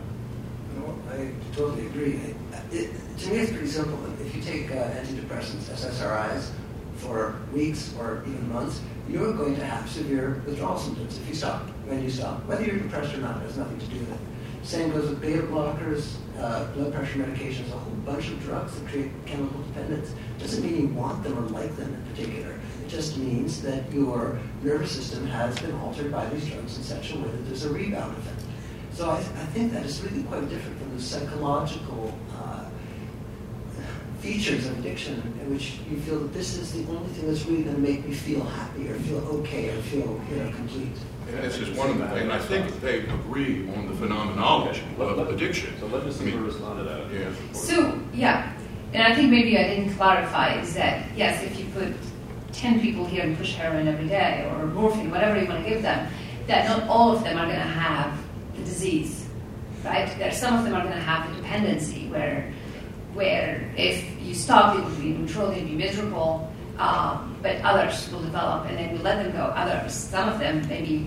No, 0.78 0.96
I 1.12 1.32
totally 1.56 1.88
agree. 1.88 2.20
It, 2.72 2.92
to 3.18 3.30
me, 3.30 3.38
it's 3.38 3.52
pretty 3.52 3.68
simple. 3.68 4.00
If 4.22 4.36
you 4.36 4.42
take 4.42 4.72
uh, 4.72 4.90
antidepressants, 4.92 5.64
SSRIs, 5.70 6.52
for 6.98 7.36
weeks 7.54 7.94
or 7.98 8.24
even 8.28 8.52
months, 8.52 8.82
you're 9.10 9.34
going 9.34 9.56
to 9.56 9.66
have 9.66 9.90
severe 9.90 10.42
withdrawal 10.46 10.78
symptoms 10.78 11.18
if 11.18 11.28
you 11.28 11.36
stop, 11.36 11.64
when 11.86 12.04
you 12.04 12.10
stop. 12.10 12.46
Whether 12.46 12.66
you're 12.66 12.78
depressed 12.78 13.14
or 13.16 13.18
not 13.18 13.42
has 13.42 13.58
nothing 13.58 13.80
to 13.80 13.86
do 13.88 14.00
with 14.00 14.12
it. 14.14 14.20
Same 14.62 14.92
goes 14.92 15.10
with 15.10 15.20
beta 15.20 15.42
blockers, 15.44 16.16
uh, 16.38 16.66
blood 16.74 16.94
pressure 16.94 17.20
medications, 17.20 17.70
a 17.70 17.78
whole 17.78 17.94
bunch 18.06 18.28
of 18.28 18.40
drugs 18.44 18.80
that 18.80 18.88
create 18.88 19.12
chemical 19.26 19.62
dependence. 19.64 20.14
Doesn't 20.38 20.64
mean 20.64 20.82
you 20.82 20.88
want 20.90 21.24
them 21.24 21.38
or 21.38 21.42
like 21.50 21.76
them 21.76 21.94
in 21.94 22.14
particular. 22.14 22.60
It 22.84 22.90
just 22.90 23.18
means 23.18 23.62
that 23.64 23.92
your 23.92 24.38
nervous 24.62 24.92
system 24.92 25.26
has 25.28 25.58
been 25.60 25.74
altered 25.76 26.12
by 26.12 26.28
these 26.30 26.46
drugs 26.48 26.78
in 26.78 26.84
such 26.84 27.14
a 27.14 27.18
way 27.18 27.30
that 27.30 27.46
there's 27.48 27.66
a 27.66 27.74
rebound 27.74 28.16
effect. 28.18 28.44
So 28.94 29.10
I, 29.10 29.18
I 29.18 29.46
think 29.54 29.72
that 29.74 29.86
is 29.86 30.02
really 30.02 30.24
quite 30.24 30.48
different 30.50 30.78
from 30.78 30.96
the 30.96 31.02
psychological 31.02 32.14
features 34.20 34.66
of 34.68 34.78
addiction 34.80 35.16
in 35.42 35.50
which 35.54 35.78
you 35.90 35.98
feel 36.02 36.20
that 36.20 36.34
this 36.34 36.58
is 36.58 36.74
the 36.74 36.90
only 36.92 37.08
thing 37.14 37.28
that's 37.28 37.46
really 37.46 37.64
going 37.64 37.76
to 37.76 37.82
make 37.82 38.06
me 38.06 38.14
feel 38.14 38.44
happy 38.44 38.90
or 38.90 38.96
feel 38.96 39.20
okay 39.40 39.70
or 39.70 39.82
feel 39.84 40.22
you 40.30 40.36
know 40.44 40.52
complete. 40.52 40.92
And 41.30 41.44
this 41.44 41.58
is 41.58 41.70
one 41.78 41.92
of 41.92 42.00
the 42.00 42.08
things, 42.10 42.32
I 42.32 42.40
think 42.40 42.82
they 42.82 43.00
agree 43.02 43.70
on 43.76 43.88
the 43.88 43.94
phenomenology 43.96 44.82
Let- 44.98 45.18
let- 45.18 45.28
of 45.28 45.34
addiction. 45.36 45.74
So 45.80 45.86
let 45.88 46.02
I 46.02 46.06
Ms. 46.06 46.22
mean, 46.22 46.32
Zimmer 46.32 46.44
respond 46.46 46.80
to 46.80 46.84
that. 46.86 47.02
Yeah. 47.14 47.30
So, 47.54 48.00
yeah, 48.14 48.52
and 48.94 49.04
I 49.04 49.16
think 49.16 49.30
maybe 49.30 49.58
I 49.58 49.64
didn't 49.64 49.94
clarify 49.96 50.60
is 50.60 50.74
that, 50.74 51.06
yes, 51.16 51.44
if 51.44 51.58
you 51.60 51.66
put 51.74 51.94
10 52.52 52.82
people 52.82 53.06
here 53.06 53.24
and 53.24 53.38
push 53.38 53.54
heroin 53.54 53.88
every 53.88 54.08
day 54.08 54.50
or 54.52 54.66
morphine, 54.66 55.12
whatever 55.12 55.40
you 55.40 55.48
want 55.48 55.64
to 55.64 55.70
give 55.70 55.82
them, 55.84 56.08
that 56.48 56.68
not 56.68 56.90
all 56.90 57.12
of 57.16 57.24
them 57.24 57.38
are 57.38 57.46
going 57.46 57.56
to 57.60 57.62
have 57.62 58.18
the 58.56 58.64
disease, 58.64 59.28
right? 59.86 60.10
There, 60.18 60.32
some 60.32 60.56
of 60.58 60.64
them 60.66 60.74
are 60.74 60.82
going 60.82 60.94
to 60.96 61.00
have 61.00 61.32
a 61.32 61.36
dependency 61.36 62.08
where, 62.08 62.52
where 63.20 63.70
if 63.76 64.02
you 64.22 64.34
stop, 64.34 64.78
it 64.78 64.84
will 64.84 64.96
be 64.96 65.10
neutral, 65.10 65.52
they'll 65.52 65.66
be 65.66 65.76
miserable, 65.76 66.50
um, 66.78 67.36
but 67.42 67.58
others 67.64 68.10
will 68.10 68.22
develop 68.22 68.66
and 68.68 68.78
then 68.78 68.94
we 68.94 68.98
let 69.00 69.22
them 69.22 69.34
go. 69.34 69.44
Others, 69.44 69.94
some 69.94 70.30
of 70.30 70.40
them, 70.40 70.66
maybe 70.70 71.00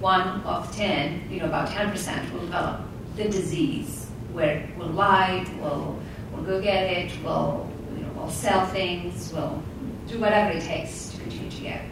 one 0.00 0.42
of 0.42 0.74
10, 0.74 1.30
you 1.30 1.38
know, 1.38 1.46
about 1.46 1.68
10% 1.68 2.32
will 2.32 2.40
develop 2.40 2.80
the 3.14 3.24
disease 3.28 4.08
where 4.32 4.68
we'll 4.76 4.88
lie, 4.88 5.46
we'll, 5.60 5.96
we'll 6.32 6.42
go 6.42 6.60
get 6.60 6.90
it, 6.90 7.12
we'll, 7.22 7.70
you 7.94 8.02
know, 8.02 8.10
we'll 8.16 8.28
sell 8.28 8.66
things, 8.66 9.32
we'll 9.32 9.62
do 10.08 10.18
whatever 10.18 10.58
it 10.58 10.62
takes 10.64 11.10
to 11.10 11.20
continue 11.20 11.50
to 11.50 11.62
get 11.62 11.84
it. 11.84 11.90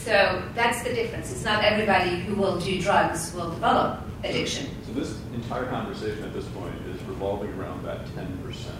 So 0.00 0.42
that's 0.54 0.82
the 0.82 0.92
difference. 0.92 1.32
It's 1.32 1.44
not 1.44 1.64
everybody 1.64 2.20
who 2.20 2.34
will 2.34 2.60
do 2.60 2.78
drugs 2.78 3.32
will 3.32 3.48
develop 3.48 4.04
addiction. 4.24 4.68
So 4.86 4.92
this 4.92 5.18
entire 5.34 5.66
conversation 5.66 6.24
at 6.24 6.32
this 6.32 6.46
point 6.46 6.74
is 6.92 7.00
revolving 7.02 7.52
around 7.54 7.84
that 7.84 8.06
ten 8.14 8.38
percent. 8.38 8.78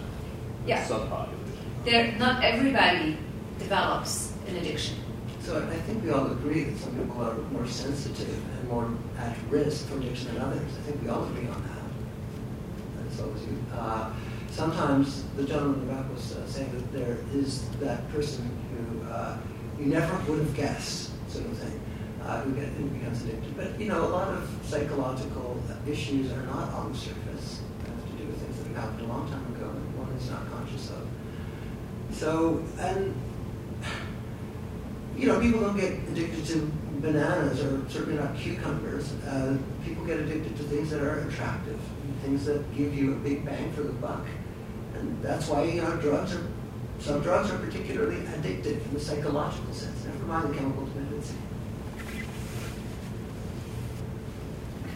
Yeah. 0.65 0.85
Subpopulation. 0.85 1.29
There, 1.85 2.11
not 2.17 2.43
everybody 2.43 3.17
develops 3.59 4.33
an 4.47 4.55
addiction. 4.57 4.97
So 5.41 5.67
I 5.71 5.75
think 5.75 6.03
we 6.03 6.09
all 6.09 6.31
agree 6.31 6.63
that 6.63 6.77
some 6.79 6.95
people 6.97 7.21
are 7.23 7.35
more 7.51 7.67
sensitive 7.67 8.41
and 8.57 8.69
more 8.69 8.89
at 9.19 9.35
risk 9.49 9.87
for 9.87 9.97
addiction 9.97 10.33
than 10.33 10.41
others. 10.41 10.71
I 10.79 10.81
think 10.89 11.03
we 11.03 11.09
all 11.09 11.23
agree 11.25 11.47
on 11.47 11.61
that. 11.61 13.03
That's 13.03 13.21
always 13.21 13.43
you. 13.43 13.63
Uh, 13.77 14.11
sometimes 14.49 15.23
the 15.37 15.43
gentleman 15.43 15.81
in 15.81 15.87
the 15.87 15.93
back 15.93 16.11
was 16.11 16.35
uh, 16.35 16.47
saying 16.47 16.71
that 16.71 16.91
there 16.91 17.17
is 17.33 17.69
that 17.79 18.09
person 18.11 18.49
who 18.71 19.07
uh, 19.07 19.37
you 19.79 19.85
never 19.85 20.15
would 20.31 20.39
have 20.39 20.55
guessed, 20.55 21.11
sort 21.31 21.45
of 21.45 21.57
thing, 21.59 21.74
uh, 22.25 22.41
who, 22.41 22.53
get, 22.53 22.69
who 22.69 22.85
becomes 22.87 23.23
addicted. 23.23 23.55
But 23.55 23.79
you 23.79 23.87
know, 23.87 24.05
a 24.05 24.09
lot 24.09 24.29
of 24.29 24.49
psychological 24.63 25.61
issues 25.87 26.31
are 26.31 26.43
not 26.43 26.73
on 26.73 26.91
the 26.91 26.97
surface. 26.97 27.61
They 27.83 27.91
have 27.91 28.05
to 28.05 28.23
do 28.23 28.27
with 28.27 28.41
things 28.41 28.57
that 28.57 28.67
have 28.67 28.75
happened 28.77 29.01
a 29.01 29.13
long 29.13 29.29
time 29.29 29.45
ago 29.55 29.67
that 29.67 29.97
one 29.97 30.11
is 30.17 30.29
not 30.29 30.49
conscious 30.51 30.89
of. 30.89 31.07
So, 32.11 32.63
and 32.79 33.13
you 35.17 35.27
know, 35.27 35.39
people 35.39 35.61
don't 35.61 35.77
get 35.77 35.93
addicted 35.93 36.45
to 36.45 36.71
bananas 37.01 37.61
or 37.61 37.87
certainly 37.89 38.19
not 38.19 38.35
cucumbers. 38.35 39.13
Uh, 39.27 39.57
people 39.85 40.05
get 40.05 40.19
addicted 40.19 40.57
to 40.57 40.63
things 40.63 40.89
that 40.89 41.01
are 41.01 41.27
attractive, 41.27 41.79
things 42.23 42.45
that 42.45 42.75
give 42.75 42.93
you 42.95 43.13
a 43.13 43.15
big 43.17 43.45
bang 43.45 43.71
for 43.73 43.83
the 43.83 43.93
buck. 43.93 44.25
And 44.95 45.21
that's 45.21 45.47
why, 45.47 45.63
you 45.63 45.81
know, 45.81 45.95
drugs 45.97 46.33
are, 46.33 46.47
some 46.99 47.21
drugs 47.21 47.51
are 47.51 47.57
particularly 47.59 48.17
addictive 48.17 48.83
in 48.85 48.93
the 48.93 48.99
psychological 48.99 49.73
sense, 49.73 50.05
never 50.05 50.25
mind 50.25 50.53
the 50.53 50.57
chemical 50.57 50.85
dependency. 50.85 51.35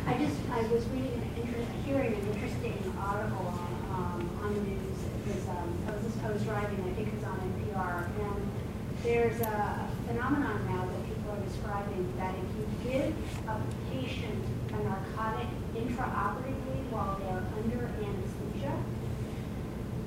I 0.09 0.17
just, 0.17 0.41
I 0.51 0.63
was 0.73 0.83
reading 0.87 1.13
an 1.13 1.29
inter, 1.37 1.61
hearing 1.85 2.15
an 2.15 2.33
interesting 2.33 2.73
article 2.99 3.45
on, 3.45 3.71
um, 3.93 4.39
on 4.41 4.55
the 4.55 4.61
news. 4.61 4.97
It 5.05 5.35
was, 5.35 5.47
um, 5.49 5.69
I 5.85 5.91
was, 5.91 6.17
I 6.25 6.31
was 6.33 6.41
driving, 6.41 6.81
I 6.81 6.93
think 6.97 7.09
it 7.09 7.13
was 7.13 7.25
on 7.25 7.37
NPR, 7.37 8.09
and 8.17 8.51
there's 9.03 9.39
a 9.39 9.87
phenomenon 10.07 10.65
now 10.65 10.89
that 10.89 11.05
people 11.05 11.29
are 11.29 11.45
describing 11.45 12.11
that 12.17 12.33
if 12.33 12.49
you 12.57 12.65
give 12.89 13.13
a 13.47 13.61
patient 13.93 14.43
a 14.73 14.81
narcotic 14.81 15.45
intraoperatively 15.77 16.89
while 16.89 17.21
they're 17.21 17.45
under 17.61 17.85
anesthesia, 18.01 18.73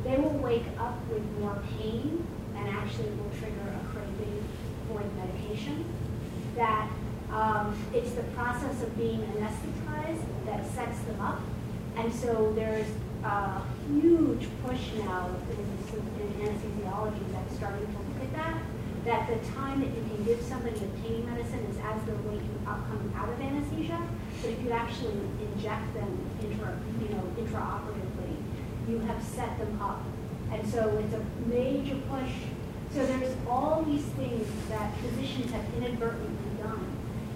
they 0.02 0.16
will 0.18 0.36
wake 0.42 0.66
up 0.80 0.98
with 1.14 1.22
more 1.38 1.62
pain 1.78 2.26
and 2.56 2.68
actually 2.70 3.10
will 3.22 3.30
trigger 3.38 3.70
a 3.70 3.86
craving 3.94 4.42
for 4.88 4.98
the 4.98 5.14
medication. 5.14 5.84
That 6.56 6.90
um, 7.32 7.74
it's 7.94 8.12
the 8.12 8.22
process 8.34 8.82
of 8.82 8.96
being 8.96 9.20
anesthetized 9.20 10.24
that 10.44 10.66
sets 10.74 10.98
them 11.00 11.20
up. 11.20 11.40
And 11.96 12.12
so 12.12 12.52
there's 12.54 12.86
a 13.24 13.62
huge 13.88 14.46
push 14.64 14.92
now 14.98 15.30
in, 15.50 16.20
in 16.20 16.46
anesthesiology 16.46 17.32
that's 17.32 17.56
starting 17.56 17.86
to 17.86 17.92
look 17.92 18.22
at 18.22 18.32
that, 18.34 18.62
that 19.04 19.28
the 19.28 19.48
time 19.52 19.80
that 19.80 19.88
you 19.88 20.02
can 20.14 20.24
give 20.24 20.42
somebody 20.42 20.76
a 20.76 21.02
pain 21.02 21.26
medicine 21.26 21.60
is 21.70 21.76
as 21.78 22.02
they're 22.04 22.14
waking 22.26 22.58
up 22.66 22.86
coming 22.88 23.12
out 23.16 23.28
of 23.28 23.40
anesthesia. 23.40 24.00
But 24.42 24.50
if 24.50 24.62
you 24.62 24.70
actually 24.70 25.18
inject 25.54 25.94
them 25.94 26.18
intra, 26.42 26.78
you 27.00 27.08
know, 27.08 27.22
intraoperatively, 27.38 28.36
you 28.88 28.98
have 29.00 29.22
set 29.22 29.58
them 29.58 29.80
up. 29.80 30.02
And 30.52 30.68
so 30.68 30.98
it's 30.98 31.14
a 31.14 31.24
major 31.48 31.96
push. 32.10 32.32
So 32.92 33.06
there's 33.06 33.34
all 33.48 33.82
these 33.82 34.04
things 34.20 34.46
that 34.68 34.94
physicians 34.98 35.50
have 35.52 35.64
inadvertently 35.78 36.62
done 36.62 36.91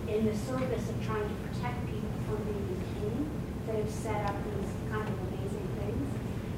in 0.08 0.24
the 0.24 0.36
service 0.36 0.88
of 0.88 0.96
trying 1.04 1.26
to 1.26 1.34
protect 1.46 1.86
people 1.86 2.14
from 2.26 2.38
being 2.46 2.66
in 2.70 2.80
pain 2.94 3.30
that 3.66 3.76
have 3.76 3.90
set 3.90 4.30
up 4.30 4.36
these 4.54 4.70
kind 4.90 5.02
of 5.02 5.14
amazing 5.28 5.68
things. 5.82 6.06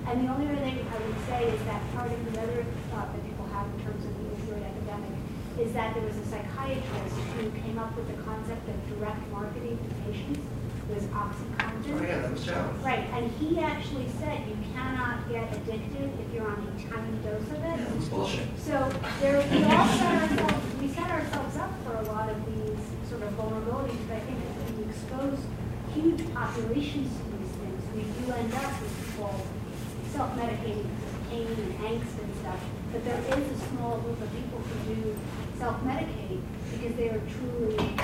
And 0.06 0.24
the 0.24 0.32
only 0.32 0.46
other 0.48 0.60
thing 0.60 0.84
I 0.84 0.98
would 1.00 1.20
say 1.26 1.48
is 1.48 1.60
that 1.64 1.80
part 1.94 2.12
of 2.12 2.20
the 2.32 2.40
other 2.40 2.64
thought 2.90 3.12
that 3.12 3.22
people 3.24 3.46
have 3.52 3.66
in 3.72 3.80
terms 3.84 4.04
of 4.04 4.12
the 4.16 4.24
opioid 4.36 4.64
epidemic 4.64 5.16
is 5.58 5.72
that 5.72 5.94
there 5.94 6.04
was 6.04 6.16
a 6.16 6.26
psychiatrist 6.26 7.16
who 7.40 7.50
came 7.62 7.78
up 7.78 7.96
with 7.96 8.06
the 8.08 8.22
concept 8.22 8.68
of 8.68 8.76
direct 8.96 9.26
marketing 9.32 9.78
to 9.78 9.88
patients. 10.04 10.46
Was 10.88 11.04
OxyContin. 11.04 12.00
Oh, 12.00 12.02
yeah, 12.02 12.18
that 12.22 12.32
was. 12.32 12.48
Right, 12.82 13.04
and 13.12 13.30
he 13.32 13.60
actually 13.60 14.08
said 14.18 14.40
you 14.48 14.56
cannot 14.72 15.28
get 15.28 15.52
addicted 15.54 16.10
if 16.18 16.32
you're 16.32 16.48
on 16.48 16.64
a 16.64 16.88
tiny 16.88 17.12
dose 17.22 17.42
of 17.42 17.62
it. 17.62 17.94
Was 17.94 18.08
bullshit. 18.08 18.48
So 18.56 18.90
there, 19.20 19.36
we 19.52 19.64
all 19.64 19.86
set 19.86 20.22
ourselves, 20.22 20.80
we 20.80 20.88
set 20.88 21.10
ourselves 21.10 21.56
up 21.58 21.70
for 21.84 21.94
a 21.94 22.02
lot 22.04 22.30
of 22.30 22.38
these 22.46 22.67
of 23.28 23.34
vulnerabilities, 23.36 24.00
but 24.08 24.16
I 24.16 24.20
think 24.20 24.38
as 24.40 24.72
we 24.72 24.84
expose 24.90 25.38
huge 25.94 26.34
populations 26.34 27.08
to 27.16 27.22
these 27.36 27.52
things, 27.60 27.82
we 27.94 28.02
do 28.24 28.32
end 28.32 28.52
up 28.54 28.80
with 28.80 28.92
people 29.06 29.46
self-medicating 30.12 30.88
because 30.88 31.14
of 31.14 31.30
pain 31.30 31.46
and 31.46 31.74
angst 31.84 32.14
and 32.22 32.34
stuff. 32.40 32.60
But 32.92 33.04
there 33.04 33.20
is 33.20 33.50
a 33.52 33.58
small 33.68 33.98
group 33.98 34.20
of 34.22 34.30
people 34.32 34.58
who 34.58 34.94
do 34.94 35.16
self-medicate 35.58 36.40
because 36.72 36.96
they 36.96 37.08
are 37.10 37.20
truly 37.36 37.94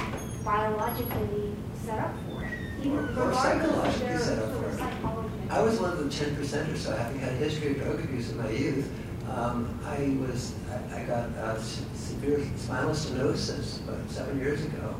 biologically 0.44 1.52
set 1.84 1.98
up 2.00 2.12
for 2.28 2.44
it. 2.44 2.50
Even 2.80 2.98
Or- 2.98 3.30
or 3.30 3.34
psychologically 3.34 4.18
set 4.18 4.38
up 4.40 4.52
for 4.52 4.68
it. 4.68 4.80
I 5.50 5.60
was 5.62 5.78
one 5.80 5.92
of 5.92 5.98
the 6.04 6.10
ten 6.10 6.34
percent 6.36 6.68
or 6.70 6.76
so, 6.76 6.94
having 6.96 7.18
had 7.20 7.32
a 7.32 7.36
history 7.36 7.72
of 7.72 7.82
drug 7.82 8.00
abuse 8.04 8.30
in 8.30 8.38
my 8.38 8.50
youth. 8.50 8.90
Um, 9.30 9.78
I 9.86 10.16
was, 10.20 10.54
I, 10.70 11.00
I 11.00 11.04
got 11.04 11.30
uh, 11.38 11.58
severe 11.60 12.40
spinal 12.56 12.90
stenosis 12.90 13.80
about 13.88 14.10
seven 14.10 14.38
years 14.38 14.62
ago, 14.64 14.94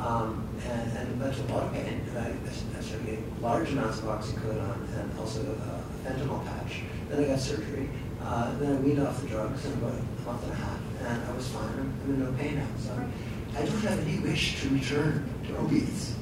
um, 0.00 0.48
and, 0.68 0.96
and 0.96 1.22
a 1.22 1.52
lot 1.52 1.64
of 1.64 1.72
pain. 1.72 2.00
And 2.10 2.18
I, 2.18 2.32
started 2.80 3.06
getting 3.06 3.42
large 3.42 3.70
amounts 3.70 3.98
of 3.98 4.04
oxycodone 4.04 4.98
and 4.98 5.18
also 5.18 5.40
uh, 5.42 5.80
a 5.80 6.08
fentanyl 6.08 6.44
patch. 6.46 6.82
Then 7.08 7.24
I 7.24 7.26
got 7.28 7.40
surgery. 7.40 7.88
Uh, 8.22 8.56
then 8.58 8.76
I 8.76 8.80
weaned 8.80 9.00
off 9.00 9.20
the 9.20 9.28
drugs 9.28 9.64
in 9.64 9.72
about 9.74 9.92
a 9.92 10.22
month 10.22 10.42
and 10.44 10.52
a 10.52 10.56
half, 10.56 10.78
and 11.04 11.24
I 11.24 11.32
was 11.32 11.48
fine. 11.48 11.68
I'm, 11.78 11.94
I'm 12.04 12.14
in 12.14 12.20
no 12.20 12.32
pain 12.32 12.56
now. 12.56 12.66
So 12.78 12.92
I 13.56 13.64
don't 13.64 13.80
have 13.80 13.98
any 14.00 14.18
wish 14.18 14.60
to 14.62 14.68
return 14.70 15.28
to 15.46 15.56
opiates. 15.58 16.14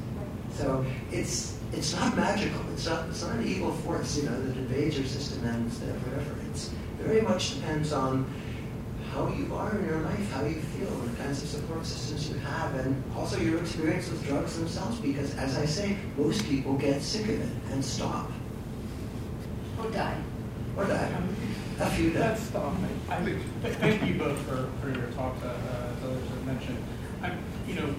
So 0.55 0.85
it's 1.11 1.59
it's 1.73 1.95
not 1.95 2.17
magical. 2.17 2.61
It's 2.73 2.87
not 2.87 3.09
it's 3.09 3.23
not 3.23 3.37
an 3.37 3.47
evil 3.47 3.73
force, 3.73 4.17
you 4.17 4.25
know, 4.25 4.41
that 4.41 4.57
invades 4.57 4.99
your 4.99 5.07
system 5.07 5.47
and 5.47 5.71
is 5.71 5.79
there 5.81 5.95
forever. 6.01 6.35
It's 6.51 6.71
very 6.99 7.23
much 7.23 7.57
depends 7.57 7.93
on 7.93 8.27
how 9.17 9.29
you 9.29 9.55
are 9.55 9.75
in 9.79 9.87
your 9.87 10.01
life, 10.01 10.31
how 10.33 10.45
you 10.45 10.61
feel, 10.77 10.89
and 10.89 11.17
the 11.17 11.23
kinds 11.23 11.43
of 11.43 11.49
support 11.49 11.87
systems 11.87 12.29
you 12.29 12.39
have, 12.41 12.75
and 12.75 13.03
also 13.17 13.39
your 13.41 13.59
experience 13.61 14.11
with 14.11 14.23
drugs 14.27 14.59
themselves. 14.59 14.99
Because 15.01 15.35
as 15.37 15.57
I 15.57 15.65
say, 15.65 15.97
most 16.19 16.45
people 16.45 16.75
get 16.75 17.01
sick 17.01 17.23
of 17.25 17.41
it 17.41 17.49
and 17.73 17.83
stop 17.83 18.31
Or 19.83 19.91
die. 19.91 20.21
or 20.77 20.85
die. 20.85 21.11
A 21.81 21.91
few 21.91 22.11
die. 22.11 22.19
That's 22.19 22.49
the, 22.51 22.59
I, 22.59 23.25
th- 23.25 23.39
thank 23.77 24.07
you 24.07 24.19
both 24.19 24.39
for, 24.41 24.69
for 24.83 24.89
your 24.91 25.09
talk, 25.13 25.35
uh, 25.43 25.49
as 25.49 26.05
others 26.05 26.29
have 26.29 26.47
mentioned. 26.47 26.79
I'm, 27.23 27.39
you 27.67 27.75
know, 27.75 27.95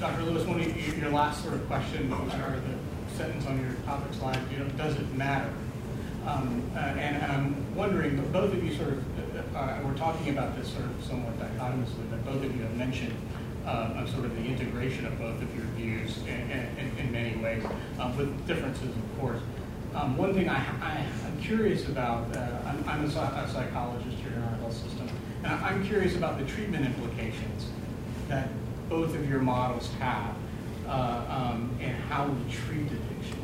Dr. 0.00 0.22
Lewis, 0.22 0.46
one 0.46 0.60
of 0.60 0.76
your, 0.88 0.96
your 0.96 1.10
last 1.10 1.42
sort 1.42 1.54
of 1.54 1.66
question, 1.66 2.10
or 2.12 2.18
the 2.26 3.14
sentence 3.16 3.46
on 3.46 3.60
your 3.60 3.72
topic 3.84 4.12
slide, 4.14 4.38
you 4.50 4.58
know, 4.58 4.68
does 4.70 4.96
it 4.96 5.14
matter? 5.14 5.52
Um, 6.26 6.62
uh, 6.74 6.78
and, 6.78 7.22
and 7.22 7.32
I'm 7.32 7.74
wondering, 7.76 8.16
but 8.16 8.32
both 8.32 8.52
of 8.52 8.62
you 8.64 8.74
sort 8.74 8.88
of, 8.90 9.04
uh, 9.56 9.80
we're 9.84 9.96
talking 9.96 10.30
about 10.30 10.54
this 10.56 10.68
sort 10.72 10.84
of 10.84 11.04
somewhat 11.04 11.38
dichotomously, 11.38 12.04
but 12.10 12.24
both 12.24 12.44
of 12.44 12.54
you 12.54 12.62
have 12.62 12.76
mentioned 12.76 13.16
uh, 13.66 13.94
of 13.96 14.08
sort 14.10 14.24
of 14.24 14.36
the 14.36 14.44
integration 14.44 15.06
of 15.06 15.18
both 15.18 15.40
of 15.40 15.56
your 15.56 15.64
views 15.76 16.18
in, 16.26 16.50
in, 16.50 16.98
in 16.98 17.10
many 17.10 17.36
ways, 17.42 17.64
uh, 17.98 18.12
with 18.16 18.46
differences, 18.46 18.88
of 18.88 19.18
course. 19.20 19.40
Um, 19.94 20.16
one 20.16 20.34
thing 20.34 20.48
I, 20.48 20.62
I'm 21.26 21.40
curious 21.40 21.88
about, 21.88 22.36
uh, 22.36 22.58
I'm, 22.66 22.84
I'm 22.86 23.04
a, 23.04 23.08
a 23.08 23.48
psychologist 23.50 24.18
here 24.18 24.32
in 24.36 24.42
our 24.42 24.56
health 24.56 24.74
system, 24.74 25.08
and 25.42 25.52
I'm 25.52 25.84
curious 25.86 26.16
about 26.16 26.38
the 26.38 26.44
treatment 26.44 26.84
implications 26.84 27.70
that 28.28 28.50
both 28.90 29.14
of 29.14 29.28
your 29.28 29.40
models 29.40 29.90
have 29.98 30.36
uh, 30.86 31.24
um, 31.28 31.76
and 31.80 31.96
how 32.04 32.26
we 32.26 32.52
treat 32.52 32.86
addiction. 32.86 33.38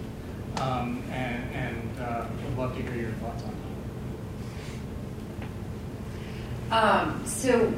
Um, 0.61 1.03
and 1.11 1.51
and 1.55 2.01
uh, 2.01 2.27
would 2.45 2.59
love 2.59 2.77
to 2.77 2.83
hear 2.83 2.95
your 2.95 3.13
thoughts 3.13 3.43
on 3.43 3.51
that. 3.51 3.62
Um, 6.73 7.23
so, 7.27 7.70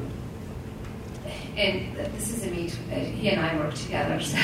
and 1.56 1.96
this 1.96 2.30
is 2.30 2.44
a 2.44 2.50
meet, 2.50 2.78
uh, 2.92 2.94
he 2.94 3.28
and 3.30 3.44
I 3.44 3.56
work 3.56 3.74
together, 3.74 4.20
so 4.22 4.38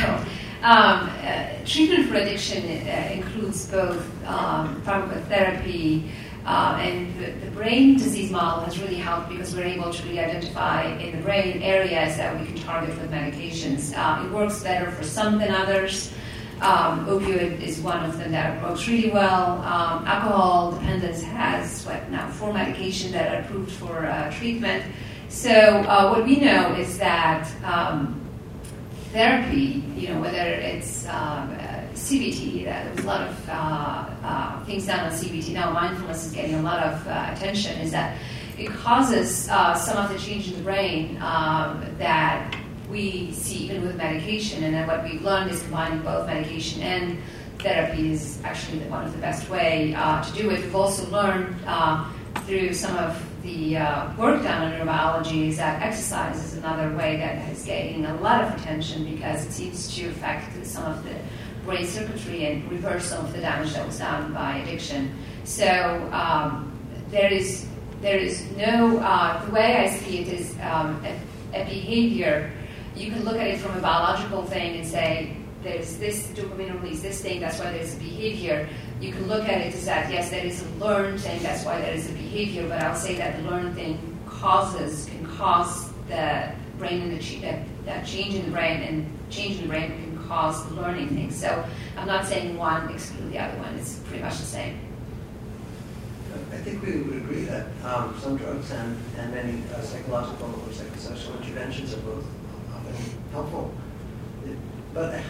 um, 0.63 1.09
uh, 1.23 1.47
treatment 1.65 2.09
for 2.09 2.17
addiction 2.17 2.65
uh, 2.65 3.11
includes 3.13 3.67
both 3.67 4.05
um, 4.27 4.83
pharmacotherapy, 4.83 6.11
uh, 6.47 6.77
and 6.81 7.17
the, 7.21 7.31
the 7.47 7.51
brain 7.53 7.97
disease 7.97 8.33
model 8.33 8.65
has 8.65 8.81
really 8.81 8.97
helped 8.97 9.29
because 9.29 9.55
we're 9.55 9.63
able 9.63 9.93
to 9.93 10.03
really 10.03 10.19
identify 10.19 10.85
in 10.99 11.17
the 11.17 11.23
brain 11.23 11.63
areas 11.63 12.17
that 12.17 12.37
we 12.41 12.45
can 12.45 12.57
target 12.57 12.91
with 12.99 13.09
medications. 13.13 13.97
Uh, 13.97 14.27
it 14.27 14.33
works 14.33 14.65
better 14.65 14.91
for 14.91 15.05
some 15.05 15.39
than 15.39 15.53
others. 15.53 16.13
Um, 16.61 17.07
opioid 17.07 17.63
is 17.63 17.81
one 17.81 18.05
of 18.05 18.19
them 18.19 18.33
that 18.33 18.63
works 18.63 18.87
really 18.87 19.11
well. 19.11 19.63
Um, 19.63 20.07
alcohol 20.07 20.73
dependence 20.73 21.23
has 21.23 21.87
what 21.87 22.11
now 22.11 22.29
four 22.29 22.53
medications 22.53 23.13
that 23.13 23.35
are 23.35 23.41
approved 23.41 23.73
for 23.73 24.05
uh, 24.05 24.31
treatment. 24.31 24.85
So 25.31 25.51
uh, 25.51 26.11
what 26.11 26.27
we 26.27 26.37
know 26.37 26.75
is 26.75 26.99
that 26.99 27.49
um, 27.65 28.21
therapy, 29.13 29.83
you 29.97 30.09
know, 30.09 30.21
whether 30.21 30.37
it's 30.37 31.07
um, 31.07 31.51
uh, 31.59 31.81
CBT, 31.95 32.63
uh, 32.63 32.85
there's 32.85 33.05
a 33.05 33.07
lot 33.07 33.23
of 33.23 33.49
uh, 33.49 34.65
things 34.65 34.87
done 34.87 35.01
on 35.01 35.13
CBT 35.13 35.55
now. 35.55 35.73
Mindfulness 35.73 36.27
is 36.27 36.33
getting 36.33 36.57
a 36.57 36.63
lot 36.63 36.83
of 36.83 37.07
attention. 37.07 37.81
Is 37.81 37.93
that 37.93 38.19
it 38.59 38.69
causes 38.69 39.47
some 39.47 39.97
of 39.97 40.13
the 40.13 40.19
change 40.19 40.49
in 40.49 40.59
the 40.59 40.63
brain 40.63 41.17
um, 41.23 41.87
that 41.97 42.55
we 42.91 43.33
see 43.33 43.65
even 43.65 43.87
with 43.87 43.97
medication, 43.97 44.65
and 44.65 44.75
then 44.75 44.87
what 44.87 45.05
we've 45.05 45.23
learned 45.23 45.51
is 45.51 45.63
combining 45.63 46.03
both 46.03 46.27
medication 46.27 46.83
and 46.83 47.19
therapy 47.59 48.13
is 48.13 48.41
actually 48.45 48.79
one 48.89 49.05
of 49.05 49.13
the 49.13 49.19
best 49.19 49.49
way 49.49 49.95
uh, 49.95 50.23
to 50.23 50.33
do 50.33 50.51
it. 50.51 50.63
We've 50.63 50.75
also 50.75 51.09
learned 51.11 51.55
uh, 51.67 52.11
through 52.47 52.73
some 52.75 52.97
of 52.97 53.25
the 53.43 53.77
uh, 53.79 54.15
work 54.17 54.43
done 54.43 54.73
on 54.73 54.73
neurobiology 54.73 55.49
is 55.49 55.57
that 55.57 55.83
exercise 55.83 56.45
is 56.45 56.59
another 56.59 56.95
way 56.97 57.17
that 57.17 57.51
is 57.51 57.65
getting 57.65 58.05
a 58.05 58.15
lot 58.21 58.45
of 58.45 58.61
attention 58.61 59.05
because 59.05 59.47
it 59.47 59.53
seems 59.53 59.95
to 59.95 60.09
affect 60.09 60.67
some 60.67 60.85
of 60.85 61.03
the 61.05 61.15
brain 61.65 61.87
circuitry 61.87 62.47
and 62.47 62.71
reverse 62.71 63.07
some 63.07 63.25
of 63.25 63.33
the 63.33 63.41
damage 63.41 63.73
that 63.73 63.87
was 63.87 63.99
done 63.99 64.33
by 64.33 64.59
addiction. 64.59 65.15
So 65.45 65.67
um, 66.13 66.79
there 67.11 67.33
is 67.33 67.67
there 68.03 68.19
is 68.19 68.51
no 68.57 68.99
uh, 68.99 69.45
the 69.45 69.53
way 69.53 69.77
I 69.77 69.89
see 69.89 70.19
it 70.21 70.29
is 70.29 70.55
um, 70.63 71.03
a, 71.05 71.61
a 71.61 71.65
behavior. 71.65 72.51
You 73.01 73.11
can 73.11 73.25
look 73.25 73.37
at 73.37 73.47
it 73.47 73.59
from 73.59 73.79
a 73.79 73.81
biological 73.81 74.45
thing 74.45 74.77
and 74.77 74.87
say 74.87 75.35
there's 75.63 75.97
this 75.97 76.27
dopamine 76.29 76.83
release, 76.83 77.01
this 77.01 77.23
thing, 77.23 77.41
that's 77.41 77.59
why 77.59 77.73
there's 77.73 77.95
a 77.95 77.99
behavior. 77.99 78.69
You 79.01 79.11
can 79.11 79.27
look 79.27 79.49
at 79.49 79.63
it 79.63 79.75
as 79.75 79.87
that, 79.87 80.13
yes, 80.13 80.29
there 80.29 80.45
is 80.45 80.63
a 80.63 80.69
learned 80.85 81.19
thing, 81.19 81.43
that's 81.43 81.65
why 81.65 81.81
there 81.81 81.95
is 81.95 82.11
a 82.11 82.13
behavior, 82.13 82.69
but 82.69 82.83
I'll 82.83 82.95
say 82.95 83.15
that 83.15 83.39
the 83.39 83.51
learned 83.51 83.75
thing 83.75 84.19
causes, 84.27 85.07
can 85.07 85.25
cause 85.27 85.91
the 86.09 86.53
brain 86.79 87.01
and 87.01 87.17
the 87.17 87.23
ch- 87.23 87.41
that, 87.41 87.61
that 87.87 88.07
change 88.07 88.35
in 88.35 88.45
the 88.45 88.51
brain, 88.51 88.83
and 88.83 89.19
change 89.31 89.57
in 89.57 89.63
the 89.63 89.69
brain 89.69 89.93
can 89.93 90.29
cause 90.29 90.69
the 90.69 90.75
learning 90.75 91.09
thing. 91.09 91.31
So 91.31 91.65
I'm 91.97 92.07
not 92.07 92.27
saying 92.27 92.59
one 92.59 92.91
exclude 92.91 93.33
the 93.33 93.39
other 93.39 93.57
one, 93.61 93.77
it's 93.77 93.95
pretty 94.01 94.23
much 94.23 94.37
the 94.37 94.45
same. 94.45 94.79
I 96.53 96.57
think 96.59 96.83
we 96.83 97.01
would 97.01 97.17
agree 97.17 97.45
that 97.45 97.67
um, 97.83 98.15
some 98.21 98.37
drugs 98.37 98.71
and, 98.73 98.95
and 99.17 99.33
many 99.33 99.63
uh, 99.75 99.81
psychological 99.81 100.49
or 100.49 100.69
psychosocial 100.69 101.41
interventions 101.43 101.95
are 101.95 102.01
both 102.03 102.27
helpful. 103.33 103.73
But 104.93 105.15
I, 105.15 105.23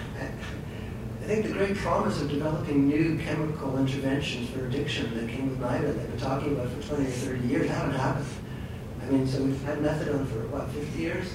I 1.22 1.24
think 1.26 1.46
the 1.46 1.52
great 1.52 1.76
promise 1.76 2.20
of 2.22 2.30
developing 2.30 2.88
new 2.88 3.18
chemical 3.18 3.78
interventions 3.78 4.48
for 4.50 4.66
addiction 4.66 5.14
that 5.16 5.28
came 5.28 5.50
with 5.50 5.60
NIDA 5.60 5.82
that 5.82 5.96
we've 5.96 6.10
been 6.10 6.18
talking 6.18 6.52
about 6.54 6.70
for 6.70 6.82
20 6.96 7.06
or 7.06 7.10
30 7.10 7.46
years 7.48 7.68
haven't 7.70 7.94
happened. 7.94 8.26
I 9.02 9.10
mean, 9.10 9.26
so 9.26 9.42
we've 9.42 9.62
had 9.64 9.78
methadone 9.78 10.26
for, 10.28 10.46
what, 10.48 10.68
50 10.70 10.98
years? 10.98 11.34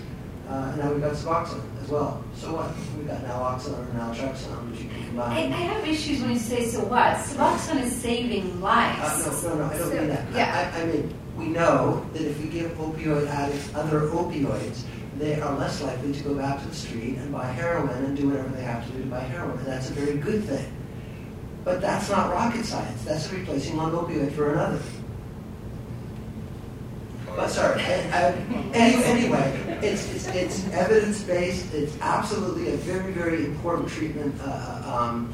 Uh, 0.49 0.69
and 0.71 0.77
now 0.77 0.91
we've 0.91 1.01
got 1.01 1.13
Suboxone 1.13 1.63
as 1.81 1.89
well. 1.89 2.23
So 2.35 2.53
what? 2.53 2.71
We've 2.97 3.07
got 3.07 3.21
naloxone 3.25 3.79
and 3.89 3.99
naltrexone, 3.99 4.71
which 4.71 4.81
you 4.81 4.89
can 4.89 5.01
I, 5.01 5.05
combine. 5.07 5.53
I 5.53 5.57
have 5.57 5.87
issues 5.87 6.21
when 6.21 6.31
you 6.31 6.39
say 6.39 6.67
so 6.67 6.81
what. 6.85 7.17
Suboxone 7.17 7.81
is 7.83 7.95
saving 7.95 8.61
lives. 8.61 9.25
Uh, 9.27 9.49
no, 9.49 9.49
no, 9.49 9.55
no, 9.55 9.65
I 9.73 9.77
don't 9.77 9.89
So, 9.89 9.97
mean 9.97 10.07
that. 10.09 10.31
Yeah. 10.33 10.71
I, 10.75 10.81
I 10.81 10.85
mean, 10.85 11.13
we 11.35 11.47
know 11.47 12.05
that 12.13 12.21
if 12.21 12.39
we 12.41 12.47
give 12.49 12.71
opioid 12.73 13.27
addicts 13.27 13.73
other 13.73 14.01
opioids, 14.01 14.83
they 15.17 15.39
are 15.39 15.57
less 15.57 15.81
likely 15.81 16.11
to 16.13 16.23
go 16.23 16.35
back 16.35 16.61
to 16.61 16.67
the 16.67 16.75
street 16.75 17.17
and 17.17 17.31
buy 17.31 17.45
heroin 17.45 18.03
and 18.05 18.17
do 18.17 18.29
whatever 18.29 18.49
they 18.49 18.63
have 18.63 18.85
to 18.85 18.91
do 18.93 19.03
to 19.03 19.09
buy 19.09 19.19
heroin. 19.19 19.57
And 19.59 19.67
that's 19.67 19.89
a 19.89 19.93
very 19.93 20.17
good 20.17 20.43
thing. 20.43 20.71
But 21.63 21.81
that's 21.81 22.09
not 22.09 22.31
rocket 22.31 22.65
science. 22.65 23.03
That's 23.03 23.31
replacing 23.31 23.77
one 23.77 23.91
opioid 23.93 24.31
for 24.33 24.53
another. 24.53 24.79
But 27.35 27.49
sorry, 27.49 27.81
I, 27.83 28.29
I, 28.73 28.79
anyway, 29.03 29.79
it's, 29.81 30.09
it's, 30.13 30.27
it's 30.27 30.67
evidence-based. 30.73 31.73
It's 31.73 31.97
absolutely 32.01 32.73
a 32.73 32.77
very, 32.77 33.11
very 33.11 33.45
important 33.45 33.89
treatment 33.89 34.35
uh, 34.43 34.81
um, 34.85 35.33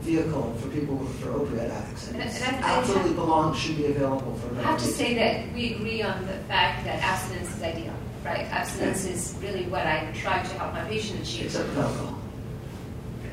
vehicle 0.00 0.54
for 0.60 0.68
people 0.68 0.96
with- 0.96 1.18
for 1.20 1.30
opioid 1.30 1.70
addicts. 1.70 2.08
And 2.08 2.20
And- 2.22 2.30
and 2.30 2.64
absolutely 2.64 3.08
have- 3.10 3.16
belongs, 3.18 3.58
should 3.58 3.76
be 3.76 3.86
available 3.86 4.34
for 4.36 4.48
them. 4.54 4.64
I 4.64 4.70
have 4.70 4.80
to 4.80 4.86
say 4.86 5.14
that 5.14 5.52
we 5.54 5.74
agree 5.74 6.02
on 6.02 6.26
the 6.26 6.34
fact 6.48 6.84
that 6.84 7.02
abstinence 7.02 7.54
is 7.56 7.62
ideal. 7.62 7.94
Right? 8.24 8.46
Abstinence 8.52 9.04
is 9.04 9.34
really 9.42 9.64
what 9.66 9.86
I 9.86 10.10
try 10.14 10.42
to 10.42 10.58
help 10.58 10.72
my 10.72 10.84
patient 10.84 11.20
achieve. 11.22 11.46
Except 11.46 11.68
with 11.68 11.78
alcohol. 11.78 12.18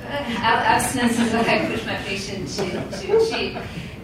Uh, 0.05 0.09
abstinence 0.09 1.19
is 1.19 1.33
what 1.33 1.47
I 1.47 1.65
push 1.65 1.85
my 1.85 1.95
patient 1.97 2.47
to, 2.49 2.97
to 3.01 3.17
achieve. 3.17 3.57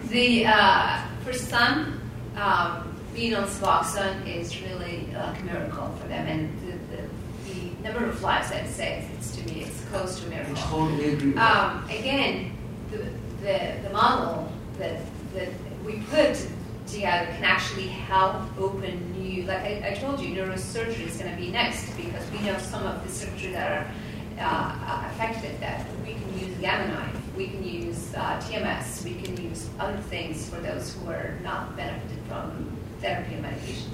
The, 0.09 0.45
uh, 0.47 1.01
for 1.23 1.33
some, 1.33 2.01
um, 2.35 2.95
being 3.13 3.35
on 3.35 3.45
Suboxone 3.47 4.25
is 4.27 4.59
really 4.61 5.07
like 5.13 5.39
a 5.39 5.43
miracle 5.43 5.89
for 6.01 6.07
them, 6.07 6.27
and 6.27 6.61
the, 6.61 6.97
the, 6.97 7.53
the 7.53 7.83
number 7.83 8.05
of 8.05 8.21
lives 8.21 8.49
that 8.49 8.65
it 8.65 8.69
saves, 8.69 9.05
it's 9.13 9.35
to 9.37 9.45
me, 9.53 9.61
it's 9.61 9.81
close 9.85 10.19
to 10.19 10.25
a 10.25 10.27
I 10.27 10.29
miracle. 10.31 10.55
totally 10.55 11.13
agree. 11.13 11.35
Um, 11.35 11.85
again, 11.85 12.51
the, 12.91 12.97
the, 13.41 13.77
the 13.83 13.89
model 13.91 14.51
that, 14.79 14.99
that 15.35 15.49
we 15.85 15.99
put 16.09 16.47
together 16.93 17.31
can 17.33 17.43
actually 17.43 17.87
help 17.87 18.35
open 18.57 19.11
new, 19.13 19.43
like 19.43 19.59
I, 19.59 19.91
I 19.91 19.93
told 19.95 20.19
you, 20.19 20.35
neurosurgery 20.35 21.07
is 21.07 21.17
going 21.17 21.31
to 21.31 21.41
be 21.41 21.49
next 21.49 21.95
because 21.97 22.29
we 22.31 22.39
know 22.39 22.57
some 22.59 22.85
of 22.85 23.03
the 23.05 23.11
surgery 23.11 23.51
that 23.51 23.71
are 23.71 23.91
uh, 24.39 25.09
affected 25.11 25.59
that 25.59 25.85
we 26.05 26.13
can 26.13 26.39
use 26.39 26.57
gamma 26.59 26.93
knife, 26.93 27.35
we 27.35 27.47
can 27.47 27.63
use 27.63 28.13
uh, 28.15 28.39
TMS, 28.41 29.03
we 29.03 29.21
can 29.21 29.35
use 29.41 29.69
other 29.79 29.97
things 29.97 30.47
for 30.49 30.57
those 30.57 30.93
who 30.95 31.09
are 31.09 31.39
not 31.43 31.75
benefited 31.75 32.19
from 32.27 32.77
therapy 32.99 33.35
and 33.35 33.45
medications. 33.45 33.89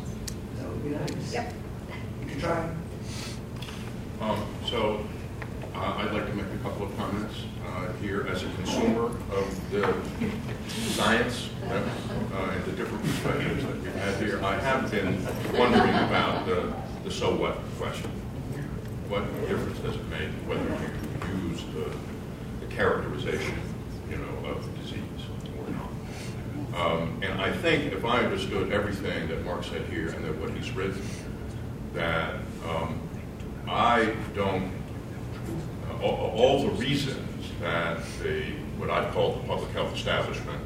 That 0.58 0.70
would 0.70 0.84
be 0.84 0.90
nice. 0.90 1.34
Yep. 1.34 1.54
You 2.22 2.28
can 2.28 2.40
try. 2.40 2.70
Um, 4.22 4.46
So 4.66 5.06
uh, 5.74 5.96
I'd 5.98 6.12
like 6.12 6.28
to 6.28 6.34
make 6.34 6.46
a 6.54 6.58
couple 6.64 6.86
of 6.86 6.98
comments 6.98 7.36
uh, 7.70 7.92
here 8.02 8.28
as 8.28 8.44
a 8.44 8.50
consumer 8.50 9.06
of 9.32 9.72
the 9.72 9.94
science 10.68 11.50
uh, 11.70 11.82
and 12.34 12.66
the 12.66 12.72
different 12.72 13.04
perspectives 13.04 13.64
that 13.64 13.82
we've 13.82 13.96
had 13.96 14.22
here. 14.22 14.44
I 14.44 14.60
have 14.60 14.90
been 14.92 15.24
wondering 15.58 15.94
about 15.94 16.46
the, 16.46 16.74
the 17.04 17.12
so 17.12 17.36
what 17.36 17.58
question. 17.78 18.10
What 19.08 19.24
difference 19.48 19.80
does 19.80 19.96
it 19.96 20.10
make 20.10 20.30
whether 20.48 20.64
you 20.64 21.50
use 21.50 21.64
the, 21.74 22.66
the 22.66 22.74
characterization, 22.74 23.60
you 24.10 24.18
know, 24.18 24.50
of 24.50 24.82
disease 24.82 25.02
or 25.58 25.66
not? 25.72 26.80
Um, 26.80 27.20
and 27.24 27.42
I 27.42 27.52
think 27.52 27.92
if 27.94 28.06
I 28.06 28.20
understood 28.20 28.72
everything 28.72 29.28
that 29.30 29.44
Marc 29.44 29.64
said 29.64 29.86
here 29.90 30.10
and 30.10 30.24
that 30.26 30.36
what 30.38 30.52
he's 30.52 30.72
written, 30.72 31.02
that 31.94 32.36
um, 32.68 33.00
I 33.68 34.16
don't, 34.36 34.72
uh, 35.90 36.04
all, 36.04 36.32
all 36.36 36.64
the 36.64 36.72
reasons 36.72 37.29
that 37.60 38.00
the, 38.22 38.44
what 38.78 38.90
I 38.90 39.10
call 39.12 39.34
the 39.34 39.48
public 39.48 39.72
health 39.72 39.94
establishment, 39.96 40.66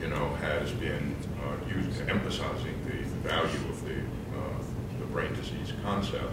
you 0.00 0.08
know, 0.08 0.28
has 0.36 0.70
been 0.72 1.16
uh, 1.42 1.74
used, 1.74 2.00
emphasizing 2.08 2.74
the 2.84 3.28
value 3.28 3.68
of 3.68 3.84
the, 3.84 3.96
uh, 3.96 4.98
the 5.00 5.06
brain 5.06 5.32
disease 5.34 5.72
concept, 5.82 6.32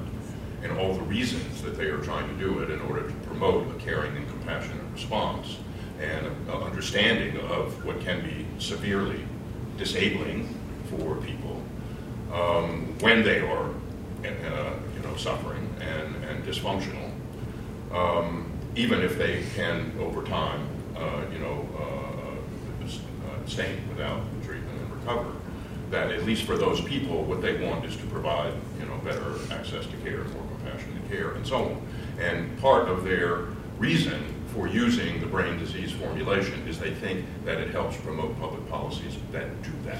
and 0.63 0.77
all 0.77 0.93
the 0.93 1.01
reasons 1.03 1.61
that 1.61 1.77
they 1.77 1.85
are 1.85 2.01
trying 2.01 2.27
to 2.27 2.35
do 2.35 2.59
it 2.59 2.69
in 2.69 2.81
order 2.81 3.07
to 3.07 3.13
promote 3.27 3.67
a 3.75 3.79
caring 3.79 4.15
and 4.15 4.27
compassionate 4.29 4.83
response 4.93 5.57
and 5.99 6.25
an 6.25 6.49
understanding 6.49 7.37
of 7.49 7.85
what 7.85 7.99
can 8.01 8.21
be 8.23 8.45
severely 8.59 9.19
disabling 9.77 10.57
for 10.89 11.15
people 11.17 11.61
um, 12.31 12.93
when 12.99 13.23
they 13.23 13.39
are, 13.39 13.69
uh, 14.23 14.73
you 14.95 15.01
know, 15.03 15.15
suffering 15.15 15.67
and, 15.79 16.15
and 16.25 16.43
dysfunctional, 16.43 17.11
um, 17.91 18.51
even 18.75 19.01
if 19.01 19.17
they 19.17 19.43
can, 19.55 19.93
over 19.99 20.21
time, 20.23 20.67
uh, 20.97 21.21
you 21.31 21.39
know, 21.39 21.67
uh, 21.77 22.85
uh, 22.85 23.45
stay 23.45 23.77
without 23.89 24.21
treatment 24.43 24.79
and 24.81 24.91
recover. 24.91 25.31
That 25.91 26.11
at 26.11 26.25
least 26.25 26.43
for 26.43 26.57
those 26.57 26.81
people, 26.81 27.23
what 27.23 27.41
they 27.41 27.63
want 27.63 27.85
is 27.85 27.95
to 27.97 28.05
provide, 28.07 28.53
you 28.79 28.85
know, 28.85 28.97
better 28.97 29.35
access 29.51 29.85
to 29.85 29.97
care, 29.97 30.23
more 30.23 30.43
compassionate 30.57 31.09
care, 31.09 31.31
and 31.31 31.45
so 31.45 31.65
on. 31.65 31.87
And 32.19 32.59
part 32.59 32.87
of 32.89 33.03
their 33.03 33.45
reason 33.77 34.33
for 34.47 34.67
using 34.67 35.19
the 35.19 35.27
brain 35.27 35.59
disease 35.59 35.91
formulation 35.91 36.67
is 36.67 36.79
they 36.79 36.93
think 36.93 37.25
that 37.45 37.59
it 37.59 37.71
helps 37.71 37.97
promote 37.97 38.37
public 38.39 38.67
policies 38.69 39.15
that 39.31 39.61
do 39.63 39.71
that. 39.85 39.99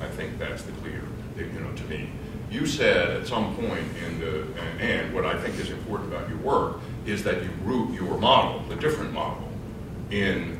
I 0.00 0.08
think 0.08 0.38
that's 0.38 0.62
the 0.62 0.72
clear, 0.72 1.02
you 1.36 1.60
know, 1.60 1.72
to 1.72 1.84
me. 1.84 2.10
You 2.50 2.66
said 2.66 3.10
at 3.10 3.26
some 3.26 3.54
point 3.54 3.84
in 4.04 4.18
the, 4.18 4.42
and, 4.42 4.80
and 4.80 5.14
what 5.14 5.24
I 5.24 5.38
think 5.38 5.58
is 5.60 5.70
important 5.70 6.12
about 6.12 6.28
your 6.28 6.38
work 6.38 6.80
is 7.06 7.24
that 7.24 7.42
you 7.42 7.50
root 7.64 7.94
your 7.94 8.18
model, 8.18 8.62
the 8.68 8.76
different 8.76 9.12
model, 9.12 9.48
in 10.10 10.58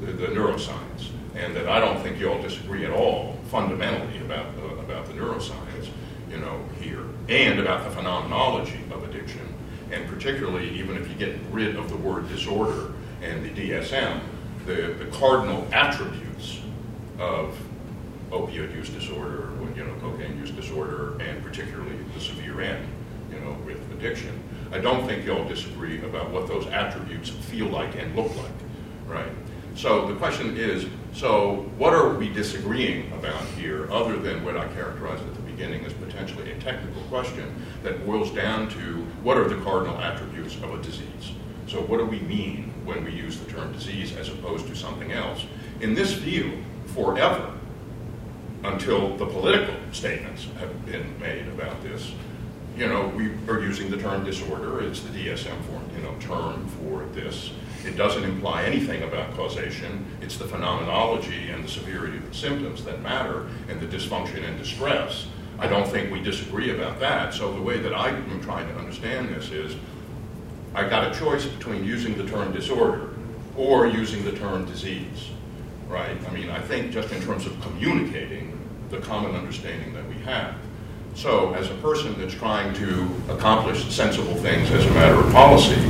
the, 0.00 0.12
the 0.12 0.26
neuroscience, 0.28 1.10
and 1.34 1.54
that 1.56 1.68
I 1.68 1.80
don't 1.80 2.00
think 2.02 2.18
you 2.18 2.30
all 2.30 2.42
disagree 2.42 2.84
at 2.84 2.90
all 2.90 3.38
fundamentally 3.50 4.18
about 4.18 4.54
the, 4.56 4.64
about 4.78 5.06
the 5.06 5.12
neuroscience, 5.12 5.88
you 6.30 6.38
know, 6.38 6.64
here, 6.80 7.04
and 7.28 7.60
about 7.60 7.84
the 7.84 7.90
phenomenology 7.90 8.80
of 8.90 9.04
addiction, 9.04 9.54
and 9.90 10.08
particularly 10.08 10.70
even 10.70 10.96
if 10.96 11.08
you 11.08 11.14
get 11.14 11.38
rid 11.50 11.76
of 11.76 11.90
the 11.90 11.96
word 11.96 12.28
disorder 12.28 12.92
and 13.22 13.44
the 13.44 13.50
DSM, 13.50 14.20
the, 14.66 14.94
the 14.98 15.06
cardinal 15.12 15.66
attributes 15.72 16.60
of 17.18 17.56
opioid 18.30 18.74
use 18.74 18.88
disorder, 18.88 19.50
you 19.76 19.84
know, 19.84 19.94
cocaine 20.00 20.38
use 20.38 20.50
disorder, 20.50 21.20
and 21.20 21.42
particularly 21.44 21.96
the 22.14 22.20
severe 22.20 22.60
end, 22.60 22.86
you 23.30 23.38
know, 23.40 23.52
with 23.66 23.78
addiction. 23.92 24.42
I 24.72 24.78
don't 24.78 25.06
think 25.06 25.26
y'all 25.26 25.46
disagree 25.46 25.98
about 26.02 26.30
what 26.30 26.48
those 26.48 26.66
attributes 26.68 27.28
feel 27.28 27.66
like 27.66 27.94
and 27.96 28.16
look 28.16 28.34
like, 28.36 28.52
right? 29.06 29.30
So 29.74 30.08
the 30.08 30.14
question 30.14 30.56
is, 30.56 30.86
so 31.12 31.70
what 31.76 31.92
are 31.92 32.14
we 32.14 32.30
disagreeing 32.30 33.12
about 33.12 33.42
here, 33.58 33.90
other 33.92 34.18
than 34.18 34.42
what 34.42 34.56
I 34.56 34.66
characterized 34.68 35.22
at 35.22 35.34
the 35.34 35.42
beginning 35.42 35.84
as 35.84 35.92
potentially 35.92 36.52
a 36.52 36.58
technical 36.60 37.02
question 37.02 37.54
that 37.82 38.06
boils 38.06 38.30
down 38.30 38.70
to 38.70 39.02
what 39.22 39.36
are 39.36 39.46
the 39.46 39.62
cardinal 39.62 39.98
attributes 39.98 40.56
of 40.56 40.72
a 40.72 40.82
disease? 40.82 41.32
So 41.66 41.82
what 41.82 41.98
do 41.98 42.06
we 42.06 42.20
mean 42.20 42.72
when 42.84 43.04
we 43.04 43.12
use 43.12 43.38
the 43.38 43.50
term 43.50 43.72
disease 43.72 44.16
as 44.16 44.28
opposed 44.28 44.66
to 44.68 44.74
something 44.74 45.12
else? 45.12 45.44
In 45.80 45.94
this 45.94 46.12
view, 46.12 46.64
forever, 46.86 47.52
until 48.64 49.16
the 49.16 49.26
political 49.26 49.74
statements 49.92 50.46
have 50.58 50.86
been 50.86 51.18
made 51.20 51.46
about 51.48 51.82
this, 51.82 52.12
you 52.76 52.88
know, 52.88 53.08
we 53.08 53.30
are 53.48 53.60
using 53.60 53.90
the 53.90 53.96
term 53.96 54.24
disorder. 54.24 54.82
It's 54.82 55.00
the 55.00 55.10
DSM 55.10 55.60
form, 55.64 55.84
you 55.94 56.02
know, 56.02 56.14
term 56.20 56.66
for 56.68 57.04
this. 57.14 57.52
It 57.84 57.96
doesn't 57.96 58.24
imply 58.24 58.64
anything 58.64 59.02
about 59.02 59.34
causation. 59.34 60.06
It's 60.20 60.36
the 60.36 60.46
phenomenology 60.46 61.50
and 61.50 61.64
the 61.64 61.68
severity 61.68 62.16
of 62.16 62.28
the 62.28 62.34
symptoms 62.34 62.84
that 62.84 63.02
matter 63.02 63.48
and 63.68 63.80
the 63.80 63.86
dysfunction 63.86 64.48
and 64.48 64.56
distress. 64.58 65.26
I 65.58 65.66
don't 65.66 65.86
think 65.86 66.10
we 66.10 66.20
disagree 66.20 66.70
about 66.70 66.98
that. 67.00 67.34
So 67.34 67.52
the 67.52 67.60
way 67.60 67.78
that 67.78 67.94
I'm 67.94 68.40
trying 68.40 68.68
to 68.68 68.74
understand 68.76 69.28
this 69.28 69.50
is 69.50 69.76
I 70.74 70.88
got 70.88 71.14
a 71.14 71.18
choice 71.18 71.44
between 71.44 71.84
using 71.84 72.16
the 72.16 72.26
term 72.26 72.52
disorder 72.52 73.10
or 73.56 73.86
using 73.86 74.24
the 74.24 74.32
term 74.32 74.64
disease, 74.64 75.30
right? 75.88 76.16
I 76.26 76.32
mean, 76.32 76.48
I 76.48 76.60
think 76.60 76.92
just 76.92 77.12
in 77.12 77.20
terms 77.22 77.44
of 77.46 77.60
communicating 77.60 78.58
the 78.88 78.98
common 78.98 79.34
understanding 79.34 79.92
that 79.94 80.06
we 80.08 80.14
have. 80.22 80.54
So, 81.14 81.52
as 81.52 81.70
a 81.70 81.74
person 81.74 82.18
that's 82.18 82.34
trying 82.34 82.72
to 82.74 83.08
accomplish 83.28 83.84
sensible 83.94 84.34
things 84.36 84.70
as 84.70 84.84
a 84.86 84.90
matter 84.90 85.16
of 85.16 85.30
policy, 85.30 85.80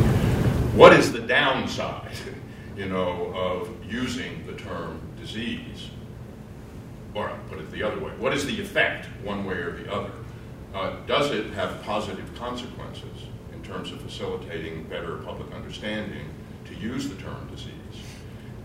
what 0.75 0.93
is 0.93 1.13
the 1.13 1.21
downside, 1.21 2.13
you 2.77 2.89
know, 2.89 3.33
of 3.35 3.71
using 3.89 4.45
the 4.47 4.55
term 4.55 5.01
disease? 5.21 5.91
Or 7.15 7.31
I'll 7.31 7.39
put 7.49 7.61
it 7.61 7.71
the 7.71 7.83
other 7.83 8.01
way. 8.01 8.11
What 8.19 8.35
is 8.35 8.47
the 8.47 8.61
effect, 8.61 9.07
one 9.23 9.45
way 9.45 9.55
or 9.55 9.77
the 9.77 9.93
other? 9.93 10.11
Uh, 10.75 10.97
does 11.07 11.31
it 11.31 11.53
have 11.53 11.83
positive 11.83 12.35
consequences 12.35 13.29
in 13.53 13.63
terms 13.63 13.93
of 13.93 14.01
facilitating 14.01 14.85
better 14.85 15.19
public 15.19 15.53
understanding 15.55 16.27
to 16.65 16.75
use 16.75 17.09
the 17.09 17.15
term 17.17 17.49
disease? 17.51 17.73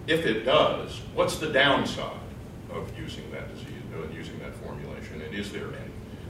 If 0.07 0.25
it 0.25 0.43
does, 0.43 1.01
what's 1.13 1.38
the 1.38 1.51
downside 1.51 2.17
of 2.71 2.97
using 2.97 3.29
that 3.31 3.53
disease, 3.53 3.73
uh, 3.93 4.07
using 4.13 4.39
that 4.39 4.55
formulation, 4.55 5.21
and 5.21 5.35
is 5.35 5.51
there 5.51 5.67
any? 5.67 5.86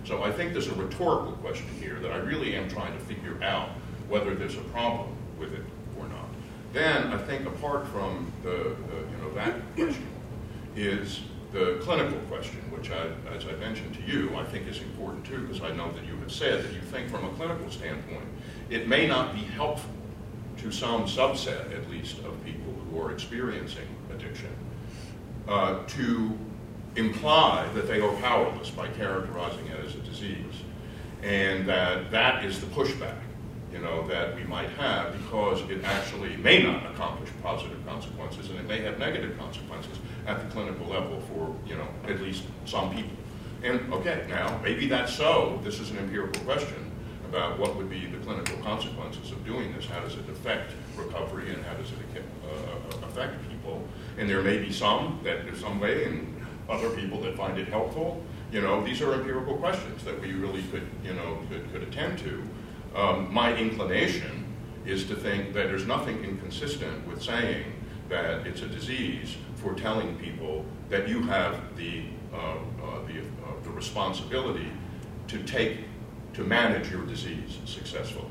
So 0.07 0.23
I 0.23 0.31
think 0.31 0.53
there's 0.53 0.67
a 0.69 0.75
rhetorical 0.75 1.33
question 1.33 1.67
here 1.81 1.99
that 1.99 2.11
I 2.11 2.17
really 2.17 2.55
am 2.55 2.69
trying 2.69 2.97
to 2.97 2.99
figure 3.03 3.43
out 3.43 3.71
whether 4.07 4.33
there's 4.35 4.55
a 4.55 4.61
problem 4.71 5.09
with 5.37 5.51
it 5.51 5.63
or 5.99 6.07
not. 6.07 6.29
Then 6.71 7.07
I 7.07 7.17
think 7.17 7.45
apart 7.45 7.85
from 7.87 8.31
the, 8.41 8.49
the 8.87 8.95
you 9.11 9.17
know 9.21 9.33
that 9.35 9.55
question 9.75 10.07
is 10.77 11.19
the 11.51 11.79
clinical 11.81 12.17
question, 12.29 12.59
which 12.71 12.89
I, 12.89 13.07
as 13.35 13.45
I 13.47 13.53
mentioned 13.55 13.95
to 13.95 14.01
you, 14.01 14.33
I 14.37 14.45
think 14.45 14.67
is 14.69 14.79
important 14.79 15.25
too, 15.25 15.39
because 15.39 15.61
I 15.61 15.71
know 15.75 15.91
that 15.91 16.05
you 16.05 16.15
have 16.17 16.31
said 16.31 16.63
that 16.63 16.71
you 16.71 16.81
think 16.81 17.09
from 17.09 17.25
a 17.25 17.29
clinical 17.31 17.69
standpoint, 17.69 18.25
it 18.69 18.87
may 18.87 19.07
not 19.07 19.33
be 19.33 19.41
helpful 19.41 19.91
to 20.57 20.71
some 20.71 21.03
subset, 21.03 21.73
at 21.75 21.89
least, 21.89 22.19
of 22.19 22.43
people 22.45 22.73
who 22.89 23.01
are 23.01 23.11
experiencing 23.11 23.87
addiction, 24.13 24.49
uh, 25.47 25.83
to 25.87 26.37
imply 26.97 27.67
that 27.75 27.87
they 27.87 28.01
are 28.01 28.13
powerless 28.17 28.69
by 28.69 28.87
characterizing 28.89 29.65
it 29.67 29.85
as 29.85 29.95
a 29.95 29.99
disease, 29.99 30.55
and 31.23 31.67
that 31.67 32.11
that 32.11 32.43
is 32.43 32.59
the 32.59 32.67
pushback, 32.67 33.19
you 33.71 33.79
know, 33.79 34.07
that 34.07 34.35
we 34.35 34.43
might 34.43 34.69
have 34.71 35.13
because 35.13 35.61
it 35.69 35.83
actually 35.83 36.35
may 36.37 36.61
not 36.61 36.85
accomplish 36.91 37.29
positive 37.43 37.77
consequences, 37.85 38.49
and 38.49 38.59
it 38.59 38.67
may 38.67 38.81
have 38.81 38.97
negative 38.97 39.37
consequences 39.37 39.97
at 40.25 40.41
the 40.41 40.47
clinical 40.53 40.87
level 40.87 41.21
for, 41.21 41.55
you 41.67 41.75
know, 41.75 41.87
at 42.07 42.19
least 42.21 42.43
some 42.65 42.93
people. 42.93 43.15
And 43.63 43.91
okay, 43.93 44.25
now 44.29 44.59
maybe 44.63 44.87
that's 44.87 45.13
so. 45.13 45.59
This 45.63 45.79
is 45.79 45.91
an 45.91 45.97
empirical 45.97 46.41
question 46.43 46.91
about 47.29 47.59
what 47.59 47.75
would 47.75 47.89
be 47.89 48.05
the 48.05 48.17
clinical 48.19 48.57
consequences 48.57 49.31
of 49.31 49.45
doing 49.45 49.73
this. 49.73 49.85
How 49.85 49.99
does 49.99 50.15
it 50.15 50.29
affect 50.29 50.71
recovery 50.95 51.53
and 51.53 51.63
how 51.65 51.73
does 51.73 51.91
it 51.91 52.23
uh, 52.45 53.05
affect 53.05 53.33
people? 53.49 53.83
And 54.17 54.29
there 54.29 54.41
may 54.41 54.59
be 54.59 54.71
some 54.71 55.19
that 55.23 55.43
there's 55.43 55.59
some 55.59 55.79
way, 55.79 56.05
and 56.05 56.36
other 56.69 56.89
people 56.91 57.21
that 57.21 57.35
find 57.35 57.57
it 57.57 57.67
helpful. 57.67 58.23
You 58.51 58.61
know, 58.61 58.83
these 58.83 59.01
are 59.01 59.13
empirical 59.13 59.57
questions 59.57 60.03
that 60.03 60.19
we 60.19 60.33
really 60.33 60.63
could, 60.63 60.87
you 61.03 61.13
know, 61.13 61.39
could, 61.49 61.71
could 61.71 61.83
attend 61.83 62.19
to. 62.19 62.43
Um, 62.95 63.33
my 63.33 63.55
inclination 63.55 64.45
is 64.85 65.05
to 65.05 65.15
think 65.15 65.53
that 65.53 65.67
there's 65.67 65.85
nothing 65.85 66.23
inconsistent 66.23 67.05
with 67.07 67.21
saying 67.21 67.73
that 68.09 68.47
it's 68.47 68.61
a 68.61 68.67
disease 68.67 69.35
for 69.55 69.73
telling 69.73 70.17
people 70.17 70.65
that 70.89 71.07
you 71.09 71.21
have 71.23 71.75
the, 71.75 72.05
uh, 72.33 72.37
uh, 72.37 72.55
the, 73.07 73.19
uh, 73.19 73.63
the 73.63 73.69
responsibility 73.69 74.71
to 75.27 75.43
take, 75.43 75.79
to 76.33 76.43
manage 76.43 76.89
your 76.89 77.05
disease 77.05 77.57
successfully. 77.65 78.25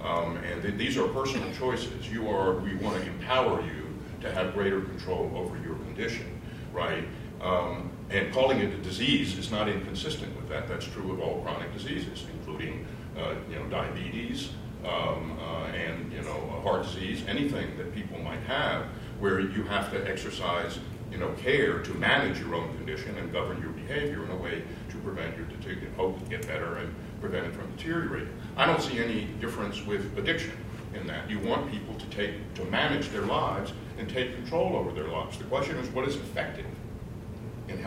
Um, 0.00 0.36
and 0.36 0.62
th- 0.62 0.76
these 0.76 0.96
are 0.96 1.08
personal 1.08 1.52
choices. 1.54 2.08
You 2.08 2.28
are, 2.28 2.54
we 2.54 2.76
want 2.76 3.02
to 3.02 3.10
empower 3.10 3.60
you 3.62 3.88
to 4.20 4.32
have 4.32 4.54
greater 4.54 4.80
control 4.80 5.32
over 5.34 5.56
your 5.58 5.74
condition, 5.76 6.40
right? 6.72 7.04
Um, 7.40 7.90
and 8.10 8.32
calling 8.32 8.58
it 8.58 8.72
a 8.72 8.78
disease 8.78 9.38
is 9.38 9.50
not 9.50 9.68
inconsistent 9.68 10.34
with 10.36 10.48
that. 10.48 10.66
That's 10.66 10.86
true 10.86 11.12
of 11.12 11.20
all 11.20 11.42
chronic 11.42 11.72
diseases, 11.72 12.24
including 12.38 12.86
uh, 13.16 13.34
you 13.50 13.56
know, 13.56 13.66
diabetes 13.66 14.50
um, 14.84 15.38
uh, 15.40 15.66
and 15.66 16.12
you 16.12 16.22
know, 16.22 16.60
heart 16.62 16.84
disease, 16.84 17.22
anything 17.28 17.76
that 17.76 17.94
people 17.94 18.18
might 18.18 18.40
have 18.40 18.86
where 19.20 19.40
you 19.40 19.62
have 19.64 19.90
to 19.92 20.08
exercise 20.08 20.78
you 21.10 21.18
know, 21.18 21.30
care 21.42 21.80
to 21.80 21.94
manage 21.94 22.38
your 22.38 22.54
own 22.54 22.74
condition 22.76 23.16
and 23.16 23.32
govern 23.32 23.60
your 23.62 23.70
behavior 23.70 24.24
in 24.24 24.30
a 24.30 24.36
way 24.36 24.62
to 24.90 24.96
prevent 24.98 25.36
your 25.36 25.46
to, 25.46 25.90
hope 25.96 26.22
to 26.22 26.30
get 26.30 26.46
better 26.46 26.76
and 26.76 26.94
prevent 27.20 27.46
it 27.46 27.54
from 27.54 27.70
deteriorating. 27.76 28.32
I 28.56 28.66
don't 28.66 28.80
see 28.80 28.98
any 28.98 29.24
difference 29.40 29.84
with 29.84 30.16
addiction 30.18 30.52
in 30.94 31.06
that. 31.06 31.28
You 31.30 31.38
want 31.40 31.70
people 31.70 31.94
to 31.94 32.06
take 32.06 32.54
to 32.54 32.64
manage 32.66 33.08
their 33.10 33.22
lives 33.22 33.72
and 33.98 34.08
take 34.08 34.34
control 34.34 34.76
over 34.76 34.92
their 34.92 35.08
lives. 35.08 35.38
The 35.38 35.44
question 35.44 35.76
is 35.76 35.88
what 35.90 36.06
is 36.06 36.16
effective 36.16 36.66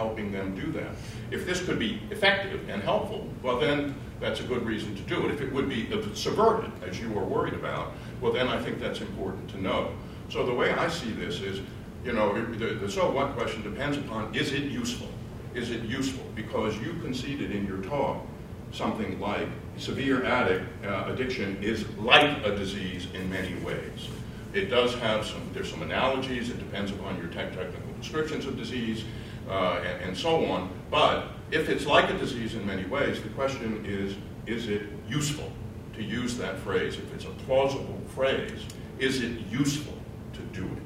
helping 0.01 0.31
them 0.31 0.55
do 0.55 0.71
that. 0.71 0.91
If 1.29 1.45
this 1.45 1.63
could 1.63 1.77
be 1.77 2.01
effective 2.09 2.67
and 2.69 2.81
helpful, 2.81 3.29
well 3.43 3.59
then 3.59 3.93
that's 4.19 4.39
a 4.39 4.43
good 4.43 4.65
reason 4.65 4.95
to 4.95 5.01
do 5.03 5.25
it. 5.25 5.31
If 5.31 5.41
it 5.41 5.53
would 5.53 5.69
be 5.69 5.87
subverted, 6.15 6.71
as 6.83 6.99
you 6.99 7.15
are 7.19 7.23
worried 7.23 7.53
about, 7.53 7.93
well 8.19 8.33
then 8.33 8.47
I 8.47 8.59
think 8.61 8.79
that's 8.79 9.01
important 9.01 9.47
to 9.51 9.61
know. 9.61 9.91
So 10.29 10.43
the 10.43 10.53
way 10.53 10.71
I 10.71 10.89
see 10.89 11.11
this 11.11 11.41
is, 11.41 11.61
you 12.03 12.13
know, 12.13 12.33
the, 12.33 12.73
the 12.73 12.89
so 12.89 13.11
what 13.11 13.35
question 13.37 13.61
depends 13.61 13.97
upon 13.97 14.33
is 14.33 14.53
it 14.53 14.63
useful? 14.63 15.07
Is 15.53 15.69
it 15.69 15.83
useful? 15.83 16.25
Because 16.35 16.75
you 16.79 16.93
conceded 17.01 17.51
in 17.51 17.67
your 17.67 17.81
talk 17.83 18.25
something 18.71 19.19
like 19.19 19.49
severe 19.77 20.23
addict 20.23 20.65
uh, 20.85 21.05
addiction 21.09 21.61
is 21.61 21.87
like 21.97 22.43
a 22.43 22.55
disease 22.55 23.05
in 23.13 23.29
many 23.29 23.53
ways. 23.63 24.07
It 24.53 24.69
does 24.69 24.95
have 24.95 25.25
some, 25.25 25.41
there's 25.53 25.69
some 25.69 25.81
analogies, 25.81 26.49
it 26.49 26.57
depends 26.57 26.91
upon 26.91 27.17
your 27.17 27.27
technical 27.27 27.93
descriptions 27.99 28.45
of 28.45 28.57
disease 28.57 29.03
uh, 29.51 29.83
and, 29.85 30.01
and 30.01 30.17
so 30.17 30.45
on. 30.45 30.71
But 30.89 31.27
if 31.51 31.69
it's 31.69 31.85
like 31.85 32.09
a 32.09 32.17
disease 32.17 32.55
in 32.55 32.65
many 32.65 32.85
ways, 32.85 33.21
the 33.21 33.29
question 33.29 33.85
is, 33.85 34.15
is 34.47 34.69
it 34.69 34.83
useful 35.07 35.51
to 35.93 36.01
use 36.01 36.37
that 36.37 36.57
phrase? 36.59 36.95
If 36.95 37.13
it's 37.13 37.25
a 37.25 37.31
plausible 37.45 37.99
phrase, 38.15 38.65
is 38.97 39.21
it 39.21 39.39
useful 39.51 39.97
to 40.33 40.41
do 40.59 40.63
it? 40.63 40.83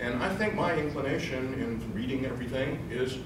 And 0.00 0.22
I 0.22 0.34
think 0.34 0.54
my 0.54 0.74
inclination 0.74 1.54
in 1.54 1.94
reading 1.94 2.24
everything 2.24 2.88
is 2.90 3.18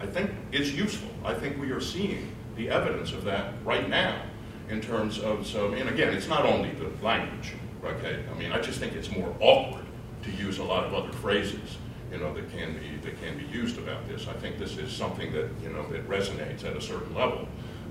I 0.00 0.06
think 0.06 0.30
it's 0.52 0.70
useful. 0.70 1.10
I 1.24 1.34
think 1.34 1.58
we 1.58 1.70
are 1.70 1.80
seeing 1.80 2.30
the 2.56 2.70
evidence 2.70 3.12
of 3.12 3.24
that 3.24 3.54
right 3.64 3.88
now 3.88 4.22
in 4.68 4.80
terms 4.80 5.18
of 5.18 5.46
so 5.46 5.72
and 5.72 5.88
again 5.88 6.12
it's 6.12 6.28
not 6.28 6.44
only 6.44 6.70
the 6.72 6.90
language 7.02 7.54
okay 7.84 8.22
i 8.30 8.38
mean 8.38 8.52
i 8.52 8.60
just 8.60 8.78
think 8.80 8.92
it's 8.94 9.10
more 9.10 9.34
awkward 9.40 9.84
to 10.22 10.30
use 10.32 10.58
a 10.58 10.62
lot 10.62 10.84
of 10.84 10.92
other 10.92 11.12
phrases 11.12 11.78
you 12.10 12.18
know, 12.18 12.32
that 12.34 12.50
can 12.50 12.74
be 12.74 12.96
that 13.02 13.20
can 13.22 13.38
be 13.38 13.44
used 13.46 13.78
about 13.78 14.06
this. 14.08 14.26
I 14.28 14.32
think 14.34 14.58
this 14.58 14.76
is 14.78 14.92
something 14.92 15.32
that 15.32 15.48
you 15.62 15.70
know 15.70 15.86
that 15.88 16.08
resonates 16.08 16.64
at 16.64 16.76
a 16.76 16.80
certain 16.80 17.14
level 17.14 17.46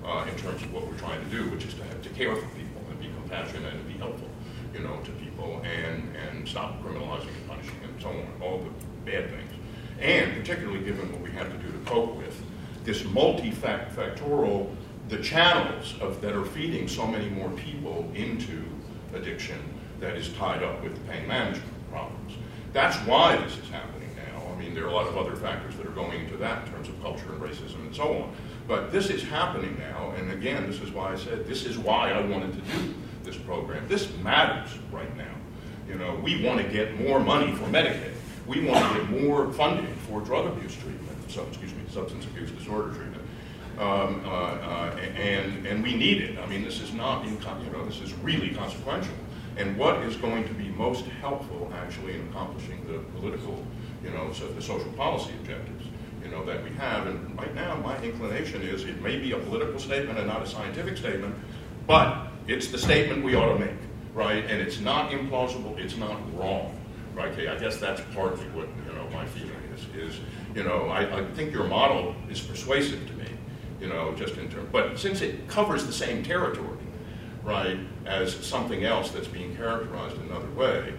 uh, 0.05 0.25
in 0.29 0.35
terms 0.37 0.61
of 0.63 0.73
what 0.73 0.87
we're 0.87 0.97
trying 0.97 1.23
to 1.23 1.29
do, 1.29 1.49
which 1.49 1.65
is 1.65 1.73
to 1.75 1.83
have 1.83 2.01
to 2.01 2.09
care 2.09 2.35
for 2.35 2.47
people 2.55 2.81
and 2.89 2.99
be 2.99 3.09
compassionate 3.21 3.73
and 3.73 3.87
be 3.87 3.93
helpful, 3.93 4.29
you 4.73 4.79
know, 4.79 4.97
to 5.03 5.11
people 5.11 5.61
and 5.63 6.15
and 6.15 6.47
stop 6.47 6.81
criminalizing 6.83 7.27
and 7.27 7.47
punishing 7.47 7.79
and 7.83 8.01
so 8.01 8.09
on, 8.09 8.27
all 8.41 8.59
the 8.59 9.11
bad 9.11 9.29
things, 9.29 9.51
and 9.99 10.33
particularly 10.33 10.83
given 10.83 11.11
what 11.11 11.21
we 11.21 11.31
have 11.31 11.51
to 11.51 11.57
do 11.57 11.71
to 11.71 11.79
cope 11.85 12.15
with 12.15 12.41
this 12.83 13.03
multifactorial 13.03 14.69
the 15.09 15.17
channels 15.19 15.95
of, 16.01 16.21
that 16.21 16.35
are 16.35 16.45
feeding 16.45 16.87
so 16.87 17.07
many 17.07 17.29
more 17.29 17.49
people 17.51 18.11
into 18.13 18.63
addiction 19.13 19.57
that 19.99 20.15
is 20.15 20.29
tied 20.33 20.63
up 20.63 20.83
with 20.83 21.07
pain 21.07 21.27
management 21.27 21.89
problems. 21.89 22.33
That's 22.73 22.97
why 23.07 23.37
this 23.37 23.57
is 23.57 23.69
happening 23.69 23.96
mean, 24.57 24.73
there 24.73 24.85
are 24.85 24.89
a 24.89 24.93
lot 24.93 25.07
of 25.07 25.17
other 25.17 25.35
factors 25.35 25.75
that 25.77 25.85
are 25.85 25.91
going 25.91 26.21
into 26.21 26.37
that 26.37 26.65
in 26.65 26.73
terms 26.73 26.89
of 26.89 27.01
culture 27.01 27.31
and 27.31 27.41
racism 27.41 27.79
and 27.85 27.95
so 27.95 28.23
on. 28.23 28.35
But 28.67 28.91
this 28.91 29.09
is 29.09 29.23
happening 29.23 29.77
now, 29.77 30.11
and 30.17 30.31
again, 30.31 30.69
this 30.69 30.81
is 30.81 30.91
why 30.91 31.13
I 31.13 31.15
said 31.15 31.47
this 31.47 31.65
is 31.65 31.77
why 31.77 32.11
I 32.11 32.21
wanted 32.25 32.53
to 32.53 32.77
do 32.77 32.93
this 33.23 33.37
program. 33.37 33.87
This 33.87 34.11
matters 34.17 34.71
right 34.91 35.15
now. 35.15 35.33
You 35.87 35.95
know, 35.95 36.15
we 36.15 36.43
want 36.43 36.59
to 36.61 36.67
get 36.67 36.99
more 36.99 37.19
money 37.19 37.53
for 37.53 37.65
Medicaid. 37.65 38.13
We 38.45 38.65
want 38.65 38.85
to 38.93 39.01
get 39.01 39.21
more 39.21 39.51
funding 39.53 39.93
for 40.07 40.21
drug 40.21 40.47
abuse 40.47 40.75
treatment, 40.75 41.17
so, 41.29 41.45
excuse 41.47 41.73
me, 41.73 41.81
substance 41.89 42.25
abuse 42.25 42.51
disorder 42.51 42.93
treatment. 42.93 43.23
Um, 43.77 44.23
uh, 44.25 44.29
uh, 44.29 44.97
and 45.17 45.67
and 45.67 45.83
we 45.83 45.95
need 45.95 46.21
it. 46.21 46.39
I 46.39 46.47
mean, 46.47 46.63
this 46.63 46.81
is 46.81 46.93
not 46.93 47.25
you 47.25 47.37
know 47.71 47.85
this 47.85 48.01
is 48.01 48.13
really 48.15 48.49
consequential. 48.49 49.13
And 49.57 49.75
what 49.75 49.97
is 50.03 50.15
going 50.15 50.47
to 50.47 50.53
be 50.53 50.69
most 50.69 51.05
helpful, 51.19 51.71
actually, 51.75 52.13
in 52.13 52.27
accomplishing 52.29 52.85
the 52.85 52.99
political 53.19 53.65
you 54.03 54.09
know, 54.11 54.31
so 54.33 54.47
the 54.47 54.61
social 54.61 54.91
policy 54.93 55.31
objectives, 55.39 55.85
you 56.23 56.29
know, 56.29 56.43
that 56.45 56.63
we 56.63 56.71
have. 56.71 57.07
And 57.07 57.37
right 57.37 57.53
now, 57.55 57.75
my 57.77 57.99
inclination 58.01 58.61
is 58.61 58.83
it 58.83 59.01
may 59.01 59.17
be 59.17 59.31
a 59.31 59.37
political 59.37 59.79
statement 59.79 60.17
and 60.19 60.27
not 60.27 60.41
a 60.41 60.47
scientific 60.47 60.97
statement, 60.97 61.35
but 61.85 62.27
it's 62.47 62.67
the 62.67 62.77
statement 62.77 63.23
we 63.23 63.35
ought 63.35 63.53
to 63.53 63.59
make, 63.59 63.77
right? 64.13 64.43
And 64.45 64.61
it's 64.61 64.79
not 64.79 65.11
implausible, 65.11 65.77
it's 65.77 65.97
not 65.97 66.17
wrong, 66.37 66.77
right? 67.15 67.31
Okay, 67.31 67.47
I 67.47 67.57
guess 67.57 67.77
that's 67.77 68.01
partly 68.13 68.45
what, 68.49 68.67
you 68.85 68.93
know, 68.93 69.07
my 69.11 69.25
feeling 69.25 69.51
is, 69.75 70.13
is, 70.13 70.19
you 70.55 70.63
know, 70.63 70.87
I, 70.87 71.19
I 71.19 71.25
think 71.33 71.53
your 71.53 71.65
model 71.65 72.15
is 72.29 72.39
persuasive 72.41 73.05
to 73.07 73.13
me, 73.13 73.27
you 73.81 73.87
know, 73.87 74.13
just 74.15 74.37
in 74.37 74.49
terms, 74.49 74.69
but 74.71 74.97
since 74.97 75.21
it 75.21 75.47
covers 75.47 75.85
the 75.85 75.93
same 75.93 76.23
territory, 76.23 76.77
right, 77.43 77.79
as 78.05 78.33
something 78.45 78.83
else 78.83 79.11
that's 79.11 79.27
being 79.27 79.55
characterized 79.55 80.17
another 80.17 80.49
way, 80.51 80.93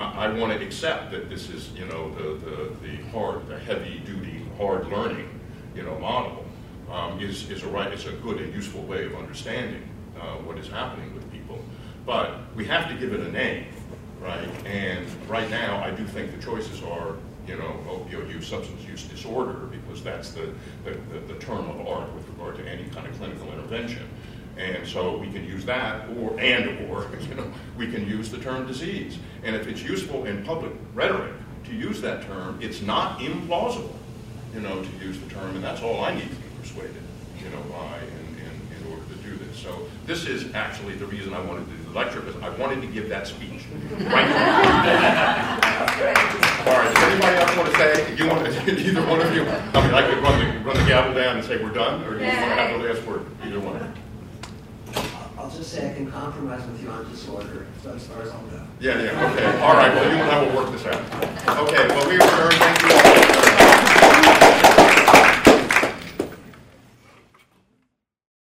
I, 0.00 0.28
want 0.32 0.58
to 0.58 0.64
accept 0.64 1.10
that 1.10 1.28
this 1.28 1.50
is, 1.50 1.70
you 1.72 1.84
know, 1.84 2.10
the, 2.14 2.44
the, 2.44 2.74
the 2.82 2.96
hard, 3.10 3.46
the 3.48 3.58
heavy 3.58 4.00
duty, 4.00 4.42
hard 4.56 4.88
learning, 4.88 5.28
you 5.74 5.82
know, 5.82 5.98
model 5.98 6.44
um, 6.90 7.20
is, 7.20 7.50
is 7.50 7.62
a 7.62 7.68
right, 7.68 7.92
it's 7.92 8.06
a 8.06 8.12
good 8.12 8.38
and 8.38 8.52
useful 8.54 8.82
way 8.82 9.04
of 9.04 9.14
understanding 9.14 9.82
uh, 10.18 10.36
what 10.36 10.58
is 10.58 10.68
happening 10.68 11.14
with 11.14 11.30
people. 11.30 11.62
But 12.06 12.38
we 12.56 12.64
have 12.64 12.88
to 12.88 12.94
give 12.94 13.12
it 13.12 13.20
a 13.20 13.30
name, 13.30 13.66
right? 14.20 14.48
And 14.64 15.06
right 15.28 15.48
now, 15.50 15.82
I 15.84 15.90
do 15.90 16.06
think 16.06 16.34
the 16.34 16.42
choices 16.42 16.82
are, 16.82 17.16
you 17.46 17.56
know, 17.56 17.78
opioid 17.88 18.32
use, 18.32 18.48
substance 18.48 18.82
use 18.84 19.04
disorder, 19.04 19.66
because 19.66 20.02
that's 20.02 20.32
the, 20.32 20.52
the, 20.84 20.92
the, 21.12 21.34
the 21.34 21.38
term 21.40 21.68
of 21.68 21.86
art 21.86 22.12
with 22.14 22.26
regard 22.28 22.56
to 22.56 22.66
any 22.66 22.84
kind 22.90 23.06
of 23.06 23.16
clinical 23.18 23.52
intervention. 23.52 24.08
And 24.60 24.86
so 24.86 25.16
we 25.16 25.30
can 25.32 25.44
use 25.46 25.64
that, 25.64 26.06
or 26.18 26.38
and 26.38 26.90
or 26.90 27.08
you 27.28 27.34
know, 27.34 27.50
we 27.78 27.90
can 27.90 28.06
use 28.06 28.30
the 28.30 28.38
term 28.38 28.66
disease. 28.66 29.18
And 29.42 29.56
if 29.56 29.66
it's 29.66 29.82
useful 29.82 30.26
in 30.26 30.44
public 30.44 30.72
rhetoric 30.94 31.32
to 31.64 31.74
use 31.74 32.00
that 32.02 32.22
term, 32.26 32.58
it's 32.60 32.82
not 32.82 33.20
implausible, 33.20 33.94
you 34.54 34.60
know, 34.60 34.82
to 34.82 35.04
use 35.04 35.18
the 35.18 35.30
term, 35.30 35.54
and 35.54 35.64
that's 35.64 35.82
all 35.82 36.04
I 36.04 36.14
need 36.14 36.28
to 36.28 36.36
be 36.36 36.48
persuaded, 36.60 37.02
you 37.38 37.48
know, 37.48 37.62
by 37.70 37.98
in, 38.00 38.36
in, 38.36 38.52
in 38.76 38.92
order 38.92 39.02
to 39.08 39.14
do 39.22 39.34
this. 39.44 39.58
So 39.58 39.88
this 40.04 40.26
is 40.26 40.54
actually 40.54 40.94
the 40.96 41.06
reason 41.06 41.32
I 41.32 41.40
wanted 41.40 41.64
to 41.64 41.70
do 41.70 41.82
the 41.84 41.98
lecture, 41.98 42.20
because 42.20 42.42
I 42.42 42.50
wanted 42.50 42.82
to 42.82 42.86
give 42.88 43.08
that 43.08 43.26
speech. 43.26 43.64
Right 43.92 44.10
all 46.66 46.76
right, 46.76 46.94
does 46.94 47.02
anybody 47.02 47.36
else 47.36 47.56
want 47.56 47.70
to 47.70 47.76
say, 47.78 48.14
Do 48.14 48.24
you 48.24 48.30
want 48.30 48.44
to, 48.44 48.80
either 48.88 49.06
one 49.06 49.22
of 49.22 49.34
you, 49.34 49.42
I 49.42 49.86
mean, 49.86 49.94
I 49.94 50.02
could 50.06 50.22
run 50.22 50.38
the, 50.38 50.60
run 50.60 50.76
the 50.76 50.84
gavel 50.84 51.14
down 51.14 51.38
and 51.38 51.46
say 51.46 51.62
we're 51.62 51.70
done, 51.70 52.04
or 52.04 52.18
do 52.18 52.24
you 52.24 52.30
want 52.30 52.40
to 52.40 52.56
have 52.56 52.78
the 52.78 52.86
last 52.86 53.06
word, 53.06 53.24
either 53.42 53.60
one? 53.60 53.94
I'll 55.50 55.56
just 55.56 55.72
say 55.72 55.90
I 55.90 55.94
can 55.94 56.08
compromise 56.08 56.64
with 56.64 56.80
you 56.80 56.90
on 56.90 57.10
disorder. 57.10 57.66
So 57.82 57.90
as 57.92 58.06
far 58.06 58.22
as 58.22 58.30
I'll 58.30 58.38
go. 58.42 58.62
Yeah, 58.78 59.02
yeah, 59.02 59.32
okay. 59.32 59.60
All 59.60 59.74
right, 59.74 59.92
well, 59.92 60.04
you 60.04 60.22
and 60.22 60.30
I 60.30 60.46
will 60.46 60.54
work 60.54 60.70
this 60.70 60.86
out. 60.86 61.02
Okay, 61.66 61.88
well, 61.88 62.08
we 62.08 62.14
adjourn. 62.14 62.52
Thank 62.52 62.82
you 62.82 63.64
all. 63.64 63.69